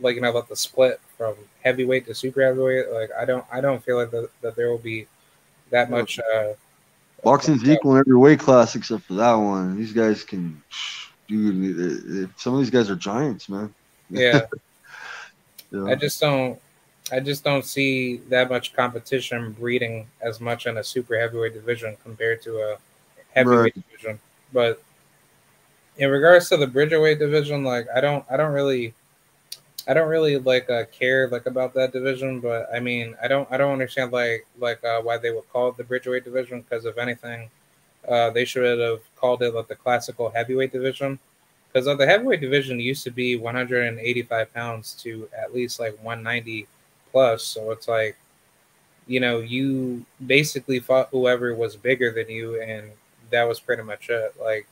like 0.01 0.15
you 0.15 0.21
know 0.21 0.31
like 0.31 0.47
the 0.47 0.55
split 0.55 0.99
from 1.17 1.35
heavyweight 1.63 2.05
to 2.07 2.15
super 2.15 2.41
heavyweight, 2.41 2.89
like 2.91 3.09
I 3.17 3.25
don't 3.25 3.45
I 3.51 3.61
don't 3.61 3.83
feel 3.83 3.97
like 3.97 4.11
that, 4.11 4.29
that 4.41 4.55
there 4.55 4.69
will 4.69 4.77
be 4.77 5.07
that 5.69 5.89
much. 5.89 6.19
Uh, 6.19 6.53
Boxing's 7.23 7.67
equal 7.67 7.93
in 7.95 7.99
every 7.99 8.17
weight 8.17 8.39
class 8.39 8.75
except 8.75 9.03
for 9.03 9.13
that 9.13 9.33
one. 9.33 9.77
These 9.77 9.93
guys 9.93 10.23
can, 10.23 10.61
dude. 11.27 12.29
Some 12.37 12.53
of 12.53 12.59
these 12.59 12.69
guys 12.69 12.89
are 12.89 12.95
giants, 12.95 13.47
man. 13.47 13.73
Yeah. 14.09 14.45
Yeah. 15.73 15.85
I 15.85 15.95
just 15.95 16.21
don't 16.21 16.61
I 17.11 17.19
just 17.19 17.43
don't 17.43 17.65
see 17.65 18.17
that 18.29 18.49
much 18.49 18.73
competition 18.73 19.51
breeding 19.53 20.07
as 20.21 20.39
much 20.39 20.67
in 20.67 20.77
a 20.77 20.83
super 20.83 21.19
heavyweight 21.19 21.53
division 21.53 21.97
compared 22.03 22.41
to 22.43 22.57
a 22.59 22.77
heavyweight 23.33 23.73
division. 23.73 24.19
But 24.53 24.81
in 25.97 26.09
regards 26.09 26.47
to 26.49 26.57
the 26.57 26.67
bridgerweight 26.67 27.19
division, 27.19 27.63
like 27.63 27.87
I 27.93 28.01
don't 28.01 28.23
I 28.29 28.37
don't 28.37 28.53
really 28.53 28.93
I 29.87 29.93
don't 29.93 30.07
really 30.07 30.37
like 30.37 30.69
uh, 30.69 30.85
care 30.91 31.27
like 31.27 31.47
about 31.47 31.73
that 31.73 31.91
division, 31.91 32.39
but 32.39 32.67
I 32.73 32.79
mean 32.79 33.15
I 33.21 33.27
don't 33.27 33.51
I 33.51 33.57
don't 33.57 33.73
understand 33.73 34.11
like 34.11 34.45
like 34.59 34.83
uh, 34.83 35.01
why 35.01 35.17
they 35.17 35.31
would 35.31 35.49
call 35.49 35.69
it 35.69 35.77
the 35.77 35.83
bridgerweight 35.83 36.23
division 36.23 36.61
because 36.61 36.85
if 36.85 36.99
anything, 36.99 37.49
uh, 38.07 38.29
they 38.29 38.45
should 38.45 38.79
have 38.79 39.01
called 39.15 39.41
it 39.41 39.55
like 39.55 39.67
the 39.67 39.75
classical 39.75 40.29
heavyweight 40.29 40.71
division 40.71 41.17
because 41.73 41.97
the 41.97 42.05
heavyweight 42.05 42.39
division 42.39 42.79
used 42.79 43.03
to 43.03 43.11
be 43.11 43.35
185 43.35 44.53
pounds 44.53 44.93
to 45.01 45.27
at 45.37 45.53
least 45.53 45.79
like 45.79 45.97
190 46.03 46.67
plus. 47.11 47.43
So 47.43 47.71
it's 47.71 47.87
like, 47.87 48.15
you 49.07 49.19
know, 49.19 49.39
you 49.39 50.05
basically 50.27 50.79
fought 50.79 51.09
whoever 51.11 51.55
was 51.55 51.75
bigger 51.75 52.11
than 52.11 52.29
you, 52.29 52.61
and 52.61 52.91
that 53.31 53.43
was 53.43 53.59
pretty 53.59 53.83
much 53.83 54.09
it. 54.09 54.35
Like, 54.39 54.67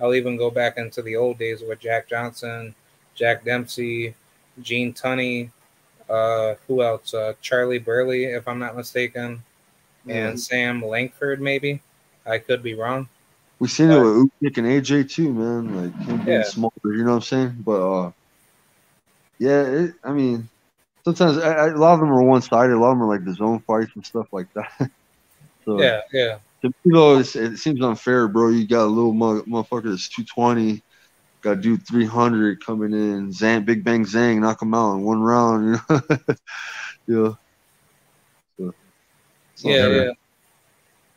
I'll 0.00 0.14
even 0.14 0.36
go 0.36 0.50
back 0.50 0.78
into 0.78 1.00
the 1.00 1.14
old 1.14 1.38
days 1.38 1.62
with 1.66 1.78
Jack 1.78 2.08
Johnson, 2.08 2.74
Jack 3.14 3.44
Dempsey, 3.44 4.14
Gene 4.60 4.92
Tunney, 4.92 5.50
uh, 6.10 6.56
who 6.66 6.82
else? 6.82 7.14
Uh, 7.14 7.34
Charlie 7.40 7.78
Burley, 7.78 8.24
if 8.24 8.48
I'm 8.48 8.58
not 8.58 8.76
mistaken, 8.76 9.42
and 10.08 10.38
Sam 10.38 10.84
Langford, 10.84 11.40
maybe. 11.40 11.80
I 12.26 12.38
could 12.38 12.62
be 12.62 12.74
wrong. 12.74 13.08
We 13.62 13.68
seen 13.68 13.92
it 13.92 13.96
with 13.96 14.28
Usyk 14.42 14.58
and 14.58 14.66
AJ 14.66 15.04
too, 15.04 15.32
man. 15.32 15.76
Like 15.76 15.94
him 16.08 16.16
being 16.24 16.38
Yeah. 16.38 16.42
smaller, 16.42 16.72
you 16.84 17.04
know 17.04 17.10
what 17.10 17.16
I'm 17.18 17.22
saying? 17.22 17.56
But 17.64 17.80
uh, 17.92 18.12
yeah, 19.38 19.62
it, 19.62 19.94
I 20.02 20.12
mean, 20.12 20.48
sometimes 21.04 21.38
I, 21.38 21.52
I, 21.52 21.66
a 21.68 21.76
lot 21.76 21.94
of 21.94 22.00
them 22.00 22.10
are 22.10 22.24
one 22.24 22.42
sided. 22.42 22.74
A 22.74 22.80
lot 22.80 22.90
of 22.90 22.98
them 22.98 23.04
are 23.04 23.14
like 23.16 23.24
the 23.24 23.34
zone 23.34 23.62
fights 23.64 23.92
and 23.94 24.04
stuff 24.04 24.26
like 24.32 24.48
that. 24.56 24.68
so 25.64 25.78
Yeah, 25.78 26.00
yeah. 26.12 26.38
to 26.62 26.68
me 26.68 26.92
though, 26.92 27.18
it's, 27.20 27.36
it 27.36 27.58
seems 27.58 27.80
unfair, 27.80 28.26
bro. 28.26 28.48
You 28.48 28.66
got 28.66 28.86
a 28.86 28.86
little 28.86 29.12
mo- 29.14 29.42
motherfucker 29.42 29.90
that's 29.90 30.08
220, 30.08 30.82
got 31.44 31.54
to 31.54 31.60
do 31.60 31.76
300 31.76 32.66
coming 32.66 32.92
in. 32.92 33.30
Zhang, 33.30 33.64
Big 33.64 33.84
Bang 33.84 34.04
Zhang, 34.04 34.40
knock 34.40 34.60
him 34.60 34.74
out 34.74 34.94
in 34.96 35.02
one 35.04 35.22
round. 35.22 35.80
You 37.06 37.14
know, 37.22 37.36
yeah. 38.58 38.70
So, 39.54 39.68
Yeah, 39.68 39.88
yeah. 39.88 40.12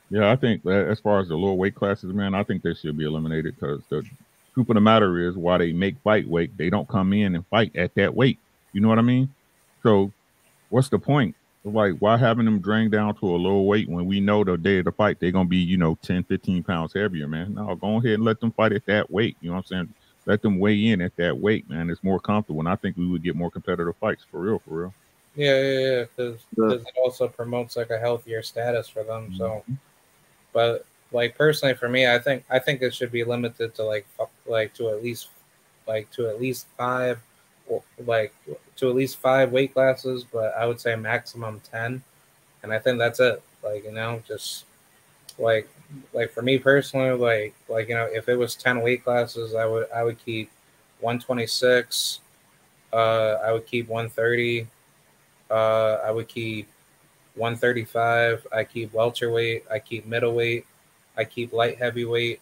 Yeah, 0.10 0.32
I 0.32 0.36
think 0.36 0.64
that 0.64 0.88
as 0.88 1.00
far 1.00 1.20
as 1.20 1.28
the 1.28 1.36
lower 1.36 1.54
weight 1.56 1.76
classes, 1.76 2.14
man, 2.14 2.36
I 2.36 2.44
think 2.44 2.62
they 2.62 2.74
should 2.74 2.98
be 2.98 3.06
eliminated 3.06 3.56
because 3.56 3.82
the 3.90 4.04
truth 4.54 4.70
of 4.70 4.76
the 4.76 4.82
matter 4.82 5.20
is, 5.28 5.36
why 5.36 5.58
they 5.58 5.74
make 5.74 5.98
fight 6.04 6.28
weight, 6.28 6.56
they 6.58 6.70
don't 6.70 6.88
come 6.88 7.12
in 7.14 7.36
and 7.36 7.46
fight 7.48 7.76
at 7.76 7.96
that 7.96 8.16
weight. 8.16 8.40
You 8.74 8.82
know 8.82 8.88
what 8.88 9.00
I 9.00 9.04
mean? 9.04 9.34
So, 9.82 10.12
what's 10.70 10.90
the 10.90 11.00
point? 11.00 11.36
Like, 11.64 11.96
why 11.98 12.18
having 12.18 12.46
them 12.46 12.60
drain 12.60 12.92
down 12.92 13.16
to 13.16 13.26
a 13.26 13.38
lower 13.38 13.62
weight 13.64 13.90
when 13.90 14.06
we 14.06 14.20
know 14.20 14.44
the 14.44 14.56
day 14.58 14.80
of 14.80 14.86
the 14.86 14.92
fight 14.92 15.20
they're 15.20 15.32
gonna 15.32 15.50
be, 15.50 15.58
you 15.58 15.78
know, 15.78 15.98
10, 16.04 16.24
15 16.24 16.62
pounds 16.62 16.94
heavier, 16.94 17.28
man? 17.28 17.56
No, 17.56 17.74
go 17.76 17.98
ahead 17.98 18.14
and 18.14 18.24
let 18.24 18.40
them 18.40 18.52
fight 18.52 18.74
at 18.74 18.86
that 18.86 19.10
weight. 19.10 19.36
You 19.42 19.50
know 19.50 19.56
what 19.56 19.66
I'm 19.72 19.88
saying? 19.88 19.94
Let 20.28 20.44
them 20.44 20.60
weigh 20.60 20.88
in 20.88 21.02
at 21.02 21.16
that 21.18 21.38
weight, 21.38 21.68
man. 21.68 21.90
It's 21.90 22.04
more 22.04 22.20
comfortable, 22.20 22.60
and 22.60 22.70
I 22.70 22.76
think 22.76 22.98
we 22.98 23.08
would 23.08 23.24
get 23.24 23.36
more 23.36 23.50
competitive 23.50 23.96
fights 23.98 24.24
for 24.30 24.40
real, 24.40 24.60
for 24.60 24.76
real. 24.76 24.94
Yeah, 25.36 25.60
yeah, 25.60 25.80
yeah. 25.80 26.04
Because 26.16 26.46
Yeah. 26.56 26.76
it 26.76 26.96
also 27.04 27.28
promotes 27.28 27.76
like 27.76 27.90
a 27.90 27.98
healthier 27.98 28.44
status 28.44 28.88
for 28.88 29.04
them. 29.04 29.34
So, 29.36 29.64
Mhm. 29.68 29.78
But 30.56 30.86
like 31.12 31.38
personally 31.38 31.76
for 31.76 31.90
me, 31.90 32.08
I 32.08 32.18
think 32.18 32.46
I 32.50 32.58
think 32.60 32.82
it 32.82 32.96
should 32.96 33.12
be 33.12 33.26
limited 33.26 33.76
to 33.76 33.84
like 33.84 34.08
like 34.48 34.74
to 34.76 34.90
at 34.90 35.04
least 35.04 35.28
like 35.86 36.10
to 36.12 36.30
at 36.30 36.40
least 36.42 36.66
five, 36.78 37.20
like 38.08 38.34
to 38.78 38.90
at 38.90 38.96
least 38.96 39.18
five 39.18 39.52
weight 39.52 39.74
classes. 39.74 40.24
But 40.24 40.56
I 40.56 40.66
would 40.66 40.80
say 40.80 40.96
maximum 40.96 41.62
ten, 41.70 42.02
and 42.64 42.74
I 42.74 42.80
think 42.80 42.98
that's 42.98 43.20
it. 43.20 43.44
Like 43.62 43.84
you 43.84 43.92
know, 43.92 44.24
just 44.26 44.64
like 45.38 45.68
like 46.14 46.32
for 46.32 46.42
me 46.42 46.58
personally, 46.58 47.12
like 47.12 47.54
like 47.68 47.90
you 47.90 47.96
know, 47.96 48.08
if 48.12 48.30
it 48.30 48.38
was 48.38 48.56
ten 48.56 48.82
weight 48.82 49.04
classes, 49.04 49.54
I 49.56 49.66
would 49.66 49.92
I 49.92 50.04
would 50.04 50.24
keep 50.24 50.50
one 51.02 51.20
twenty 51.20 51.48
six. 51.48 52.22
Uh, 52.94 53.40
I 53.44 53.52
would 53.52 53.68
keep 53.68 53.90
one 53.90 54.10
thirty. 54.10 54.68
Uh, 55.52 56.00
I 56.04 56.12
would 56.12 56.30
keep 56.30 56.68
135. 57.36 58.48
I 58.54 58.64
keep 58.64 58.94
welterweight. 58.94 59.66
I 59.72 59.80
keep 59.80 60.06
middleweight. 60.06 60.66
I 61.18 61.24
keep 61.24 61.54
light 61.54 61.78
heavyweight. 61.78 62.40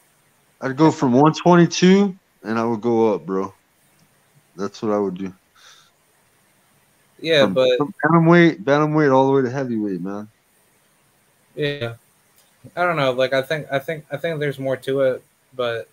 I'd 0.62 0.78
go 0.78 0.92
from 0.92 1.14
122 1.14 2.16
and 2.44 2.60
I 2.60 2.64
would 2.64 2.82
go 2.82 3.14
up, 3.14 3.26
bro. 3.26 3.54
That's 4.56 4.82
what 4.82 4.92
I 4.92 5.00
would 5.00 5.16
do. 5.16 5.34
Yeah, 7.20 7.44
From- 7.44 7.54
but 7.54 7.78
from 7.78 7.94
bantamweight, 8.04 8.64
bantamweight, 8.64 9.14
all 9.14 9.28
the 9.28 9.34
way 9.34 9.42
to 9.44 9.50
heavyweight, 9.50 10.02
man. 10.02 10.28
yeah, 11.56 11.96
I 12.76 12.86
don't 12.86 12.98
know. 12.98 13.12
Like 13.12 13.34
I 13.34 13.42
think 13.42 13.68
I 13.72 13.80
think 13.80 14.06
I 14.12 14.18
think 14.18 14.40
there's 14.40 14.60
more 14.60 14.76
to 14.78 15.02
it, 15.02 15.24
but 15.56 15.88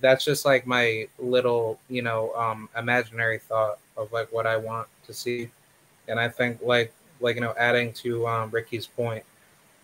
that's 0.00 0.24
just 0.24 0.44
like 0.46 0.66
my 0.66 1.06
little 1.18 1.78
you 1.90 2.00
know 2.02 2.34
um 2.34 2.68
imaginary 2.76 3.38
thought 3.38 3.78
of 3.96 4.10
like 4.12 4.32
what 4.32 4.46
I 4.46 4.56
want 4.56 4.88
to 5.06 5.12
see, 5.12 5.50
and 6.08 6.18
I 6.18 6.28
think 6.28 6.60
like 6.62 6.92
like 7.22 7.36
you 7.36 7.40
know 7.42 7.54
adding 7.58 7.92
to 7.94 8.26
um, 8.26 8.50
Ricky's 8.50 8.86
point, 8.86 9.24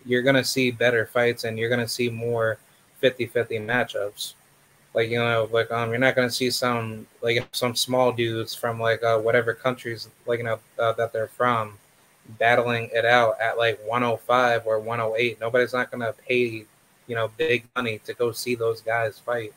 you're 0.04 0.22
gonna 0.22 0.44
see 0.44 0.70
better 0.70 1.06
fights 1.06 1.44
and 1.44 1.58
you're 1.58 1.70
gonna 1.70 1.88
see 1.88 2.10
more 2.10 2.58
50-50 3.02 3.64
matchups. 3.64 4.34
like 4.94 5.10
you 5.10 5.18
know, 5.18 5.48
like 5.52 5.70
um, 5.70 5.90
you're 5.90 5.98
not 5.98 6.16
gonna 6.16 6.30
see 6.30 6.50
some 6.50 7.06
like 7.22 7.46
some 7.52 7.74
small 7.74 8.12
dudes 8.12 8.54
from 8.54 8.80
like 8.80 9.02
uh, 9.02 9.18
whatever 9.18 9.54
countries 9.54 10.08
like 10.26 10.38
you 10.38 10.44
know 10.44 10.58
uh, 10.78 10.92
that 10.92 11.12
they're 11.12 11.28
from 11.28 11.78
battling 12.38 12.90
it 12.92 13.04
out 13.04 13.40
at 13.40 13.56
like 13.56 13.78
105 13.86 14.66
or 14.66 14.78
108. 14.80 15.40
Nobody's 15.40 15.72
not 15.72 15.90
gonna 15.90 16.14
pay 16.26 16.64
you 17.06 17.14
know 17.14 17.30
big 17.36 17.64
money 17.76 17.98
to 18.04 18.14
go 18.14 18.32
see 18.32 18.54
those 18.54 18.80
guys 18.80 19.18
fight. 19.18 19.52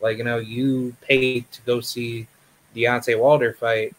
Like 0.00 0.18
you 0.18 0.24
know, 0.24 0.38
you 0.38 0.94
paid 1.00 1.50
to 1.52 1.62
go 1.62 1.80
see 1.80 2.26
Deontay 2.74 3.18
Wilder 3.18 3.54
fight, 3.54 3.94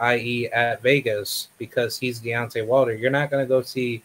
i.e., 0.00 0.48
at 0.48 0.82
Vegas 0.82 1.48
because 1.58 1.98
he's 1.98 2.20
Deontay 2.20 2.66
Wilder. 2.66 2.94
You're 2.94 3.10
not 3.10 3.30
gonna 3.30 3.46
go 3.46 3.62
see 3.62 4.02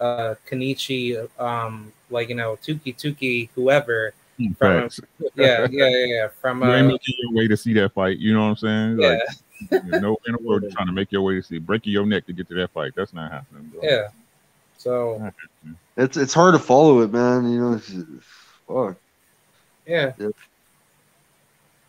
uh 0.00 0.34
Kenichi, 0.48 1.28
um, 1.40 1.92
like 2.10 2.28
you 2.28 2.34
know, 2.34 2.56
Tuki 2.62 2.96
Tuki, 2.96 3.48
whoever. 3.54 4.14
From, 4.58 4.88
yeah, 5.36 5.68
yeah, 5.70 5.88
yeah, 5.88 6.04
yeah. 6.06 6.28
From 6.40 6.62
you 6.62 6.68
uh, 6.68 6.76
ain't 6.76 6.86
making 6.88 7.14
your 7.18 7.32
way 7.32 7.46
to 7.48 7.56
see 7.56 7.72
that 7.74 7.92
fight. 7.92 8.18
You 8.18 8.34
know 8.34 8.48
what 8.48 8.48
I'm 8.48 8.56
saying? 8.56 9.00
yeah, 9.00 9.18
Like, 9.70 9.84
there's 9.84 10.02
no 10.02 10.16
in 10.26 10.32
the 10.32 10.38
world 10.42 10.62
you're 10.62 10.70
trying 10.72 10.86
to 10.86 10.92
make 10.92 11.12
your 11.12 11.22
way 11.22 11.34
to 11.34 11.42
see 11.42 11.58
breaking 11.58 11.92
your 11.92 12.06
neck 12.06 12.26
to 12.26 12.32
get 12.32 12.48
to 12.48 12.54
that 12.54 12.70
fight. 12.70 12.92
That's 12.96 13.12
not 13.12 13.30
happening. 13.30 13.70
Bro. 13.72 13.82
yeah. 13.84 14.08
So 14.78 15.32
It's 15.96 16.16
it's 16.16 16.34
hard 16.34 16.54
to 16.54 16.58
follow 16.58 17.00
it, 17.02 17.12
man. 17.12 17.50
You 17.50 17.60
know, 17.60 17.72
it's, 17.74 17.92
fuck. 18.66 18.96
yeah, 19.86 20.12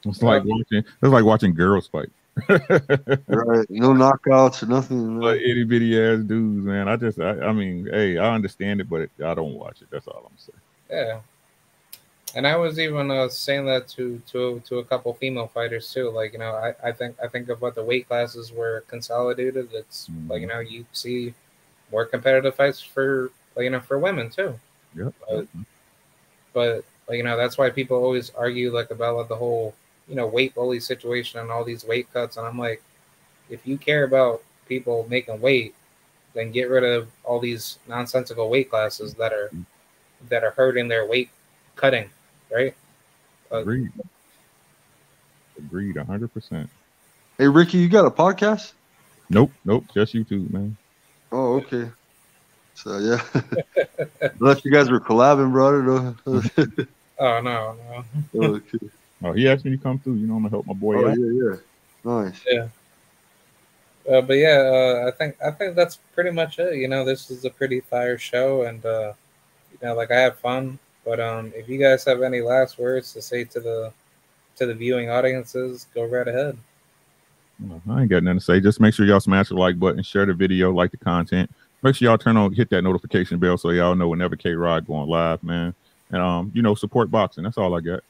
It's 0.05 0.21
like 0.21 0.43
watching. 0.45 0.79
It's 0.79 0.87
like 1.01 1.23
watching 1.23 1.53
girls 1.53 1.87
fight. 1.87 2.09
Right. 2.47 3.69
No 3.69 3.93
knockouts 3.93 4.63
or 4.63 4.65
nothing. 4.65 5.19
But 5.19 5.37
man. 5.37 5.45
itty 5.45 5.63
bitty 5.63 6.01
ass 6.01 6.19
dudes, 6.19 6.65
man. 6.65 6.87
I 6.87 6.95
just, 6.95 7.19
I, 7.19 7.39
I 7.39 7.53
mean, 7.53 7.87
hey, 7.91 8.17
I 8.17 8.33
understand 8.33 8.81
it, 8.81 8.89
but 8.89 9.01
it, 9.01 9.11
I 9.23 9.33
don't 9.33 9.53
watch 9.53 9.81
it. 9.81 9.87
That's 9.91 10.07
all 10.07 10.29
I'm 10.29 10.37
saying. 10.37 10.59
yeah. 10.89 11.19
And 12.35 12.47
I 12.47 12.55
was 12.55 12.79
even 12.79 13.11
uh, 13.11 13.29
saying 13.29 13.65
that 13.67 13.87
to 13.89 14.19
to 14.31 14.59
to 14.65 14.79
a 14.79 14.83
couple 14.83 15.13
female 15.13 15.47
fighters 15.47 15.93
too. 15.93 16.09
Like 16.09 16.33
you 16.33 16.39
know, 16.39 16.51
I, 16.51 16.73
I 16.83 16.91
think 16.91 17.15
I 17.23 17.27
think 17.27 17.49
of 17.49 17.61
what 17.61 17.75
the 17.75 17.83
weight 17.83 18.07
classes 18.07 18.51
were 18.51 18.83
consolidated. 18.87 19.69
It's 19.71 20.09
like 20.27 20.41
you 20.41 20.47
know 20.47 20.59
you 20.59 20.85
see 20.93 21.35
more 21.91 22.05
competitive 22.05 22.55
fights 22.55 22.81
for 22.81 23.29
like, 23.55 23.65
you 23.65 23.69
know 23.69 23.79
for 23.79 23.99
women 23.99 24.31
too. 24.31 24.59
Yep. 24.95 25.13
But, 25.29 25.47
but 26.53 26.85
like 27.07 27.17
you 27.17 27.23
know 27.23 27.37
that's 27.37 27.57
why 27.57 27.69
people 27.69 27.97
always 27.97 28.31
argue 28.31 28.73
like 28.73 28.89
about 28.89 29.15
like, 29.15 29.27
the 29.27 29.35
whole 29.35 29.75
you 30.07 30.15
know 30.15 30.27
weight 30.27 30.53
bully 30.55 30.79
situation 30.79 31.39
and 31.39 31.51
all 31.51 31.63
these 31.63 31.85
weight 31.85 32.11
cuts. 32.13 32.37
And 32.37 32.45
I'm 32.45 32.57
like, 32.57 32.81
if 33.49 33.65
you 33.65 33.77
care 33.77 34.03
about 34.03 34.43
people 34.67 35.05
making 35.09 35.39
weight, 35.41 35.75
then 36.33 36.51
get 36.51 36.69
rid 36.69 36.83
of 36.83 37.09
all 37.23 37.39
these 37.39 37.79
nonsensical 37.87 38.49
weight 38.49 38.69
classes 38.69 39.13
that 39.15 39.33
are 39.33 39.51
that 40.29 40.43
are 40.43 40.51
hurting 40.51 40.87
their 40.87 41.05
weight 41.05 41.29
cutting, 41.75 42.09
right? 42.51 42.75
Uh, 43.51 43.57
Agreed. 43.57 43.91
Agreed, 45.57 45.97
hundred 45.97 46.33
percent. 46.33 46.69
Hey, 47.37 47.47
Ricky, 47.47 47.77
you 47.77 47.89
got 47.89 48.05
a 48.05 48.11
podcast? 48.11 48.73
Nope, 49.29 49.51
nope, 49.65 49.85
just 49.93 50.13
YouTube, 50.13 50.51
man. 50.51 50.75
Oh, 51.31 51.55
okay. 51.55 51.89
So 52.75 52.97
yeah, 52.97 53.21
unless 54.39 54.65
you 54.65 54.71
guys 54.71 54.89
were 54.89 54.99
collabing, 54.99 55.51
bro. 55.51 55.67
I 55.67 55.71
don't 55.71 56.57
know. 56.57 56.85
Oh 57.19 57.41
no, 57.41 57.77
no. 58.33 58.43
okay. 58.55 58.89
Oh, 59.23 59.31
he 59.33 59.47
asked 59.47 59.65
me 59.65 59.71
to 59.71 59.77
come 59.77 59.99
through. 59.99 60.15
You 60.15 60.27
know, 60.27 60.35
I'm 60.35 60.41
gonna 60.43 60.49
help 60.49 60.67
my 60.67 60.73
boy 60.73 60.97
Oh 60.97 61.09
out. 61.09 61.17
yeah, 61.17 61.49
yeah. 61.49 61.55
Nice. 62.03 62.41
Uh, 64.09 64.21
but 64.21 64.33
yeah, 64.33 64.59
uh, 64.59 65.07
I 65.07 65.11
think 65.11 65.37
I 65.41 65.51
think 65.51 65.75
that's 65.75 65.97
pretty 66.13 66.31
much 66.31 66.59
it. 66.59 66.75
You 66.75 66.89
know, 66.89 67.05
this 67.05 67.31
is 67.31 67.45
a 67.45 67.49
pretty 67.49 67.79
fire 67.79 68.17
show, 68.17 68.63
and 68.63 68.85
uh, 68.85 69.13
you 69.71 69.77
know, 69.81 69.95
like 69.95 70.11
I 70.11 70.19
have 70.19 70.37
fun. 70.39 70.77
But 71.05 71.19
um, 71.19 71.53
if 71.55 71.69
you 71.69 71.77
guys 71.77 72.03
have 72.05 72.21
any 72.21 72.41
last 72.41 72.77
words 72.77 73.13
to 73.13 73.21
say 73.21 73.45
to 73.45 73.59
the 73.59 73.93
to 74.57 74.65
the 74.65 74.73
viewing 74.73 75.09
audiences, 75.09 75.87
go 75.95 76.05
right 76.05 76.27
ahead. 76.27 76.57
I 77.89 78.01
ain't 78.01 78.09
got 78.09 78.23
nothing 78.23 78.39
to 78.39 78.43
say. 78.45 78.59
Just 78.59 78.81
make 78.81 78.93
sure 78.93 79.05
y'all 79.05 79.21
smash 79.21 79.49
the 79.49 79.55
like 79.55 79.79
button, 79.79 80.03
share 80.03 80.25
the 80.25 80.33
video, 80.33 80.71
like 80.71 80.91
the 80.91 80.97
content. 80.97 81.49
Make 81.81 81.95
sure 81.95 82.09
y'all 82.09 82.17
turn 82.17 82.35
on, 82.35 82.53
hit 82.53 82.69
that 82.71 82.81
notification 82.81 83.39
bell 83.39 83.57
so 83.57 83.69
y'all 83.69 83.95
know 83.95 84.09
whenever 84.09 84.35
K 84.35 84.51
Rod 84.51 84.85
going 84.85 85.09
live, 85.09 85.41
man. 85.43 85.73
And 86.11 86.21
um, 86.21 86.51
you 86.53 86.61
know, 86.61 86.75
support 86.75 87.09
boxing. 87.09 87.43
That's 87.43 87.57
all 87.57 87.73
I 87.75 87.79
got. 87.79 88.03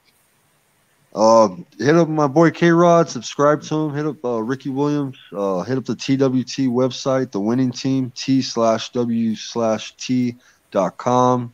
Um, 1.16 1.66
hit 1.78 1.95
up 1.95 2.09
my 2.09 2.28
boy 2.28 2.49
K 2.49 2.72
Rod. 2.72 3.07
Subscribe 3.07 3.61
to 3.64 3.76
him. 3.76 3.93
Hit 3.93 4.05
up 4.05 4.26
uh, 4.26 4.41
Ricky 4.41 4.70
Williams. 4.70 5.18
Uh, 5.32 5.61
hit 5.61 5.78
up 5.78 5.86
the 5.86 5.95
TWT 5.95 6.70
website, 6.72 7.32
the 7.32 7.39
winning 7.39 7.72
team 7.72 8.11
T 8.16 8.41
slash 8.41 8.89
W 8.91 9.36
slash 9.36 9.95
T 9.95 10.36
dot 10.72 10.97
com. 10.97 11.53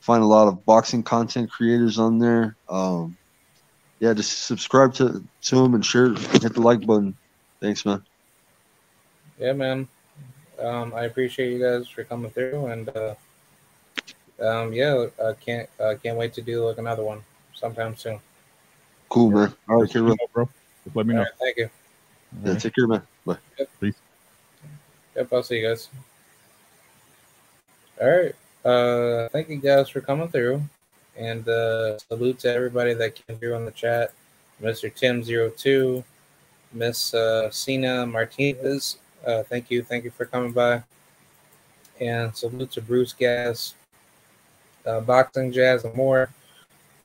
Find 0.00 0.22
a 0.22 0.26
lot 0.26 0.48
of 0.48 0.64
boxing 0.64 1.02
content 1.02 1.50
creators 1.50 1.98
on 1.98 2.18
there. 2.18 2.56
Um, 2.68 3.16
yeah, 4.00 4.14
just 4.14 4.44
subscribe 4.46 4.94
to 4.94 5.22
to 5.42 5.64
him 5.64 5.74
and 5.74 5.84
share. 5.84 6.14
Hit 6.14 6.54
the 6.54 6.60
like 6.62 6.86
button. 6.86 7.14
Thanks, 7.60 7.84
man. 7.84 8.02
Yeah, 9.38 9.52
man. 9.52 9.86
Um, 10.58 10.94
I 10.94 11.04
appreciate 11.04 11.52
you 11.52 11.58
guys 11.58 11.88
for 11.88 12.04
coming 12.04 12.30
through, 12.30 12.66
and 12.66 12.88
uh, 12.88 13.14
um, 14.40 14.72
yeah, 14.72 15.06
I 15.22 15.32
can't 15.34 15.68
uh, 15.78 15.94
can't 16.02 16.16
wait 16.16 16.32
to 16.34 16.42
do 16.42 16.66
like 16.66 16.78
another 16.78 17.02
one 17.02 17.22
sometime 17.54 17.96
soon. 17.96 18.20
Cool, 19.08 19.30
man. 19.30 19.54
All 19.68 19.76
right, 19.76 19.82
Just 19.82 19.92
K 19.92 20.00
let 20.00 20.08
know, 20.18 20.26
bro. 20.32 20.48
Just 20.84 20.96
let 20.96 21.06
me 21.06 21.14
know. 21.14 21.20
right, 21.20 21.28
thank 21.38 21.56
you. 21.56 21.64
All 21.64 22.46
Yeah, 22.46 22.52
right. 22.52 22.60
take 22.60 22.74
care, 22.74 22.86
man. 22.86 23.02
Bye. 23.24 23.36
Yep, 25.16 25.32
I'll 25.32 25.42
see 25.42 25.58
you 25.60 25.68
guys. 25.68 25.88
All 28.00 28.08
right. 28.10 28.34
Uh, 28.64 29.28
thank 29.28 29.48
you 29.48 29.56
guys 29.58 29.88
for 29.88 30.00
coming 30.00 30.28
through, 30.28 30.62
and 31.16 31.48
uh, 31.48 31.98
salute 31.98 32.38
to 32.40 32.52
everybody 32.52 32.94
that 32.94 33.14
came 33.14 33.36
through 33.38 33.54
on 33.54 33.64
the 33.64 33.70
chat. 33.70 34.12
Mr. 34.62 34.90
Tim02, 34.92 36.02
Miss 36.72 37.14
uh, 37.14 37.50
Cena 37.50 38.06
Martinez. 38.06 38.98
Uh, 39.24 39.42
thank 39.44 39.70
you, 39.70 39.82
thank 39.82 40.04
you 40.04 40.10
for 40.10 40.24
coming 40.24 40.52
by, 40.52 40.82
and 42.00 42.34
salute 42.34 42.70
to 42.72 42.82
Bruce 42.82 43.12
Gas, 43.12 43.74
uh, 44.86 45.00
Boxing 45.00 45.52
Jazz, 45.52 45.84
and 45.84 45.94
more. 45.94 46.30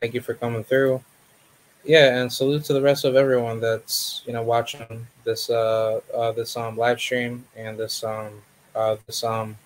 Thank 0.02 0.14
you 0.14 0.22
for 0.22 0.34
coming 0.34 0.64
through. 0.64 1.04
Yeah, 1.84 2.20
and 2.20 2.32
salute 2.32 2.66
to 2.66 2.74
the 2.74 2.82
rest 2.82 3.06
of 3.06 3.16
everyone 3.16 3.60
that's 3.62 4.22
you 4.26 4.34
know 4.34 4.44
watching 4.44 5.08
this 5.24 5.50
uh, 5.50 6.02
uh 6.14 6.32
this 6.34 6.58
um 6.58 6.78
live 6.78 7.00
stream 7.00 7.46
and 7.56 7.78
this 7.78 8.04
um 8.04 8.42
uh 8.76 8.98
this 9.08 9.24
um 9.24 9.58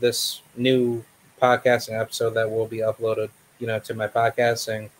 this 0.00 0.42
new 0.56 1.04
podcasting 1.40 1.98
episode 2.00 2.30
that 2.30 2.50
will 2.50 2.66
be 2.66 2.78
uploaded 2.78 3.30
you 3.58 3.66
know 3.66 3.78
to 3.78 3.94
my 3.94 4.08
podcasting 4.08 4.90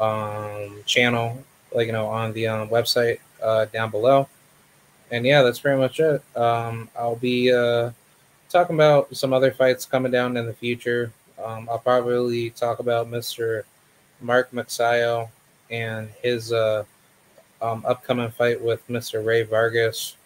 um 0.00 0.82
channel 0.86 1.42
like 1.72 1.86
you 1.86 1.92
know 1.92 2.06
on 2.06 2.32
the 2.32 2.46
um, 2.46 2.68
website 2.68 3.18
uh 3.42 3.66
down 3.66 3.90
below. 3.90 4.28
And 5.10 5.26
yeah 5.26 5.42
that's 5.42 5.60
pretty 5.60 5.78
much 5.78 6.00
it. 6.00 6.22
Um 6.36 6.88
i'll 6.98 7.16
be 7.16 7.52
uh 7.52 7.90
talking 8.48 8.74
about 8.76 9.14
some 9.14 9.32
other 9.34 9.52
fights 9.52 9.84
coming 9.84 10.12
down 10.12 10.36
in 10.38 10.46
the 10.46 10.54
future. 10.54 11.12
Um 11.44 11.68
i'll 11.70 11.78
probably 11.78 12.50
talk 12.50 12.78
about 12.78 13.10
mr 13.10 13.64
mark 14.20 14.50
Magsayo 14.52 15.28
and 15.70 16.08
his 16.22 16.52
uh 16.52 16.84
um, 17.62 17.84
upcoming 17.86 18.30
fight 18.30 18.60
with 18.60 18.86
Mr. 18.88 19.24
Rey 19.24 19.42
Vargas. 19.42 20.16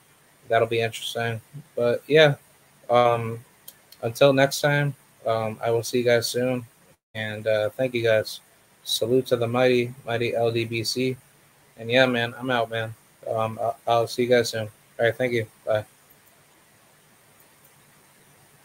That'll 0.48 0.68
be 0.68 0.80
interesting. 0.80 1.40
But 1.74 2.02
yeah, 2.06 2.36
um, 2.90 3.44
until 4.02 4.32
next 4.32 4.60
time, 4.60 4.94
um, 5.26 5.58
I 5.62 5.70
will 5.70 5.82
see 5.82 5.98
you 5.98 6.04
guys 6.04 6.26
soon. 6.26 6.64
And 7.14 7.46
uh, 7.46 7.70
thank 7.70 7.94
you 7.94 8.02
guys. 8.02 8.40
Salute 8.84 9.26
to 9.26 9.36
the 9.36 9.46
mighty, 9.46 9.94
mighty 10.06 10.32
LDBC. 10.32 11.16
And 11.78 11.90
yeah, 11.90 12.06
man, 12.06 12.34
I'm 12.38 12.50
out, 12.50 12.70
man. 12.70 12.94
Um, 13.28 13.58
I'll, 13.60 13.76
I'll 13.86 14.06
see 14.06 14.24
you 14.24 14.28
guys 14.28 14.50
soon. 14.50 14.68
All 14.98 15.06
right, 15.06 15.16
thank 15.16 15.32
you. 15.32 15.46
Bye. 15.66 15.84